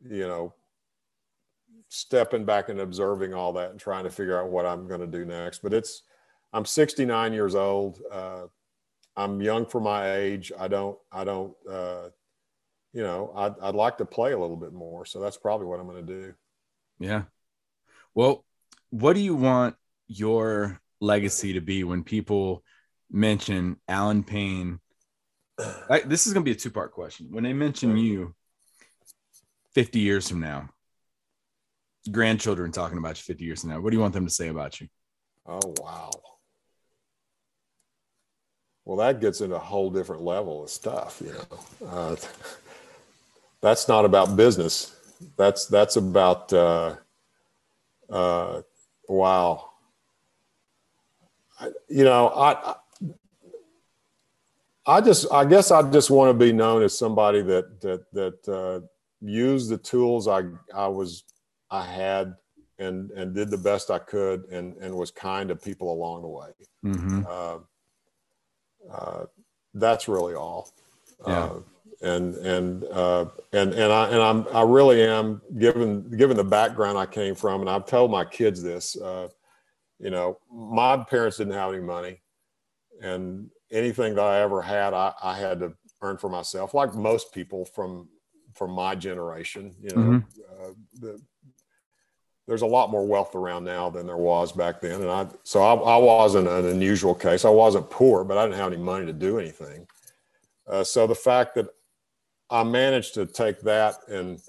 you 0.09 0.27
know, 0.27 0.53
stepping 1.89 2.45
back 2.45 2.69
and 2.69 2.79
observing 2.79 3.33
all 3.33 3.53
that 3.53 3.71
and 3.71 3.79
trying 3.79 4.03
to 4.05 4.09
figure 4.09 4.39
out 4.39 4.49
what 4.49 4.65
I'm 4.65 4.87
going 4.87 5.01
to 5.01 5.07
do 5.07 5.25
next. 5.25 5.61
But 5.61 5.73
it's, 5.73 6.03
I'm 6.53 6.65
69 6.65 7.33
years 7.33 7.55
old. 7.55 8.01
Uh, 8.11 8.43
I'm 9.15 9.41
young 9.41 9.65
for 9.65 9.81
my 9.81 10.13
age. 10.13 10.51
I 10.57 10.67
don't, 10.67 10.97
I 11.11 11.23
don't, 11.23 11.53
uh, 11.69 12.09
you 12.97 13.03
know, 13.03 13.31
I'd, 13.35 13.53
I'd 13.61 13.75
like 13.75 13.99
to 13.99 14.05
play 14.05 14.31
a 14.31 14.39
little 14.39 14.55
bit 14.55 14.73
more. 14.73 15.05
So 15.05 15.19
that's 15.19 15.37
probably 15.37 15.67
what 15.67 15.79
I'm 15.79 15.85
going 15.85 16.03
to 16.03 16.13
do. 16.21 16.33
Yeah. 16.99 17.25
Well, 18.15 18.43
what 18.89 19.13
do 19.13 19.19
you 19.19 19.35
want 19.35 19.75
your 20.07 20.81
legacy 20.99 21.53
to 21.53 21.61
be 21.61 21.83
when 21.83 22.03
people 22.03 22.63
mention 23.11 23.77
Alan 23.87 24.23
Payne? 24.23 24.79
I, 25.91 25.99
this 25.99 26.25
is 26.25 26.33
going 26.33 26.43
to 26.43 26.49
be 26.49 26.57
a 26.57 26.59
two 26.59 26.71
part 26.71 26.91
question. 26.91 27.27
When 27.29 27.43
they 27.43 27.53
mention 27.53 27.95
you 27.97 28.33
50 29.75 29.99
years 29.99 30.27
from 30.27 30.39
now, 30.39 30.67
grandchildren 32.09 32.71
talking 32.71 32.97
about 32.97 33.19
you 33.19 33.31
50 33.31 33.45
years 33.45 33.61
from 33.61 33.69
now, 33.69 33.79
what 33.79 33.91
do 33.91 33.95
you 33.95 34.01
want 34.01 34.15
them 34.15 34.25
to 34.25 34.33
say 34.33 34.47
about 34.47 34.81
you? 34.81 34.87
Oh, 35.45 35.75
wow. 35.79 36.09
well, 38.85 38.97
that 38.97 39.21
gets 39.21 39.41
into 39.41 39.55
a 39.55 39.59
whole 39.59 39.91
different 39.91 40.23
level 40.23 40.63
of 40.63 40.71
stuff. 40.71 41.21
You 41.23 41.33
know, 41.33 41.87
uh, 41.87 42.15
that's 43.61 43.87
not 43.87 44.05
about 44.05 44.35
business. 44.35 44.95
That's 45.35 45.65
that's 45.65 45.95
about 45.95 46.53
uh, 46.53 46.95
uh, 48.09 48.61
wow. 49.07 49.69
I, 51.59 51.69
you 51.89 52.03
know, 52.03 52.29
I, 52.29 52.75
I 54.85 55.01
just 55.01 55.31
I 55.31 55.45
guess 55.45 55.71
I 55.71 55.89
just 55.89 56.09
want 56.09 56.29
to 56.29 56.45
be 56.45 56.53
known 56.53 56.83
as 56.83 56.97
somebody 56.97 57.41
that 57.41 57.81
that 57.81 58.11
that 58.13 58.47
uh, 58.47 58.85
used 59.21 59.69
the 59.69 59.77
tools 59.77 60.27
I 60.27 60.43
I 60.73 60.87
was 60.87 61.23
I 61.71 61.83
had 61.83 62.35
and 62.79 63.11
and 63.11 63.33
did 63.33 63.49
the 63.49 63.57
best 63.57 63.89
I 63.89 63.99
could 63.99 64.45
and 64.51 64.77
and 64.77 64.95
was 64.95 65.11
kind 65.11 65.49
to 65.49 65.55
people 65.55 65.91
along 65.91 66.21
the 66.21 66.27
way. 66.27 66.49
Mm-hmm. 66.85 67.23
Uh, 67.27 67.57
uh, 68.91 69.25
that's 69.73 70.07
really 70.07 70.35
all. 70.35 70.71
Yeah. 71.27 71.49
And 72.01 72.35
and 72.35 72.83
uh, 72.85 73.25
and 73.53 73.73
and 73.73 73.91
I 73.91 74.09
and 74.09 74.21
I'm 74.21 74.47
I 74.53 74.61
really 74.61 75.01
am 75.01 75.41
given 75.57 76.15
given 76.15 76.37
the 76.37 76.43
background 76.43 76.97
I 76.97 77.07
came 77.07 77.33
from, 77.33 77.61
and 77.61 77.69
I've 77.69 77.87
told 77.87 78.11
my 78.11 78.23
kids 78.23 78.61
this. 78.61 78.95
Uh, 78.95 79.29
you 79.99 80.11
know, 80.11 80.37
my 80.51 80.97
parents 80.97 81.37
didn't 81.37 81.53
have 81.53 81.73
any 81.73 81.81
money, 81.81 82.21
and 83.01 83.49
anything 83.71 84.15
that 84.15 84.23
I 84.23 84.41
ever 84.41 84.61
had, 84.61 84.93
I, 84.93 85.13
I 85.23 85.37
had 85.37 85.59
to 85.61 85.73
earn 86.01 86.17
for 86.17 86.29
myself, 86.29 86.73
like 86.73 86.93
most 86.93 87.33
people 87.33 87.65
from 87.65 88.09
from 88.53 88.71
my 88.71 88.95
generation. 88.95 89.75
You 89.81 89.89
know, 89.89 90.01
mm-hmm. 90.01 90.63
uh, 90.63 90.73
the, 90.99 91.21
there's 92.47 92.61
a 92.61 92.67
lot 92.67 92.91
more 92.91 93.05
wealth 93.05 93.35
around 93.35 93.65
now 93.65 93.89
than 93.89 94.07
there 94.07 94.17
was 94.17 94.51
back 94.51 94.81
then, 94.81 95.01
and 95.01 95.09
I 95.09 95.27
so 95.43 95.61
I, 95.61 95.73
I 95.73 95.97
wasn't 95.97 96.47
an 96.47 96.65
unusual 96.65 97.15
case. 97.15 97.43
I 97.43 97.49
wasn't 97.49 97.89
poor, 97.89 98.23
but 98.23 98.37
I 98.37 98.45
didn't 98.45 98.59
have 98.59 98.71
any 98.71 98.81
money 98.81 99.05
to 99.05 99.13
do 99.13 99.39
anything. 99.39 99.87
Uh, 100.67 100.83
so 100.83 101.07
the 101.07 101.15
fact 101.15 101.55
that 101.55 101.67
I 102.49 102.63
managed 102.63 103.13
to 103.15 103.25
take 103.25 103.61
that 103.61 103.95
and 104.07 104.39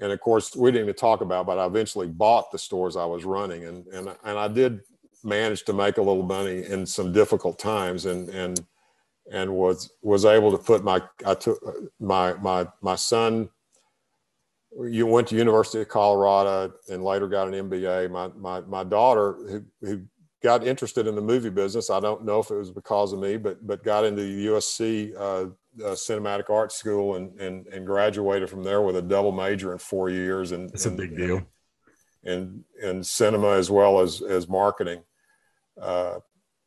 and 0.00 0.10
of 0.10 0.20
course 0.20 0.56
we 0.56 0.70
didn't 0.70 0.86
even 0.86 0.94
talk 0.96 1.20
about, 1.20 1.46
but 1.46 1.58
I 1.58 1.66
eventually 1.66 2.08
bought 2.08 2.50
the 2.50 2.58
stores 2.58 2.96
I 2.96 3.04
was 3.04 3.24
running, 3.24 3.64
and 3.64 3.86
and 3.88 4.08
and 4.24 4.38
I 4.38 4.48
did 4.48 4.80
manage 5.22 5.64
to 5.64 5.72
make 5.72 5.98
a 5.98 6.02
little 6.02 6.24
money 6.24 6.64
in 6.64 6.84
some 6.84 7.12
difficult 7.12 7.58
times 7.58 8.06
and 8.06 8.28
and 8.28 8.64
and 9.32 9.54
was 9.54 9.90
was 10.02 10.24
able 10.24 10.50
to 10.50 10.58
put 10.58 10.84
my 10.84 11.00
I 11.24 11.34
took 11.34 11.58
my 12.00 12.34
my 12.34 12.66
my 12.82 12.96
son 12.96 13.48
you 14.82 15.06
went 15.06 15.28
to 15.28 15.36
University 15.36 15.80
of 15.80 15.88
Colorado 15.88 16.72
and 16.90 17.04
later 17.04 17.28
got 17.28 17.48
an 17.48 17.70
MBA. 17.70 18.10
My 18.10 18.28
my 18.36 18.60
my 18.62 18.84
daughter 18.84 19.34
who 19.48 19.64
who 19.80 20.02
got 20.42 20.66
interested 20.66 21.06
in 21.06 21.14
the 21.14 21.22
movie 21.22 21.50
business. 21.50 21.90
I 21.90 22.00
don't 22.00 22.24
know 22.24 22.40
if 22.40 22.50
it 22.50 22.56
was 22.56 22.70
because 22.70 23.12
of 23.12 23.20
me, 23.20 23.36
but 23.36 23.64
but 23.66 23.84
got 23.84 24.04
into 24.04 24.22
the 24.22 24.46
USC 24.46 25.14
uh, 25.16 25.50
uh, 25.82 25.90
Cinematic 25.90 26.50
Arts 26.50 26.76
School 26.76 27.16
and, 27.16 27.38
and 27.40 27.66
and 27.66 27.86
graduated 27.86 28.50
from 28.50 28.62
there 28.62 28.82
with 28.82 28.96
a 28.96 29.02
double 29.02 29.32
major 29.32 29.72
in 29.72 29.78
four 29.78 30.10
years. 30.10 30.52
And 30.52 30.70
it's 30.70 30.86
a 30.86 30.90
big 30.90 31.16
deal. 31.16 31.42
In 32.22 32.64
in 32.82 33.04
cinema 33.04 33.50
as 33.56 33.70
well 33.70 34.00
as 34.00 34.22
as 34.22 34.48
marketing. 34.48 35.02
Uh, 35.80 36.20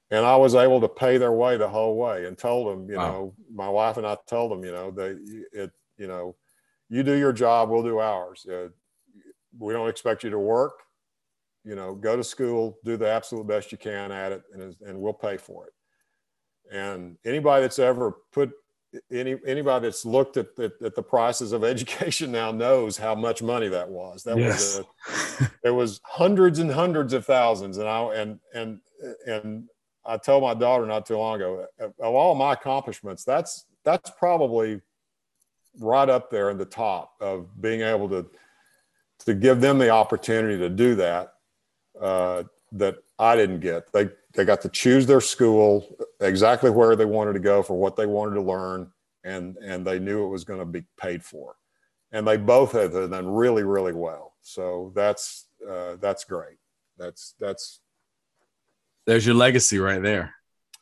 and 0.09 0.25
I 0.25 0.35
was 0.37 0.55
able 0.55 0.79
to 0.81 0.87
pay 0.87 1.17
their 1.17 1.33
way 1.33 1.57
the 1.57 1.67
whole 1.67 1.97
way 1.97 2.25
and 2.25 2.37
told 2.37 2.67
them, 2.67 2.89
you 2.89 2.95
wow. 2.95 3.11
know, 3.11 3.33
my 3.53 3.67
wife 3.67 3.97
and 3.97 4.07
I 4.07 4.17
told 4.27 4.51
them, 4.51 4.63
you 4.63 4.71
know, 4.71 4.91
they, 4.91 5.15
it, 5.51 5.71
you 5.97 6.07
know, 6.07 6.35
you 6.89 7.03
do 7.03 7.13
your 7.13 7.33
job, 7.33 7.69
we'll 7.69 7.83
do 7.83 7.99
ours. 7.99 8.45
Uh, 8.45 8.69
we 9.59 9.73
don't 9.73 9.89
expect 9.89 10.23
you 10.23 10.29
to 10.29 10.39
work, 10.39 10.79
you 11.65 11.75
know, 11.75 11.93
go 11.95 12.15
to 12.15 12.23
school, 12.23 12.77
do 12.85 12.95
the 12.95 13.09
absolute 13.09 13.47
best 13.47 13.71
you 13.71 13.77
can 13.77 14.11
at 14.11 14.31
it, 14.31 14.43
and, 14.53 14.75
and 14.81 14.99
we'll 14.99 15.13
pay 15.13 15.35
for 15.35 15.67
it. 15.67 15.73
And 16.71 17.17
anybody 17.25 17.63
that's 17.63 17.79
ever 17.79 18.13
put 18.31 18.51
any 19.11 19.37
anybody 19.45 19.87
that's 19.87 20.05
looked 20.05 20.37
at, 20.37 20.47
at, 20.59 20.73
at, 20.81 20.95
the 20.95 21.01
prices 21.01 21.51
of 21.51 21.63
education 21.73 22.31
now 22.31 22.51
knows 22.51 22.97
how 22.97 23.15
much 23.15 23.41
money 23.41 23.67
that 23.67 23.89
was. 23.89 24.23
That 24.23 24.37
yes. 24.37 24.79
was 25.07 25.39
a, 25.41 25.51
there 25.63 25.73
was 25.73 25.99
hundreds 26.03 26.59
and 26.59 26.71
hundreds 26.71 27.13
of 27.13 27.25
thousands, 27.25 27.77
and 27.77 27.87
I 27.87 28.15
and 28.15 28.39
and 28.53 28.79
and 29.25 29.69
I 30.05 30.17
told 30.17 30.43
my 30.43 30.53
daughter 30.53 30.85
not 30.85 31.05
too 31.05 31.17
long 31.17 31.35
ago 31.35 31.65
of 31.79 31.93
all 31.99 32.35
my 32.35 32.53
accomplishments, 32.53 33.23
that's 33.23 33.65
that's 33.83 34.09
probably 34.11 34.81
right 35.79 36.09
up 36.09 36.29
there 36.29 36.49
in 36.49 36.57
the 36.57 36.65
top 36.65 37.13
of 37.19 37.61
being 37.61 37.81
able 37.81 38.09
to 38.09 38.25
to 39.19 39.33
give 39.33 39.61
them 39.61 39.77
the 39.77 39.89
opportunity 39.89 40.57
to 40.57 40.69
do 40.69 40.95
that 40.95 41.33
uh, 41.99 42.43
that 42.71 42.97
I 43.19 43.35
didn't 43.35 43.59
get. 43.59 43.91
They 43.91 44.09
they 44.37 44.45
got 44.45 44.61
to 44.61 44.69
choose 44.69 45.05
their 45.05 45.19
school 45.19 45.97
exactly 46.21 46.69
where 46.69 46.95
they 46.95 47.05
wanted 47.05 47.33
to 47.33 47.39
go 47.39 47.63
for 47.63 47.73
what 47.73 47.95
they 47.95 48.05
wanted 48.05 48.35
to 48.35 48.41
learn, 48.41 48.91
and 49.23 49.57
and 49.57 49.85
they 49.85 49.99
knew 49.99 50.25
it 50.25 50.29
was 50.29 50.45
going 50.45 50.59
to 50.59 50.65
be 50.65 50.85
paid 50.95 51.23
for, 51.23 51.55
and 52.11 52.25
they 52.25 52.37
both 52.37 52.71
have 52.71 52.93
done 52.93 53.27
really 53.27 53.63
really 53.63 53.93
well. 53.93 54.35
So 54.41 54.93
that's 54.95 55.47
uh, 55.69 55.95
that's 55.99 56.23
great. 56.23 56.57
That's 56.97 57.33
that's 57.39 57.81
there's 59.07 59.25
your 59.25 59.35
legacy 59.35 59.79
right 59.79 60.01
there. 60.01 60.35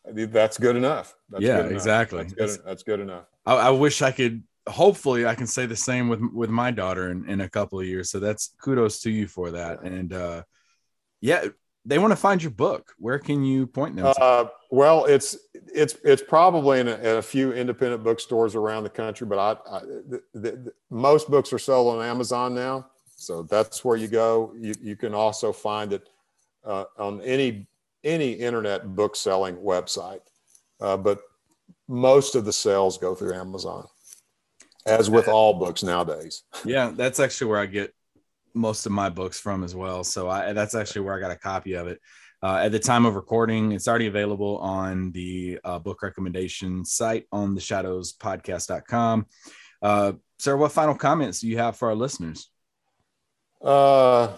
That's 0.05 0.57
good 0.57 0.75
enough. 0.75 1.15
That's 1.29 1.43
yeah, 1.43 1.55
good 1.55 1.65
enough. 1.67 1.71
exactly. 1.71 2.23
That's 2.23 2.57
good, 2.57 2.65
that's 2.65 2.83
good 2.83 2.99
enough. 2.99 3.25
I, 3.45 3.55
I, 3.55 3.69
wish 3.71 4.01
I 4.01 4.11
could. 4.11 4.43
Hopefully, 4.67 5.25
I 5.25 5.33
can 5.33 5.47
say 5.47 5.65
the 5.65 5.75
same 5.75 6.09
with 6.09 6.21
with 6.33 6.49
my 6.49 6.71
daughter 6.71 7.09
in, 7.09 7.27
in 7.29 7.41
a 7.41 7.49
couple 7.49 7.79
of 7.79 7.85
years. 7.85 8.09
So 8.09 8.19
that's 8.19 8.53
kudos 8.61 8.99
to 9.01 9.09
you 9.09 9.27
for 9.27 9.51
that. 9.51 9.81
And 9.81 10.11
uh, 10.11 10.43
yeah, 11.21 11.45
they 11.85 11.99
want 11.99 12.11
to 12.11 12.17
find 12.17 12.41
your 12.41 12.51
book. 12.51 12.95
Where 12.97 13.19
can 13.19 13.43
you 13.43 13.67
point 13.67 13.95
them? 13.95 14.11
Uh, 14.19 14.45
well, 14.71 15.05
it's 15.05 15.37
it's 15.53 15.95
it's 16.03 16.21
probably 16.21 16.79
in 16.79 16.87
a, 16.87 16.95
in 16.95 17.17
a, 17.17 17.21
few 17.21 17.53
independent 17.53 18.03
bookstores 18.03 18.55
around 18.55 18.83
the 18.83 18.89
country, 18.89 19.27
but 19.27 19.37
I, 19.37 19.51
I 19.71 19.79
the, 19.81 20.21
the, 20.33 20.73
most 20.89 21.29
books 21.29 21.53
are 21.53 21.59
sold 21.59 21.95
on 21.95 22.03
Amazon 22.03 22.55
now, 22.55 22.87
so 23.15 23.43
that's 23.43 23.85
where 23.85 23.97
you 23.97 24.07
go. 24.07 24.53
You 24.57 24.73
you 24.81 24.95
can 24.95 25.13
also 25.13 25.53
find 25.53 25.93
it 25.93 26.09
uh, 26.65 26.85
on 26.97 27.21
any 27.21 27.67
any 28.03 28.31
internet 28.33 28.95
book 28.95 29.15
selling 29.15 29.55
website, 29.57 30.21
uh, 30.81 30.97
but 30.97 31.21
most 31.87 32.35
of 32.35 32.45
the 32.45 32.53
sales 32.53 32.97
go 32.97 33.13
through 33.13 33.33
Amazon, 33.33 33.87
as 34.87 35.09
with 35.09 35.27
all 35.27 35.53
books 35.53 35.83
nowadays. 35.83 36.43
Yeah, 36.63 36.91
that's 36.95 37.19
actually 37.19 37.47
where 37.47 37.59
I 37.59 37.67
get 37.67 37.93
most 38.55 38.85
of 38.85 38.91
my 38.91 39.09
books 39.09 39.39
from 39.39 39.63
as 39.63 39.75
well. 39.75 40.03
So 40.03 40.29
I, 40.29 40.53
that's 40.53 40.75
actually 40.75 41.01
where 41.01 41.15
I 41.15 41.19
got 41.19 41.31
a 41.31 41.35
copy 41.37 41.73
of 41.73 41.87
it. 41.87 41.99
Uh, 42.41 42.57
at 42.57 42.71
the 42.71 42.79
time 42.79 43.05
of 43.05 43.15
recording, 43.15 43.71
it's 43.71 43.87
already 43.87 44.07
available 44.07 44.57
on 44.57 45.11
the 45.11 45.59
uh, 45.63 45.79
book 45.79 46.01
recommendation 46.01 46.85
site 46.85 47.25
on 47.31 47.55
the 47.55 47.61
shadows 47.61 48.13
podcast.com. 48.13 49.25
Uh, 49.81 50.13
sir, 50.39 50.55
what 50.55 50.71
final 50.71 50.95
comments 50.95 51.39
do 51.39 51.47
you 51.47 51.57
have 51.57 51.75
for 51.75 51.89
our 51.89 51.95
listeners? 51.95 52.49
Uh, 53.63 54.29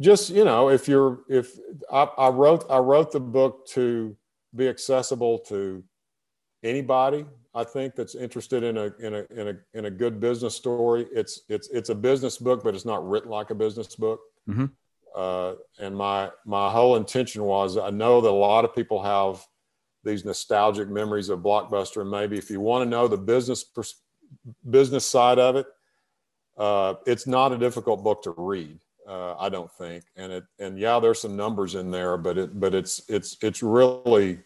just 0.00 0.30
you 0.30 0.44
know 0.44 0.70
if 0.70 0.88
you're 0.88 1.20
if 1.28 1.58
I, 1.92 2.04
I, 2.04 2.28
wrote 2.28 2.64
i 2.70 2.78
wrote 2.78 3.12
the 3.12 3.20
book 3.20 3.66
to 3.68 4.16
be 4.54 4.68
accessible 4.68 5.40
to 5.48 5.82
anybody 6.62 7.26
i 7.58 7.64
think 7.64 7.94
that's 7.94 8.14
interested 8.14 8.62
in 8.62 8.76
a 8.76 8.86
in 9.00 9.14
a 9.14 9.26
in 9.40 9.48
a, 9.48 9.78
in 9.78 9.84
a 9.86 9.90
good 9.90 10.20
business 10.20 10.54
story 10.54 11.06
it's 11.12 11.42
it's 11.48 11.68
it's 11.68 11.90
a 11.90 11.94
business 11.94 12.38
book 12.38 12.62
but 12.62 12.74
it's 12.74 12.84
not 12.84 13.06
written 13.08 13.30
like 13.30 13.50
a 13.50 13.54
business 13.54 13.94
book 13.96 14.20
mm-hmm. 14.48 14.66
uh, 15.16 15.54
and 15.80 15.96
my 15.96 16.30
my 16.44 16.70
whole 16.70 16.96
intention 16.96 17.42
was 17.42 17.76
i 17.76 17.90
know 17.90 18.20
that 18.20 18.30
a 18.30 18.42
lot 18.50 18.64
of 18.64 18.74
people 18.74 19.02
have 19.02 19.44
these 20.04 20.24
nostalgic 20.24 20.88
memories 20.88 21.28
of 21.28 21.40
blockbuster 21.40 22.02
and 22.02 22.10
maybe 22.10 22.38
if 22.38 22.50
you 22.50 22.60
want 22.60 22.84
to 22.84 22.88
know 22.88 23.08
the 23.08 23.16
business 23.16 23.64
business 24.70 25.04
side 25.04 25.38
of 25.38 25.56
it 25.56 25.66
uh, 26.56 26.94
it's 27.06 27.26
not 27.26 27.52
a 27.52 27.58
difficult 27.58 28.02
book 28.02 28.22
to 28.22 28.34
read 28.36 28.78
uh, 29.08 29.34
I 29.38 29.48
don't 29.48 29.72
think. 29.72 30.04
And 30.16 30.30
it 30.30 30.44
and 30.58 30.78
yeah, 30.78 31.00
there's 31.00 31.20
some 31.20 31.34
numbers 31.34 31.74
in 31.74 31.90
there, 31.90 32.18
but 32.18 32.36
it 32.36 32.60
but 32.60 32.74
it's 32.74 33.00
it's 33.08 33.38
it's 33.40 33.62
really 33.62 34.40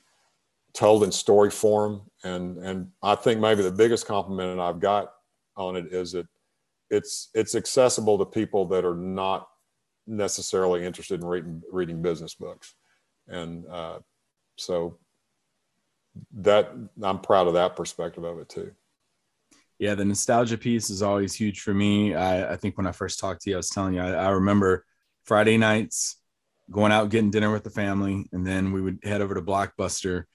told 0.74 1.04
in 1.04 1.12
story 1.12 1.50
form. 1.50 2.02
And 2.24 2.58
and 2.58 2.88
I 3.02 3.14
think 3.14 3.40
maybe 3.40 3.62
the 3.62 3.72
biggest 3.72 4.06
compliment 4.06 4.60
I've 4.60 4.80
got 4.80 5.12
on 5.56 5.76
it 5.76 5.92
is 5.92 6.12
that 6.12 6.26
it's 6.90 7.30
it's 7.34 7.54
accessible 7.54 8.18
to 8.18 8.24
people 8.24 8.66
that 8.68 8.84
are 8.84 8.96
not 8.96 9.48
necessarily 10.06 10.84
interested 10.84 11.20
in 11.20 11.26
reading 11.26 11.62
reading 11.70 12.02
business 12.02 12.34
books. 12.34 12.74
And 13.28 13.66
uh, 13.68 14.00
so 14.56 14.98
that 16.36 16.72
I'm 17.02 17.20
proud 17.20 17.46
of 17.46 17.54
that 17.54 17.76
perspective 17.76 18.24
of 18.24 18.38
it 18.38 18.48
too 18.48 18.72
yeah, 19.82 19.96
the 19.96 20.04
nostalgia 20.04 20.56
piece 20.56 20.90
is 20.90 21.02
always 21.02 21.34
huge 21.34 21.58
for 21.60 21.74
me. 21.74 22.14
I, 22.14 22.52
I 22.52 22.56
think 22.56 22.76
when 22.76 22.86
I 22.86 22.92
first 22.92 23.18
talked 23.18 23.42
to 23.42 23.50
you, 23.50 23.56
I 23.56 23.58
was 23.58 23.68
telling 23.68 23.94
you, 23.94 24.00
I, 24.00 24.10
I, 24.12 24.28
remember 24.28 24.86
Friday 25.24 25.56
nights 25.56 26.18
going 26.70 26.92
out 26.92 27.10
getting 27.10 27.32
dinner 27.32 27.50
with 27.50 27.64
the 27.64 27.70
family, 27.70 28.24
and 28.30 28.46
then 28.46 28.70
we 28.70 28.80
would 28.80 29.00
head 29.02 29.20
over 29.20 29.34
to 29.34 29.42
Blockbuster, 29.42 30.26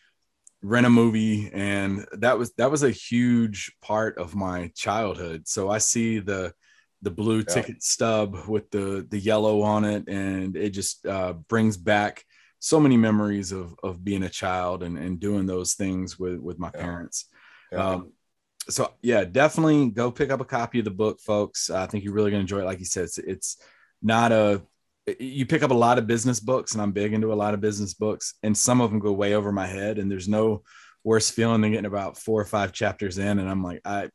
rent 0.62 0.86
a 0.86 0.90
movie, 0.90 1.50
and 1.54 2.06
that 2.14 2.38
was 2.38 2.54
that 2.54 2.72
was 2.72 2.84
a 2.84 2.92
huge 2.92 3.74
part 3.82 4.18
of 4.18 4.36
my 4.36 4.72
childhood. 4.76 5.48
So 5.48 5.70
I 5.70 5.78
see 5.78 6.20
the 6.20 6.54
the 7.02 7.12
blue 7.12 7.40
yeah. 7.40 7.44
ticket 7.44 7.84
stub 7.84 8.48
with 8.48 8.70
the 8.72 9.06
the 9.10 9.20
yellow 9.20 9.62
on 9.62 9.86
it, 9.86 10.08
and 10.08 10.56
it 10.56 10.72
just 10.72 11.06
uh, 11.06 11.34
brings 11.48 11.78
back 11.78 12.24
so 12.60 12.80
many 12.80 12.98
memories 12.98 13.52
of 13.52 13.76
of 13.84 14.04
being 14.04 14.24
a 14.24 14.30
child 14.30 14.84
and, 14.84 14.98
and 14.98 15.20
doing 15.20 15.46
those 15.46 15.76
things 15.76 16.18
with 16.18 16.40
with 16.40 16.58
my 16.60 16.72
Yeah. 16.74 16.82
parents. 16.82 17.26
Yeah. 17.72 17.90
Um, 17.90 18.14
so 18.70 18.94
yeah, 19.02 19.24
definitely 19.24 19.90
go 19.90 20.12
pick 20.12 20.30
up 20.30 20.42
a 20.42 20.46
copy 20.46 20.80
of 20.80 20.86
the 20.86 20.92
book, 20.92 21.20
folks. 21.22 21.70
I 21.70 21.86
think 21.86 22.04
you're 22.04 22.14
really 22.14 22.32
gonna 22.32 22.42
enjoy 22.42 22.60
it. 22.60 22.66
Like 22.66 22.80
you 22.80 22.86
said, 22.86 23.06
it's 23.06 23.18
it's 23.20 23.58
not 24.02 24.32
a 24.32 24.62
you 25.20 25.46
pick 25.46 25.64
up 25.64 25.72
a 25.72 25.76
lot 25.76 25.98
of 25.98 26.08
business 26.08 26.40
books, 26.40 26.74
and 26.74 26.82
I'm 26.82 26.92
big 26.92 27.14
into 27.14 27.34
a 27.34 27.36
lot 27.36 27.54
of 27.54 27.62
business 27.62 27.94
books, 27.94 28.36
and 28.44 28.58
some 28.58 28.82
of 28.82 28.90
them 28.90 29.00
go 29.00 29.12
way 29.12 29.36
over 29.36 29.52
my 29.52 29.66
head, 29.66 29.98
and 29.98 30.10
there's 30.12 30.28
no 30.28 30.64
worse 31.04 31.30
feeling 31.30 31.62
than 31.62 31.72
getting 31.72 31.86
about 31.86 32.18
four 32.18 32.42
or 32.42 32.46
five 32.46 32.74
chapters 32.74 33.18
in, 33.18 33.40
and 33.40 33.50
I'm 33.50 33.64
like, 33.64 33.82
I 33.86 34.10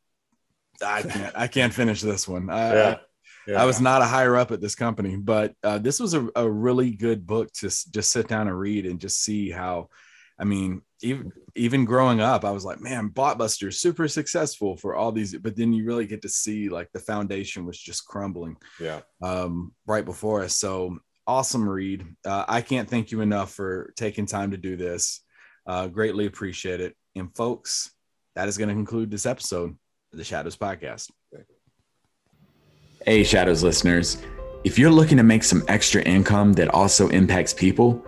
I 0.84 1.02
can't 1.02 1.36
I 1.36 1.46
can't 1.46 1.74
finish 1.74 2.00
this 2.00 2.28
one. 2.28 2.50
I, 2.50 2.74
yeah. 2.74 2.96
Yeah. 3.46 3.60
I 3.60 3.64
was 3.64 3.80
not 3.80 4.02
a 4.02 4.06
higher 4.06 4.36
up 4.36 4.52
at 4.52 4.60
this 4.60 4.76
company, 4.76 5.16
but 5.16 5.54
uh, 5.64 5.78
this 5.78 5.98
was 5.98 6.14
a, 6.14 6.28
a 6.36 6.48
really 6.48 6.92
good 6.92 7.26
book 7.26 7.52
to 7.54 7.66
just 7.66 8.10
sit 8.10 8.28
down 8.28 8.46
and 8.46 8.56
read 8.56 8.86
and 8.86 9.00
just 9.00 9.20
see 9.22 9.50
how. 9.50 9.88
I 10.38 10.44
mean, 10.44 10.82
even 11.02 11.32
even 11.54 11.84
growing 11.84 12.20
up, 12.20 12.44
I 12.44 12.50
was 12.50 12.64
like, 12.64 12.80
man, 12.80 13.10
Blockbuster 13.10 13.68
is 13.68 13.80
super 13.80 14.08
successful 14.08 14.76
for 14.76 14.94
all 14.94 15.12
these, 15.12 15.36
but 15.36 15.56
then 15.56 15.72
you 15.72 15.84
really 15.84 16.06
get 16.06 16.22
to 16.22 16.28
see 16.28 16.68
like 16.68 16.88
the 16.92 17.00
foundation 17.00 17.66
was 17.66 17.78
just 17.78 18.06
crumbling 18.06 18.56
yeah. 18.80 19.00
um, 19.22 19.72
right 19.86 20.04
before 20.04 20.42
us. 20.42 20.54
So 20.54 20.98
awesome 21.26 21.68
read. 21.68 22.04
Uh, 22.24 22.44
I 22.48 22.60
can't 22.60 22.88
thank 22.88 23.12
you 23.12 23.20
enough 23.20 23.52
for 23.52 23.92
taking 23.96 24.26
time 24.26 24.50
to 24.52 24.56
do 24.56 24.76
this. 24.76 25.20
Uh, 25.66 25.86
greatly 25.86 26.26
appreciate 26.26 26.80
it. 26.80 26.94
And 27.14 27.34
folks, 27.36 27.92
that 28.34 28.48
is 28.48 28.58
going 28.58 28.68
to 28.68 28.74
conclude 28.74 29.10
this 29.10 29.26
episode 29.26 29.76
of 30.12 30.18
the 30.18 30.24
Shadows 30.24 30.56
Podcast. 30.56 31.10
Hey, 33.04 33.24
Shadows 33.24 33.62
listeners. 33.62 34.22
If 34.64 34.78
you're 34.78 34.90
looking 34.90 35.16
to 35.16 35.24
make 35.24 35.42
some 35.42 35.64
extra 35.68 36.02
income 36.02 36.52
that 36.54 36.68
also 36.68 37.08
impacts 37.08 37.52
people, 37.52 38.04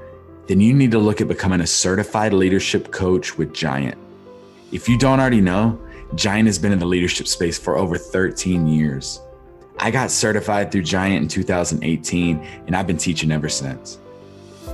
then 0.46 0.60
you 0.60 0.74
need 0.74 0.90
to 0.90 0.98
look 0.98 1.20
at 1.20 1.28
becoming 1.28 1.60
a 1.60 1.66
certified 1.66 2.32
leadership 2.32 2.90
coach 2.90 3.38
with 3.38 3.52
Giant. 3.54 3.96
If 4.72 4.88
you 4.88 4.98
don't 4.98 5.20
already 5.20 5.40
know, 5.40 5.80
Giant 6.14 6.46
has 6.46 6.58
been 6.58 6.72
in 6.72 6.78
the 6.78 6.86
leadership 6.86 7.26
space 7.26 7.58
for 7.58 7.76
over 7.76 7.96
13 7.96 8.66
years. 8.66 9.20
I 9.78 9.90
got 9.90 10.10
certified 10.10 10.70
through 10.70 10.82
Giant 10.82 11.22
in 11.22 11.28
2018, 11.28 12.36
and 12.66 12.76
I've 12.76 12.86
been 12.86 12.96
teaching 12.96 13.32
ever 13.32 13.48
since. 13.48 13.98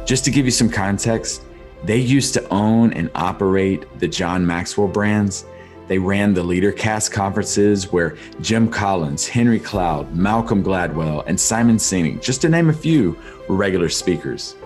Just 0.04 0.24
to 0.24 0.30
give 0.30 0.44
you 0.44 0.50
some 0.50 0.68
context, 0.68 1.42
they 1.84 1.98
used 1.98 2.34
to 2.34 2.46
own 2.48 2.92
and 2.92 3.10
operate 3.14 3.86
the 3.98 4.08
John 4.08 4.46
Maxwell 4.46 4.88
brands. 4.88 5.46
They 5.88 5.98
ran 5.98 6.34
the 6.34 6.42
LeaderCast 6.42 7.10
conferences 7.10 7.90
where 7.90 8.16
Jim 8.40 8.70
Collins, 8.70 9.26
Henry 9.26 9.58
Cloud, 9.58 10.14
Malcolm 10.14 10.62
Gladwell, 10.62 11.24
and 11.26 11.40
Simon 11.40 11.76
Sinek, 11.76 12.22
just 12.22 12.42
to 12.42 12.48
name 12.48 12.68
a 12.68 12.72
few, 12.74 13.18
were 13.48 13.56
regular 13.56 13.88
speakers. 13.88 14.56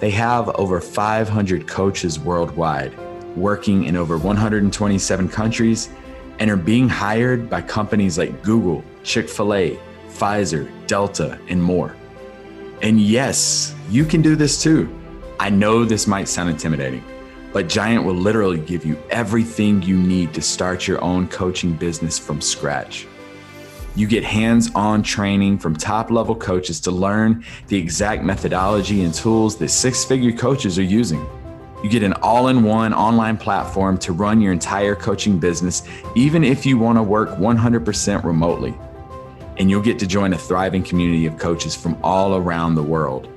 They 0.00 0.10
have 0.10 0.48
over 0.50 0.80
500 0.80 1.66
coaches 1.66 2.18
worldwide, 2.20 2.96
working 3.36 3.84
in 3.84 3.96
over 3.96 4.16
127 4.16 5.28
countries, 5.28 5.88
and 6.38 6.50
are 6.50 6.56
being 6.56 6.88
hired 6.88 7.50
by 7.50 7.62
companies 7.62 8.16
like 8.16 8.42
Google, 8.42 8.84
Chick 9.02 9.28
fil 9.28 9.54
A, 9.54 9.78
Pfizer, 10.08 10.70
Delta, 10.86 11.38
and 11.48 11.62
more. 11.62 11.96
And 12.80 13.00
yes, 13.00 13.74
you 13.90 14.04
can 14.04 14.22
do 14.22 14.36
this 14.36 14.62
too. 14.62 14.88
I 15.40 15.50
know 15.50 15.84
this 15.84 16.06
might 16.06 16.28
sound 16.28 16.50
intimidating, 16.50 17.02
but 17.52 17.68
Giant 17.68 18.04
will 18.04 18.14
literally 18.14 18.60
give 18.60 18.84
you 18.84 18.96
everything 19.10 19.82
you 19.82 19.96
need 19.96 20.32
to 20.34 20.42
start 20.42 20.86
your 20.86 21.02
own 21.02 21.26
coaching 21.28 21.72
business 21.72 22.18
from 22.18 22.40
scratch. 22.40 23.06
You 23.96 24.06
get 24.06 24.22
hands 24.22 24.70
on 24.74 25.02
training 25.02 25.58
from 25.58 25.74
top 25.74 26.10
level 26.10 26.36
coaches 26.36 26.80
to 26.80 26.90
learn 26.90 27.44
the 27.66 27.76
exact 27.76 28.22
methodology 28.22 29.02
and 29.02 29.12
tools 29.12 29.56
that 29.56 29.70
six 29.70 30.04
figure 30.04 30.32
coaches 30.32 30.78
are 30.78 30.84
using. 30.84 31.26
You 31.82 31.88
get 31.88 32.02
an 32.02 32.12
all 32.14 32.48
in 32.48 32.62
one 32.62 32.92
online 32.92 33.36
platform 33.36 33.98
to 33.98 34.12
run 34.12 34.40
your 34.40 34.52
entire 34.52 34.94
coaching 34.94 35.38
business, 35.38 35.82
even 36.16 36.42
if 36.42 36.66
you 36.66 36.76
want 36.76 36.98
to 36.98 37.02
work 37.02 37.30
100% 37.30 38.24
remotely. 38.24 38.74
And 39.58 39.70
you'll 39.70 39.82
get 39.82 39.98
to 40.00 40.06
join 40.06 40.32
a 40.32 40.38
thriving 40.38 40.82
community 40.82 41.26
of 41.26 41.38
coaches 41.38 41.74
from 41.74 41.96
all 42.02 42.36
around 42.36 42.74
the 42.74 42.82
world. 42.82 43.28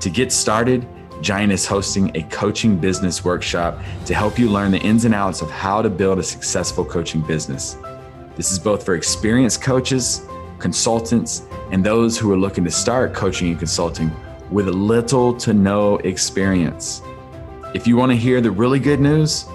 To 0.00 0.10
get 0.10 0.32
started, 0.32 0.86
Giant 1.20 1.52
is 1.52 1.66
hosting 1.66 2.16
a 2.16 2.22
coaching 2.24 2.76
business 2.76 3.24
workshop 3.24 3.78
to 4.04 4.14
help 4.14 4.38
you 4.38 4.48
learn 4.48 4.70
the 4.70 4.78
ins 4.78 5.04
and 5.04 5.14
outs 5.14 5.42
of 5.42 5.50
how 5.50 5.82
to 5.82 5.88
build 5.88 6.18
a 6.18 6.22
successful 6.22 6.84
coaching 6.84 7.22
business. 7.22 7.76
This 8.36 8.52
is 8.52 8.58
both 8.58 8.84
for 8.84 8.94
experienced 8.94 9.62
coaches, 9.62 10.26
consultants, 10.58 11.42
and 11.70 11.82
those 11.82 12.18
who 12.18 12.30
are 12.30 12.36
looking 12.36 12.64
to 12.64 12.70
start 12.70 13.14
coaching 13.14 13.48
and 13.48 13.58
consulting 13.58 14.10
with 14.50 14.68
little 14.68 15.34
to 15.38 15.54
no 15.54 15.96
experience. 15.98 17.00
If 17.74 17.86
you 17.86 17.96
want 17.96 18.12
to 18.12 18.16
hear 18.16 18.42
the 18.42 18.50
really 18.50 18.78
good 18.78 19.00
news, 19.00 19.46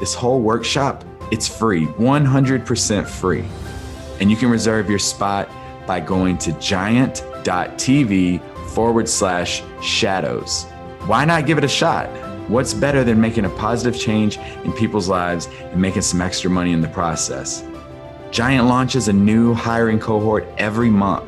this 0.00 0.12
whole 0.12 0.40
workshop, 0.40 1.04
it's 1.30 1.46
free, 1.46 1.86
100% 1.86 3.06
free. 3.06 3.44
And 4.20 4.28
you 4.30 4.36
can 4.36 4.50
reserve 4.50 4.90
your 4.90 4.98
spot 4.98 5.48
by 5.86 6.00
going 6.00 6.36
to 6.38 6.52
giant.tv 6.54 8.40
forward 8.70 9.08
slash 9.08 9.62
shadows. 9.80 10.64
Why 11.06 11.24
not 11.24 11.46
give 11.46 11.58
it 11.58 11.64
a 11.64 11.68
shot? 11.68 12.08
What's 12.48 12.74
better 12.74 13.04
than 13.04 13.20
making 13.20 13.44
a 13.44 13.50
positive 13.50 13.98
change 13.98 14.38
in 14.38 14.72
people's 14.72 15.08
lives 15.08 15.48
and 15.60 15.80
making 15.80 16.02
some 16.02 16.20
extra 16.20 16.50
money 16.50 16.72
in 16.72 16.80
the 16.80 16.88
process? 16.88 17.64
Giant 18.30 18.66
launches 18.66 19.08
a 19.08 19.12
new 19.12 19.54
hiring 19.54 19.98
cohort 19.98 20.46
every 20.58 20.90
month. 20.90 21.24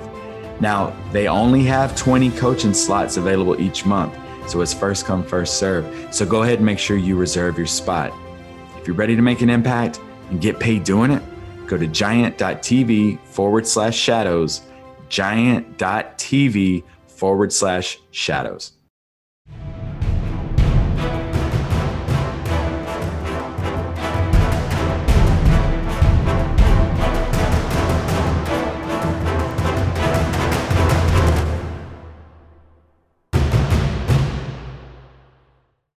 Now, 0.60 0.94
they 1.12 1.28
only 1.28 1.62
have 1.64 1.96
20 1.96 2.30
coaching 2.32 2.74
slots 2.74 3.16
available 3.16 3.60
each 3.60 3.86
month, 3.86 4.16
so 4.48 4.60
it's 4.60 4.74
first 4.74 5.06
come, 5.06 5.22
first 5.22 5.58
serve. 5.58 5.86
So 6.10 6.26
go 6.26 6.42
ahead 6.42 6.56
and 6.56 6.66
make 6.66 6.78
sure 6.78 6.96
you 6.96 7.16
reserve 7.16 7.56
your 7.56 7.66
spot. 7.66 8.12
If 8.76 8.86
you're 8.86 8.96
ready 8.96 9.14
to 9.14 9.22
make 9.22 9.40
an 9.40 9.50
impact 9.50 10.00
and 10.30 10.40
get 10.40 10.58
paid 10.58 10.84
doing 10.84 11.12
it, 11.12 11.22
go 11.66 11.76
to 11.76 11.86
giant.tv 11.86 13.20
forward 13.26 13.66
slash 13.66 13.96
shadows, 13.96 14.62
giant.tv 15.08 16.82
forward 17.06 17.52
slash 17.52 17.98
shadows. 18.10 18.77